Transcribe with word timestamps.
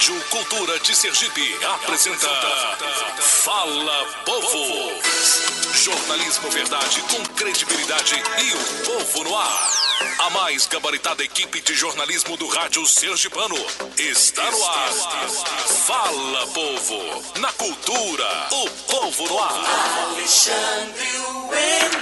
Rádio 0.00 0.18
Cultura 0.30 0.78
de 0.78 0.96
Sergipe 0.96 1.58
apresenta 1.74 2.26
Fala 3.18 4.06
Povo. 4.24 4.94
Jornalismo 5.74 6.48
verdade 6.48 7.02
com 7.02 7.22
credibilidade 7.34 8.14
e 8.14 8.52
o 8.54 8.58
povo 8.86 9.24
no 9.24 9.36
ar. 9.36 9.70
A 10.20 10.30
mais 10.30 10.66
gabaritada 10.68 11.22
equipe 11.22 11.60
de 11.60 11.74
jornalismo 11.74 12.34
do 12.38 12.48
rádio 12.48 12.86
sergipano 12.86 13.56
está 13.98 14.50
no 14.50 14.66
ar. 14.66 14.90
Fala 15.86 16.46
Povo. 16.46 17.22
Na 17.38 17.52
cultura, 17.52 18.48
o 18.52 18.70
povo 18.90 19.28
no 19.28 19.38
ar. 19.38 20.14
Alexandre 20.14 21.18
Wendel. 21.50 22.00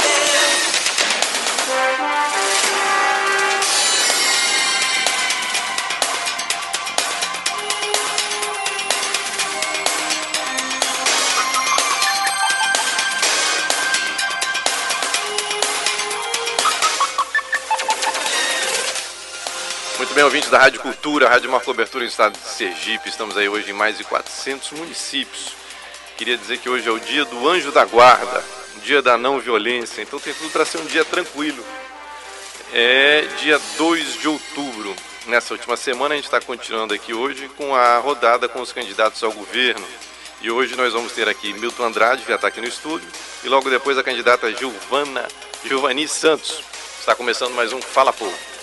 Bem, 20.19 20.25
ouvintes 20.25 20.51
da 20.51 20.59
Rádio 20.59 20.81
Cultura, 20.81 21.29
Rádio 21.29 21.49
Mar 21.49 21.61
Cobertura 21.61 22.03
no 22.03 22.11
estado 22.11 22.37
de 22.37 22.45
Sergipe. 22.45 23.09
Estamos 23.09 23.37
aí 23.37 23.49
hoje 23.49 23.71
em 23.71 23.73
mais 23.73 23.97
de 23.97 24.03
400 24.03 24.73
municípios. 24.73 25.53
Queria 26.17 26.37
dizer 26.37 26.59
que 26.59 26.69
hoje 26.69 26.89
é 26.89 26.91
o 26.91 26.99
dia 26.99 27.25
do 27.25 27.49
anjo 27.49 27.71
da 27.71 27.85
guarda, 27.85 28.45
dia 28.83 29.01
da 29.01 29.17
não 29.17 29.39
violência, 29.39 30.03
então 30.03 30.19
tem 30.19 30.35
tudo 30.35 30.51
para 30.51 30.65
ser 30.65 30.79
um 30.79 30.87
dia 30.87 31.05
tranquilo. 31.05 31.65
É 32.73 33.29
dia 33.39 33.61
2 33.77 34.15
de 34.15 34.27
outubro. 34.27 34.93
Nessa 35.27 35.55
última 35.55 35.77
semana 35.77 36.15
a 36.15 36.17
gente 36.17 36.25
está 36.25 36.41
continuando 36.41 36.93
aqui 36.93 37.15
hoje 37.15 37.49
com 37.57 37.73
a 37.73 37.99
rodada 37.99 38.49
com 38.49 38.61
os 38.61 38.73
candidatos 38.73 39.23
ao 39.23 39.31
governo. 39.31 39.87
E 40.41 40.51
hoje 40.51 40.75
nós 40.75 40.93
vamos 40.93 41.13
ter 41.13 41.29
aqui 41.29 41.53
Milton 41.53 41.85
Andrade, 41.85 42.23
que 42.23 42.29
já 42.29 42.35
está 42.35 42.49
aqui 42.49 42.61
no 42.61 42.67
estúdio, 42.67 43.09
e 43.45 43.49
logo 43.49 43.71
depois 43.71 43.97
a 43.97 44.03
candidata 44.03 44.53
Gilvana 44.53 45.29
Giovani 45.65 46.09
Santos. 46.09 46.61
Está 46.99 47.15
começando 47.15 47.55
mais 47.55 47.73
um 47.73 47.81
Fala 47.81 48.13
Povo. 48.13 48.58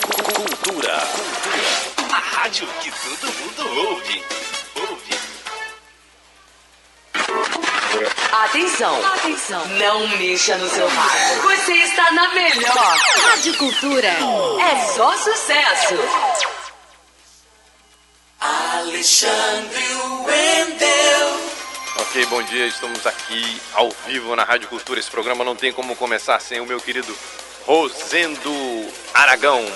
Cultura. 0.00 0.98
A 2.12 2.18
rádio 2.18 2.66
que 2.80 2.90
todo 2.90 3.32
mundo 3.32 3.88
ouve. 3.88 4.22
Ouve. 4.74 5.18
Atenção, 8.44 9.06
atenção, 9.14 9.66
não 9.68 10.06
mexa 10.18 10.56
no 10.58 10.68
seu 10.68 10.86
rádio. 10.86 11.42
Você 11.42 11.72
está 11.72 12.10
na 12.12 12.28
melhor. 12.34 12.98
Rádio 13.28 13.56
Cultura. 13.56 14.08
É 14.08 14.94
só 14.94 15.16
sucesso. 15.16 15.94
Alexandre 18.38 19.94
Wendel. 20.26 21.40
Ok, 22.00 22.26
bom 22.26 22.42
dia. 22.42 22.66
Estamos 22.66 23.06
aqui 23.06 23.60
ao 23.72 23.90
vivo 24.06 24.36
na 24.36 24.44
Rádio 24.44 24.68
Cultura. 24.68 25.00
Esse 25.00 25.10
programa 25.10 25.42
não 25.42 25.56
tem 25.56 25.72
como 25.72 25.96
começar 25.96 26.38
sem 26.40 26.60
o 26.60 26.66
meu 26.66 26.80
querido 26.80 27.16
Rosendo 27.66 28.88
Aragão. 29.12 29.66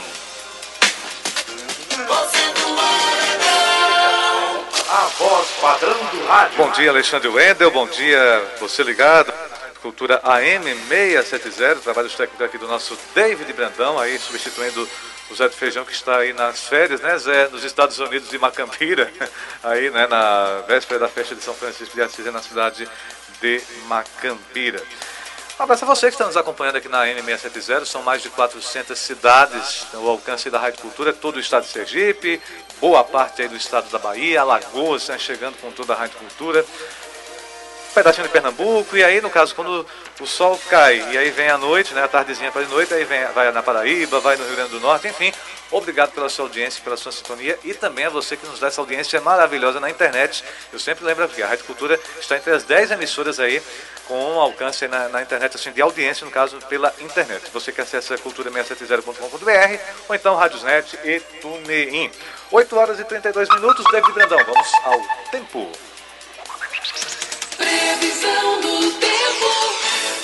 A 4.89 5.07
voz 5.19 5.49
padrão 5.61 6.05
do 6.13 6.27
rádio. 6.27 6.57
Bom 6.57 6.71
dia, 6.71 6.91
Alexandre 6.91 7.27
Wendel. 7.27 7.73
Bom 7.73 7.89
dia, 7.89 8.55
você 8.61 8.85
ligado. 8.85 9.35
Cultura 9.83 10.21
AM 10.23 10.73
670, 10.89 11.81
trabalhos 11.81 12.15
técnicos 12.15 12.47
aqui 12.47 12.59
do 12.59 12.69
nosso 12.69 12.97
David 13.13 13.53
Brandão, 13.55 13.99
aí 13.99 14.21
substituindo 14.21 14.89
o 15.29 15.35
Zé 15.35 15.49
de 15.49 15.57
Feijão 15.57 15.85
que 15.85 15.93
está 15.93 16.19
aí 16.19 16.33
nas 16.33 16.69
férias, 16.69 17.01
né, 17.01 17.19
Zé, 17.19 17.49
nos 17.49 17.65
Estados 17.65 17.99
Unidos 17.99 18.29
de 18.31 18.39
Macambira, 18.39 19.11
aí, 19.65 19.91
né, 19.91 20.07
na 20.07 20.63
véspera 20.69 21.01
da 21.01 21.09
festa 21.09 21.35
de 21.35 21.43
São 21.43 21.55
Francisco 21.55 21.95
de 21.95 22.03
Assis, 22.03 22.27
na 22.27 22.43
cidade 22.43 22.89
de 23.41 23.62
Macambira. 23.87 24.81
Um 25.60 25.65
abraço 25.65 25.84
a 25.84 25.88
você 25.88 26.06
que 26.06 26.15
está 26.15 26.25
nos 26.25 26.38
acompanhando 26.38 26.76
aqui 26.76 26.88
na 26.88 27.04
N670. 27.04 27.84
São 27.84 28.03
mais 28.03 28.22
de 28.22 28.31
400 28.31 28.98
cidades. 28.98 29.87
O 29.93 30.09
alcance 30.09 30.48
da 30.48 30.59
Rádio 30.59 30.81
Cultura 30.81 31.12
todo 31.12 31.37
o 31.37 31.38
estado 31.38 31.65
de 31.65 31.69
Sergipe, 31.69 32.41
boa 32.81 33.04
parte 33.04 33.43
aí 33.43 33.48
do 33.48 33.56
estado 33.56 33.87
da 33.91 33.99
Bahia, 33.99 34.41
Alagoas, 34.41 35.06
né, 35.09 35.19
chegando 35.19 35.60
com 35.60 35.70
toda 35.70 35.93
a 35.93 35.97
Rádio 35.97 36.16
Cultura. 36.16 36.65
Um 37.91 37.93
pedacinho 37.93 38.26
de 38.26 38.32
Pernambuco, 38.32 38.97
e 38.97 39.04
aí, 39.04 39.20
no 39.20 39.28
caso, 39.28 39.54
quando 39.54 39.87
o 40.19 40.26
sol 40.26 40.59
cai, 40.70 40.97
e 41.12 41.19
aí 41.19 41.31
vem 41.31 41.50
a 41.50 41.59
noite, 41.59 41.93
né, 41.93 42.04
a 42.04 42.09
tardezinha 42.09 42.50
para 42.50 42.62
de 42.62 42.70
noite, 42.70 42.94
aí 42.94 43.04
vem, 43.04 43.26
vai 43.34 43.53
na 43.53 43.62
Paraíba, 43.62 44.19
vai 44.19 44.38
no 44.38 44.47
Rio 44.47 44.56
Grande 44.56 44.70
do 44.70 44.81
Norte, 44.81 45.09
enfim. 45.09 45.31
Obrigado 45.70 46.12
pela 46.12 46.28
sua 46.28 46.47
audiência, 46.47 46.82
pela 46.82 46.97
sua 46.97 47.12
sintonia 47.12 47.56
e 47.62 47.75
também 47.75 48.06
a 48.06 48.10
você 48.10 48.37
que 48.37 48.47
nos 48.47 48.59
dá 48.59 48.69
essa 48.69 48.81
audiência 48.81 49.20
maravilhosa 49.20 49.78
na 49.78 49.88
internet. 49.88 50.43
Eu 50.72 50.81
sempre 50.81 51.04
lembro 51.04 51.28
que 51.28 51.43
a 51.43 51.47
Rádio 51.47 51.65
Cultura 51.65 52.00
está 52.19 52.37
entre 52.37 52.50
as 52.50 52.65
10 52.65 52.91
emissoras 52.93 53.38
aí 53.38 53.62
com 54.10 54.41
alcance 54.41 54.88
na, 54.88 55.09
na, 55.09 55.22
internet, 55.22 55.54
assim, 55.54 55.71
de 55.71 55.81
audiência, 55.81 56.25
no 56.25 56.32
caso, 56.32 56.59
pela 56.69 56.93
internet. 56.98 57.48
Você 57.53 57.71
que 57.71 57.81
acessa 57.81 58.16
cultura670.com.br 58.16 59.81
ou 60.09 60.15
então 60.16 60.34
Radiosnet 60.34 60.98
e 61.04 61.21
TuneIn. 61.41 62.10
8 62.50 62.76
horas 62.76 62.99
e 62.99 63.04
32 63.04 63.49
minutos, 63.50 63.84
David 63.93 64.12
Brandão, 64.12 64.38
vamos 64.44 64.69
ao 64.82 65.00
tempo. 65.31 65.70
Previsão 67.56 68.60
do 68.60 68.93
tempo. 68.94 69.09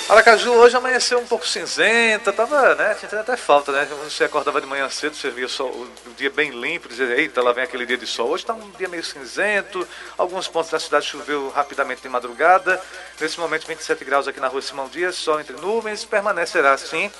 Aracaju 0.09 0.53
hoje 0.53 0.73
amanheceu 0.73 1.19
um 1.19 1.25
pouco 1.27 1.45
cinzenta, 1.45 2.31
tava, 2.31 2.75
né, 2.75 2.93
sentindo 2.93 3.19
até 3.19 3.35
falta, 3.35 3.73
né, 3.73 3.85
você 4.05 4.23
acordava 4.23 4.61
de 4.61 4.65
manhã 4.65 4.89
cedo, 4.89 5.17
você 5.17 5.29
via 5.29 5.45
o, 5.45 5.49
sol, 5.49 5.69
o 5.69 6.13
dia 6.15 6.29
bem 6.29 6.49
limpo, 6.51 6.87
dizia, 6.87 7.07
eita, 7.17 7.43
lá 7.43 7.51
vem 7.51 7.65
aquele 7.65 7.85
dia 7.85 7.97
de 7.97 8.07
sol. 8.07 8.29
Hoje 8.29 8.43
está 8.43 8.53
um 8.53 8.71
dia 8.77 8.87
meio 8.87 9.03
cinzento, 9.03 9.85
alguns 10.17 10.47
pontos 10.47 10.71
da 10.71 10.79
cidade 10.79 11.05
choveu 11.05 11.49
rapidamente 11.49 12.01
de 12.01 12.07
madrugada, 12.07 12.81
nesse 13.19 13.37
momento 13.37 13.67
27 13.67 14.05
graus 14.05 14.29
aqui 14.29 14.39
na 14.39 14.47
rua 14.47 14.61
Simão 14.61 14.87
Dias, 14.87 15.15
sol 15.15 15.41
entre 15.41 15.57
nuvens, 15.57 16.05
permanecerá 16.05 16.71
assim 16.71 17.11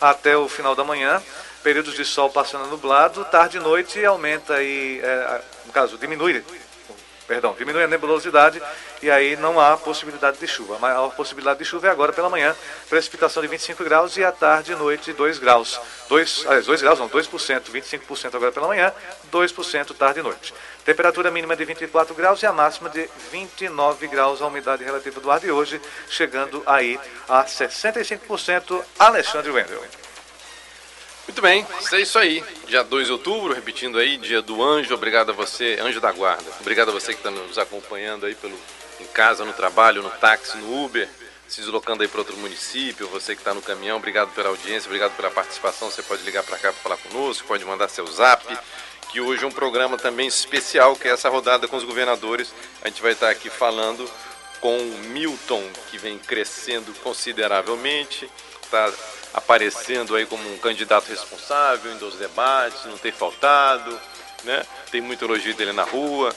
até 0.00 0.36
o 0.36 0.48
final 0.48 0.74
da 0.74 0.82
manhã, 0.82 1.22
períodos 1.62 1.94
de 1.94 2.04
sol 2.04 2.28
passando 2.30 2.66
nublado, 2.66 3.24
tarde 3.26 3.58
e 3.58 3.60
noite 3.60 4.04
aumenta 4.04 4.54
aí, 4.54 5.00
é, 5.00 5.40
no 5.66 5.72
caso, 5.72 5.96
diminui 5.96 6.44
perdão, 7.26 7.54
diminui 7.58 7.84
a 7.84 7.86
nebulosidade 7.86 8.62
e 9.02 9.10
aí 9.10 9.36
não 9.36 9.60
há 9.60 9.76
possibilidade 9.76 10.38
de 10.38 10.46
chuva. 10.46 10.76
A 10.76 10.78
maior 10.78 11.14
possibilidade 11.14 11.58
de 11.58 11.64
chuva 11.64 11.88
é 11.88 11.90
agora 11.90 12.12
pela 12.12 12.30
manhã, 12.30 12.54
precipitação 12.88 13.42
de 13.42 13.48
25 13.48 13.84
graus 13.84 14.16
e 14.16 14.24
à 14.24 14.32
tarde 14.32 14.72
e 14.72 14.74
noite 14.74 15.12
2 15.12 15.38
graus. 15.38 15.80
2, 16.08 16.44
aliás, 16.46 16.66
2 16.66 16.82
graus 16.82 16.98
não, 16.98 17.08
2%, 17.08 17.62
25% 17.70 18.34
agora 18.34 18.52
pela 18.52 18.68
manhã, 18.68 18.92
2% 19.32 19.94
tarde 19.96 20.20
e 20.20 20.22
noite. 20.22 20.54
Temperatura 20.84 21.30
mínima 21.30 21.56
de 21.56 21.64
24 21.64 22.14
graus 22.14 22.42
e 22.42 22.46
a 22.46 22.52
máxima 22.52 22.90
de 22.90 23.08
29 23.30 24.06
graus, 24.06 24.42
a 24.42 24.46
umidade 24.46 24.84
relativa 24.84 25.20
do 25.20 25.30
ar 25.30 25.40
de 25.40 25.50
hoje, 25.50 25.80
chegando 26.08 26.62
aí 26.66 26.98
a 27.28 27.44
65%. 27.44 28.82
Alexandre 28.98 29.50
Wendel. 29.50 30.03
Muito 31.26 31.40
bem, 31.40 31.66
é 31.92 32.00
isso 32.00 32.18
aí. 32.18 32.44
Dia 32.66 32.84
2 32.84 33.06
de 33.06 33.12
outubro, 33.12 33.54
repetindo 33.54 33.98
aí, 33.98 34.18
dia 34.18 34.42
do 34.42 34.62
anjo. 34.62 34.94
Obrigado 34.94 35.30
a 35.30 35.32
você, 35.32 35.78
anjo 35.80 35.98
da 35.98 36.12
guarda. 36.12 36.44
Obrigado 36.60 36.90
a 36.90 36.92
você 36.92 37.14
que 37.14 37.20
está 37.20 37.30
nos 37.30 37.56
acompanhando 37.56 38.26
aí 38.26 38.34
pelo, 38.34 38.58
em 39.00 39.06
casa, 39.06 39.42
no 39.42 39.54
trabalho, 39.54 40.02
no 40.02 40.10
táxi, 40.10 40.58
no 40.58 40.84
Uber, 40.84 41.08
se 41.48 41.62
deslocando 41.62 42.02
aí 42.02 42.08
para 42.08 42.20
outro 42.20 42.36
município. 42.36 43.08
Você 43.08 43.34
que 43.34 43.40
está 43.40 43.54
no 43.54 43.62
caminhão, 43.62 43.96
obrigado 43.96 44.34
pela 44.34 44.50
audiência, 44.50 44.86
obrigado 44.86 45.16
pela 45.16 45.30
participação. 45.30 45.90
Você 45.90 46.02
pode 46.02 46.22
ligar 46.24 46.42
para 46.42 46.58
cá 46.58 46.72
para 46.72 46.82
falar 46.82 46.96
conosco, 46.98 47.48
pode 47.48 47.64
mandar 47.64 47.88
seu 47.88 48.06
zap. 48.06 48.46
Que 49.10 49.20
hoje 49.20 49.44
é 49.44 49.46
um 49.46 49.52
programa 49.52 49.96
também 49.96 50.26
especial, 50.26 50.94
que 50.94 51.08
é 51.08 51.12
essa 51.12 51.30
rodada 51.30 51.66
com 51.66 51.76
os 51.76 51.84
governadores. 51.84 52.52
A 52.82 52.88
gente 52.88 53.00
vai 53.00 53.12
estar 53.12 53.30
aqui 53.30 53.48
falando 53.48 54.10
com 54.60 54.76
o 54.76 54.98
Milton, 55.08 55.62
que 55.90 55.96
vem 55.96 56.18
crescendo 56.18 56.92
consideravelmente, 57.02 58.30
está 58.62 58.92
aparecendo 59.34 60.14
aí 60.14 60.24
como 60.24 60.48
um 60.54 60.58
candidato 60.58 61.08
responsável 61.08 61.92
em 61.92 61.98
dos 61.98 62.14
debates, 62.14 62.84
não 62.84 62.96
tem 62.96 63.10
faltado, 63.10 64.00
né? 64.44 64.64
tem 64.90 65.00
muito 65.00 65.24
elogio 65.24 65.54
dele 65.54 65.72
na 65.72 65.82
rua, 65.82 66.32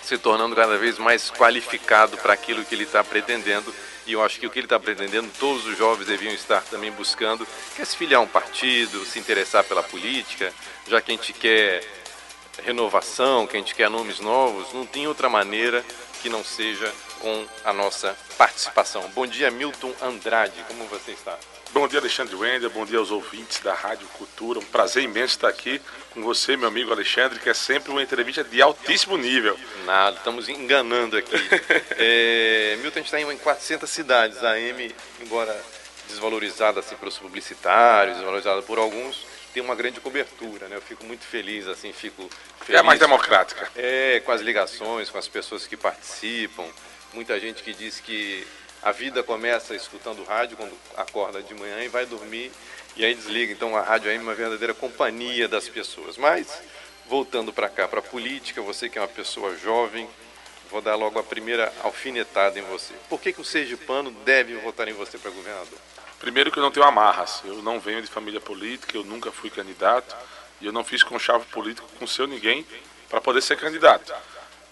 se 0.00 0.16
tornando 0.16 0.54
cada 0.54 0.78
vez 0.78 0.96
mais 0.98 1.28
qualificado 1.30 2.16
para 2.18 2.32
aquilo 2.32 2.64
que 2.64 2.74
ele 2.74 2.84
está 2.84 3.02
pretendendo. 3.02 3.74
E 4.06 4.12
eu 4.12 4.22
acho 4.22 4.38
que 4.38 4.46
o 4.46 4.50
que 4.50 4.60
ele 4.60 4.66
está 4.66 4.78
pretendendo, 4.78 5.28
todos 5.40 5.66
os 5.66 5.76
jovens 5.76 6.06
deviam 6.06 6.32
estar 6.32 6.62
também 6.62 6.92
buscando, 6.92 7.44
que 7.74 7.82
é 7.82 7.84
se 7.84 7.96
filiar 7.96 8.20
a 8.20 8.24
um 8.24 8.28
partido, 8.28 9.04
se 9.04 9.18
interessar 9.18 9.64
pela 9.64 9.82
política, 9.82 10.54
já 10.86 11.00
que 11.00 11.10
a 11.10 11.14
gente 11.16 11.32
quer 11.32 11.82
renovação, 12.62 13.48
que 13.48 13.56
a 13.56 13.58
gente 13.58 13.74
quer 13.74 13.90
nomes 13.90 14.20
novos, 14.20 14.72
não 14.72 14.86
tem 14.86 15.08
outra 15.08 15.28
maneira 15.28 15.84
que 16.22 16.28
não 16.28 16.44
seja 16.44 16.92
com 17.18 17.44
a 17.64 17.72
nossa 17.72 18.16
participação. 18.38 19.02
Bom 19.08 19.26
dia, 19.26 19.50
Milton 19.50 19.92
Andrade, 20.00 20.64
como 20.68 20.84
você 20.86 21.10
está? 21.10 21.36
Bom 21.76 21.86
dia, 21.86 22.00
Alexandre 22.00 22.34
Wender. 22.34 22.70
Bom 22.70 22.86
dia 22.86 22.98
aos 22.98 23.10
ouvintes 23.10 23.60
da 23.60 23.74
Rádio 23.74 24.08
Cultura. 24.08 24.58
Um 24.58 24.64
prazer 24.64 25.02
imenso 25.02 25.34
estar 25.34 25.48
aqui 25.48 25.78
com 26.10 26.22
você, 26.22 26.56
meu 26.56 26.68
amigo 26.68 26.90
Alexandre, 26.90 27.38
que 27.38 27.50
é 27.50 27.52
sempre 27.52 27.90
uma 27.90 28.02
entrevista 28.02 28.42
de 28.42 28.62
altíssimo 28.62 29.18
nível. 29.18 29.58
Nada, 29.84 30.16
estamos 30.16 30.48
enganando 30.48 31.18
aqui. 31.18 31.36
é, 31.98 32.78
Milton, 32.80 33.00
a 33.00 33.02
gente 33.02 33.14
está 33.14 33.20
em 33.20 33.36
400 33.36 33.90
cidades. 33.90 34.42
A 34.42 34.52
AM, 34.52 34.90
embora 35.20 35.54
desvalorizada 36.08 36.80
assim, 36.80 36.96
pelos 36.96 37.18
publicitários, 37.18 38.16
desvalorizada 38.16 38.62
por 38.62 38.78
alguns, 38.78 39.26
tem 39.52 39.62
uma 39.62 39.74
grande 39.74 40.00
cobertura, 40.00 40.68
né? 40.68 40.76
Eu 40.76 40.82
fico 40.82 41.04
muito 41.04 41.26
feliz, 41.26 41.68
assim, 41.68 41.92
fico 41.92 42.26
feliz. 42.62 42.78
É 42.78 42.78
a 42.78 42.82
mais 42.82 42.98
democrática. 42.98 43.70
É, 43.76 44.22
com 44.24 44.32
as 44.32 44.40
ligações, 44.40 45.10
com 45.10 45.18
as 45.18 45.28
pessoas 45.28 45.66
que 45.66 45.76
participam. 45.76 46.64
Muita 47.12 47.38
gente 47.38 47.62
que 47.62 47.74
diz 47.74 48.00
que 48.00 48.46
a 48.86 48.92
vida 48.92 49.20
começa 49.20 49.74
escutando 49.74 50.22
rádio 50.22 50.56
quando 50.56 50.72
acorda 50.96 51.42
de 51.42 51.52
manhã 51.54 51.82
e 51.82 51.88
vai 51.88 52.06
dormir 52.06 52.52
e 52.94 53.04
aí 53.04 53.16
desliga. 53.16 53.52
Então 53.52 53.76
a 53.76 53.82
rádio 53.82 54.08
é 54.08 54.16
uma 54.16 54.32
verdadeira 54.32 54.72
companhia 54.72 55.48
das 55.48 55.68
pessoas. 55.68 56.16
Mas, 56.16 56.62
voltando 57.08 57.52
para 57.52 57.68
cá, 57.68 57.88
para 57.88 57.98
a 57.98 58.02
política, 58.02 58.62
você 58.62 58.88
que 58.88 58.96
é 58.96 59.00
uma 59.00 59.08
pessoa 59.08 59.56
jovem, 59.56 60.08
vou 60.70 60.80
dar 60.80 60.94
logo 60.94 61.18
a 61.18 61.24
primeira 61.24 61.72
alfinetada 61.82 62.60
em 62.60 62.62
você. 62.62 62.94
Por 63.08 63.20
que, 63.20 63.32
que 63.32 63.40
o 63.40 63.44
sergipano 63.44 64.12
deve 64.24 64.54
votar 64.58 64.86
em 64.86 64.92
você 64.92 65.18
para 65.18 65.32
governador? 65.32 65.78
Primeiro 66.20 66.52
que 66.52 66.58
eu 66.60 66.62
não 66.62 66.70
tenho 66.70 66.86
amarras. 66.86 67.42
Eu 67.44 67.60
não 67.64 67.80
venho 67.80 68.00
de 68.00 68.06
família 68.06 68.40
política, 68.40 68.96
eu 68.96 69.02
nunca 69.02 69.32
fui 69.32 69.50
candidato 69.50 70.14
e 70.60 70.66
eu 70.66 70.72
não 70.72 70.84
fiz 70.84 71.02
conchavo 71.02 71.44
político 71.46 71.88
com 71.98 72.06
seu 72.06 72.28
ninguém 72.28 72.64
para 73.08 73.20
poder 73.20 73.42
ser 73.42 73.56
candidato. 73.56 74.14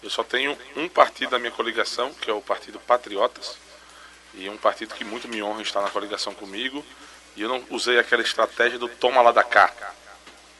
Eu 0.01 0.09
só 0.09 0.23
tenho 0.23 0.57
um 0.77 0.87
partido 0.87 1.31
da 1.31 1.39
minha 1.39 1.51
coligação, 1.51 2.13
que 2.13 2.29
é 2.29 2.33
o 2.33 2.39
Partido 2.39 2.79
Patriotas, 2.79 3.64
e 4.37 4.47
é 4.47 4.51
um 4.51 4.57
partido 4.57 4.93
que 4.93 5.03
muito 5.03 5.27
me 5.27 5.41
honra 5.41 5.61
estar 5.61 5.81
na 5.81 5.89
coligação 5.89 6.33
comigo. 6.33 6.83
E 7.35 7.41
eu 7.41 7.49
não 7.49 7.63
usei 7.69 7.99
aquela 7.99 8.21
estratégia 8.21 8.79
do 8.79 8.87
toma 8.87 9.21
lá 9.21 9.31
da 9.31 9.43
cá, 9.43 9.71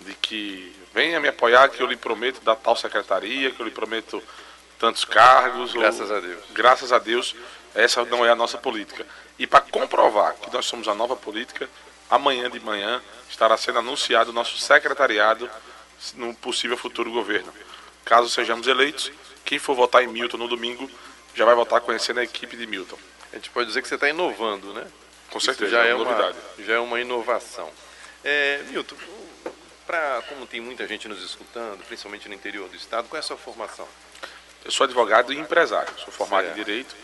de 0.02 0.14
que 0.16 0.76
venha 0.94 1.20
me 1.20 1.30
apoiar 1.30 1.70
que 1.70 1.82
eu 1.82 1.88
lhe 1.88 1.96
prometo 1.96 2.42
dar 2.42 2.56
tal 2.56 2.76
secretaria, 2.76 3.52
que 3.52 3.60
eu 3.60 3.66
lhe 3.66 3.72
prometo 3.72 4.22
tantos 4.78 5.06
cargos. 5.06 5.74
Graças 5.74 6.10
ou... 6.10 6.18
a 6.18 6.20
Deus. 6.20 6.44
Graças 6.52 6.92
a 6.92 7.00
Deus, 7.00 7.36
essa 7.74 8.04
não 8.06 8.26
é 8.26 8.30
a 8.30 8.36
nossa 8.36 8.58
política. 8.58 9.06
E 9.40 9.48
para 9.48 9.62
comprovar 9.62 10.34
que 10.36 10.52
nós 10.54 10.66
somos 10.66 10.88
a 10.88 10.96
nova 10.96 11.16
política, 11.16 11.70
amanhã 12.10 12.50
de 12.50 12.60
manhã 12.60 13.02
estará 13.30 13.58
sendo 13.58 13.80
anunciado 13.80 14.32
o 14.32 14.34
nosso 14.34 14.58
secretariado 14.58 15.50
no 16.16 16.34
possível 16.36 16.78
futuro 16.78 17.12
governo. 17.12 17.54
Caso 18.04 18.30
sejamos 18.30 18.68
eleitos, 18.68 19.12
quem 19.44 19.60
for 19.60 19.76
votar 19.76 20.04
em 20.04 20.08
Milton 20.08 20.38
no 20.38 20.48
domingo 20.48 20.90
já 21.34 21.44
vai 21.44 21.56
votar 21.56 21.82
conhecendo 21.82 22.20
a 22.20 22.24
equipe 22.24 22.56
de 22.56 22.66
Milton. 22.68 22.98
A 23.36 23.38
gente 23.38 23.50
pode 23.50 23.68
dizer 23.68 23.82
que 23.82 23.88
você 23.90 23.96
está 23.96 24.08
inovando, 24.08 24.74
né? 24.74 24.88
Com 25.30 25.40
certeza, 25.42 25.66
Isso 25.66 25.76
já 25.76 25.86
é 25.86 25.90
é 25.90 25.96
uma 25.96 26.06
novidade. 26.06 26.38
Já 26.60 26.74
é 26.76 26.80
uma 26.80 27.02
inovação. 27.02 27.70
É, 28.24 28.64
Milton, 28.70 28.96
pra, 29.86 30.24
como 30.30 30.48
tem 30.48 30.62
muita 30.62 30.88
gente 30.88 31.08
nos 31.10 31.22
escutando, 31.22 31.84
principalmente 31.86 32.30
no 32.30 32.34
interior 32.34 32.70
do 32.70 32.76
estado, 32.78 33.10
qual 33.10 33.18
é 33.18 33.20
a 33.20 33.24
sua 33.24 33.36
formação? 33.38 33.88
Eu 34.64 34.72
sou 34.72 34.86
advogado 34.86 35.34
e 35.34 35.38
empresário. 35.38 35.94
Sou 36.00 36.14
formado 36.14 36.46
Certo. 36.46 36.58
em 36.58 36.64
Direito, 36.64 36.96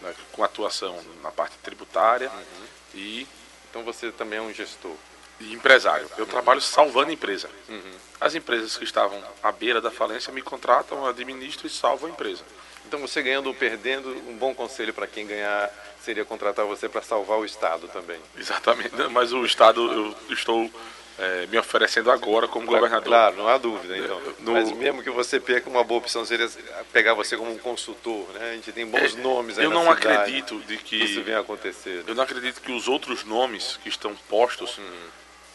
né, 0.00 0.14
com 0.32 0.42
atuação 0.42 0.98
na 1.22 1.30
parte 1.30 1.56
tributária 1.58 2.30
Uhum. 2.30 2.66
e, 2.94 3.28
Então 3.70 3.84
você 3.84 4.10
também 4.10 4.38
é 4.38 4.42
um 4.42 4.52
gestor. 4.54 4.94
e 5.40 5.52
empresário. 5.52 6.08
Eu 6.16 6.26
trabalho 6.26 6.60
salvando 6.60 7.10
empresa. 7.12 7.50
Uhum. 7.68 7.92
As 8.20 8.34
empresas 8.36 8.76
que 8.76 8.84
estavam 8.84 9.22
à 9.42 9.50
beira 9.52 9.80
da 9.80 9.90
falência 9.90 10.32
me 10.32 10.40
contratam, 10.40 10.98
eu 10.98 11.06
administro 11.06 11.66
e 11.66 11.70
salvo 11.70 12.06
a 12.06 12.08
empresa. 12.10 12.42
Então 12.86 13.00
você 13.00 13.22
ganhando 13.22 13.46
ou 13.46 13.54
perdendo, 13.54 14.10
um 14.28 14.36
bom 14.36 14.54
conselho 14.54 14.92
para 14.92 15.06
quem 15.06 15.26
ganhar 15.26 15.70
seria 16.02 16.24
contratar 16.24 16.64
você 16.66 16.88
para 16.88 17.02
salvar 17.02 17.38
o 17.38 17.44
estado 17.44 17.88
também. 17.88 18.18
Exatamente. 18.36 18.94
Mas 19.10 19.32
o 19.32 19.44
Estado, 19.44 20.14
eu 20.28 20.34
estou 20.34 20.70
eh, 21.18 21.46
me 21.50 21.56
oferecendo 21.58 22.10
agora 22.10 22.46
como 22.46 22.66
governador. 22.66 23.04
Claro, 23.04 23.36
não 23.36 23.48
há 23.48 23.56
dúvida, 23.56 23.96
então. 23.96 24.20
No- 24.40 24.52
Mas 24.52 24.70
mesmo 24.72 25.02
que 25.02 25.08
você 25.10 25.40
perca, 25.40 25.68
uma 25.70 25.82
boa 25.82 25.98
opção 25.98 26.24
seria 26.26 26.48
pegar 26.92 27.14
você 27.14 27.36
como 27.38 27.50
um 27.50 27.58
consultor, 27.58 28.28
né? 28.34 28.50
A 28.50 28.54
gente 28.54 28.70
tem 28.70 28.86
bons 28.86 29.14
nomes 29.16 29.58
aí 29.58 29.64
É, 29.64 29.66
eu 29.66 29.70
não 29.70 29.82
cidade 29.94 30.18
acredito 30.18 30.58
de 30.66 30.76
que 30.76 30.96
isso 30.96 31.22
venha 31.22 31.40
acontecer. 31.40 32.04
eu 32.06 32.14
não 32.14 32.22
acredito 32.22 32.60
que 32.60 32.70
os 32.72 32.86
outros 32.86 33.24
nomes 33.24 33.78
que 33.82 33.88
estão 33.88 34.14
postos 34.28 34.76
Uhum. 34.76 35.06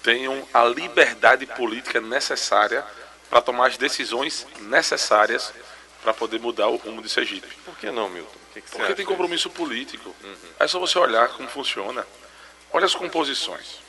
tenham 0.01 0.47
a 0.51 0.63
liberdade 0.65 1.45
política 1.45 2.01
necessária 2.01 2.83
para 3.29 3.39
tomar 3.41 3.67
as 3.67 3.77
decisões 3.77 4.47
necessárias 4.61 5.53
para 6.01 6.13
poder 6.13 6.39
mudar 6.39 6.67
o 6.67 6.77
rumo 6.77 7.01
de 7.01 7.09
Sergipe. 7.09 7.47
Por 7.65 7.77
que 7.77 7.91
não, 7.91 8.09
Milton? 8.09 8.29
O 8.49 8.53
que, 8.53 8.61
que 8.61 8.71
Porque 8.71 8.93
tem 8.93 9.05
compromisso 9.05 9.49
político. 9.49 10.15
É 10.59 10.67
só 10.67 10.79
você 10.79 10.97
olhar 10.97 11.27
como 11.29 11.49
funciona. 11.49 12.05
Olha 12.71 12.85
as 12.85 12.95
composições. 12.95 13.79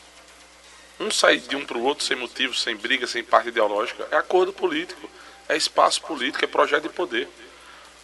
Um 0.98 1.10
sair 1.10 1.40
de 1.40 1.56
um 1.56 1.64
para 1.64 1.78
o 1.78 1.82
outro 1.82 2.04
sem 2.04 2.16
motivo, 2.16 2.54
sem 2.54 2.76
briga, 2.76 3.06
sem 3.06 3.22
parte 3.22 3.48
ideológica. 3.48 4.06
É 4.10 4.16
acordo 4.16 4.52
político. 4.52 5.08
É 5.48 5.56
espaço 5.56 6.02
político, 6.02 6.44
é 6.44 6.48
projeto 6.48 6.84
de 6.84 6.88
poder. 6.90 7.28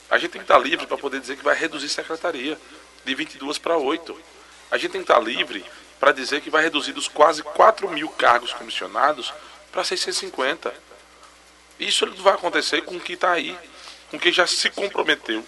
A 0.08 0.18
gente 0.18 0.32
tem 0.32 0.40
que 0.40 0.44
estar 0.44 0.58
livre 0.58 0.86
para 0.86 0.96
poder 0.96 1.20
dizer 1.20 1.36
que 1.36 1.44
vai 1.44 1.54
reduzir 1.54 1.88
secretaria 1.88 2.58
de 3.04 3.14
22 3.14 3.58
para 3.58 3.76
8. 3.76 4.18
A 4.70 4.78
gente 4.78 4.92
tem 4.92 5.02
que 5.02 5.10
estar 5.10 5.22
livre 5.22 5.64
para 5.98 6.12
dizer 6.12 6.40
que 6.40 6.50
vai 6.50 6.62
reduzir 6.62 6.92
dos 6.92 7.08
quase 7.08 7.42
4 7.42 7.88
mil 7.90 8.08
cargos 8.10 8.52
comissionados 8.52 9.32
para 9.72 9.84
650. 9.84 10.72
Isso 11.78 12.06
não 12.06 12.16
vai 12.16 12.34
acontecer 12.34 12.82
com 12.82 12.98
quem 12.98 13.14
está 13.14 13.32
aí, 13.32 13.56
com 14.10 14.18
quem 14.18 14.32
já 14.32 14.46
se 14.46 14.70
comprometeu 14.70 15.44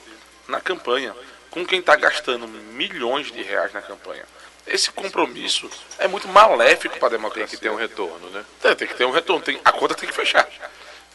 na 0.46 0.60
campanha, 0.60 1.14
com 1.50 1.64
quem 1.64 1.80
está 1.80 1.96
gastando 1.96 2.46
milhões 2.46 3.30
de 3.30 3.42
reais 3.42 3.72
na 3.72 3.82
campanha. 3.82 4.24
Esse 4.66 4.90
compromisso 4.90 5.70
é 5.98 6.06
muito 6.06 6.28
maléfico 6.28 6.98
para 6.98 7.08
a 7.08 7.10
democracia. 7.12 7.48
Tem 7.48 7.56
que 7.56 7.62
ter 7.62 7.70
um 7.70 7.76
retorno, 7.76 8.28
né? 8.30 8.44
Tem, 8.60 8.76
tem 8.76 8.88
que 8.88 8.94
ter 8.94 9.06
um 9.06 9.10
retorno. 9.10 9.42
Tem, 9.42 9.58
a 9.64 9.72
conta 9.72 9.94
tem 9.94 10.08
que 10.08 10.14
fechar. 10.14 10.46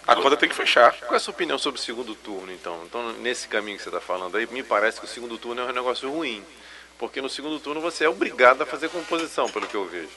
A 0.07 0.15
conta 0.15 0.35
tem 0.35 0.49
que 0.49 0.55
fechar. 0.55 0.91
Qual 0.99 1.13
é 1.13 1.17
a 1.17 1.19
sua 1.19 1.33
opinião 1.33 1.57
sobre 1.57 1.79
o 1.79 1.83
segundo 1.83 2.15
turno, 2.15 2.51
então? 2.51 2.81
Então, 2.85 3.13
nesse 3.13 3.47
caminho 3.47 3.77
que 3.77 3.83
você 3.83 3.89
está 3.89 4.01
falando 4.01 4.35
aí, 4.37 4.47
me 4.47 4.63
parece 4.63 4.99
que 4.99 5.05
o 5.05 5.09
segundo 5.09 5.37
turno 5.37 5.61
é 5.61 5.65
um 5.65 5.71
negócio 5.71 6.11
ruim. 6.11 6.43
Porque 6.97 7.21
no 7.21 7.29
segundo 7.29 7.59
turno 7.59 7.79
você 7.79 8.05
é 8.05 8.09
obrigado 8.09 8.61
a 8.63 8.65
fazer 8.65 8.89
composição, 8.89 9.49
pelo 9.49 9.67
que 9.67 9.75
eu 9.75 9.85
vejo. 9.85 10.09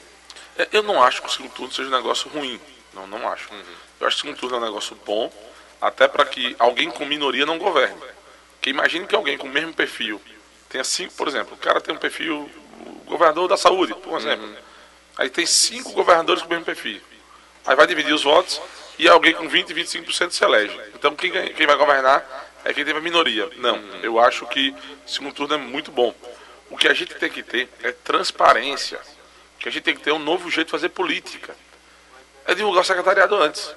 É, 0.57 0.67
Eu 0.71 0.83
não 0.83 1.01
acho 1.01 1.21
que 1.21 1.27
o 1.27 1.31
segundo 1.31 1.51
turno 1.51 1.71
seja 1.71 1.89
um 1.89 1.91
negócio 1.91 2.29
ruim. 2.29 2.59
Não, 2.93 3.05
não 3.05 3.29
acho. 3.29 3.49
Eu 3.99 4.07
acho 4.07 4.17
que 4.17 4.23
o 4.23 4.25
segundo 4.25 4.39
turno 4.39 4.57
é 4.57 4.59
um 4.59 4.65
negócio 4.65 4.97
bom, 5.05 5.31
até 5.81 6.07
para 6.07 6.25
que 6.25 6.55
alguém 6.57 6.89
com 6.89 7.05
minoria 7.05 7.45
não 7.45 7.57
governe. 7.57 8.01
Porque 8.53 8.69
imagine 8.69 9.05
que 9.05 9.15
alguém 9.15 9.37
com 9.37 9.47
o 9.47 9.51
mesmo 9.51 9.73
perfil 9.73 10.21
tenha 10.69 10.83
cinco, 10.83 11.13
por 11.13 11.27
exemplo, 11.27 11.53
o 11.53 11.57
cara 11.57 11.79
tem 11.79 11.95
um 11.95 11.97
perfil, 11.97 12.49
governador 13.05 13.47
da 13.47 13.57
saúde, 13.57 13.93
por 13.95 14.19
exemplo. 14.19 14.49
Aí 15.17 15.29
tem 15.29 15.45
cinco 15.45 15.91
governadores 15.93 16.41
com 16.41 16.47
o 16.47 16.51
mesmo 16.51 16.65
perfil. 16.65 17.01
Aí 17.65 17.75
vai 17.75 17.87
dividir 17.87 18.13
os 18.13 18.23
votos 18.23 18.61
e 18.99 19.07
alguém 19.07 19.33
com 19.33 19.47
20, 19.47 19.73
25% 19.73 20.31
se 20.31 20.43
elege. 20.43 20.79
Então 20.93 21.15
quem, 21.15 21.31
quem 21.31 21.65
vai 21.65 21.75
governar 21.75 22.25
é 22.65 22.73
quem 22.73 22.83
teve 22.83 22.99
a 22.99 23.01
minoria. 23.01 23.49
Não, 23.57 23.77
eu 24.01 24.19
acho 24.19 24.45
que 24.47 24.75
o 25.05 25.09
segundo 25.09 25.33
turno 25.33 25.55
é 25.55 25.57
muito 25.57 25.91
bom. 25.91 26.13
O 26.69 26.77
que 26.77 26.87
a 26.87 26.93
gente 26.93 27.15
tem 27.15 27.29
que 27.29 27.41
ter 27.41 27.69
é 27.81 27.91
transparência. 27.91 28.99
O 29.55 29.59
que 29.59 29.69
a 29.69 29.71
gente 29.71 29.83
tem 29.83 29.95
que 29.95 30.01
ter 30.01 30.09
é 30.09 30.13
um 30.13 30.19
novo 30.19 30.49
jeito 30.51 30.67
de 30.67 30.71
fazer 30.71 30.89
política. 30.89 31.55
É 32.45 32.53
divulgar 32.53 32.81
o 32.81 32.85
secretariado 32.85 33.35
antes. 33.35 33.73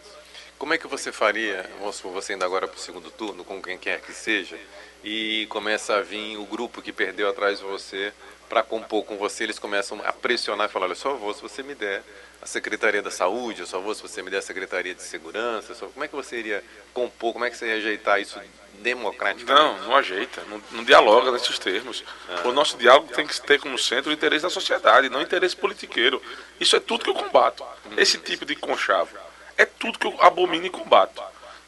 Como 0.60 0.74
é 0.74 0.78
que 0.78 0.86
você 0.86 1.10
faria, 1.10 1.64
vamos 1.78 1.96
supor, 1.96 2.12
você 2.12 2.34
indo 2.34 2.44
agora 2.44 2.68
para 2.68 2.76
o 2.76 2.80
segundo 2.80 3.10
turno, 3.10 3.42
com 3.42 3.62
quem 3.62 3.78
quer 3.78 3.98
que 4.02 4.12
seja, 4.12 4.58
e 5.02 5.46
começa 5.48 5.96
a 5.96 6.02
vir 6.02 6.36
o 6.36 6.44
grupo 6.44 6.82
que 6.82 6.92
perdeu 6.92 7.30
atrás 7.30 7.60
de 7.60 7.64
você 7.64 8.12
para 8.46 8.62
compor 8.62 9.06
com 9.06 9.16
você, 9.16 9.44
eles 9.44 9.58
começam 9.58 10.02
a 10.04 10.12
pressionar 10.12 10.68
e 10.68 10.70
falar, 10.70 10.84
olha, 10.84 10.94
só 10.94 11.14
vou 11.14 11.32
se 11.32 11.40
você 11.40 11.62
me 11.62 11.74
der 11.74 12.02
a 12.42 12.46
Secretaria 12.46 13.00
da 13.00 13.10
Saúde, 13.10 13.60
eu 13.60 13.66
só 13.66 13.80
vou 13.80 13.94
se 13.94 14.02
você 14.02 14.22
me 14.22 14.28
der 14.28 14.36
a 14.36 14.42
Secretaria 14.42 14.94
de 14.94 15.02
Segurança, 15.02 15.74
só... 15.74 15.86
como 15.86 16.04
é 16.04 16.08
que 16.08 16.14
você 16.14 16.36
iria 16.36 16.62
compor, 16.92 17.32
como 17.32 17.46
é 17.46 17.50
que 17.50 17.56
você 17.56 17.66
ia 17.66 17.76
ajeitar 17.76 18.20
isso 18.20 18.38
democraticamente? 18.80 19.78
Não, 19.80 19.88
não 19.88 19.96
ajeita, 19.96 20.42
não, 20.46 20.62
não 20.72 20.84
dialoga 20.84 21.32
nesses 21.32 21.58
termos. 21.58 22.04
O 22.44 22.52
nosso 22.52 22.76
diálogo 22.76 23.10
tem 23.14 23.26
que 23.26 23.40
ter 23.40 23.58
como 23.58 23.78
centro 23.78 24.10
o 24.10 24.12
interesse 24.12 24.42
da 24.42 24.50
sociedade, 24.50 25.08
não 25.08 25.20
o 25.20 25.22
interesse 25.22 25.56
politiqueiro. 25.56 26.20
Isso 26.60 26.76
é 26.76 26.80
tudo 26.80 27.04
que 27.04 27.08
eu 27.08 27.14
combato. 27.14 27.64
Esse 27.96 28.18
tipo 28.18 28.44
de 28.44 28.54
conchavo 28.54 29.29
é 29.56 29.64
tudo 29.64 29.98
que 29.98 30.06
eu 30.06 30.16
abomino 30.20 30.66
e 30.66 30.70
combato. 30.70 31.22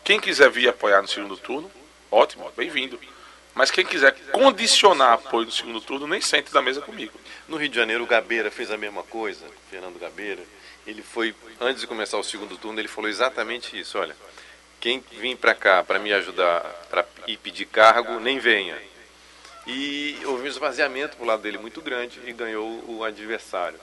Quem 0.04 0.20
quiser 0.20 0.50
vir 0.50 0.68
apoiar 0.68 1.00
no 1.02 1.08
segundo 1.08 1.36
turno, 1.36 1.70
ótimo, 2.10 2.50
bem-vindo. 2.56 2.98
Mas 3.54 3.70
quem 3.70 3.84
quiser 3.84 4.12
condicionar 4.32 5.12
apoio 5.12 5.46
no 5.46 5.52
segundo 5.52 5.80
turno, 5.80 6.06
nem 6.06 6.20
sente 6.20 6.52
da 6.52 6.62
mesa 6.62 6.80
comigo. 6.80 7.12
No 7.46 7.56
Rio 7.56 7.68
de 7.68 7.76
Janeiro, 7.76 8.02
o 8.02 8.06
Gabeira 8.06 8.50
fez 8.50 8.70
a 8.70 8.78
mesma 8.78 9.02
coisa, 9.02 9.44
Fernando 9.70 9.98
Gabeira. 9.98 10.42
Ele 10.86 11.02
foi, 11.02 11.34
antes 11.60 11.82
de 11.82 11.86
começar 11.86 12.18
o 12.18 12.24
segundo 12.24 12.56
turno, 12.56 12.80
ele 12.80 12.88
falou 12.88 13.10
exatamente 13.10 13.78
isso. 13.78 13.98
Olha, 13.98 14.16
quem 14.80 15.04
vir 15.12 15.36
para 15.36 15.54
cá 15.54 15.84
para 15.84 15.98
me 15.98 16.12
ajudar 16.12 16.60
para 16.90 17.06
ir 17.26 17.36
pedir 17.36 17.66
cargo, 17.66 18.18
nem 18.18 18.38
venha. 18.38 18.76
E 19.66 20.18
houve 20.24 20.44
um 20.44 20.46
esvaziamento 20.46 21.16
pro 21.16 21.26
lado 21.26 21.42
dele 21.42 21.58
muito 21.58 21.80
grande 21.80 22.20
e 22.26 22.32
ganhou 22.32 22.82
o 22.88 23.04
adversário. 23.04 23.78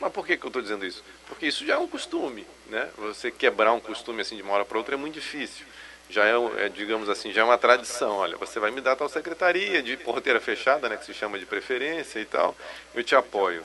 Mas 0.00 0.10
por 0.12 0.26
que, 0.26 0.36
que 0.36 0.44
eu 0.44 0.48
estou 0.48 0.62
dizendo 0.62 0.84
isso? 0.84 1.04
Porque 1.30 1.46
isso 1.46 1.64
já 1.64 1.74
é 1.74 1.78
um 1.78 1.86
costume, 1.86 2.44
né? 2.66 2.90
Você 2.98 3.30
quebrar 3.30 3.72
um 3.72 3.78
costume 3.78 4.20
assim 4.20 4.34
de 4.34 4.42
uma 4.42 4.52
hora 4.52 4.64
para 4.64 4.76
outra 4.76 4.96
é 4.96 4.98
muito 4.98 5.14
difícil. 5.14 5.64
Já 6.10 6.24
é, 6.26 6.34
é, 6.66 6.68
digamos 6.68 7.08
assim, 7.08 7.32
já 7.32 7.42
é 7.42 7.44
uma 7.44 7.56
tradição. 7.56 8.16
Olha, 8.16 8.36
você 8.36 8.58
vai 8.58 8.72
me 8.72 8.80
dar 8.80 8.96
tal 8.96 9.08
secretaria 9.08 9.80
de 9.80 9.96
porteira 9.96 10.40
fechada, 10.40 10.88
né, 10.88 10.96
que 10.96 11.04
se 11.04 11.14
chama 11.14 11.38
de 11.38 11.46
preferência 11.46 12.18
e 12.18 12.24
tal. 12.24 12.56
Eu 12.92 13.04
te 13.04 13.14
apoio. 13.14 13.64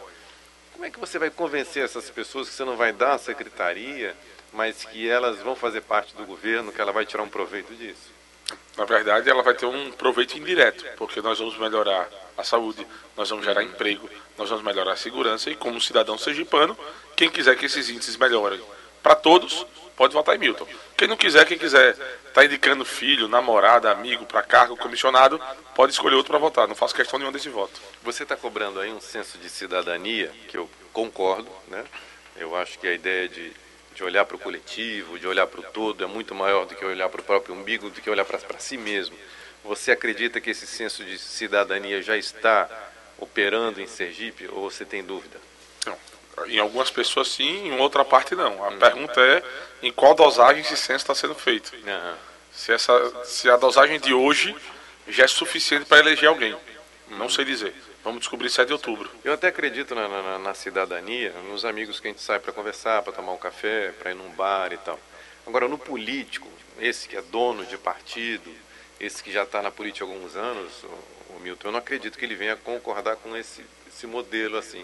Como 0.74 0.86
é 0.86 0.92
que 0.92 1.00
você 1.00 1.18
vai 1.18 1.32
convencer 1.32 1.84
essas 1.84 2.08
pessoas 2.12 2.48
que 2.48 2.54
você 2.54 2.64
não 2.64 2.78
vai 2.78 2.94
dar 2.94 3.14
a 3.14 3.18
secretaria, 3.18 4.16
mas 4.54 4.86
que 4.86 5.10
elas 5.10 5.40
vão 5.40 5.56
fazer 5.56 5.82
parte 5.82 6.16
do 6.16 6.24
governo, 6.24 6.72
que 6.72 6.80
ela 6.80 6.92
vai 6.92 7.04
tirar 7.04 7.24
um 7.24 7.30
proveito 7.30 7.74
disso? 7.74 8.14
Na 8.78 8.86
verdade, 8.86 9.28
ela 9.28 9.42
vai 9.42 9.56
ter 9.56 9.66
um 9.66 9.92
proveito 9.92 10.38
indireto, 10.38 10.86
porque 10.98 11.20
nós 11.20 11.40
vamos 11.40 11.58
melhorar 11.58 12.08
a 12.38 12.44
saúde, 12.44 12.86
nós 13.16 13.30
vamos 13.30 13.46
gerar 13.46 13.64
emprego, 13.64 14.10
nós 14.38 14.50
vamos 14.50 14.64
melhorar 14.64 14.94
a 14.94 14.98
segurança 14.98 15.50
e 15.50 15.56
como 15.56 15.80
cidadão 15.80 16.18
sergipano, 16.18 16.78
quem 17.16 17.30
quiser 17.30 17.56
que 17.56 17.66
esses 17.66 17.90
índices 17.90 18.18
melhorem 18.18 18.62
para 19.02 19.16
todos, 19.16 19.66
pode 19.96 20.14
votar 20.14 20.36
em 20.36 20.40
Milton. 20.40 20.68
Quem 20.98 21.08
não 21.08 21.16
quiser, 21.16 21.46
quem 21.46 21.58
quiser 21.58 21.96
tá 22.34 22.44
indicando 22.44 22.84
filho, 22.84 23.28
namorada, 23.28 23.92
amigo 23.92 24.26
para 24.26 24.42
cargo, 24.42 24.76
comissionado, 24.76 25.40
pode 25.74 25.94
escolher 25.94 26.16
outro 26.16 26.32
para 26.32 26.40
votar. 26.40 26.68
Não 26.68 26.76
faço 26.76 26.96
questão 26.96 27.18
nenhuma 27.18 27.32
desse 27.32 27.50
voto. 27.50 27.80
Você 28.04 28.24
está 28.24 28.36
cobrando 28.36 28.80
aí 28.80 28.92
um 28.92 29.00
senso 29.00 29.38
de 29.38 29.50
cidadania, 29.50 30.32
que 30.48 30.58
eu 30.58 30.70
concordo, 30.92 31.50
né? 31.68 31.84
Eu 32.36 32.56
acho 32.56 32.78
que 32.78 32.88
a 32.88 32.94
ideia 32.94 33.30
de, 33.30 33.54
de 33.94 34.04
olhar 34.04 34.26
para 34.26 34.36
o 34.36 34.40
coletivo, 34.40 35.18
de 35.18 35.28
olhar 35.28 35.48
para 35.48 35.62
o 35.62 35.64
todo, 35.64 36.04
é 36.04 36.08
muito 36.08 36.36
maior 36.36 36.66
do 36.66 36.76
que 36.76 36.84
olhar 36.84 37.08
para 37.08 37.22
o 37.22 37.24
próprio 37.24 37.56
umbigo, 37.56 37.90
do 37.90 38.02
que 38.02 38.10
olhar 38.10 38.26
para 38.26 38.60
si 38.60 38.76
mesmo. 38.76 39.16
Você 39.66 39.92
acredita 39.92 40.40
que 40.40 40.50
esse 40.52 40.68
senso 40.68 41.04
de 41.04 41.18
cidadania 41.18 42.02
já 42.02 42.16
está 42.18 42.70
operando 43.18 43.82
em 43.82 43.88
Sergipe 43.88 44.48
ou 44.52 44.70
você 44.70 44.86
tem 44.86 45.04
dúvida? 45.04 45.40
Não. 45.86 45.98
Em 46.48 46.60
algumas 46.60 46.92
pessoas 46.92 47.30
sim, 47.30 47.68
em 47.70 47.80
outra 47.80 48.04
parte 48.06 48.36
não. 48.36 48.64
A 48.66 48.72
pergunta 48.74 49.20
é 49.22 49.42
em 49.82 49.92
qual 49.92 50.14
dosagem 50.14 50.62
esse 50.62 50.76
censo 50.78 51.04
está 51.04 51.16
sendo 51.16 51.36
feito. 51.36 51.72
Aham. 51.88 52.18
Se, 52.52 52.72
essa, 52.72 53.26
se 53.26 53.50
a 53.50 53.58
dosagem 53.58 54.00
de 54.00 54.14
hoje 54.14 54.56
já 55.08 55.24
é 55.26 55.28
suficiente 55.28 55.86
para 55.86 56.00
eleger 56.00 56.30
alguém. 56.30 56.56
Não 57.10 57.30
sei 57.30 57.44
dizer. 57.46 57.74
Vamos 58.04 58.20
descobrir 58.20 58.50
7 58.50 58.68
de 58.68 58.74
outubro. 58.74 59.10
Eu 59.24 59.34
até 59.34 59.48
acredito 59.48 59.96
na, 59.96 60.08
na- 60.08 60.40
na 60.40 60.54
cidadania, 60.54 61.32
nos 61.50 61.66
amigos 61.66 62.00
que 62.00 62.08
a 62.08 62.12
gente 62.12 62.22
sai 62.22 62.40
para 62.40 62.54
conversar, 62.54 63.02
para 63.02 63.14
tomar 63.14 63.32
um 63.32 63.38
café, 63.38 63.92
para 63.98 64.12
ir 64.12 64.16
num 64.16 64.30
bar 64.32 64.72
e 64.72 64.78
tal. 64.78 65.00
Agora, 65.46 65.68
no 65.68 65.78
político, 65.78 66.48
esse 66.80 67.08
que 67.10 67.18
é 67.18 67.22
dono 67.22 67.66
de 67.66 67.78
partido, 67.78 68.50
esse 69.00 69.24
que 69.24 69.32
já 69.32 69.44
está 69.44 69.62
na 69.62 69.72
política 69.72 70.06
há 70.06 70.08
alguns 70.08 70.36
anos, 70.36 70.72
o, 70.84 71.40
Milton, 71.40 71.68
eu 71.68 71.72
não 71.72 71.80
acredito 71.80 72.18
que 72.18 72.26
ele 72.26 72.36
venha 72.36 72.56
concordar 72.56 73.16
com 73.18 73.36
esse, 73.38 73.64
esse 73.88 74.08
modelo 74.08 74.58
assim. 74.58 74.84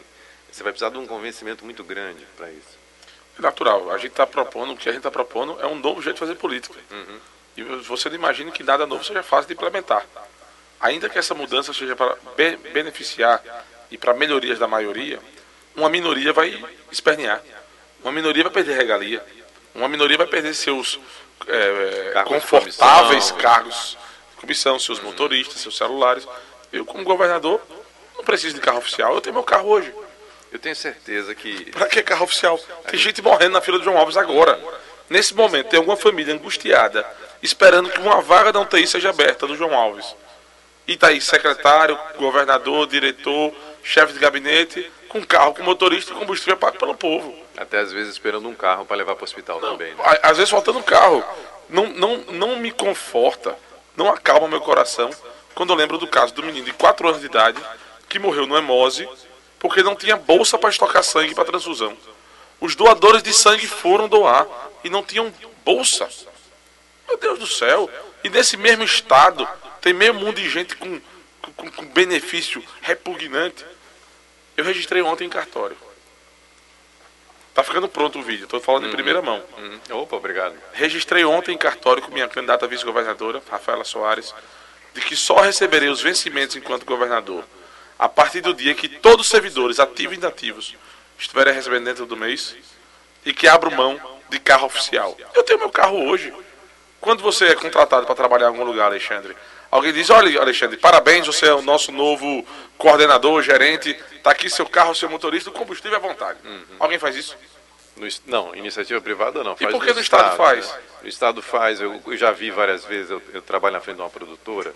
Você 0.52 0.62
vai 0.64 0.72
precisar 0.72 0.90
de 0.92 0.98
um 0.98 1.08
convencimento 1.08 1.66
muito 1.66 1.84
grande 1.84 2.26
para 2.38 2.52
isso. 2.52 2.78
É 3.40 3.42
natural. 3.42 3.90
A 3.90 3.98
gente 3.98 4.12
está 4.12 4.28
propondo, 4.28 4.74
o 4.74 4.78
que 4.78 4.88
a 4.88 4.92
gente 4.92 5.00
está 5.00 5.10
propondo 5.10 5.60
é 5.62 5.66
um 5.66 5.76
novo 5.76 6.02
jeito 6.02 6.16
de 6.16 6.20
fazer 6.20 6.36
política. 6.36 6.78
E 7.58 7.64
você 7.64 8.10
não 8.10 8.16
imagina 8.16 8.52
que 8.52 8.64
nada 8.64 8.86
novo 8.86 9.04
seja 9.04 9.24
fácil 9.24 9.48
de 9.48 9.54
implementar. 9.54 10.06
Ainda 10.80 11.10
que 11.10 11.18
essa 11.18 11.34
mudança 11.34 11.74
seja 11.74 11.96
para 11.96 12.16
be- 12.36 12.58
beneficiar 12.58 13.42
e 13.90 13.98
para 13.98 14.14
melhorias 14.14 14.60
da 14.60 14.68
maioria, 14.68 15.20
uma 15.76 15.90
minoria 15.90 16.34
vai 16.34 16.64
espernear. 16.92 17.42
Uma 18.04 18.12
minoria 18.12 18.44
vai 18.44 18.52
perder 18.52 18.76
regalia. 18.76 19.26
Uma 19.74 19.88
minoria 19.88 20.18
vai 20.18 20.28
perder 20.28 20.54
seus 20.54 21.00
é, 21.48 22.12
Cargos 22.14 22.34
de 22.34 22.42
confortáveis 22.42 23.32
comissão. 23.32 23.38
cargos 23.38 23.98
de 24.32 24.42
comissão, 24.42 24.80
seus 24.80 25.00
motoristas, 25.00 25.62
seus 25.62 25.78
celulares. 25.78 26.28
Eu, 26.72 26.86
como 26.86 27.04
governador, 27.04 27.62
não 28.18 28.24
preciso 28.24 28.56
de 28.56 28.62
carro 28.62 28.78
oficial. 28.78 29.14
Eu 29.14 29.22
tenho 29.22 29.34
meu 29.34 29.44
carro 29.44 29.70
hoje. 29.70 29.94
Eu 30.52 30.60
tenho 30.60 30.76
certeza 30.76 31.34
que 31.34 31.72
Pra 31.72 31.88
que 31.88 32.04
carro 32.04 32.26
oficial? 32.26 32.60
Tem 32.90 33.00
gente 33.00 33.22
morrendo 33.22 33.54
na 33.54 33.62
fila 33.62 33.78
do 33.78 33.84
João 33.84 33.98
Alves 33.98 34.18
agora. 34.18 34.60
Nesse 35.10 35.34
momento, 35.34 35.68
tem 35.68 35.78
alguma 35.78 35.98
família 35.98 36.34
angustiada, 36.34 37.06
esperando 37.42 37.90
que 37.90 38.00
uma 38.00 38.22
vaga 38.22 38.52
da 38.52 38.60
UTI 38.62 38.88
seja 38.88 39.10
aberta 39.10 39.46
no 39.48 39.56
João 39.56 39.74
Alves. 39.74 40.16
E 40.88 40.96
tá 40.96 41.08
aí 41.08 41.22
secretário, 41.22 41.98
governador, 42.18 42.88
diretor, 42.88 43.54
chefe 43.84 44.14
de 44.14 44.20
gabinete, 44.20 44.90
com 45.10 45.24
carro, 45.26 45.54
com 45.54 45.64
motorista 45.64 46.14
e 46.14 46.16
combustível 46.16 46.58
pago 46.58 46.78
pelo 46.78 46.96
povo. 46.96 47.36
Até 47.58 47.80
às 47.80 47.92
vezes 47.92 48.14
esperando 48.14 48.48
um 48.48 48.56
carro 48.56 48.86
para 48.86 48.98
levar 48.98 49.16
para 49.16 49.24
o 49.24 49.26
hospital 49.26 49.60
também. 49.60 49.94
Né? 49.94 50.04
Às 50.24 50.38
vezes 50.38 50.50
faltando 50.50 50.82
carro. 50.84 51.24
Não, 51.70 51.88
não, 51.88 52.18
não 52.18 52.56
me 52.58 52.70
conforta, 52.70 53.58
não 53.96 54.10
acalma 54.10 54.48
meu 54.48 54.60
coração 54.60 55.10
quando 55.56 55.72
eu 55.72 55.76
lembro 55.76 55.98
do 55.98 56.08
caso 56.08 56.34
do 56.34 56.44
menino 56.44 56.66
de 56.66 56.74
4 56.74 57.08
anos 57.08 57.22
de 57.22 57.28
idade 57.28 57.62
que 58.10 58.20
morreu 58.20 58.46
no 58.46 58.58
hemose 58.58 59.08
porque 59.58 59.84
não 59.84 59.96
tinha 59.96 60.18
bolsa 60.18 60.58
para 60.58 60.70
estocar 60.70 61.04
sangue 61.04 61.36
para 61.36 61.46
transfusão. 61.46 61.96
Os 62.60 62.76
doadores 62.76 63.24
de 63.24 63.34
sangue 63.34 63.68
foram 63.68 64.10
doar 64.10 64.48
e 64.84 64.90
não 64.90 65.04
tinham 65.04 65.34
bolsa. 65.64 66.10
Meu 67.08 67.18
Deus 67.18 67.40
do 67.40 67.48
céu. 67.48 67.90
E 68.24 68.30
nesse 68.30 68.58
mesmo 68.58 68.84
estado 68.84 69.48
tem 69.80 69.94
meio 69.94 70.14
mundo 70.14 70.36
de 70.36 70.50
gente 70.50 70.76
com, 70.76 71.00
com, 71.56 71.72
com 71.72 71.86
benefício 71.86 72.64
repugnante. 72.82 73.66
Eu 74.58 74.66
registrei 74.66 75.02
ontem 75.02 75.26
em 75.26 75.30
cartório. 75.30 75.78
Tá 77.54 77.64
ficando 77.64 77.88
pronto 77.88 78.20
o 78.20 78.24
vídeo, 78.24 78.48
tô 78.48 78.60
falando 78.60 78.88
em 78.88 78.92
primeira 78.92 79.22
mão. 79.22 79.44
Uhum. 79.58 80.02
Opa, 80.02 80.16
obrigado. 80.16 80.56
Registrei 80.74 81.26
ontem 81.26 81.54
em 81.54 81.58
cartório 81.58 82.02
com 82.02 82.12
minha 82.12 82.28
candidata 82.28 82.66
a 82.66 82.68
vice-governadora, 82.68 83.42
Rafaela 83.50 83.84
Soares, 83.84 84.34
de 84.94 85.02
que 85.02 85.16
só 85.16 85.42
receberei 85.42 85.90
os 85.90 86.02
vencimentos 86.02 86.56
enquanto 86.56 86.86
governador 86.86 87.44
a 88.02 88.10
partir 88.10 88.42
do 88.42 88.52
dia 88.52 88.74
que 88.74 88.90
todos 88.90 89.28
os 89.28 89.30
servidores, 89.30 89.80
ativos 89.80 90.16
e 90.16 90.20
inativos, 90.20 90.76
estiverem 91.20 91.54
recebendo 91.54 91.86
dentro 91.86 92.08
do 92.08 92.18
mês 92.18 92.56
e 93.24 93.32
que 93.32 93.48
abro 93.48 93.70
mão 93.70 94.02
de 94.28 94.40
carro 94.40 94.66
oficial. 94.66 95.16
Eu 95.36 95.44
tenho 95.44 95.60
meu 95.60 95.70
carro 95.70 96.10
hoje. 96.10 96.34
Quando 97.00 97.22
você 97.22 97.46
é 97.46 97.56
contratado 97.56 98.08
para 98.08 98.16
trabalhar 98.16 98.46
em 98.46 98.48
algum 98.48 98.64
lugar, 98.64 98.86
Alexandre, 98.86 99.38
alguém 99.72 99.94
diz: 99.94 100.10
Olha, 100.10 100.40
Alexandre, 100.40 100.78
parabéns, 100.78 101.26
você 101.26 101.48
é 101.48 101.54
o 101.54 101.62
nosso 101.62 101.92
novo 101.92 102.46
coordenador, 102.78 103.42
gerente, 103.42 103.98
está 104.14 104.32
aqui 104.32 104.50
seu 104.50 104.66
carro, 104.68 104.94
seu 104.94 105.10
motorista, 105.10 105.50
o 105.50 105.54
combustível 105.54 105.94
é 105.94 105.96
à 105.98 106.00
vontade. 106.00 106.40
Alguém 106.80 107.00
faz 107.00 107.16
isso? 107.16 107.36
No 107.96 108.08
não, 108.26 108.56
iniciativa 108.56 109.00
privada 109.02 109.44
não. 109.44 109.56
E 109.60 109.68
por 109.68 109.84
que 109.84 109.94
no 109.94 110.00
Estado 110.00 110.36
faz? 110.36 110.68
né? 110.68 110.80
No 111.04 111.10
Estado 111.10 111.42
faz, 111.42 111.80
eu, 111.82 112.02
eu 112.06 112.18
já 112.18 112.32
vi 112.32 112.50
várias 112.52 112.86
vezes, 112.86 113.12
eu, 113.12 113.22
eu 113.34 113.42
trabalho 113.42 113.74
na 113.74 113.82
frente 113.82 113.98
de 113.98 114.02
uma 114.02 114.10
produtora, 114.10 114.74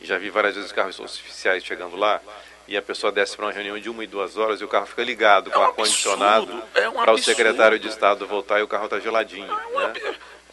e 0.00 0.06
já 0.06 0.18
vi 0.18 0.30
várias 0.30 0.54
vezes 0.54 0.70
os 0.70 0.74
carros 0.76 0.98
oficiais 1.00 1.64
chegando 1.64 1.96
lá, 1.96 2.20
e 2.68 2.76
a 2.76 2.82
pessoa 2.82 3.10
desce 3.10 3.34
para 3.34 3.46
uma 3.46 3.52
reunião 3.52 3.78
de 3.78 3.88
uma 3.88 4.04
e 4.04 4.06
duas 4.06 4.36
horas 4.36 4.60
e 4.60 4.64
o 4.64 4.68
carro 4.68 4.86
fica 4.86 5.02
ligado 5.02 5.50
com 5.50 5.58
um 5.58 5.62
ar-condicionado 5.62 6.62
é 6.74 6.88
um 6.88 6.92
para 6.92 7.12
o 7.12 7.18
secretário 7.18 7.78
de 7.78 7.88
Estado 7.88 8.26
voltar 8.26 8.60
e 8.60 8.62
o 8.62 8.68
carro 8.68 8.84
está 8.84 9.00
geladinho. 9.00 9.46
né? 9.46 9.92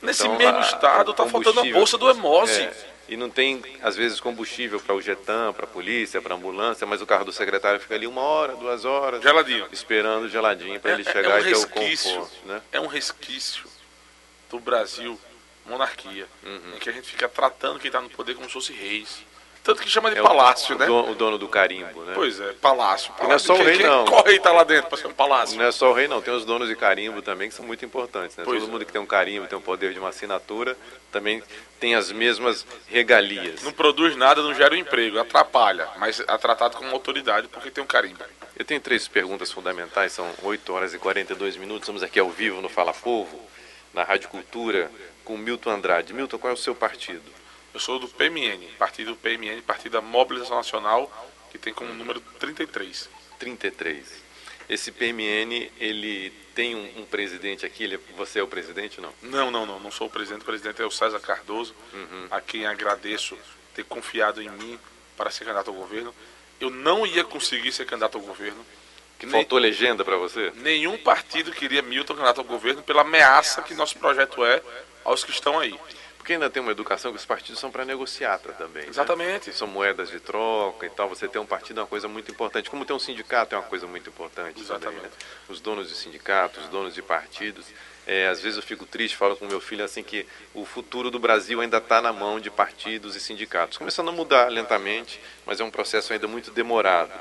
Nesse 0.02 0.24
Então, 0.26 0.38
mesmo 0.38 0.58
a- 0.58 0.62
estado 0.62 1.10
o 1.10 1.12
está 1.12 1.26
faltando 1.28 1.60
a 1.60 1.64
bolsa 1.66 1.98
do 1.98 2.10
Hemose. 2.10 2.62
É, 2.62 2.74
e 3.08 3.16
não 3.16 3.30
tem, 3.30 3.62
às 3.82 3.96
vezes, 3.96 4.20
combustível 4.20 4.80
para 4.80 4.96
o 4.96 5.02
Getam, 5.02 5.54
para 5.54 5.66
a 5.66 5.68
polícia, 5.68 6.22
para 6.22 6.34
a 6.34 6.38
ambulância, 6.38 6.86
mas 6.88 7.02
o 7.02 7.06
carro 7.06 7.26
do 7.26 7.32
secretário 7.32 7.80
fica 7.80 7.94
ali 7.96 8.08
uma 8.08 8.22
hora, 8.22 8.56
duas 8.56 8.84
horas. 8.86 9.22
Geladinho. 9.22 9.68
Esperando 9.72 10.28
geladinho 10.30 10.80
para 10.80 10.94
ele 10.94 11.04
É- 11.06 11.10
é 11.10 11.12
chegar 11.12 11.36
um 11.36 11.40
e 11.40 11.44
ter 11.44 11.56
o 11.56 11.68
conforto. 11.70 12.32
Né? 12.46 12.62
É 12.72 12.80
um 12.80 12.88
resquício 12.88 13.66
do 14.50 14.60
Brasil, 14.60 15.20
monarquia, 15.66 16.28
Uhum. 16.44 16.76
em 16.76 16.80
que 16.80 16.90
a 16.90 16.94
gente 16.94 17.08
fica 17.10 17.28
tratando 17.30 17.80
quem 17.80 17.90
está 17.90 18.02
no 18.02 18.10
poder 18.10 18.34
como 18.36 18.48
se 18.48 18.54
fosse 18.54 18.74
reis. 18.74 19.24
Tanto 19.66 19.82
que 19.82 19.90
chama 19.90 20.12
de 20.12 20.20
É 20.20 20.22
palácio, 20.22 20.76
o, 20.76 20.78
né? 20.80 20.86
dono, 20.86 21.12
o 21.12 21.16
dono 21.16 21.38
do 21.40 21.48
carimbo, 21.48 22.04
né? 22.04 22.12
Pois 22.14 22.40
é, 22.40 22.54
palácio. 22.54 23.12
não 23.20 23.32
é 23.34 23.40
só 23.40 23.56
o 23.56 23.58
rei, 23.58 23.78
quem- 23.78 23.88
não. 23.88 24.06
Qual 24.06 24.24
rei 24.24 24.38
está 24.38 24.52
lá 24.52 24.64
dentro 24.64 24.88
para 24.90 24.98
ser 25.00 25.08
um 25.08 25.14
palácio? 25.14 25.58
Não 25.58 25.66
é 25.66 25.72
só 25.72 25.90
o 25.90 25.94
rei, 25.94 26.08
não. 26.08 26.22
Tem 26.22 26.32
os 26.32 26.46
donos 26.46 26.70
de 26.70 26.76
carimbo 26.76 27.20
também, 27.24 27.50
que 27.50 27.56
são 27.56 27.66
muito 27.66 27.84
importantes. 27.84 28.38
Né? 28.38 28.44
Pois 28.46 28.60
Todo 28.60 28.70
é. 28.70 28.72
mundo 28.72 28.86
que 28.86 28.92
tem 28.92 29.02
um 29.02 29.08
carimbo, 29.08 29.48
tem 29.48 29.58
o 29.58 29.62
poder 29.62 29.92
de 29.92 29.98
uma 30.00 30.10
assinatura, 30.10 30.78
também 31.12 31.42
tem 31.80 31.96
as 31.96 32.12
mesmas 32.12 32.64
regalias. 32.88 33.64
Não 33.64 33.72
produz 33.72 34.16
nada, 34.16 34.44
não 34.44 34.54
gera 34.54 34.76
um 34.76 34.78
emprego, 34.78 35.18
atrapalha, 35.18 35.90
mas 35.98 36.20
é 36.20 36.38
tratado 36.38 36.78
como 36.78 36.92
autoridade 36.92 37.48
porque 37.48 37.72
tem 37.72 37.84
um 37.84 37.88
carimbo. 37.88 38.24
Eu 38.56 38.64
tenho 38.64 38.80
três 38.80 39.08
perguntas 39.08 39.52
fundamentais, 39.52 40.12
são 40.12 40.32
8 40.44 40.72
horas 40.74 40.94
e 40.94 41.00
42 41.00 41.58
minutos. 41.58 41.82
Estamos 41.82 42.04
aqui 42.04 42.20
ao 42.20 42.30
vivo 42.30 42.62
no 42.62 42.70
Fala 42.70 42.94
Povo, 42.94 43.42
na 43.96 44.04
Rádio 44.04 44.30
Cultura, 44.30 44.92
com 45.26 45.36
Milton 45.40 45.72
Andrade. 45.72 46.14
Milton, 46.14 46.38
qual 46.38 46.52
é 46.52 46.54
o 46.54 46.58
seu 46.58 46.76
partido? 46.76 47.34
Eu 47.76 47.80
sou 47.82 48.00
do 48.00 48.08
PMN, 48.08 48.66
partido 48.80 49.18
PMN, 49.18 49.62
Partido 49.62 49.92
da 49.92 50.02
Mobilização 50.02 50.56
Nacional, 50.56 51.12
que 51.52 51.58
tem 51.58 51.74
como 51.74 51.94
número 51.94 52.22
33. 52.40 53.10
33. 53.38 54.24
Esse 54.70 54.94
PMN, 54.94 55.70
ele 55.78 56.32
tem 56.56 56.74
um, 56.74 57.02
um 57.02 57.06
presidente 57.06 57.66
aqui, 57.66 57.84
ele, 57.84 57.98
você 58.16 58.40
é 58.40 58.44
o 58.44 58.48
presidente, 58.48 59.02
não? 59.02 59.12
Não, 59.22 59.52
não, 59.52 59.66
não, 59.66 59.78
não 59.82 59.92
sou 59.92 60.08
o 60.08 60.10
presidente. 60.10 60.44
O 60.44 60.46
presidente 60.46 60.82
é 60.82 60.86
o 60.86 60.90
César 60.90 61.20
Cardoso, 61.20 61.76
a 62.32 62.40
quem 62.40 62.66
agradeço 62.66 63.38
ter 63.74 63.84
confiado 63.84 64.42
em 64.42 64.50
mim 64.50 64.80
para 65.18 65.30
ser 65.30 65.44
candidato 65.44 65.68
ao 65.70 65.76
governo. 65.76 66.16
Eu 66.62 66.70
não 66.70 67.06
ia 67.06 67.26
conseguir 67.26 67.74
ser 67.74 67.86
candidato 67.86 68.18
ao 68.18 68.22
governo. 68.24 68.66
Que 69.20 69.26
Nem- 69.26 69.34
faltou 69.42 69.60
legenda 69.60 70.06
para 70.06 70.16
você? 70.16 70.54
Nenhum 70.56 70.98
partido 70.98 71.52
queria 71.52 71.82
Milton 71.82 72.14
candidato 72.14 72.38
ao 72.40 72.46
governo 72.46 72.82
pela 72.84 73.02
ameaça 73.02 73.62
que 73.64 73.74
nosso 73.74 73.98
projeto 74.00 74.46
é 74.46 74.62
aos 75.04 75.26
que 75.26 75.32
estão 75.32 75.60
aí. 75.60 75.78
Porque 76.26 76.34
ainda 76.34 76.50
tem 76.50 76.60
uma 76.60 76.72
educação 76.72 77.12
que 77.12 77.20
os 77.20 77.26
partidos 77.26 77.62
são 77.62 77.70
para 77.70 77.86
negociata 77.86 78.52
também. 78.54 78.82
né? 78.82 78.90
Exatamente. 78.90 79.54
São 79.54 79.68
moedas 79.68 80.10
de 80.10 80.20
troca 80.20 80.88
e 80.88 80.90
tal. 80.90 81.08
Você 81.08 81.28
ter 81.28 81.38
um 81.38 81.46
partido 81.46 81.80
é 81.80 81.84
uma 81.84 81.88
coisa 81.88 82.08
muito 82.08 82.32
importante. 82.32 82.68
Como 82.68 82.84
ter 82.84 82.94
um 82.94 83.00
sindicato 83.00 83.54
é 83.54 83.60
uma 83.60 83.68
coisa 83.68 83.86
muito 83.86 84.10
importante 84.10 84.56
também. 84.56 84.64
Exatamente. 84.64 85.04
Né? 85.04 85.10
Os 85.48 85.62
donos 85.62 85.88
de 85.88 85.94
sindicatos, 85.94 86.64
os 86.64 86.70
donos 86.72 86.96
de 86.96 87.04
partidos. 87.04 87.68
É, 88.08 88.28
às 88.28 88.42
vezes 88.42 88.58
eu 88.58 88.64
fico 88.64 88.88
triste, 88.88 89.16
falo 89.16 89.36
com 89.36 89.46
meu 89.46 89.62
filho 89.62 89.86
assim 89.86 90.02
que 90.02 90.26
o 90.52 90.66
futuro 90.66 91.12
do 91.12 91.20
Brasil 91.20 91.62
ainda 91.62 91.78
está 91.78 92.02
na 92.02 92.12
mão 92.12 92.40
de 92.40 92.50
partidos 92.50 93.16
e 93.16 93.20
sindicatos. 93.20 93.78
Começando 93.78 94.10
a 94.10 94.12
mudar 94.12 94.52
lentamente, 94.52 95.22
mas 95.46 95.60
é 95.60 95.64
um 95.64 95.70
processo 95.70 96.12
ainda 96.12 96.28
muito 96.28 96.50
demorado. 96.50 97.14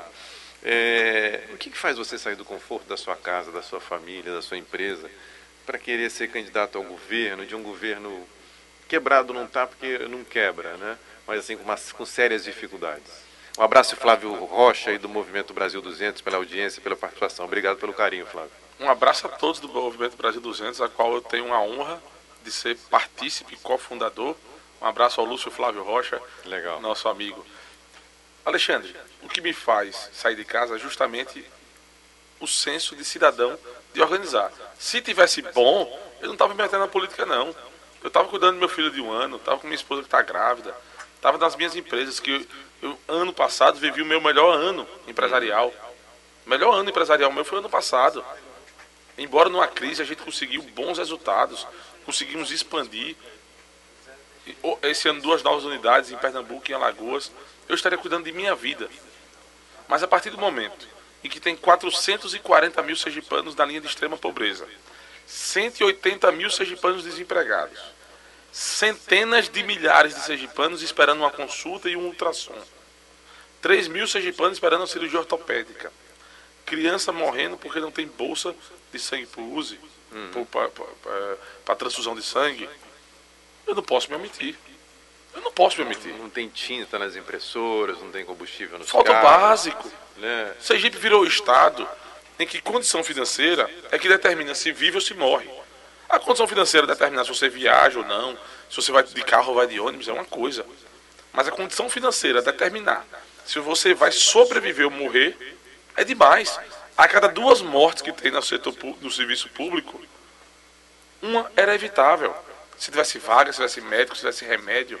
É, 0.63 1.43
o 1.53 1.57
que, 1.57 1.69
que 1.69 1.77
faz 1.77 1.95
você 1.95 2.17
sair 2.17 2.35
do 2.35 2.43
conforto 2.43 2.87
da 2.87 2.97
sua 2.97 3.15
casa, 3.15 3.51
da 3.51 3.61
sua 3.61 3.79
família, 3.79 4.33
da 4.33 4.41
sua 4.41 4.57
empresa, 4.57 5.11
para 5.63 5.77
querer 5.77 6.09
ser 6.09 6.31
candidato 6.31 6.79
ao 6.79 6.83
governo, 6.83 7.45
de 7.45 7.55
um 7.55 7.61
governo 7.61 8.27
quebrado 8.87 9.33
não 9.33 9.45
está 9.45 9.65
porque 9.67 9.97
não 9.99 10.23
quebra, 10.23 10.75
né? 10.77 10.97
mas 11.27 11.39
assim 11.39 11.57
com, 11.57 11.63
umas- 11.63 11.91
com 11.91 12.05
sérias 12.05 12.43
dificuldades. 12.43 13.11
Um 13.57 13.63
abraço, 13.63 13.95
Flávio 13.95 14.33
Rocha, 14.45 14.89
aí 14.91 14.97
do 14.97 15.07
Movimento 15.09 15.53
Brasil 15.53 15.81
200, 15.81 16.21
pela 16.21 16.37
audiência, 16.37 16.81
pela 16.81 16.95
participação. 16.95 17.45
Obrigado 17.45 17.77
pelo 17.77 17.93
carinho, 17.93 18.25
Flávio. 18.25 18.51
Um 18.79 18.89
abraço 18.89 19.25
a 19.27 19.29
todos 19.29 19.59
do 19.61 19.69
Movimento 19.69 20.17
Brasil 20.17 20.41
200, 20.41 20.81
a 20.81 20.89
qual 20.89 21.13
eu 21.13 21.21
tenho 21.21 21.53
a 21.53 21.61
honra 21.61 22.01
de 22.43 22.51
ser 22.51 22.77
partícipe 22.89 23.53
e 23.53 23.57
cofundador. 23.57 24.35
Um 24.81 24.85
abraço 24.85 25.21
ao 25.21 25.25
Lúcio 25.25 25.49
Flávio 25.49 25.83
Rocha, 25.83 26.21
Legal. 26.43 26.81
nosso 26.81 27.07
amigo. 27.07 27.45
Alexandre, 28.45 28.93
o 29.23 29.29
que 29.29 29.41
me 29.41 29.53
faz 29.53 30.09
sair 30.13 30.35
de 30.35 30.43
casa 30.45 30.75
é 30.75 30.79
justamente 30.79 31.43
o 32.39 32.45
senso 32.47 32.95
de 32.95 33.05
cidadão 33.05 33.57
de 33.93 34.01
organizar. 34.01 34.51
Se 34.77 35.01
tivesse 35.01 35.41
bom, 35.41 35.87
eu 36.19 36.27
não 36.27 36.33
estava 36.33 36.53
me 36.53 36.61
metendo 36.61 36.79
na 36.83 36.87
política, 36.89 37.25
não. 37.25 37.55
Eu 38.05 38.09
estava 38.09 38.27
cuidando 38.27 38.53
do 38.53 38.59
meu 38.59 38.69
filho 38.69 38.91
de 38.91 39.01
um 39.01 39.11
ano, 39.11 39.37
estava 39.37 39.57
com 39.57 39.65
minha 39.65 39.75
esposa 39.75 40.03
que 40.03 40.07
está 40.07 40.21
grávida, 40.21 40.77
estava 41.15 41.39
nas 41.39 41.55
minhas 41.55 41.75
empresas, 41.75 42.19
que 42.19 42.29
eu, 42.29 42.45
eu, 42.83 42.99
ano 43.07 43.33
passado, 43.33 43.79
vivi 43.79 44.03
o 44.03 44.05
meu 44.05 44.21
melhor 44.21 44.55
ano 44.55 44.87
empresarial. 45.07 45.73
O 46.45 46.49
melhor 46.51 46.75
ano 46.75 46.87
empresarial 46.87 47.31
meu 47.31 47.43
foi 47.43 47.57
ano 47.57 47.67
passado. 47.67 48.23
Embora 49.17 49.49
numa 49.49 49.67
crise 49.67 50.03
a 50.03 50.05
gente 50.05 50.21
conseguiu 50.21 50.61
bons 50.61 50.99
resultados, 50.99 51.65
conseguimos 52.05 52.51
expandir. 52.51 53.15
Esse 54.83 55.09
ano, 55.09 55.19
duas 55.19 55.41
novas 55.41 55.63
unidades 55.63 56.11
em 56.11 56.17
Pernambuco 56.17 56.63
e 56.67 56.73
em 56.73 56.75
Alagoas. 56.75 57.31
Eu 57.67 57.73
estaria 57.73 57.97
cuidando 57.97 58.25
de 58.25 58.31
minha 58.31 58.53
vida. 58.53 58.87
Mas 59.87 60.03
a 60.03 60.07
partir 60.07 60.29
do 60.29 60.37
momento 60.37 60.87
em 61.23 61.27
que 61.27 61.39
tem 61.39 61.55
440 61.55 62.83
mil 62.83 62.95
sergipanos 62.95 63.55
na 63.55 63.65
linha 63.65 63.81
de 63.81 63.87
extrema 63.87 64.15
pobreza, 64.15 64.67
180 65.25 66.31
mil 66.33 66.51
sergipanos 66.51 67.03
desempregados, 67.03 67.94
centenas 68.55 69.49
de 69.49 69.61
milhares 69.63 70.15
de 70.15 70.21
sergipanos 70.21 70.81
esperando 70.81 71.19
uma 71.19 71.29
consulta 71.29 71.89
e 71.89 71.97
um 71.97 72.05
ultrassom, 72.05 72.55
3 73.61 73.89
mil 73.89 74.07
sergipanos 74.07 74.53
esperando 74.53 74.85
a 74.85 74.87
cirurgia 74.87 75.19
ortopédica, 75.19 75.91
criança 76.65 77.11
morrendo 77.11 77.57
porque 77.57 77.81
não 77.81 77.91
tem 77.91 78.07
bolsa 78.07 78.55
de 78.93 78.97
sangue 78.97 79.25
para 79.25 79.41
use, 79.41 79.77
para 81.65 81.75
transfusão 81.75 82.15
de 82.15 82.23
sangue, 82.23 82.69
eu 83.67 83.75
não 83.75 83.83
posso 83.83 84.09
me 84.09 84.15
omitir. 84.15 84.55
Eu 85.33 85.41
não 85.41 85.51
posso 85.51 85.77
me 85.77 85.83
omitir. 85.83 86.13
Não 86.13 86.29
tem 86.29 86.47
tinta 86.47 86.97
nas 86.97 87.17
impressoras, 87.17 87.99
não 87.99 88.09
tem 88.09 88.23
combustível 88.23 88.79
nos 88.79 88.89
Falta 88.89 89.11
o 89.11 89.13
carros. 89.15 89.29
básico. 89.31 89.91
Né? 90.15 90.55
Sergipe 90.61 90.97
virou 90.97 91.23
o 91.23 91.27
estado 91.27 91.85
em 92.39 92.47
que 92.47 92.61
condição 92.61 93.03
financeira 93.03 93.69
é 93.91 93.99
que 93.99 94.07
determina 94.07 94.55
se 94.55 94.71
vive 94.71 94.95
ou 94.95 95.01
se 95.01 95.13
morre. 95.13 95.49
A 96.09 96.19
condição 96.19 96.47
financeira 96.47 96.87
determina 96.87 97.23
se 97.23 97.29
você 97.29 97.49
viaja 97.49 97.99
ou 97.99 98.05
não, 98.05 98.37
se 98.69 98.75
você 98.77 98.91
vai 98.91 99.03
de 99.03 99.23
carro 99.23 99.49
ou 99.49 99.55
vai 99.55 99.67
de 99.67 99.79
ônibus, 99.79 100.07
é 100.07 100.13
uma 100.13 100.25
coisa. 100.25 100.65
Mas 101.33 101.47
a 101.47 101.51
condição 101.51 101.89
financeira 101.89 102.41
determinar 102.41 103.05
se 103.45 103.59
você 103.59 103.93
vai 103.93 104.11
sobreviver 104.11 104.85
ou 104.85 104.91
morrer 104.91 105.37
é 105.95 106.03
demais. 106.03 106.59
A 106.97 107.07
cada 107.07 107.27
duas 107.27 107.61
mortes 107.61 108.01
que 108.01 108.11
tem 108.11 108.31
no, 108.31 108.41
setor, 108.41 108.73
no 109.01 109.11
serviço 109.11 109.49
público, 109.49 110.01
uma 111.21 111.51
era 111.55 111.75
evitável. 111.75 112.33
Se 112.77 112.89
tivesse 112.89 113.19
vaga, 113.19 113.51
se 113.51 113.57
tivesse 113.57 113.81
médico, 113.81 114.15
se 114.15 114.21
tivesse 114.21 114.45
remédio. 114.45 114.99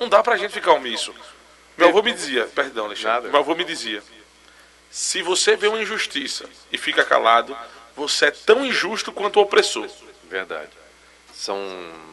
Não 0.00 0.08
dá 0.08 0.22
pra 0.22 0.36
gente 0.36 0.52
ficar 0.52 0.72
omisso. 0.72 1.14
Meu 1.76 1.88
avô 1.88 2.02
me 2.02 2.12
dizia, 2.12 2.46
perdão. 2.46 2.86
Alexandre, 2.86 3.30
meu 3.30 3.40
avô 3.40 3.54
me 3.54 3.64
dizia, 3.64 4.02
se 4.90 5.22
você 5.22 5.56
vê 5.56 5.68
uma 5.68 5.80
injustiça 5.80 6.48
e 6.70 6.76
fica 6.76 7.04
calado, 7.04 7.56
você 7.94 8.26
é 8.26 8.30
tão 8.30 8.64
injusto 8.64 9.12
quanto 9.12 9.38
o 9.38 9.42
opressor. 9.42 9.88
Verdade. 10.32 10.70
São 11.34 11.58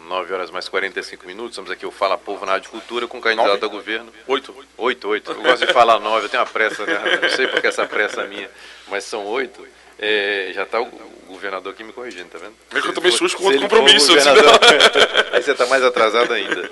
9 0.09 0.33
horas 0.33 0.51
mais 0.51 0.67
45 0.67 1.25
minutos. 1.25 1.51
Estamos 1.51 1.71
aqui, 1.71 1.85
o 1.85 1.91
Fala 1.91 2.17
Povo 2.17 2.45
na 2.45 2.53
Rádio 2.53 2.69
Cultura, 2.69 3.07
com 3.07 3.17
o 3.19 3.21
candidato 3.21 3.47
Nove? 3.61 3.65
a 3.65 3.67
governo. 3.69 4.11
Oito. 4.27 4.53
Oito, 4.77 5.07
oito. 5.07 5.31
Eu 5.31 5.41
gosto 5.41 5.65
de 5.65 5.71
falar 5.71 5.99
nove, 6.01 6.25
eu 6.25 6.29
tenho 6.29 6.43
uma 6.43 6.49
pressa, 6.49 6.85
né? 6.85 7.19
Não 7.21 7.29
sei 7.29 7.47
porque 7.47 7.67
essa 7.67 7.85
pressa 7.85 8.23
é 8.23 8.27
minha, 8.27 8.51
mas 8.89 9.05
são 9.05 9.25
oito. 9.25 9.65
É, 9.97 10.51
já 10.53 10.63
está 10.63 10.81
o 10.81 10.85
governador 11.27 11.71
aqui 11.73 11.81
me 11.81 11.93
corrigindo, 11.93 12.27
tá 12.29 12.37
vendo? 12.39 12.55
Que 12.69 12.89
eu 12.89 12.93
for- 12.93 13.11
susto 13.11 13.37
com 13.37 13.45
outro 13.45 13.61
compromisso, 13.61 14.11
Aí 15.31 15.41
você 15.41 15.51
está 15.51 15.65
mais 15.67 15.83
atrasado 15.83 16.33
ainda. 16.33 16.69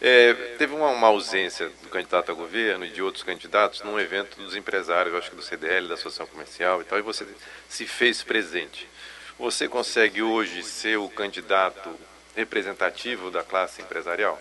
É, 0.00 0.32
teve 0.56 0.74
uma, 0.74 0.88
uma 0.88 1.08
ausência 1.08 1.70
do 1.82 1.88
candidato 1.90 2.30
a 2.32 2.34
governo 2.34 2.86
e 2.86 2.88
de 2.88 3.02
outros 3.02 3.24
candidatos 3.24 3.82
num 3.82 3.98
evento 4.00 4.36
dos 4.40 4.56
empresários, 4.56 5.14
acho 5.14 5.28
que 5.28 5.36
do 5.36 5.42
CDL, 5.42 5.88
da 5.88 5.94
Associação 5.94 6.26
Comercial 6.26 6.80
e 6.80 6.84
tal, 6.84 6.98
e 6.98 7.02
você 7.02 7.26
se 7.68 7.84
fez 7.86 8.22
presente. 8.22 8.88
Você 9.38 9.68
consegue 9.68 10.22
hoje 10.22 10.62
ser 10.62 10.98
o 10.98 11.08
candidato 11.08 11.88
representativo 12.34 13.30
da 13.30 13.42
classe 13.42 13.80
empresarial? 13.82 14.40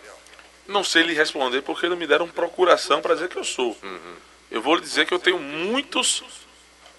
Não 0.68 0.84
sei 0.84 1.04
lhe 1.04 1.14
responder 1.14 1.62
porque 1.62 1.88
não 1.88 1.96
me 1.96 2.08
deram 2.08 2.28
procuração 2.28 3.02
para 3.02 3.14
dizer 3.14 3.30
que 3.30 3.38
eu 3.38 3.44
sou. 3.44 3.78
Eu 4.50 4.62
vou 4.62 4.76
lhe 4.76 4.82
dizer 4.82 5.06
que 5.06 5.14
eu 5.14 5.20
tenho 5.20 5.40
muitos 5.40 6.24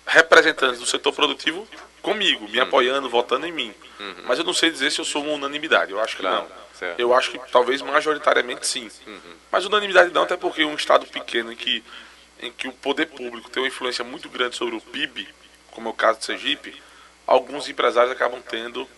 representantes 0.07 0.79
do 0.81 0.87
setor 0.87 1.13
produtivo 1.13 1.67
comigo, 2.01 2.49
me 2.49 2.61
apoiando, 2.61 3.09
votando 3.11 3.47
em 3.47 3.53
mim. 3.53 3.75
Mas 4.25 4.39
eu 4.39 4.45
não 4.45 4.55
sei 4.55 4.71
dizer 4.71 4.91
se 4.93 5.01
eu 5.01 5.05
sou 5.05 5.23
uma 5.25 5.33
unanimidade. 5.33 5.91
Eu 5.93 6.01
acho 6.01 6.17
que 6.17 6.23
Claro, 6.23 6.43
não. 6.49 6.57
certo. 6.79 7.01
Eu 7.01 7.13
acho 7.13 7.31
que 7.33 7.39
talvez 7.51 7.83
majoritariamente 7.83 8.67
sim. 8.67 8.89
Mas 9.51 9.65
unanimidade 9.65 10.13
não, 10.15 10.23
até 10.23 10.37
porque 10.37 10.65
um 10.65 10.75
estado 10.75 11.05
pequeno 11.07 11.53
em 11.53 11.57
que, 11.57 11.83
em 12.41 12.53
que 12.53 12.69
o 12.69 12.73
poder 12.73 13.07
público 13.07 13.51
tem 13.51 13.63
uma 13.63 13.69
influência 13.69 14.05
muito 14.05 14.29
grande 14.29 14.57
sobre 14.57 14.77
o 14.77 14.81
PIB, 14.81 15.29
como 15.73 15.89
é 15.89 15.91
o 15.91 15.95
caso 15.95 16.21
de 16.21 16.25
Sergipe, 16.27 16.81
alguns 17.29 17.69
empresários 17.69 18.11
acabam 18.13 18.43
tendo 18.43 18.89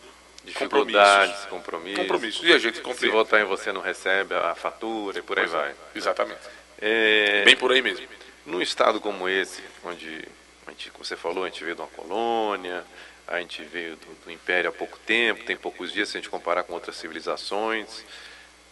Dificuldades, 0.44 1.44
compromissos. 1.46 1.98
compromissos. 2.00 2.42
E 2.48 2.52
a 2.52 2.58
gente 2.58 2.76
Se 2.78 2.82
compreende. 2.82 3.14
votar 3.14 3.40
em 3.40 3.44
você 3.44 3.72
não 3.72 3.82
recebe 3.82 4.34
a 4.34 4.54
fatura 4.54 5.18
e 5.18 5.22
por 5.22 5.38
aí 5.38 5.46
vai. 5.46 5.74
Exatamente. 5.94 6.40
É, 6.80 7.42
Bem 7.44 7.54
por 7.56 7.70
aí 7.72 7.82
mesmo. 7.82 8.06
num 8.46 8.62
estado 8.62 9.00
como 9.00 9.28
esse, 9.28 9.62
onde 9.84 10.24
a 10.66 10.70
gente, 10.70 10.90
como 10.92 11.04
você 11.04 11.14
falou, 11.16 11.44
a 11.44 11.48
gente 11.48 11.62
veio 11.62 11.76
de 11.76 11.82
uma 11.82 11.88
colônia, 11.88 12.82
a 13.28 13.38
gente 13.38 13.62
veio 13.64 13.96
do, 13.96 14.24
do 14.24 14.30
império 14.30 14.70
há 14.70 14.72
pouco 14.72 14.98
tempo, 15.00 15.44
tem 15.44 15.56
poucos 15.56 15.92
dias 15.92 16.08
se 16.08 16.16
a 16.16 16.20
gente 16.20 16.30
comparar 16.30 16.62
com 16.62 16.72
outras 16.72 16.96
civilizações. 16.96 18.02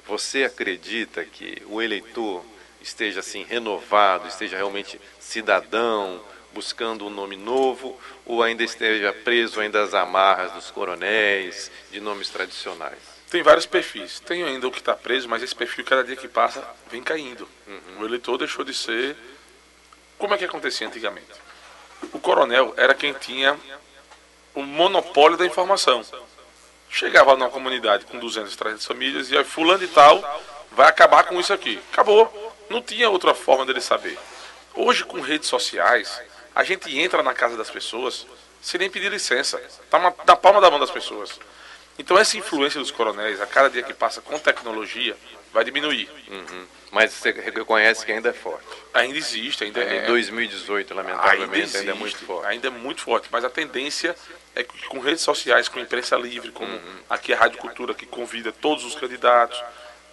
Você 0.06 0.44
acredita 0.44 1.22
que 1.22 1.62
o 1.66 1.82
eleitor 1.82 2.42
esteja 2.80 3.20
assim 3.20 3.44
renovado, 3.44 4.26
esteja 4.26 4.56
realmente 4.56 4.98
cidadão, 5.20 6.22
buscando 6.52 7.06
um 7.06 7.10
nome 7.10 7.36
novo, 7.36 7.98
ou 8.24 8.42
ainda 8.42 8.62
esteja 8.62 9.12
preso 9.12 9.60
ainda 9.60 9.82
às 9.82 9.94
amarras 9.94 10.52
dos 10.52 10.70
coronéis, 10.70 11.70
de 11.90 12.00
nomes 12.00 12.28
tradicionais? 12.28 12.98
Tem 13.30 13.42
vários 13.42 13.66
perfis. 13.66 14.20
Tem 14.20 14.42
ainda 14.42 14.66
o 14.66 14.70
que 14.70 14.78
está 14.78 14.94
preso, 14.94 15.28
mas 15.28 15.42
esse 15.42 15.54
perfil, 15.54 15.84
cada 15.84 16.02
dia 16.02 16.16
que 16.16 16.28
passa, 16.28 16.66
vem 16.90 17.02
caindo. 17.02 17.48
O 17.98 18.04
eleitor 18.04 18.38
deixou 18.38 18.64
de 18.64 18.72
ser. 18.72 19.16
Como 20.16 20.34
é 20.34 20.38
que 20.38 20.44
acontecia 20.44 20.86
antigamente? 20.86 21.26
O 22.12 22.18
coronel 22.18 22.72
era 22.76 22.94
quem 22.94 23.12
tinha 23.12 23.58
o 24.54 24.62
monopólio 24.62 25.36
da 25.36 25.44
informação. 25.44 26.02
Chegava 26.88 27.36
numa 27.36 27.50
comunidade 27.50 28.06
com 28.06 28.18
200, 28.18 28.56
300 28.56 28.86
famílias 28.86 29.30
e 29.30 29.36
aí, 29.36 29.44
fulano 29.44 29.84
e 29.84 29.88
tal 29.88 30.22
vai 30.72 30.88
acabar 30.88 31.24
com 31.24 31.38
isso 31.40 31.52
aqui. 31.52 31.80
Acabou. 31.92 32.54
Não 32.68 32.82
tinha 32.82 33.08
outra 33.08 33.34
forma 33.34 33.64
dele 33.64 33.80
saber. 33.80 34.18
Hoje, 34.74 35.04
com 35.04 35.20
redes 35.20 35.48
sociais, 35.48 36.20
a 36.58 36.64
gente 36.64 36.98
entra 36.98 37.22
na 37.22 37.32
casa 37.32 37.56
das 37.56 37.70
pessoas 37.70 38.26
sem 38.60 38.80
nem 38.80 38.90
pedir 38.90 39.12
licença. 39.12 39.58
Está 39.58 39.96
na 39.96 40.34
palma 40.34 40.60
da 40.60 40.68
mão 40.68 40.80
das 40.80 40.90
pessoas. 40.90 41.38
Então 41.96 42.18
essa 42.18 42.36
influência 42.36 42.80
dos 42.80 42.90
coronéis, 42.90 43.40
a 43.40 43.46
cada 43.46 43.70
dia 43.70 43.84
que 43.84 43.94
passa 43.94 44.20
com 44.20 44.36
tecnologia, 44.40 45.16
vai 45.52 45.62
diminuir. 45.62 46.10
Uhum. 46.28 46.66
Mas 46.90 47.12
você 47.12 47.30
reconhece 47.30 48.04
que 48.04 48.10
ainda 48.10 48.30
é 48.30 48.32
forte. 48.32 48.66
Ainda 48.92 49.16
existe, 49.16 49.62
ainda 49.62 49.84
Em 49.84 49.98
é, 49.98 50.06
2018, 50.06 50.90
ainda 50.92 50.94
lamentavelmente, 51.00 51.60
existe, 51.60 51.78
ainda 51.78 51.92
é 51.92 51.94
muito 51.94 52.18
forte. 52.18 52.46
ainda 52.48 52.66
é 52.66 52.70
muito 52.70 53.02
forte. 53.02 53.28
Mas 53.30 53.44
a 53.44 53.50
tendência 53.50 54.16
é 54.56 54.64
que 54.64 54.84
com 54.88 54.98
redes 54.98 55.22
sociais, 55.22 55.68
com 55.68 55.78
imprensa 55.78 56.16
livre, 56.16 56.50
como 56.50 56.76
aqui 57.08 57.32
a 57.32 57.36
Rádio 57.36 57.58
Cultura, 57.58 57.94
que 57.94 58.04
convida 58.04 58.50
todos 58.50 58.84
os 58.84 58.96
candidatos, 58.96 59.62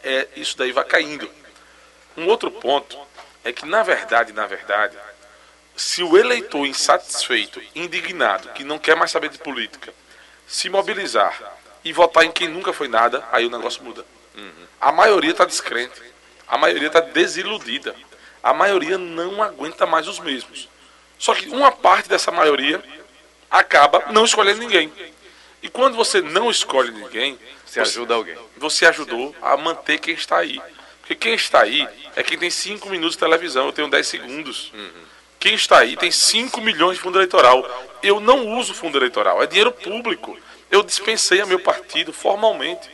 é, 0.03 0.27
isso 0.35 0.55
daí 0.59 0.71
vai 0.71 0.85
caindo. 0.85 1.27
Um 2.15 2.27
outro 2.27 2.51
ponto 2.51 2.95
é 3.43 3.51
que, 3.51 3.65
na 3.65 3.81
verdade, 3.81 4.31
na 4.31 4.45
verdade, 4.45 4.95
se 5.75 6.03
o 6.03 6.17
eleitor 6.17 6.65
insatisfeito, 6.65 7.61
indignado, 7.75 8.49
que 8.49 8.63
não 8.63 8.79
quer 8.79 8.95
mais 8.95 9.11
saber 9.11 9.29
de 9.29 9.37
política, 9.37 9.93
se 10.47 10.69
mobilizar 10.69 11.57
e 11.83 11.91
votar 11.91 12.23
em 12.23 12.31
quem 12.31 12.47
nunca 12.47 12.71
foi 12.73 12.87
nada, 12.87 13.23
aí 13.31 13.45
o 13.45 13.49
negócio 13.49 13.83
muda. 13.83 14.05
A 14.79 14.91
maioria 14.91 15.31
está 15.31 15.45
descrente, 15.45 16.01
a 16.47 16.57
maioria 16.57 16.87
está 16.87 16.99
desiludida, 16.99 17.95
a 18.43 18.53
maioria 18.53 18.97
não 18.97 19.41
aguenta 19.41 19.85
mais 19.85 20.07
os 20.07 20.19
mesmos. 20.19 20.69
Só 21.17 21.33
que 21.33 21.49
uma 21.49 21.71
parte 21.71 22.07
dessa 22.09 22.31
maioria 22.31 22.83
acaba 23.49 24.11
não 24.11 24.25
escolhendo 24.25 24.59
ninguém. 24.59 24.91
E 25.63 25.69
quando 25.69 25.95
você 25.95 26.21
não 26.21 26.51
escolhe 26.51 26.91
ninguém, 26.91 27.39
Você 27.65 27.79
ajuda 27.79 28.13
alguém. 28.13 28.37
você 28.57 28.85
ajudou 28.85 29.35
a 29.41 29.57
manter 29.57 29.97
quem 29.99 30.13
está 30.13 30.37
aí. 30.37 30.61
Porque 30.99 31.15
quem 31.15 31.33
está 31.33 31.61
aí 31.61 31.87
é 32.15 32.21
quem 32.23 32.37
tem 32.37 32.49
5 32.49 32.89
minutos 32.89 33.15
de 33.15 33.19
televisão, 33.19 33.67
eu 33.67 33.73
tenho 33.73 33.87
10 33.89 34.05
segundos. 34.07 34.71
Quem 35.45 35.53
está 35.53 35.77
aí 35.77 35.95
tem 35.95 36.09
5 36.09 36.59
milhões 36.59 36.97
de 36.97 37.03
fundo 37.03 37.19
eleitoral. 37.19 37.63
Eu 38.01 38.19
não 38.19 38.57
uso 38.57 38.73
fundo 38.73 38.97
eleitoral, 38.97 39.43
é 39.43 39.45
dinheiro 39.45 39.71
público. 39.71 40.35
Eu 40.71 40.81
dispensei 40.81 41.39
a 41.39 41.45
meu 41.45 41.59
partido 41.59 42.11
formalmente. 42.11 42.89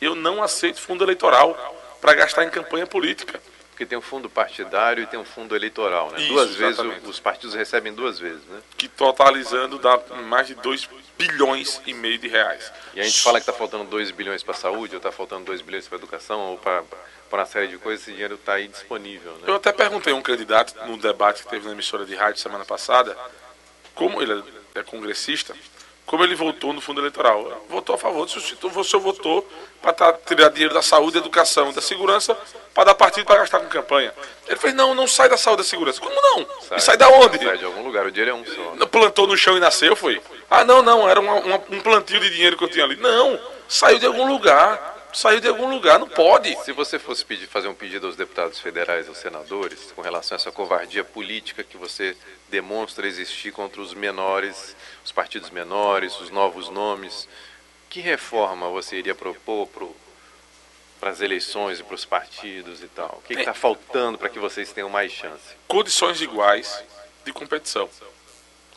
Eu 0.00 0.16
não 0.16 0.42
aceito 0.42 0.80
fundo 0.80 1.04
eleitoral 1.04 1.56
para 2.00 2.12
gastar 2.14 2.42
em 2.44 2.50
campanha 2.50 2.88
política. 2.88 3.40
Porque 3.70 3.86
tem 3.86 3.96
um 3.96 4.02
fundo 4.02 4.28
partidário 4.28 5.04
e 5.04 5.06
tem 5.06 5.18
um 5.18 5.24
fundo 5.24 5.54
eleitoral, 5.54 6.10
né? 6.10 6.18
Isso, 6.18 6.32
duas 6.32 6.48
vezes 6.56 6.80
exatamente. 6.80 7.06
o- 7.06 7.10
os 7.10 7.20
partidos 7.20 7.54
recebem 7.54 7.94
duas 7.94 8.18
vezes, 8.18 8.42
né? 8.48 8.58
Que 8.76 8.88
totalizando 8.88 9.78
dá 9.78 9.96
mais 10.24 10.48
de 10.48 10.56
2 10.56 10.84
bilhões 11.26 11.80
e 11.86 11.94
meio 11.94 12.18
de 12.18 12.28
reais. 12.28 12.72
E 12.94 13.00
a 13.00 13.04
gente 13.04 13.20
fala 13.20 13.38
que 13.38 13.42
está 13.42 13.52
faltando 13.52 13.84
2 13.84 14.10
bilhões 14.10 14.42
para 14.42 14.54
a 14.54 14.56
saúde, 14.56 14.94
ou 14.94 14.98
está 14.98 15.12
faltando 15.12 15.44
2 15.44 15.62
bilhões 15.62 15.86
para 15.86 15.96
a 15.96 16.00
educação, 16.00 16.40
ou 16.40 16.58
para 16.58 16.82
uma 17.32 17.46
série 17.46 17.68
de 17.68 17.78
coisas, 17.78 18.02
esse 18.02 18.12
dinheiro 18.12 18.34
está 18.34 18.54
aí 18.54 18.68
disponível, 18.68 19.32
né? 19.32 19.44
Eu 19.46 19.54
até 19.54 19.72
perguntei 19.72 20.12
a 20.12 20.16
um 20.16 20.22
candidato 20.22 20.74
no 20.86 20.96
debate 20.96 21.42
que 21.42 21.48
teve 21.48 21.66
na 21.66 21.72
emissora 21.72 22.04
de 22.04 22.14
rádio 22.14 22.40
semana 22.40 22.64
passada, 22.64 23.16
como 23.94 24.20
ele 24.20 24.42
é 24.74 24.82
congressista, 24.82 25.54
como 26.04 26.24
ele 26.24 26.34
votou 26.34 26.72
no 26.72 26.80
fundo 26.80 27.00
eleitoral. 27.00 27.64
Votou 27.68 27.94
a 27.94 27.98
favor, 27.98 28.26
disse, 28.26 28.52
então 28.52 28.68
você 28.68 28.98
votou 28.98 29.48
para 29.80 30.12
tirar 30.26 30.50
dinheiro 30.50 30.74
da 30.74 30.82
saúde, 30.82 31.12
da 31.12 31.20
educação, 31.20 31.72
da 31.72 31.80
segurança, 31.80 32.36
para 32.74 32.84
dar 32.84 32.94
partido 32.94 33.24
para 33.24 33.40
gastar 33.40 33.60
com 33.60 33.66
campanha. 33.66 34.12
Ele 34.46 34.58
fez, 34.58 34.74
não, 34.74 34.94
não 34.94 35.06
sai 35.06 35.28
da 35.28 35.36
saúde 35.36 35.62
e 35.62 35.64
da 35.64 35.70
segurança. 35.70 36.00
Como 36.00 36.14
não? 36.14 36.46
e 36.76 36.80
sai 36.80 36.96
da 36.96 37.08
onde? 37.08 37.38
Sai 37.38 37.56
de 37.56 37.64
algum 37.64 37.82
lugar, 37.82 38.06
o 38.06 38.10
dinheiro 38.10 38.30
é 38.30 38.34
um 38.34 38.44
só. 38.44 38.86
Plantou 38.86 39.26
no 39.26 39.36
chão 39.36 39.56
e 39.56 39.60
nasceu, 39.60 39.96
foi? 39.96 40.20
Ah, 40.54 40.64
não, 40.64 40.82
não, 40.82 41.08
era 41.08 41.18
uma- 41.20 41.34
uma- 41.40 41.62
um 41.70 41.80
plantio 41.80 42.20
de 42.20 42.28
dinheiro 42.30 42.56
que 42.58 42.64
eu 42.64 42.68
tinha 42.68 42.84
ali. 42.84 42.96
Não, 42.96 43.40
saiu 43.68 43.98
de 43.98 44.06
algum 44.06 44.26
lugar. 44.28 44.90
Saiu 45.14 45.40
de 45.40 45.48
algum 45.48 45.68
lugar, 45.70 45.98
não 45.98 46.08
pode. 46.08 46.56
Se 46.64 46.72
você 46.72 46.98
fosse 46.98 47.22
pedir, 47.22 47.46
fazer 47.46 47.68
um 47.68 47.74
pedido 47.74 48.06
aos 48.06 48.16
deputados 48.16 48.58
federais, 48.58 49.06
aos 49.08 49.18
senadores, 49.18 49.92
com 49.92 50.00
relação 50.00 50.34
a 50.34 50.40
essa 50.40 50.50
covardia 50.50 51.04
política 51.04 51.62
que 51.62 51.76
você 51.76 52.16
demonstra 52.48 53.06
existir 53.06 53.52
contra 53.52 53.82
os 53.82 53.92
menores, 53.92 54.74
os 55.04 55.12
partidos 55.12 55.50
menores, 55.50 56.18
os 56.18 56.30
novos 56.30 56.70
nomes, 56.70 57.28
que 57.90 58.00
reforma 58.00 58.70
você 58.70 58.96
iria 58.96 59.14
propor 59.14 59.68
para 60.98 61.10
as 61.10 61.20
eleições 61.20 61.78
e 61.80 61.82
para 61.82 61.94
os 61.94 62.06
partidos 62.06 62.82
e 62.82 62.88
tal? 62.88 63.20
O 63.22 63.26
que 63.26 63.34
está 63.34 63.52
faltando 63.52 64.16
para 64.16 64.30
que 64.30 64.38
vocês 64.38 64.72
tenham 64.72 64.88
mais 64.88 65.12
chance? 65.12 65.44
Condições 65.68 66.22
iguais 66.22 66.82
de 67.22 67.34
competição. 67.34 67.86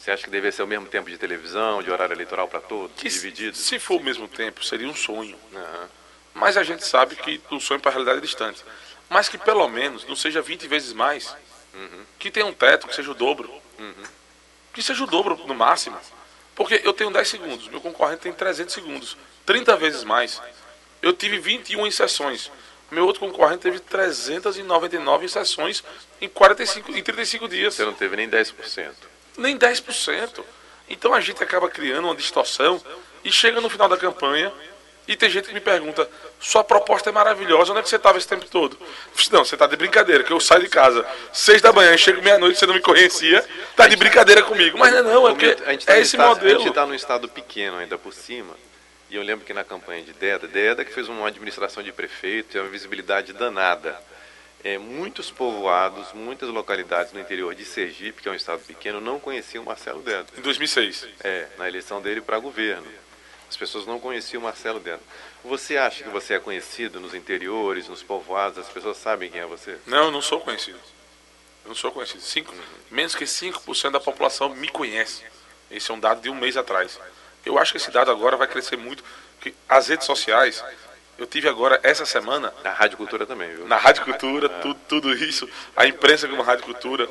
Você 0.06 0.12
acha 0.12 0.24
que 0.24 0.30
deveria 0.30 0.52
ser 0.52 0.62
o 0.62 0.68
mesmo 0.68 0.86
tempo 0.86 1.10
de 1.10 1.18
televisão, 1.18 1.82
de 1.82 1.90
horário 1.90 2.14
eleitoral 2.14 2.48
para 2.48 2.60
todos, 2.60 2.96
Que 2.96 3.10
dividido? 3.10 3.58
Se 3.58 3.80
for 3.80 4.00
o 4.00 4.04
mesmo 4.04 4.28
tempo, 4.28 4.64
seria 4.64 4.88
um 4.88 4.94
sonho. 4.94 5.36
Aham. 5.52 5.90
Mas 6.32 6.58
a 6.58 6.64
gente 6.64 6.86
sabe 6.86 7.16
que 7.16 7.42
o 7.50 7.60
sonho 7.60 7.80
para 7.80 7.90
a 7.90 7.94
realidade 7.94 8.20
é 8.20 8.22
distante. 8.22 8.64
Mas 9.10 9.28
que 9.28 9.36
pelo 9.36 9.68
menos 9.68 10.06
não 10.06 10.16
seja 10.16 10.44
20 10.44 10.68
vezes 10.68 10.94
mais. 10.94 11.36
Que 12.20 12.30
tenha 12.30 12.46
um 12.46 12.54
teto, 12.54 12.88
que 12.88 12.94
seja 12.94 13.10
o 13.10 13.16
dobro. 13.16 13.52
Que 14.74 14.84
seja 14.84 15.04
o 15.04 15.08
dobro 15.08 15.42
no 15.48 15.56
máximo. 15.56 15.98
Porque 16.54 16.82
eu 16.84 16.94
tenho 16.94 17.10
10 17.10 17.28
segundos, 17.28 17.68
meu 17.68 17.82
concorrente 17.82 18.22
tem 18.22 18.32
300 18.32 18.76
segundos. 18.76 19.18
30 19.44 19.76
vezes 19.76 20.04
mais. 20.04 20.40
Eu 21.02 21.14
tive 21.14 21.40
21 21.40 21.88
inserções. 21.88 22.52
Meu 22.92 23.08
outro 23.08 23.22
concorrente 23.22 23.64
teve 23.64 23.80
399 23.80 25.26
inserções 25.26 25.84
em, 26.22 26.30
45, 26.30 26.92
em 26.92 27.02
35 27.02 27.48
dias 27.48 27.74
Você 27.74 27.84
não 27.84 27.96
teve 27.96 28.16
nem 28.16 28.30
10%. 28.30 28.94
Nem 29.38 29.58
10%. 29.58 30.44
Então 30.90 31.14
a 31.14 31.22
gente 31.22 31.42
acaba 31.44 31.70
criando 31.70 32.06
uma 32.06 32.16
distorção 32.16 32.82
e 33.24 33.32
chega 33.32 33.60
no 33.60 33.70
final 33.70 33.90
da 33.90 33.98
campanha 33.98 34.52
e 35.08 35.16
tem 35.16 35.30
gente 35.30 35.48
que 35.48 35.54
me 35.54 35.60
pergunta: 35.62 36.08
sua 36.40 36.64
proposta 36.64 37.10
é 37.10 37.14
maravilhosa, 37.14 37.72
onde 37.72 37.80
é 37.80 37.84
que 37.84 37.90
você 37.90 37.96
estava 37.96 38.18
esse 38.18 38.28
tempo 38.28 38.46
todo? 38.46 38.78
Eu 38.82 38.88
disse, 39.16 39.32
Não, 39.34 39.44
você 39.46 39.56
está 39.56 39.68
de 39.68 39.76
brincadeira, 39.76 40.24
que 40.24 40.32
eu 40.32 40.40
saio 40.40 40.62
de 40.62 40.70
casa 40.70 41.06
seis 41.34 41.62
da 41.62 41.72
manhã, 41.72 41.96
chego 41.98 42.22
meia-noite, 42.22 42.58
você 42.60 42.66
não 42.66 42.74
me 42.74 42.82
conhecia, 42.82 43.44
tá 43.76 43.88
de 43.88 43.96
brincadeira 43.96 44.42
comigo. 44.44 44.78
Mas 44.78 44.92
não 44.94 45.00
é 45.00 45.04
não, 45.04 45.28
é, 45.28 45.32
porque 45.32 45.56
tá 45.56 45.72
é 45.72 46.00
esse 46.00 46.16
estado- 46.16 46.24
A 46.32 46.36
modelo. 46.36 46.60
gente 46.60 46.70
está 46.70 46.86
num 46.86 46.94
estado 46.96 47.28
pequeno 47.30 47.78
ainda 47.78 47.98
por 47.98 48.14
cima. 48.14 48.54
E 49.10 49.16
eu 49.16 49.22
lembro 49.24 49.46
que 49.46 49.54
na 49.54 49.64
campanha 49.64 50.02
de 50.04 50.14
Deda, 50.14 50.48
Deda 50.48 50.84
que 50.84 50.92
fez 50.92 51.08
uma 51.08 51.28
administração 51.28 51.84
de 51.84 51.92
prefeito 51.92 52.58
e 52.58 52.60
uma 52.60 52.70
visibilidade 52.70 53.34
danada. 53.34 53.96
É, 54.66 54.80
muitos 54.80 55.30
povoados, 55.30 56.12
muitas 56.14 56.50
localidades 56.50 57.14
no 57.14 57.20
interior 57.20 57.54
de 57.54 57.64
Sergipe, 57.64 58.24
que 58.24 58.28
é 58.28 58.32
um 58.32 58.36
estado 58.36 58.64
pequeno, 58.66 59.00
não 59.00 59.20
conheciam 59.20 59.64
Marcelo 59.64 60.02
Deda. 60.02 60.26
Em 60.36 60.42
2006. 60.42 61.08
É, 61.24 61.48
na 61.60 61.68
eleição 61.68 62.02
dele 62.02 62.20
para 62.20 62.40
governo. 62.40 62.88
As 63.48 63.56
pessoas 63.56 63.86
não 63.86 64.00
conheciam 64.00 64.42
Marcelo 64.42 64.80
Deda. 64.80 65.04
Você 65.44 65.78
acha 65.78 66.04
que 66.04 66.10
você 66.10 66.34
é 66.34 66.40
conhecido 66.40 67.00
nos 67.00 67.14
interiores, 67.14 67.88
nos 67.88 68.02
povoados, 68.02 68.58
as 68.58 68.68
pessoas 68.68 68.98
sabem 68.98 69.30
quem 69.30 69.40
é 69.40 69.46
você? 69.46 69.78
Não, 69.86 70.06
eu 70.06 70.12
não 70.12 70.20
sou 70.20 70.42
conhecido. 70.42 70.80
Eu 71.64 71.70
não 71.70 71.76
sou 71.76 71.92
conhecido. 71.92 72.22
Cinco, 72.24 72.52
menos 72.90 73.14
que 73.14 73.26
5% 73.26 73.92
da 73.92 74.00
população 74.00 74.50
me 74.50 74.70
conhece. 74.70 75.24
Esse 75.70 75.92
é 75.92 75.94
um 75.94 76.00
dado 76.00 76.22
de 76.22 76.30
um 76.32 76.36
mês 76.36 76.58
atrás. 76.58 77.00
Eu 77.46 77.60
acho 77.60 77.72
que 77.72 77.78
esse 77.78 77.92
dado 77.92 78.10
agora 78.10 78.36
vai 78.36 78.48
crescer 78.48 78.78
muito. 78.78 79.04
Porque 79.36 79.54
as 79.70 79.90
redes 79.90 80.08
sociais, 80.08 80.64
eu 81.18 81.26
tive 81.26 81.48
agora 81.48 81.80
essa 81.84 82.06
semana 82.06 82.54
Na 82.64 82.72
Rádio 82.72 82.98
Cultura 82.98 83.26
também, 83.26 83.50
viu? 83.56 83.68
na 83.68 83.78
Rádio 83.78 84.04
Cultura, 84.04 84.50
tudo, 84.50 84.80
tudo 84.88 85.14
isso, 85.14 85.48
a 85.76 85.86
imprensa 85.88 86.28
como 86.28 86.42
Rádio 86.42 86.66
Cultura 86.66 87.08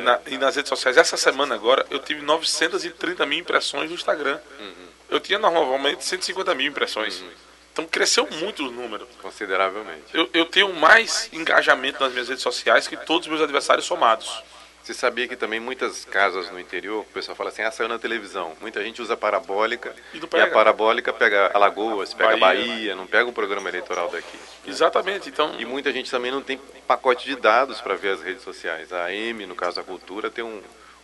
na- 0.00 0.20
e 0.26 0.36
nas 0.38 0.54
redes 0.56 0.68
sociais. 0.68 0.96
Essa 0.96 1.16
semana 1.16 1.54
agora 1.54 1.86
eu 1.90 1.98
tive 1.98 2.20
930 2.22 3.24
mil 3.26 3.38
impressões 3.38 3.88
no 3.88 3.94
Instagram. 3.96 4.38
Eu 5.08 5.18
tinha 5.20 5.38
normalmente 5.38 6.04
150 6.04 6.54
mil 6.54 6.66
impressões. 6.66 7.22
Então 7.72 7.86
cresceu 7.86 8.26
muito 8.30 8.66
o 8.66 8.70
número. 8.70 9.06
Consideravelmente. 9.22 10.02
Eu, 10.12 10.28
eu 10.34 10.44
tenho 10.44 10.72
mais 10.74 11.30
engajamento 11.32 12.00
nas 12.02 12.12
minhas 12.12 12.28
redes 12.28 12.42
sociais 12.42 12.86
que 12.88 12.96
todos 12.96 13.26
os 13.26 13.28
meus 13.30 13.40
adversários 13.42 13.86
somados. 13.86 14.42
Você 14.88 14.94
sabia 14.94 15.28
que 15.28 15.36
também 15.36 15.60
muitas 15.60 16.06
casas 16.06 16.50
no 16.50 16.58
interior, 16.58 17.02
o 17.02 17.12
pessoal 17.12 17.36
fala 17.36 17.50
assim, 17.50 17.60
ah, 17.60 17.70
saiu 17.70 17.90
na 17.90 17.98
televisão. 17.98 18.54
Muita 18.58 18.82
gente 18.82 19.02
usa 19.02 19.18
parabólica 19.18 19.94
E 20.14 20.18
e, 20.18 20.40
a 20.40 20.46
parabólica 20.46 21.12
pega 21.12 21.50
Alagoas, 21.52 22.14
pega 22.14 22.38
Bahia. 22.38 22.66
Bahia, 22.66 22.94
não 22.96 23.06
pega 23.06 23.28
o 23.28 23.32
programa 23.34 23.68
eleitoral 23.68 24.08
daqui. 24.08 24.38
Exatamente. 24.66 25.28
Então, 25.28 25.54
E 25.60 25.66
muita 25.66 25.92
gente 25.92 26.10
também 26.10 26.30
não 26.30 26.40
tem 26.40 26.58
pacote 26.86 27.26
de 27.26 27.36
dados 27.36 27.82
para 27.82 27.96
ver 27.96 28.14
as 28.14 28.22
redes 28.22 28.42
sociais. 28.42 28.90
A 28.90 29.04
AM, 29.08 29.44
no 29.44 29.54
caso 29.54 29.76
da 29.76 29.82
cultura, 29.82 30.30
tem 30.30 30.42
um- 30.42 30.62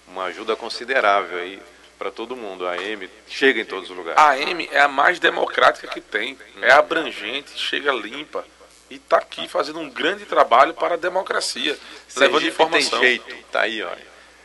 uma 0.09 0.25
ajuda 0.25 0.57
considerável 0.57 1.37
aí 1.39 1.61
para 1.99 2.11
todo 2.11 2.35
mundo. 2.35 2.67
A 2.67 2.73
AM 2.73 3.07
chega 3.29 3.61
em 3.61 3.67
todos 3.67 3.91
os 3.91 3.97
lugares. 3.99 4.19
a 4.19 4.31
AM 4.31 4.67
é 4.73 4.81
a 4.81 4.89
mais 4.89 5.19
democrática 5.21 5.89
que 5.89 6.01
tem. 6.01 6.39
É 6.63 6.73
abrangente, 6.73 7.51
chega 7.59 7.93
limpa. 7.93 8.47
E 8.95 8.97
está 8.97 9.17
aqui 9.17 9.49
fazendo 9.49 9.81
um 9.81 9.91
grande 9.91 10.25
trabalho 10.25 10.73
para 10.73 10.95
a 10.95 10.97
democracia. 10.97 11.77
levando 12.17 12.43
Sergipe 12.43 12.53
informação. 12.53 13.01
tem 13.01 13.09
jeito, 13.09 13.35
tá 13.51 13.63
aí, 13.63 13.83
ó. 13.83 13.91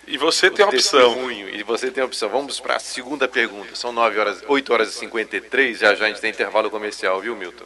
E 0.07 0.17
você 0.17 0.49
tem 0.49 0.65
a 0.65 0.69
opção. 0.69 1.31
E 1.31 1.61
você 1.61 1.91
tem 1.91 2.01
a 2.01 2.05
opção. 2.07 2.29
Vamos 2.29 2.59
para 2.59 2.77
a 2.77 2.79
segunda 2.79 3.27
pergunta. 3.27 3.75
São 3.75 3.91
9 3.91 4.19
horas, 4.19 4.43
8 4.47 4.73
horas 4.73 4.89
e 4.89 4.93
53, 4.93 5.77
já 5.77 5.93
já 5.93 6.05
a 6.05 6.07
gente 6.07 6.19
tem 6.19 6.31
intervalo 6.31 6.71
comercial, 6.71 7.21
viu, 7.21 7.35
Milton? 7.35 7.65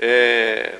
É, 0.00 0.74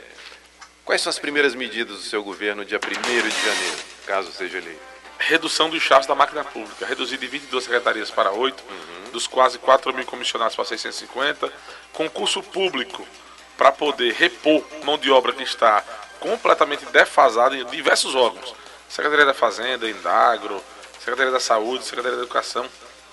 Quais 0.85 1.01
são 1.01 1.09
as 1.09 1.21
primeiras 1.21 1.55
medidas 1.55 1.97
do 1.99 2.03
seu 2.03 2.23
governo 2.25 2.65
dia 2.65 2.79
1 2.79 3.29
de 3.29 3.47
janeiro, 3.47 3.79
caso 4.07 4.33
seja 4.33 4.59
eleito? 4.59 4.95
redução 5.17 5.71
dos 5.71 5.83
chefes 5.83 6.07
da 6.07 6.15
máquina 6.15 6.45
pública, 6.45 6.85
reduzir 6.85 7.17
de 7.17 7.27
22 7.27 7.65
secretarias 7.65 8.11
para 8.11 8.33
8, 8.33 8.63
dos 9.13 9.27
quase 9.27 9.59
4 9.59 9.95
mil 9.95 10.05
comissionados 10.05 10.55
para 10.55 10.65
650, 10.65 11.51
concurso 11.93 12.43
público 12.43 13.07
para 13.57 13.73
poder 13.73 14.13
repor 14.15 14.63
mão 14.85 14.99
de 14.99 15.11
obra 15.11 15.33
que 15.33 15.43
está 15.43 15.83
completamente 16.21 16.85
defasada 16.87 17.57
em 17.57 17.65
diversos 17.67 18.15
órgãos, 18.15 18.55
Secretaria 18.89 19.27
da 19.27 19.35
Fazenda, 19.35 19.89
Indagro, 19.89 20.63
Secretaria 20.99 21.33
da 21.33 21.41
Saúde, 21.41 21.85
Secretaria 21.85 22.17
da 22.17 22.23
Educação, 22.23 22.67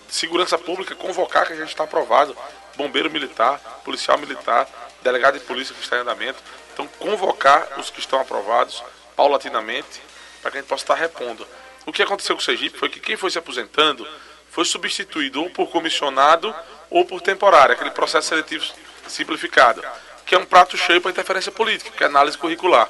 Segurança 0.08 0.58
Pública, 0.58 0.96
convocar 0.96 1.46
que 1.46 1.54
a 1.54 1.56
gente 1.56 1.70
está 1.70 1.84
aprovado, 1.84 2.36
bombeiro 2.76 3.10
militar, 3.10 3.60
policial 3.84 4.18
militar, 4.18 4.68
delegado 5.02 5.40
de 5.40 5.46
polícia 5.46 5.76
que 5.76 5.82
está 5.82 5.98
em 5.98 6.02
andamento, 6.02 6.42
então 6.74 6.88
convocar 7.00 7.80
os 7.80 7.90
que 7.90 8.00
estão 8.00 8.20
aprovados 8.20 8.84
paulatinamente 9.16 10.02
para 10.42 10.52
que 10.52 10.58
a 10.58 10.62
gente 10.62 10.70
possa 10.70 10.84
estar 10.84 10.96
repondo. 10.96 11.46
O 11.86 11.92
que 11.92 12.02
aconteceu 12.02 12.36
com 12.36 12.42
o 12.42 12.46
Sergipe 12.46 12.78
foi 12.78 12.90
que 12.90 13.00
quem 13.00 13.18
foi 13.18 13.32
se 13.32 13.38
aposentando 13.38 14.08
foi 14.50 14.66
substituído 14.66 15.42
ou 15.42 15.50
por 15.50 15.70
comissionado 15.70 16.54
ou 16.90 17.06
por 17.06 17.22
temporário, 17.22 17.74
aquele 17.74 17.92
processo 17.92 18.30
seletivo 18.30 18.66
simplificado, 19.08 19.82
que 20.26 20.36
é 20.36 20.38
um 20.38 20.46
prato 20.46 20.78
cheio 20.78 21.02
para 21.02 21.12
interferência 21.12 21.52
política, 21.52 21.92
que 21.92 22.04
é 22.04 22.08
análise 22.08 22.38
curricular. 22.38 22.90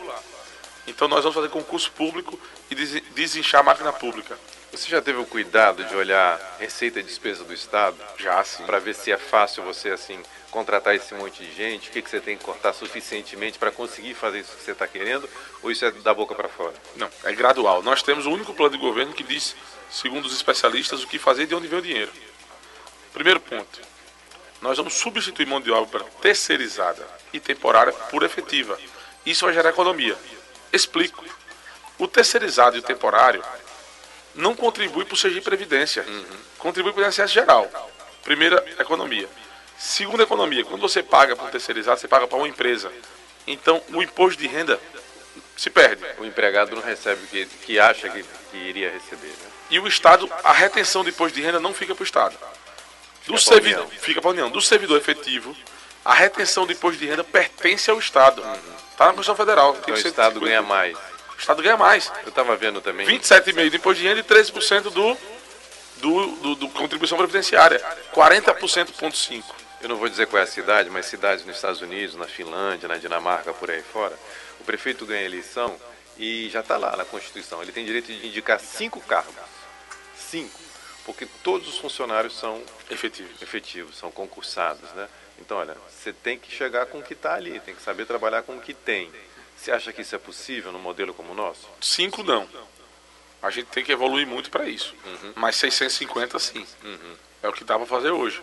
Então 0.88 1.08
nós 1.08 1.24
vamos 1.24 1.36
fazer 1.36 1.50
concurso 1.50 1.91
público 1.91 2.39
e 2.70 2.76
des- 2.76 3.02
desinchar 3.13 3.62
a 3.62 3.63
máquina 3.63 3.94
pública. 3.94 4.38
Você 4.72 4.89
já 4.89 5.02
teve 5.02 5.20
o 5.20 5.26
cuidado 5.26 5.84
de 5.84 5.96
olhar 5.96 6.39
receita 6.60 7.00
e 7.00 7.04
despesa 7.04 7.44
do 7.44 7.54
Estado? 7.54 7.98
Já 8.17 8.41
sim. 8.44 8.63
Para 8.63 8.80
ver 8.80 8.96
se 8.96 9.12
é 9.12 9.17
fácil 9.17 9.63
você, 9.63 9.89
assim, 9.89 10.17
contratar 10.50 10.96
esse 10.96 11.13
monte 11.13 11.44
de 11.44 11.54
gente? 11.54 11.89
O 11.89 11.91
que, 11.91 12.02
que 12.02 12.10
você 12.10 12.22
tem 12.22 12.38
que 12.38 12.44
cortar 12.46 12.72
suficientemente 12.74 13.60
para 13.60 13.70
conseguir 13.70 14.13
fazer 14.13 14.39
isso 14.39 14.56
que 14.56 14.63
você 14.63 14.72
está 14.72 14.88
querendo? 14.88 15.30
Ou 15.62 15.72
isso 15.72 15.84
é 15.84 15.91
da 15.91 16.13
boca 16.13 16.34
para 16.34 16.48
fora? 16.48 16.74
Não, 16.96 17.10
é 17.26 17.34
gradual. 17.34 17.84
Nós 17.84 18.02
temos 18.02 18.26
o 18.26 18.32
único 18.32 18.54
plano 18.54 18.72
de 18.72 18.78
governo 18.78 19.13
que 19.13 19.24
diz, 19.24 19.56
segundo 19.89 20.26
os 20.26 20.34
especialistas, 20.34 21.04
o 21.04 21.08
que 21.08 21.20
fazer 21.20 21.44
e 21.44 21.48
de 21.48 21.56
onde 21.56 21.67
vem 21.67 21.80
o 21.80 21.82
dinheiro. 21.82 22.12
Primeiro 23.13 23.41
ponto. 23.41 23.82
Nós 24.62 24.78
vamos 24.78 24.94
substituir 24.94 25.46
mão 25.48 25.60
de 25.60 25.70
obra 25.72 26.02
terceirizada 26.22 27.06
e 27.34 27.39
temporária 27.39 27.94
por 27.94 28.24
efetiva. 28.24 28.78
Isso 29.26 29.46
vai 29.46 29.54
gerar 29.54 29.70
economia. 29.70 30.17
Explico. 30.72 31.24
O 31.98 32.08
terceirizado 32.08 32.76
e 32.76 32.80
o 32.80 32.84
temporário 32.84 33.44
não 34.34 34.56
contribui 34.56 35.06
para 35.06 35.13
o 35.13 35.17
Sergipe 35.17 35.44
Previdência. 35.44 36.06
Contribui 36.58 36.94
para 36.94 37.04
o 37.04 37.08
INSS 37.08 37.32
geral. 37.32 37.70
Primeira, 38.24 38.63
economia. 38.80 39.28
Segunda, 39.78 40.24
economia. 40.24 40.63
Quando 40.63 40.82
você 40.82 41.04
paga 41.04 41.36
para 41.36 41.46
um 41.46 41.50
terceirizado, 41.50 42.00
você 42.00 42.08
paga 42.08 42.28
para 42.28 42.38
uma 42.38 42.48
empresa. 42.48 42.91
Então, 43.48 43.82
o 43.89 44.02
imposto 44.02 44.39
de 44.39 44.48
renda 44.48 44.80
se 45.58 45.70
perde. 45.70 46.04
O 46.20 46.26
empregado 46.26 46.76
não 46.76 46.82
recebe 46.82 47.24
o 47.24 47.28
que, 47.28 47.46
que 47.46 47.80
acha 47.80 48.10
que, 48.10 48.24
que 48.52 48.58
iria 48.58 48.91
receber. 48.91 49.28
Né? 49.28 49.50
E 49.72 49.80
o 49.80 49.88
Estado, 49.88 50.32
a 50.44 50.52
retenção 50.52 51.04
de 51.04 51.10
imposto 51.10 51.36
de 51.36 51.41
renda 51.41 51.60
não 51.60 51.74
fica 51.74 51.96
para 51.96 52.04
o 52.04 52.06
Estado. 52.06 52.38
Do 53.26 53.34
pra 53.34 53.41
servidor, 53.41 53.88
fica 53.88 54.22
para 54.22 54.30
a 54.30 54.34
União. 54.34 54.50
Do 54.50 54.62
servidor 54.62 54.98
efetivo, 54.98 55.56
a 56.03 56.13
retenção 56.13 56.65
de 56.65 56.73
imposto 56.73 56.99
de 56.99 57.05
renda 57.05 57.23
pertence 57.23 57.89
ao 57.89 57.99
Estado. 57.99 58.41
Está 58.91 59.05
na 59.05 59.13
Constituição 59.13 59.35
Federal. 59.35 59.75
Então 59.79 59.93
o 59.93 59.97
ser 59.97 60.09
Estado 60.09 60.33
50. 60.33 60.45
ganha 60.45 60.61
mais. 60.61 60.97
O 60.97 61.39
Estado 61.39 61.61
ganha 61.61 61.77
mais. 61.77 62.11
Eu 62.23 62.29
estava 62.29 62.55
vendo 62.55 62.81
também. 62.81 63.07
27,5% 63.07 63.69
de 63.69 63.77
imposto 63.77 64.01
de 64.01 64.07
renda 64.07 64.19
e 64.19 64.23
13% 64.23 64.81
do, 64.83 65.17
do, 65.97 66.27
do, 66.37 66.55
do 66.55 66.69
contribuição 66.69 67.17
previdenciária. 67.17 67.81
40,5%. 68.13 69.43
Eu 69.81 69.89
não 69.89 69.95
vou 69.95 70.07
dizer 70.07 70.27
qual 70.27 70.39
é 70.39 70.43
a 70.43 70.47
cidade, 70.47 70.89
mas 70.89 71.07
cidades 71.07 71.43
nos 71.45 71.55
Estados 71.55 71.81
Unidos, 71.81 72.15
na 72.15 72.27
Finlândia, 72.27 72.87
na 72.87 72.97
Dinamarca, 72.97 73.51
por 73.53 73.71
aí 73.71 73.81
fora, 73.81 74.17
o 74.59 74.63
prefeito 74.63 75.07
ganha 75.07 75.23
eleição 75.23 75.75
e 76.17 76.49
já 76.49 76.59
está 76.59 76.77
lá 76.77 76.95
na 76.95 77.03
Constituição. 77.05 77.63
Ele 77.63 77.71
tem 77.71 77.83
direito 77.83 78.07
de 78.07 78.27
indicar 78.27 78.59
cinco 78.59 79.01
cargos. 79.01 79.33
Cinco. 80.15 80.59
Porque 81.03 81.27
todos 81.43 81.67
os 81.67 81.79
funcionários 81.79 82.37
são 82.37 82.61
Efetivo. 82.91 83.29
efetivos, 83.41 83.97
são 83.97 84.11
concursados, 84.11 84.87
né? 84.91 85.07
Então, 85.41 85.58
olha, 85.58 85.75
você 85.89 86.13
tem 86.13 86.38
que 86.38 86.51
chegar 86.54 86.86
com 86.86 86.99
o 86.99 87.04
que 87.04 87.13
está 87.13 87.34
ali, 87.34 87.60
tem 87.60 87.75
que 87.75 87.82
saber 87.82 88.06
trabalhar 88.06 88.43
com 88.43 88.56
o 88.56 88.62
que 88.62 88.73
tem. 88.73 89.12
Você 89.58 89.71
acha 89.71 89.91
que 89.91 90.01
isso 90.01 90.15
é 90.15 90.17
possível 90.17 90.71
num 90.71 90.80
modelo 90.80 91.13
como 91.13 91.32
o 91.34 91.36
nosso? 91.36 91.67
5 91.82 92.23
não. 92.23 92.47
A 93.41 93.49
gente 93.49 93.67
tem 93.67 93.84
que 93.84 93.91
evoluir 93.91 94.25
muito 94.27 94.49
para 94.51 94.65
isso. 94.69 94.95
Mas 95.36 95.56
650 95.58 96.38
sim. 96.39 96.65
É 97.43 97.47
o 97.47 97.54
que 97.54 97.63
dá 97.63 97.77
para 97.77 97.86
fazer 97.88 98.12
hoje. 98.12 98.41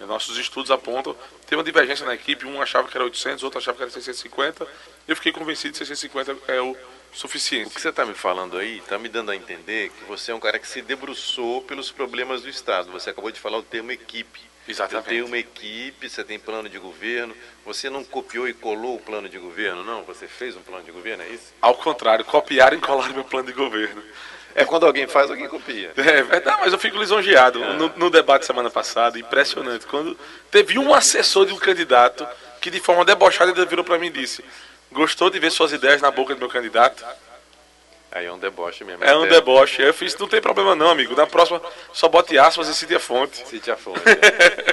E 0.00 0.04
nossos 0.04 0.36
estudos 0.36 0.70
apontam. 0.70 1.16
Tem 1.46 1.56
uma 1.56 1.64
divergência 1.64 2.04
na 2.04 2.14
equipe. 2.14 2.46
Um 2.46 2.60
achava 2.60 2.88
que 2.88 2.96
era 2.96 3.04
800, 3.04 3.42
outro 3.42 3.58
achava 3.58 3.76
que 3.76 3.82
era 3.84 3.90
650. 3.90 4.66
Eu 5.08 5.16
fiquei 5.16 5.32
convencido 5.32 5.72
que 5.72 5.78
650 5.78 6.36
é 6.48 6.60
o 6.60 6.72
O 6.72 6.76
suficiente. 7.16 7.70
que 7.74 7.80
você 7.80 7.88
está 7.90 8.04
me 8.04 8.12
falando 8.14 8.58
aí 8.58 8.78
está 8.78 8.98
me 8.98 9.08
dando 9.08 9.30
a 9.30 9.36
entender 9.36 9.90
que 9.90 10.04
você 10.04 10.32
é 10.32 10.34
um 10.34 10.40
cara 10.40 10.58
que 10.58 10.66
se 10.66 10.82
debruçou 10.82 11.62
pelos 11.62 11.90
problemas 11.92 12.42
do 12.42 12.48
Estado. 12.48 12.90
Você 12.92 13.10
acabou 13.10 13.30
de 13.30 13.38
falar 13.40 13.58
o 13.58 13.62
termo 13.62 13.92
equipe. 13.92 14.40
Exatamente. 14.66 15.04
Você 15.04 15.10
tem 15.10 15.22
uma 15.22 15.38
equipe, 15.38 16.08
você 16.08 16.24
tem 16.24 16.38
plano 16.38 16.68
de 16.68 16.78
governo. 16.78 17.34
Você 17.66 17.90
não 17.90 18.02
copiou 18.02 18.48
e 18.48 18.54
colou 18.54 18.96
o 18.96 19.00
plano 19.00 19.28
de 19.28 19.38
governo, 19.38 19.84
não? 19.84 20.02
Você 20.04 20.26
fez 20.26 20.56
um 20.56 20.62
plano 20.62 20.84
de 20.84 20.90
governo, 20.90 21.22
é 21.22 21.28
isso? 21.28 21.52
Ao 21.60 21.74
contrário, 21.74 22.24
copiaram 22.24 22.76
e 22.76 22.80
colaram 22.80 23.14
meu 23.14 23.24
plano 23.24 23.46
de 23.46 23.52
governo. 23.52 24.02
É 24.54 24.64
quando 24.64 24.86
alguém 24.86 25.06
faz, 25.06 25.30
alguém 25.30 25.48
copia. 25.48 25.92
É 25.96 26.22
verdade, 26.22 26.58
mas 26.60 26.72
eu 26.72 26.78
fico 26.78 26.96
lisonjeado. 26.96 27.58
No, 27.58 27.88
no 27.96 28.08
debate 28.08 28.46
semana 28.46 28.70
passada, 28.70 29.18
impressionante. 29.18 29.84
Quando 29.86 30.16
teve 30.50 30.78
um 30.78 30.94
assessor 30.94 31.44
de 31.44 31.52
um 31.52 31.58
candidato 31.58 32.26
que, 32.60 32.70
de 32.70 32.78
forma 32.80 33.04
debochada, 33.04 33.50
ele 33.50 33.66
virou 33.66 33.84
para 33.84 33.98
mim 33.98 34.06
e 34.06 34.10
disse: 34.10 34.44
Gostou 34.92 35.28
de 35.28 35.40
ver 35.40 35.50
suas 35.50 35.72
ideias 35.72 36.00
na 36.00 36.10
boca 36.10 36.34
do 36.34 36.38
meu 36.38 36.48
candidato? 36.48 37.04
Aí 38.14 38.26
é 38.26 38.32
um 38.32 38.38
deboche 38.38 38.84
mesmo. 38.84 39.02
É 39.02 39.16
um 39.16 39.26
deboche. 39.26 39.82
Aí 39.82 39.88
eu 39.88 39.94
fiz: 39.94 40.16
Não 40.16 40.28
tem 40.28 40.40
problema, 40.40 40.76
não, 40.76 40.88
amigo. 40.88 41.16
Na 41.16 41.26
próxima, 41.26 41.60
só 41.92 42.08
bote 42.08 42.38
aspas 42.38 42.68
e 42.68 42.74
cite 42.74 42.94
a 42.94 43.00
fonte. 43.00 43.46
Cite 43.48 43.72
a 43.72 43.76
fonte. 43.76 44.00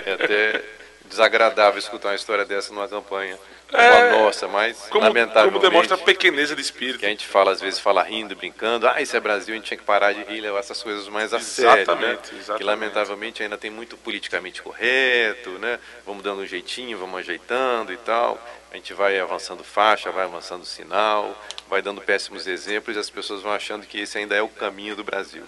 É 0.05 0.13
até 0.23 0.63
desagradável 1.11 1.77
escutar 1.77 2.09
uma 2.09 2.15
história 2.15 2.45
dessa 2.45 2.73
numa 2.73 2.87
campanha 2.87 3.37
como 3.69 3.81
É, 3.81 4.09
a 4.09 4.11
nossa, 4.17 4.47
mas 4.47 4.77
Como, 4.89 5.05
lamentavelmente... 5.05 5.53
como 5.59 5.71
demonstra 5.71 5.95
a 5.95 5.99
pequeneza 5.99 6.55
de 6.55 6.61
espírito. 6.61 6.99
que 6.99 7.05
a 7.05 7.09
gente 7.09 7.25
fala, 7.27 7.51
às 7.51 7.61
vezes, 7.61 7.79
fala 7.79 8.03
rindo, 8.03 8.35
brincando, 8.35 8.87
ah, 8.87 9.01
isso 9.01 9.15
é 9.15 9.19
Brasil, 9.19 9.53
a 9.53 9.57
gente 9.57 9.67
tinha 9.67 9.77
que 9.77 9.83
parar 9.83 10.13
de 10.13 10.23
rir 10.23 10.41
levar 10.41 10.59
essas 10.59 10.81
coisas 10.83 11.07
mais 11.07 11.33
a 11.33 11.39
sério, 11.39 11.71
né? 11.75 11.81
Exatamente, 11.81 12.29
Que 12.29 12.35
exatamente. 12.35 12.63
lamentavelmente 12.63 13.43
ainda 13.43 13.57
tem 13.57 13.71
muito 13.71 13.95
politicamente 13.97 14.61
correto, 14.61 15.51
né? 15.51 15.79
Vamos 16.05 16.23
dando 16.23 16.41
um 16.41 16.45
jeitinho, 16.45 16.97
vamos 16.97 17.19
ajeitando 17.19 17.93
e 17.93 17.97
tal. 17.97 18.37
A 18.71 18.75
gente 18.75 18.93
vai 18.93 19.19
avançando 19.19 19.63
faixa, 19.63 20.11
vai 20.11 20.23
avançando 20.25 20.65
sinal, 20.65 21.37
vai 21.69 21.81
dando 21.81 22.01
péssimos 22.01 22.47
exemplos 22.47 22.95
e 22.95 22.99
as 22.99 23.09
pessoas 23.09 23.41
vão 23.41 23.53
achando 23.53 23.85
que 23.85 23.99
esse 23.99 24.17
ainda 24.17 24.35
é 24.35 24.41
o 24.41 24.49
caminho 24.49 24.95
do 24.95 25.03
Brasil. 25.03 25.43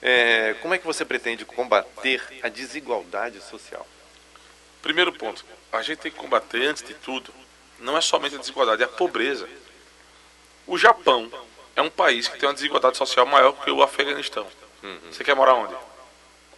É, 0.00 0.54
como 0.62 0.74
é 0.74 0.78
que 0.78 0.86
você 0.86 1.04
pretende 1.04 1.44
combater 1.44 2.22
a 2.42 2.48
desigualdade 2.48 3.40
social? 3.40 3.86
Primeiro 4.82 5.12
ponto: 5.12 5.44
a 5.72 5.82
gente 5.82 5.98
tem 5.98 6.12
que 6.12 6.18
combater, 6.18 6.66
antes 6.66 6.82
de 6.82 6.94
tudo, 6.94 7.32
não 7.78 7.96
é 7.96 8.00
somente 8.00 8.36
a 8.36 8.38
desigualdade, 8.38 8.82
é 8.82 8.86
a 8.86 8.88
pobreza. 8.88 9.48
O 10.66 10.76
Japão 10.76 11.30
é 11.74 11.82
um 11.82 11.90
país 11.90 12.28
que 12.28 12.38
tem 12.38 12.48
uma 12.48 12.54
desigualdade 12.54 12.96
social 12.96 13.24
maior 13.26 13.52
que 13.52 13.70
o 13.70 13.82
Afeganistão. 13.82 14.46
Você 15.10 15.24
quer 15.24 15.34
morar 15.34 15.54
onde? 15.54 15.74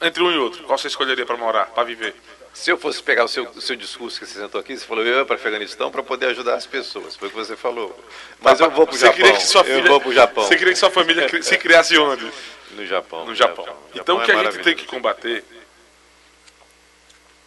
Entre 0.03 0.23
um 0.23 0.31
e 0.31 0.39
outro, 0.39 0.65
qual 0.65 0.79
você 0.79 0.89
escolheria 0.89 1.27
para 1.27 1.37
morar, 1.37 1.67
para 1.67 1.85
viver? 1.85 2.15
Se 2.53 2.71
eu 2.71 2.77
fosse 2.77 3.03
pegar 3.03 3.25
o 3.25 3.29
seu, 3.29 3.45
o 3.45 3.61
seu 3.61 3.77
discurso 3.77 4.19
que 4.19 4.27
você 4.27 4.41
sentou 4.41 4.61
aqui, 4.61 4.77
você 4.77 4.85
falou, 4.85 5.05
eu 5.05 5.19
ia 5.19 5.25
para 5.25 5.35
o 5.35 5.39
Afeganistão 5.39 5.91
para 5.91 6.03
poder 6.03 6.27
ajudar 6.27 6.55
as 6.55 6.67
pessoas. 6.67 7.15
Foi 7.15 7.29
o 7.29 7.31
que 7.31 7.37
você 7.37 7.57
falou. 7.57 7.97
Mas 8.41 8.61
eu 8.61 8.71
vou 8.71 8.87
para 8.87 8.97
o 8.97 8.99
Japão. 8.99 9.65
eu 9.67 9.85
vou 9.85 10.01
para 10.01 10.09
o 10.09 10.13
Japão. 10.13 10.45
Você 10.45 10.57
queria 10.57 10.73
que 10.73 10.79
sua 10.79 10.91
família 10.91 11.29
se 11.43 11.57
criasse 11.59 11.97
onde? 11.97 12.31
No 12.73 12.85
Japão. 12.87 13.27
No 13.27 13.35
Japão. 13.35 13.69
Então 13.95 14.17
o 14.17 14.23
é 14.23 14.25
que 14.25 14.33
a 14.33 14.45
gente 14.45 14.65
tem 14.65 14.75
que 14.75 14.87
combater 14.87 15.45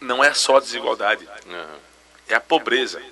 não 0.04 0.22
é 0.22 0.32
só 0.34 0.58
a 0.58 0.60
desigualdade, 0.60 1.28
Aham. 1.48 1.78
é 2.28 2.34
a 2.34 2.40
pobreza. 2.40 3.02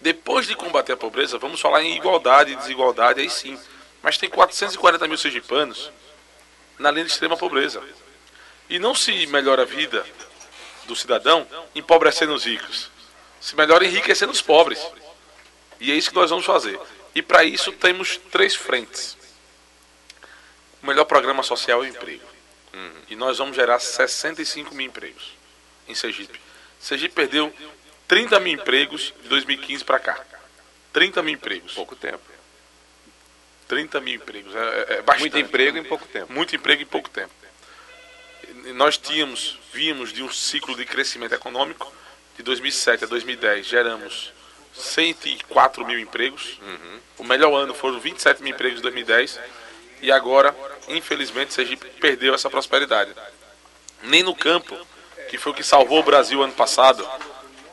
Depois 0.00 0.46
de 0.46 0.54
combater 0.54 0.92
a 0.92 0.96
pobreza, 0.96 1.38
vamos 1.38 1.60
falar 1.60 1.82
em 1.82 1.96
igualdade 1.96 2.52
e 2.52 2.56
desigualdade, 2.56 3.20
aí 3.20 3.30
sim. 3.30 3.58
Mas 4.02 4.18
tem 4.18 4.28
440 4.28 5.08
mil 5.08 5.16
sergipanos 5.16 5.90
na 6.78 6.90
linha 6.90 7.06
de 7.06 7.10
extrema 7.10 7.36
pobreza. 7.36 7.82
E 8.68 8.78
não 8.78 8.94
se 8.94 9.26
melhora 9.28 9.62
a 9.62 9.64
vida 9.64 10.04
do 10.84 10.94
cidadão 10.94 11.46
empobrecendo 11.74 12.34
os 12.34 12.44
ricos. 12.44 12.90
Se 13.40 13.56
melhora 13.56 13.84
enriquecendo 13.84 14.32
os 14.32 14.42
pobres. 14.42 14.86
E 15.80 15.90
é 15.90 15.94
isso 15.94 16.10
que 16.10 16.16
nós 16.16 16.30
vamos 16.30 16.44
fazer. 16.44 16.78
E 17.14 17.22
para 17.22 17.44
isso 17.44 17.72
temos 17.72 18.18
três 18.30 18.54
frentes. 18.54 19.16
O 20.82 20.86
melhor 20.86 21.04
programa 21.04 21.42
social 21.42 21.82
é 21.82 21.86
o 21.86 21.88
emprego. 21.88 22.24
E 23.08 23.16
nós 23.16 23.38
vamos 23.38 23.56
gerar 23.56 23.78
65 23.78 24.74
mil 24.74 24.86
empregos 24.86 25.43
em 25.88 25.94
Sergipe. 25.94 26.40
Sergipe 26.80 27.14
perdeu 27.14 27.52
30 28.08 28.38
mil 28.40 28.52
empregos 28.54 29.12
de 29.22 29.28
2015 29.28 29.84
para 29.84 29.98
cá. 29.98 30.24
30 30.92 31.22
mil 31.22 31.34
empregos. 31.34 31.72
Pouco 31.74 31.96
tempo. 31.96 32.20
30 33.68 34.00
mil 34.00 34.14
empregos. 34.14 34.54
É, 34.54 34.58
é- 34.58 34.94
é 34.98 35.02
bastante. 35.02 35.20
Muito 35.20 35.38
emprego 35.38 35.78
em 35.78 35.84
pouco 35.84 36.06
tempo. 36.06 36.32
Muito 36.32 36.54
emprego 36.54 36.82
em 36.82 36.86
pouco 36.86 37.08
tempo. 37.10 37.32
Nós 38.74 38.96
tínhamos, 38.96 39.58
vimos 39.72 40.12
de 40.12 40.22
um 40.22 40.30
ciclo 40.30 40.76
de 40.76 40.84
crescimento 40.84 41.34
econômico 41.34 41.92
de 42.36 42.42
2007 42.42 43.04
a 43.04 43.06
2010, 43.06 43.66
geramos 43.66 44.32
104 44.74 45.84
mil 45.86 45.98
empregos. 45.98 46.58
O 47.18 47.24
melhor 47.24 47.54
ano 47.54 47.74
foram 47.74 47.98
27 48.00 48.42
mil 48.42 48.52
empregos 48.54 48.78
em 48.80 48.82
2010. 48.82 49.38
E 50.02 50.12
agora, 50.12 50.54
infelizmente, 50.88 51.54
Sergipe 51.54 51.86
perdeu 52.00 52.34
essa 52.34 52.50
prosperidade. 52.50 53.12
Nem 54.02 54.22
no 54.22 54.34
campo, 54.34 54.76
que 55.36 55.38
foi 55.42 55.50
o 55.50 55.54
que 55.54 55.64
salvou 55.64 55.98
o 55.98 56.02
Brasil 56.04 56.40
ano 56.42 56.52
passado, 56.52 57.04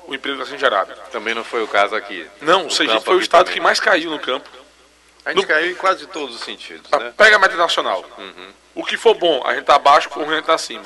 o 0.07 0.15
emprego 0.15 0.39
está 0.39 0.49
sendo 0.49 0.59
gerado. 0.59 0.93
Também 1.11 1.35
não 1.35 1.43
foi 1.43 1.61
o 1.63 1.67
caso 1.67 1.95
aqui. 1.95 2.27
Não, 2.41 2.65
o 2.65 2.71
Sergipe 2.71 3.03
foi 3.05 3.15
o 3.15 3.19
estado 3.19 3.45
também. 3.45 3.53
que 3.53 3.61
mais 3.61 3.79
caiu 3.79 4.09
no 4.09 4.19
campo. 4.19 4.49
A 5.23 5.29
gente 5.31 5.41
no- 5.43 5.47
caiu 5.47 5.69
em 5.71 5.75
quase 5.75 6.07
todos 6.07 6.35
os 6.35 6.41
sentidos, 6.41 6.87
Ah, 6.91 6.97
né? 6.97 7.13
Pega 7.15 7.35
a 7.35 7.39
média 7.39 7.55
nacional. 7.55 8.03
O 8.73 8.83
que 8.83 8.97
for 8.97 9.13
bom, 9.13 9.43
a 9.45 9.53
gente 9.53 9.65
tá 9.65 9.75
abaixo, 9.75 10.09
o 10.09 10.23
ruim 10.23 10.33
a 10.33 10.35
gente 10.37 10.45
tá 10.45 10.55
acima. 10.55 10.83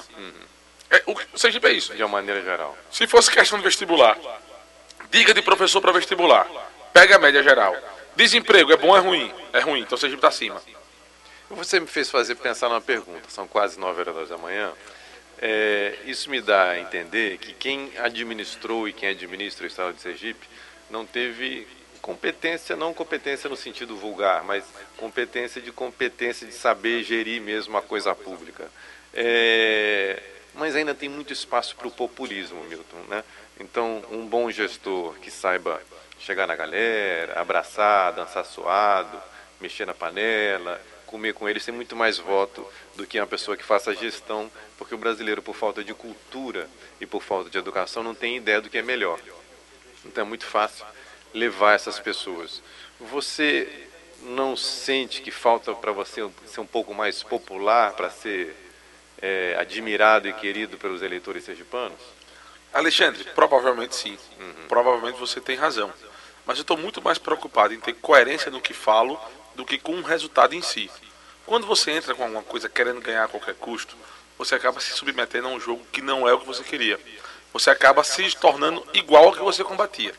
É, 0.92 1.02
o, 1.08 1.16
Sergipe 1.40 1.66
é 1.68 1.72
isso. 1.72 1.94
De 1.96 2.04
uma 2.04 2.10
maneira 2.10 2.42
geral. 2.44 2.78
Se 2.92 3.08
fosse 3.08 3.32
questão 3.32 3.58
de 3.58 3.64
vestibular, 3.64 4.18
diga 5.10 5.34
de 5.34 5.42
professor 5.42 5.80
para 5.80 5.94
vestibular. 5.94 6.46
Pega 6.92 7.16
a 7.16 7.20
média 7.20 7.42
geral. 7.42 7.74
Desemprego, 8.18 8.74
é 8.74 8.78
bom 8.78 8.90
ou 8.90 8.98
é 8.98 9.00
ruim? 9.00 9.34
É 9.54 9.60
ruim, 9.62 9.80
então 9.82 9.96
o 9.96 10.00
Sergipe 10.00 10.22
tá 10.22 10.28
acima. 10.28 10.62
Você 11.50 11.80
me 11.80 11.88
fez 11.88 12.10
fazer 12.10 12.36
pensar 12.36 12.68
numa 12.68 12.82
pergunta. 12.82 13.30
São 13.30 13.48
quase 13.48 13.80
9 13.80 14.02
horas 14.02 14.28
da 14.30 14.38
manhã. 14.38 14.72
É, 15.42 15.98
isso 16.06 16.30
me 16.30 16.42
dá 16.42 16.72
a 16.72 16.80
entender 16.80 17.38
que 17.38 17.54
quem 17.54 17.92
administrou 17.98 18.88
e 18.88 18.94
quem 18.94 19.10
administra 19.10 19.66
o 19.66 19.68
Estado 19.68 19.94
de 19.94 20.02
Sergipe 20.02 20.48
não 20.90 21.06
teve 21.06 21.68
competência, 22.02 22.76
não 22.76 22.94
competência 22.94 23.50
no 23.50 23.56
sentido 23.56 23.98
vulgar, 23.98 24.44
mas 24.44 24.64
competência 24.98 25.62
de 25.62 25.72
competência 25.72 26.46
de 26.46 26.54
saber 26.54 27.04
gerir 27.04 27.42
mesmo 27.42 27.76
a 27.78 27.82
coisa 27.82 28.14
pública. 28.14 28.70
É, 29.14 30.22
mas 30.54 30.76
ainda 30.76 30.94
tem 30.94 31.10
muito 31.10 31.34
espaço 31.34 31.76
para 31.76 31.88
o 31.88 31.92
populismo, 31.92 32.64
Milton. 32.66 32.98
Né? 33.10 33.24
Então, 33.60 34.04
um 34.12 34.26
bom 34.26 34.50
gestor 34.52 35.16
que 35.16 35.32
saiba 35.32 35.82
chegar 36.20 36.48
na 36.48 36.56
galera, 36.56 37.40
abraçar, 37.40 38.14
dançar 38.14 38.46
suado, 38.46 39.22
mexer 39.60 39.86
na 39.86 39.94
panela, 39.94 40.80
comer 41.16 41.34
com 41.34 41.48
eles, 41.48 41.64
tem 41.64 41.74
muito 41.74 41.96
mais 41.96 42.18
voto 42.18 42.68
do 42.98 43.08
que 43.08 43.18
uma 43.18 43.26
pessoa 43.26 43.56
que 43.56 43.64
faça 43.64 43.96
gestão, 43.96 44.52
porque 44.78 44.94
o 44.94 44.98
brasileiro, 44.98 45.42
por 45.42 45.56
falta 45.56 45.82
de 45.82 45.94
cultura 45.94 46.70
e 47.00 47.06
por 47.06 47.24
falta 47.24 47.50
de 47.50 47.58
educação, 47.58 48.04
não 48.04 48.14
tem 48.14 48.36
ideia 48.36 48.60
do 48.60 48.70
que 48.70 48.78
é 48.78 48.82
melhor. 48.82 49.18
Então 50.04 50.26
é 50.26 50.28
muito 50.28 50.46
fácil 50.46 50.86
levar 51.34 51.74
essas 51.74 52.00
pessoas. 52.00 52.62
Você 53.00 53.88
não 54.24 54.58
sente 54.58 55.22
que 55.22 55.32
falta 55.32 55.74
para 55.74 55.94
você 55.94 56.30
ser 56.46 56.60
um 56.60 56.68
pouco 56.68 56.94
mais 56.94 57.24
popular 57.24 57.94
para 57.94 58.10
ser 58.10 58.54
é, 59.22 59.56
admirado 59.58 60.28
e 60.28 60.34
querido 60.34 60.78
pelos 60.78 61.02
eleitores 61.02 61.46
sergipanos? 61.46 62.00
Alexandre, 62.74 63.24
provavelmente 63.34 63.96
sim. 63.96 64.18
Provavelmente 64.68 65.18
você 65.18 65.40
tem 65.40 65.56
razão. 65.56 65.94
Mas 66.46 66.58
eu 66.58 66.64
estou 66.64 66.76
muito 66.76 67.02
mais 67.02 67.18
preocupado 67.18 67.74
em 67.74 67.80
ter 67.80 67.94
coerência 67.94 68.52
no 68.52 68.60
que 68.60 68.74
falo 68.74 69.18
do 69.56 69.66
que 69.66 69.78
com 69.78 69.94
o 69.94 70.04
resultado 70.04 70.54
em 70.54 70.62
si. 70.62 70.92
Quando 71.46 71.68
você 71.68 71.92
entra 71.92 72.16
com 72.16 72.24
alguma 72.24 72.42
coisa 72.42 72.68
querendo 72.68 73.00
ganhar 73.02 73.26
a 73.26 73.28
qualquer 73.28 73.54
custo, 73.56 73.96
você 74.38 74.56
acaba 74.56 74.80
se 74.80 74.92
submetendo 74.94 75.48
a 75.48 75.52
um 75.52 75.60
jogo 75.60 75.86
que 75.92 76.02
não 76.02 76.28
é 76.28 76.34
o 76.34 76.40
que 76.40 76.46
você 76.46 76.64
queria. 76.64 77.00
Você 77.54 77.70
acaba 77.70 78.04
se 78.04 78.36
tornando 78.36 78.86
igual 78.94 79.26
ao 79.26 79.34
que 79.34 79.40
você 79.40 79.64
combatia. 79.64 80.14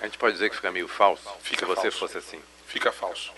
A 0.00 0.04
gente 0.04 0.16
pode 0.16 0.34
dizer 0.34 0.48
que 0.48 0.56
fica 0.56 0.70
meio 0.70 0.86
falso? 0.86 1.28
Fica 1.42 1.66
se 1.66 1.74
você 1.74 1.82
falso. 1.82 1.98
fosse 1.98 2.18
assim. 2.18 2.40
Fica 2.66 2.92
falso. 2.92 3.32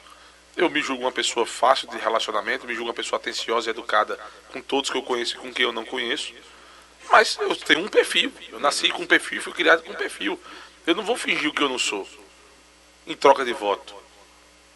Eu 0.54 0.68
me 0.68 0.82
julgo 0.82 1.02
uma 1.02 1.10
pessoa 1.10 1.46
fácil 1.46 1.88
de 1.88 1.96
relacionamento, 1.96 2.66
me 2.66 2.74
julgo 2.74 2.90
uma 2.90 2.94
pessoa 2.94 3.18
atenciosa 3.18 3.68
e 3.68 3.70
educada 3.70 4.18
com 4.52 4.60
todos 4.60 4.90
que 4.90 4.96
eu 4.96 5.02
conheço 5.02 5.36
e 5.36 5.38
com 5.38 5.52
quem 5.52 5.64
eu 5.64 5.72
não 5.72 5.86
conheço. 5.86 6.34
Mas 7.10 7.38
eu 7.40 7.56
tenho 7.56 7.80
um 7.80 7.88
perfil. 7.88 8.30
Eu 8.50 8.60
nasci 8.60 8.90
com 8.90 9.02
um 9.02 9.06
perfil 9.06 9.38
e 9.38 9.40
fui 9.40 9.52
criado 9.54 9.82
com 9.82 9.92
um 9.92 9.96
perfil. 9.96 10.38
Eu 10.86 10.94
não 10.94 11.02
vou 11.02 11.16
fingir 11.16 11.48
o 11.48 11.54
que 11.54 11.62
eu 11.62 11.68
não 11.68 11.78
sou 11.78 12.06
em 13.06 13.16
troca 13.16 13.42
de 13.42 13.54
voto. 13.54 13.94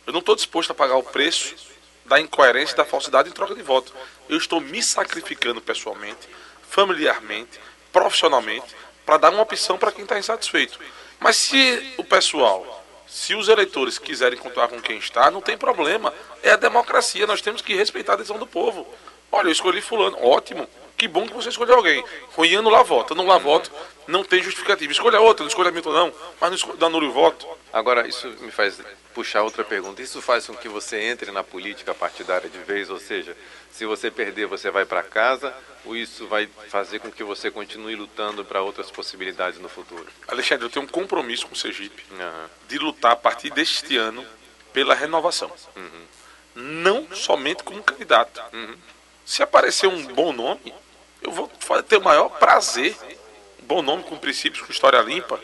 Eu 0.07 0.13
não 0.13 0.21
estou 0.21 0.35
disposto 0.35 0.71
a 0.71 0.75
pagar 0.75 0.97
o 0.97 1.03
preço 1.03 1.55
da 2.07 2.21
incoerência 2.21 2.77
da 2.77 2.85
falsidade 2.85 3.29
em 3.29 3.33
troca 3.33 3.55
de 3.55 3.63
voto. 3.63 3.93
Eu 4.29 4.39
estou 4.39 4.61
me 4.61 4.83
sacrificando 4.83 5.61
pessoalmente, 5.61 6.29
familiarmente, 6.69 7.61
profissionalmente, 7.93 8.75
para 9.05 9.19
dar 9.19 9.31
uma 9.31 9.43
opção 9.43 9.79
para 9.79 9.93
quem 9.93 10.03
está 10.03 10.19
insatisfeito. 10.19 10.79
Mas 11.21 11.37
se 11.37 11.95
o 11.97 12.05
pessoal, 12.05 12.85
se 13.07 13.35
os 13.35 13.49
eleitores 13.49 13.99
quiserem 13.99 14.39
contar 14.39 14.69
com 14.69 14.81
quem 14.81 14.99
está, 14.99 15.31
não 15.31 15.41
tem 15.41 15.57
problema. 15.57 16.13
É 16.43 16.51
a 16.53 16.57
democracia, 16.57 17.27
nós 17.27 17.41
temos 17.41 17.63
que 17.63 17.75
respeitar 17.75 18.15
a 18.15 18.17
decisão 18.17 18.39
do 18.39 18.47
povo. 18.47 18.87
Olha, 19.31 19.49
eu 19.49 19.53
escolhi 19.53 19.81
fulano, 19.81 20.19
ótimo. 20.23 20.69
Que 20.97 21.07
bom 21.07 21.27
que 21.27 21.35
você 21.35 21.51
escolheu 21.51 21.77
alguém. 21.77 22.03
Ruim 22.35 22.57
anular 22.57 22.85
voto. 22.85 23.13
Anular 23.13 23.39
voto 23.39 23.71
não 24.07 24.25
tem 24.25 24.43
justificativa. 24.43 24.91
Escolha 24.91 25.21
outra, 25.21 25.43
não 25.43 25.49
escolha 25.49 25.71
Milton 25.71 25.93
não, 25.93 26.13
mas 26.41 26.51
não 26.51 26.57
escolha, 26.57 26.87
anule 26.87 27.07
o 27.07 27.13
voto. 27.13 27.47
Agora, 27.73 28.09
isso 28.09 28.27
me 28.41 28.51
faz 28.51 28.81
puxar 29.13 29.43
outra 29.43 29.65
pergunta. 29.65 30.01
Isso 30.03 30.23
faz 30.23 30.47
com 30.47 30.55
que 30.55 30.69
você 30.69 31.01
entre 31.01 31.31
na 31.31 31.43
política 31.43 31.95
partidária 31.95 32.49
de 32.49 32.59
vez, 32.59 32.91
ou 32.91 32.99
seja, 32.99 33.37
se 33.71 33.85
você 33.85 34.11
perder, 34.11 34.47
você 34.47 34.71
vai 34.71 34.85
para 34.85 35.03
casa, 35.03 35.55
ou 35.85 35.97
isso 35.97 36.27
vai 36.27 36.49
fazer 36.69 36.99
com 36.99 37.11
que 37.11 37.25
você 37.25 37.51
continue 37.51 37.95
lutando 37.95 38.45
para 38.45 38.63
outras 38.63 38.91
possibilidades 38.91 39.59
no 39.61 39.69
futuro? 39.69 40.07
Alexandre, 40.29 40.65
eu 40.67 40.71
tenho 40.71 40.85
um 40.85 40.89
compromisso 40.89 41.47
com 41.47 41.55
o 41.55 41.57
Sergipe 41.57 42.05
Aham. 42.13 42.51
de 42.69 42.79
lutar 42.79 43.13
a 43.13 43.17
partir 43.17 43.51
deste 43.51 43.97
ano 43.97 44.25
pela 44.73 44.95
renovação. 44.95 45.51
Não 46.55 47.07
somente 47.15 47.63
como 47.63 47.83
candidato. 47.83 48.43
Se 49.25 49.43
aparecer 49.43 49.89
um 49.89 50.07
bom 50.15 50.33
nome, 50.33 50.75
eu 51.23 51.31
vou 51.33 51.49
ter 51.89 51.97
o 51.97 52.03
maior 52.03 52.29
prazer. 52.31 52.97
Um 53.63 53.67
bom 53.67 53.83
nome 53.83 54.03
com 54.05 54.17
princípios, 54.17 54.65
com 54.65 54.71
história 54.73 55.01
limpa, 55.01 55.41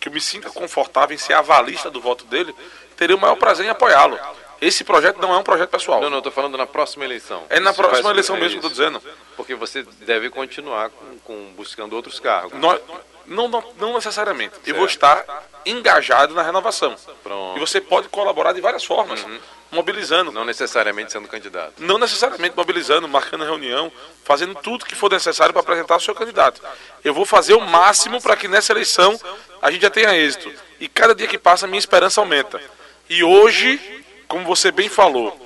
que 0.00 0.08
eu 0.08 0.12
me 0.12 0.20
sinta 0.20 0.50
confortável 0.50 1.14
em 1.14 1.18
ser 1.18 1.32
avalista 1.32 1.90
do 1.90 2.00
voto 2.00 2.24
dele, 2.26 2.54
terei 2.96 3.16
o 3.16 3.18
maior 3.18 3.36
prazer 3.36 3.66
em 3.66 3.70
apoiá-lo. 3.70 4.18
Esse 4.60 4.84
projeto 4.84 5.18
não 5.18 5.34
é 5.34 5.38
um 5.38 5.42
projeto 5.42 5.68
pessoal. 5.70 6.00
Não, 6.00 6.08
não, 6.08 6.18
eu 6.18 6.22
tô 6.22 6.30
falando 6.30 6.56
na 6.56 6.66
próxima 6.66 7.04
eleição. 7.04 7.44
É 7.50 7.60
na 7.60 7.70
Isso 7.70 7.76
próxima 7.78 8.02
faz- 8.04 8.14
eleição 8.14 8.36
é 8.36 8.40
mesmo 8.40 8.60
que 8.60 8.66
estou 8.66 8.70
dizendo. 8.86 9.02
Porque 9.36 9.54
você 9.54 9.82
deve 10.00 10.30
continuar 10.30 10.88
com, 10.90 11.18
com- 11.18 11.52
buscando 11.54 11.94
outros 11.94 12.18
cargos. 12.18 12.58
Nós- 12.58 12.80
não, 13.26 13.48
não, 13.48 13.64
não 13.78 13.94
necessariamente. 13.94 14.54
Eu 14.66 14.76
vou 14.76 14.86
estar 14.86 15.24
engajado 15.64 16.34
na 16.34 16.42
renovação. 16.42 16.94
Pronto. 17.22 17.56
E 17.56 17.60
você 17.60 17.80
pode 17.80 18.08
colaborar 18.08 18.52
de 18.52 18.60
várias 18.60 18.84
formas, 18.84 19.24
mobilizando. 19.70 20.30
Não 20.30 20.44
necessariamente 20.44 21.12
sendo 21.12 21.26
candidato. 21.28 21.74
não 21.78 21.98
necessariamente 21.98 22.56
mobilizando, 22.56 23.08
marcando 23.08 23.44
reunião, 23.44 23.90
fazendo 24.24 24.54
tudo 24.54 24.84
que 24.84 24.94
for 24.94 25.10
necessário 25.10 25.52
para 25.52 25.62
apresentar 25.62 25.96
o 25.96 26.00
seu 26.00 26.14
candidato. 26.14 26.62
Eu 27.02 27.12
vou 27.12 27.26
fazer 27.26 27.54
o 27.54 27.60
máximo 27.60 28.20
para 28.20 28.36
que 28.36 28.48
nessa 28.48 28.72
eleição 28.72 29.18
a 29.60 29.70
gente 29.70 29.82
já 29.82 29.90
tenha 29.90 30.16
êxito. 30.16 30.52
E 30.78 30.88
cada 30.88 31.14
dia 31.14 31.26
que 31.26 31.38
passa, 31.38 31.66
a 31.66 31.68
minha 31.68 31.78
esperança 31.78 32.20
aumenta. 32.20 32.60
E 33.08 33.24
hoje, 33.24 34.04
como 34.28 34.44
você 34.44 34.70
bem 34.70 34.88
falou, 34.88 35.36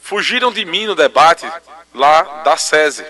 fugiram 0.00 0.52
de 0.52 0.64
mim 0.64 0.86
no 0.86 0.94
debate 0.94 1.50
lá 1.94 2.42
da 2.42 2.56
SESI. 2.56 3.04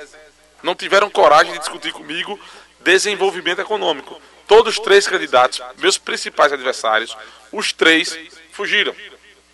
Não 0.62 0.74
tiveram 0.74 1.08
coragem 1.10 1.52
de 1.52 1.58
discutir 1.58 1.92
comigo 1.92 2.38
desenvolvimento 2.82 3.60
econômico. 3.60 4.20
Todos 4.46 4.74
os 4.74 4.80
três 4.80 5.06
candidatos, 5.06 5.62
meus 5.78 5.96
principais 5.96 6.52
adversários, 6.52 7.16
os 7.52 7.72
três 7.72 8.18
fugiram 8.52 8.94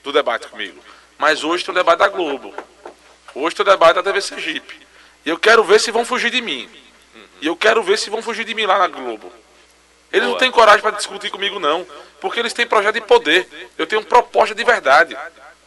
do 0.02 0.12
debate 0.12 0.48
comigo. 0.48 0.82
Mas 1.18 1.44
hoje 1.44 1.64
tem 1.64 1.72
o 1.72 1.76
debate 1.76 1.98
da 1.98 2.08
Globo. 2.08 2.54
Hoje 3.34 3.54
tem 3.54 3.62
o 3.64 3.68
debate 3.68 3.96
da 3.96 4.02
TV 4.02 4.20
Sergipe. 4.20 4.86
E 5.24 5.28
eu 5.28 5.38
quero 5.38 5.62
ver 5.64 5.80
se 5.80 5.90
vão 5.90 6.04
fugir 6.04 6.30
de 6.30 6.40
mim. 6.40 6.68
E 7.40 7.46
eu 7.46 7.56
quero 7.56 7.82
ver 7.82 7.98
se 7.98 8.08
vão 8.08 8.22
fugir 8.22 8.44
de 8.44 8.54
mim 8.54 8.64
lá 8.64 8.78
na 8.78 8.86
Globo. 8.86 9.30
Eles 10.12 10.28
não 10.28 10.38
têm 10.38 10.50
coragem 10.50 10.80
para 10.80 10.96
discutir 10.96 11.30
comigo, 11.30 11.58
não. 11.58 11.86
Porque 12.20 12.40
eles 12.40 12.52
têm 12.52 12.66
projeto 12.66 12.94
de 12.94 13.00
poder. 13.00 13.46
Eu 13.76 13.86
tenho 13.86 14.02
proposta 14.04 14.54
de 14.54 14.64
verdade. 14.64 15.16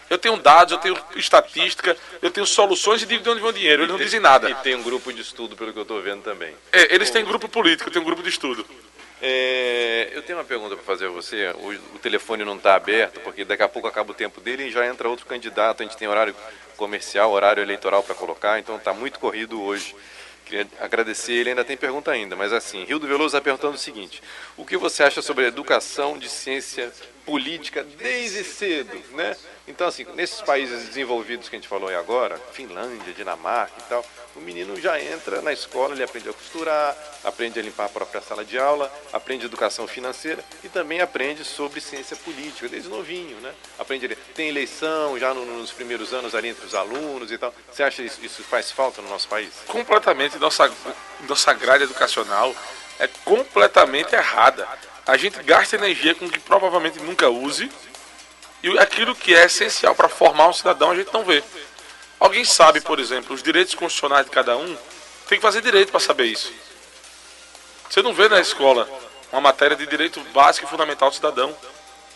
Eu 0.09 0.17
tenho 0.17 0.37
dados, 0.37 0.71
eu 0.71 0.79
tenho 0.79 0.97
estatística, 1.15 1.95
eu 2.21 2.31
tenho 2.31 2.45
soluções 2.45 3.01
e 3.03 3.05
digo 3.05 3.23
de 3.23 3.29
onde 3.29 3.41
vem 3.41 3.49
o 3.49 3.53
dinheiro. 3.53 3.83
Eles 3.83 3.91
não 3.91 3.99
dizem 3.99 4.19
nada. 4.19 4.49
E 4.49 4.55
tem 4.55 4.75
um 4.75 4.81
grupo 4.81 5.13
de 5.13 5.21
estudo, 5.21 5.55
pelo 5.55 5.71
que 5.71 5.79
eu 5.79 5.83
estou 5.83 6.01
vendo 6.01 6.23
também. 6.23 6.53
É, 6.71 6.93
eles 6.93 7.09
têm 7.09 7.23
grupo 7.23 7.47
político, 7.47 7.89
eu 7.89 7.93
tenho 7.93 8.03
um 8.03 8.07
grupo 8.07 8.23
de 8.23 8.29
estudo. 8.29 8.65
É, 9.21 10.09
eu 10.13 10.21
tenho 10.21 10.37
uma 10.37 10.45
pergunta 10.45 10.75
para 10.75 10.85
fazer 10.85 11.07
a 11.07 11.09
você. 11.09 11.49
O, 11.55 11.95
o 11.95 11.99
telefone 11.99 12.43
não 12.43 12.55
está 12.55 12.75
aberto, 12.75 13.19
porque 13.19 13.43
daqui 13.45 13.63
a 13.63 13.69
pouco 13.69 13.87
acaba 13.87 14.11
o 14.11 14.15
tempo 14.15 14.39
dele 14.41 14.63
e 14.63 14.71
já 14.71 14.87
entra 14.87 15.09
outro 15.09 15.25
candidato. 15.25 15.81
A 15.81 15.85
gente 15.85 15.97
tem 15.97 16.07
horário 16.07 16.35
comercial, 16.77 17.31
horário 17.31 17.61
eleitoral 17.61 18.01
para 18.01 18.15
colocar, 18.15 18.57
então 18.57 18.77
está 18.77 18.93
muito 18.93 19.19
corrido 19.19 19.61
hoje. 19.61 19.95
Queria 20.45 20.67
agradecer, 20.79 21.33
ele 21.33 21.49
ainda 21.49 21.63
tem 21.63 21.77
pergunta 21.77 22.09
ainda, 22.09 22.35
mas 22.35 22.51
assim, 22.51 22.83
Rio 22.83 22.97
do 22.97 23.05
Veloso 23.05 23.27
está 23.27 23.41
perguntando 23.41 23.75
o 23.75 23.77
seguinte: 23.77 24.23
o 24.57 24.65
que 24.65 24.77
você 24.77 25.03
acha 25.03 25.21
sobre 25.21 25.45
a 25.45 25.47
educação 25.47 26.17
de 26.17 26.27
ciência 26.27 26.91
política 27.29 27.83
desde 27.83 28.43
cedo, 28.43 28.97
né? 29.11 29.37
Então, 29.67 29.87
assim, 29.87 30.03
nesses 30.15 30.41
países 30.41 30.87
desenvolvidos 30.87 31.47
que 31.47 31.55
a 31.55 31.59
gente 31.59 31.67
falou 31.67 31.89
aí 31.89 31.95
agora, 31.95 32.39
Finlândia, 32.53 33.13
Dinamarca 33.13 33.73
e 33.77 33.83
tal, 33.83 34.03
o 34.35 34.39
menino 34.39 34.79
já 34.81 34.99
entra 34.99 35.41
na 35.41 35.53
escola, 35.53 35.93
ele 35.93 36.03
aprende 36.03 36.27
a 36.27 36.33
costurar, 36.33 36.97
aprende 37.23 37.59
a 37.59 37.61
limpar 37.61 37.85
a 37.85 37.89
própria 37.89 38.19
sala 38.19 38.43
de 38.43 38.57
aula, 38.57 38.91
aprende 39.13 39.45
educação 39.45 39.87
financeira 39.87 40.43
e 40.63 40.69
também 40.69 41.01
aprende 41.01 41.45
sobre 41.45 41.79
ciência 41.79 42.17
política, 42.17 42.67
desde 42.67 42.89
novinho, 42.89 43.37
né? 43.41 43.53
Aprende, 43.77 44.15
tem 44.33 44.49
eleição 44.49 45.19
já 45.19 45.31
no- 45.33 45.45
nos 45.45 45.71
primeiros 45.71 46.13
anos 46.13 46.33
ali 46.33 46.47
entre 46.49 46.65
os 46.65 46.73
alunos 46.73 47.31
e 47.31 47.37
tal. 47.37 47.53
Você 47.71 47.83
acha 47.83 48.01
isso, 48.01 48.19
isso 48.23 48.43
faz 48.43 48.71
falta 48.71 49.01
no 49.03 49.09
nosso 49.09 49.27
país? 49.27 49.49
completamente 49.67 50.37
nossa, 50.39 50.71
nossa 51.27 51.53
grade 51.53 51.83
educacional 51.83 52.55
é 52.99 53.07
completamente 53.23 54.13
errada. 54.13 54.67
A 55.07 55.17
gente 55.17 55.41
gasta 55.43 55.75
energia 55.75 56.13
com 56.13 56.25
o 56.25 56.29
que 56.29 56.39
provavelmente 56.39 56.99
nunca 56.99 57.29
use 57.29 57.71
e 58.61 58.77
aquilo 58.77 59.15
que 59.15 59.33
é 59.33 59.45
essencial 59.45 59.95
para 59.95 60.09
formar 60.09 60.49
um 60.49 60.53
cidadão 60.53 60.91
a 60.91 60.95
gente 60.95 61.13
não 61.13 61.23
vê. 61.23 61.43
Alguém 62.19 62.43
sabe, 62.43 62.81
por 62.81 62.99
exemplo, 62.99 63.33
os 63.33 63.41
direitos 63.41 63.73
constitucionais 63.73 64.25
de 64.25 64.31
cada 64.31 64.57
um? 64.57 64.77
Tem 65.27 65.37
que 65.37 65.41
fazer 65.41 65.61
direito 65.61 65.89
para 65.89 65.99
saber 66.01 66.25
isso. 66.25 66.51
Você 67.89 68.01
não 68.01 68.13
vê 68.13 68.27
na 68.27 68.41
escola 68.41 68.87
uma 69.31 69.41
matéria 69.41 69.77
de 69.77 69.85
direito 69.87 70.19
básico 70.33 70.67
e 70.67 70.69
fundamental 70.69 71.09
do 71.09 71.15
cidadão. 71.15 71.55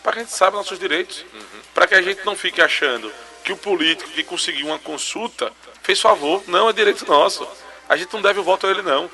Para 0.02 0.12
que 0.12 0.18
a 0.18 0.22
gente 0.22 0.34
saiba 0.34 0.58
nossos 0.58 0.78
direitos. 0.78 1.24
Para 1.72 1.86
que 1.86 1.94
a 1.94 2.02
gente 2.02 2.24
não 2.26 2.36
fique 2.36 2.60
achando 2.60 3.10
que 3.42 3.52
o 3.52 3.56
político 3.56 4.10
que 4.10 4.22
conseguiu 4.22 4.66
uma 4.66 4.78
consulta 4.78 5.50
fez 5.82 6.00
favor. 6.00 6.42
Não, 6.46 6.68
é 6.68 6.72
direito 6.72 7.06
nosso. 7.06 7.48
A 7.88 7.96
gente 7.96 8.12
não 8.12 8.20
deve 8.20 8.40
o 8.40 8.44
voto 8.44 8.66
a 8.66 8.70
ele, 8.70 8.82
não. 8.82 9.10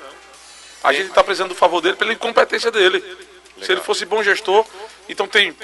A 0.83 0.91
gente 0.93 1.07
está 1.09 1.23
precisando 1.23 1.49
do 1.49 1.55
favor 1.55 1.81
dele 1.81 1.95
pela 1.95 2.11
incompetência 2.13 2.71
dele. 2.71 3.03
Se 3.61 3.71
ele 3.71 3.81
fosse 3.81 4.05
bom 4.05 4.23
gestor, 4.23 4.65
então 5.07 5.27
tem, 5.27 5.55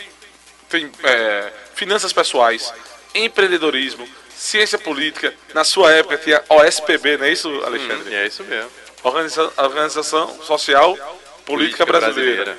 tem 0.70 0.92
é, 1.04 1.52
finanças 1.74 2.14
pessoais, 2.14 2.72
empreendedorismo, 3.16 4.08
ciência 4.36 4.78
política. 4.78 5.34
Na 5.54 5.64
sua 5.64 5.92
época 5.92 6.18
tinha 6.18 6.44
OSPB, 6.48 7.18
não 7.18 7.26
é 7.26 7.32
isso, 7.32 7.50
Alexandre? 7.66 8.12
E 8.12 8.16
é 8.16 8.28
isso 8.28 8.44
mesmo. 8.44 8.70
Organiza- 9.04 9.52
Organização 9.58 10.42
Social 10.44 10.92
Política, 10.96 11.46
Política 11.46 11.86
brasileira. 11.86 12.44
brasileira. 12.44 12.58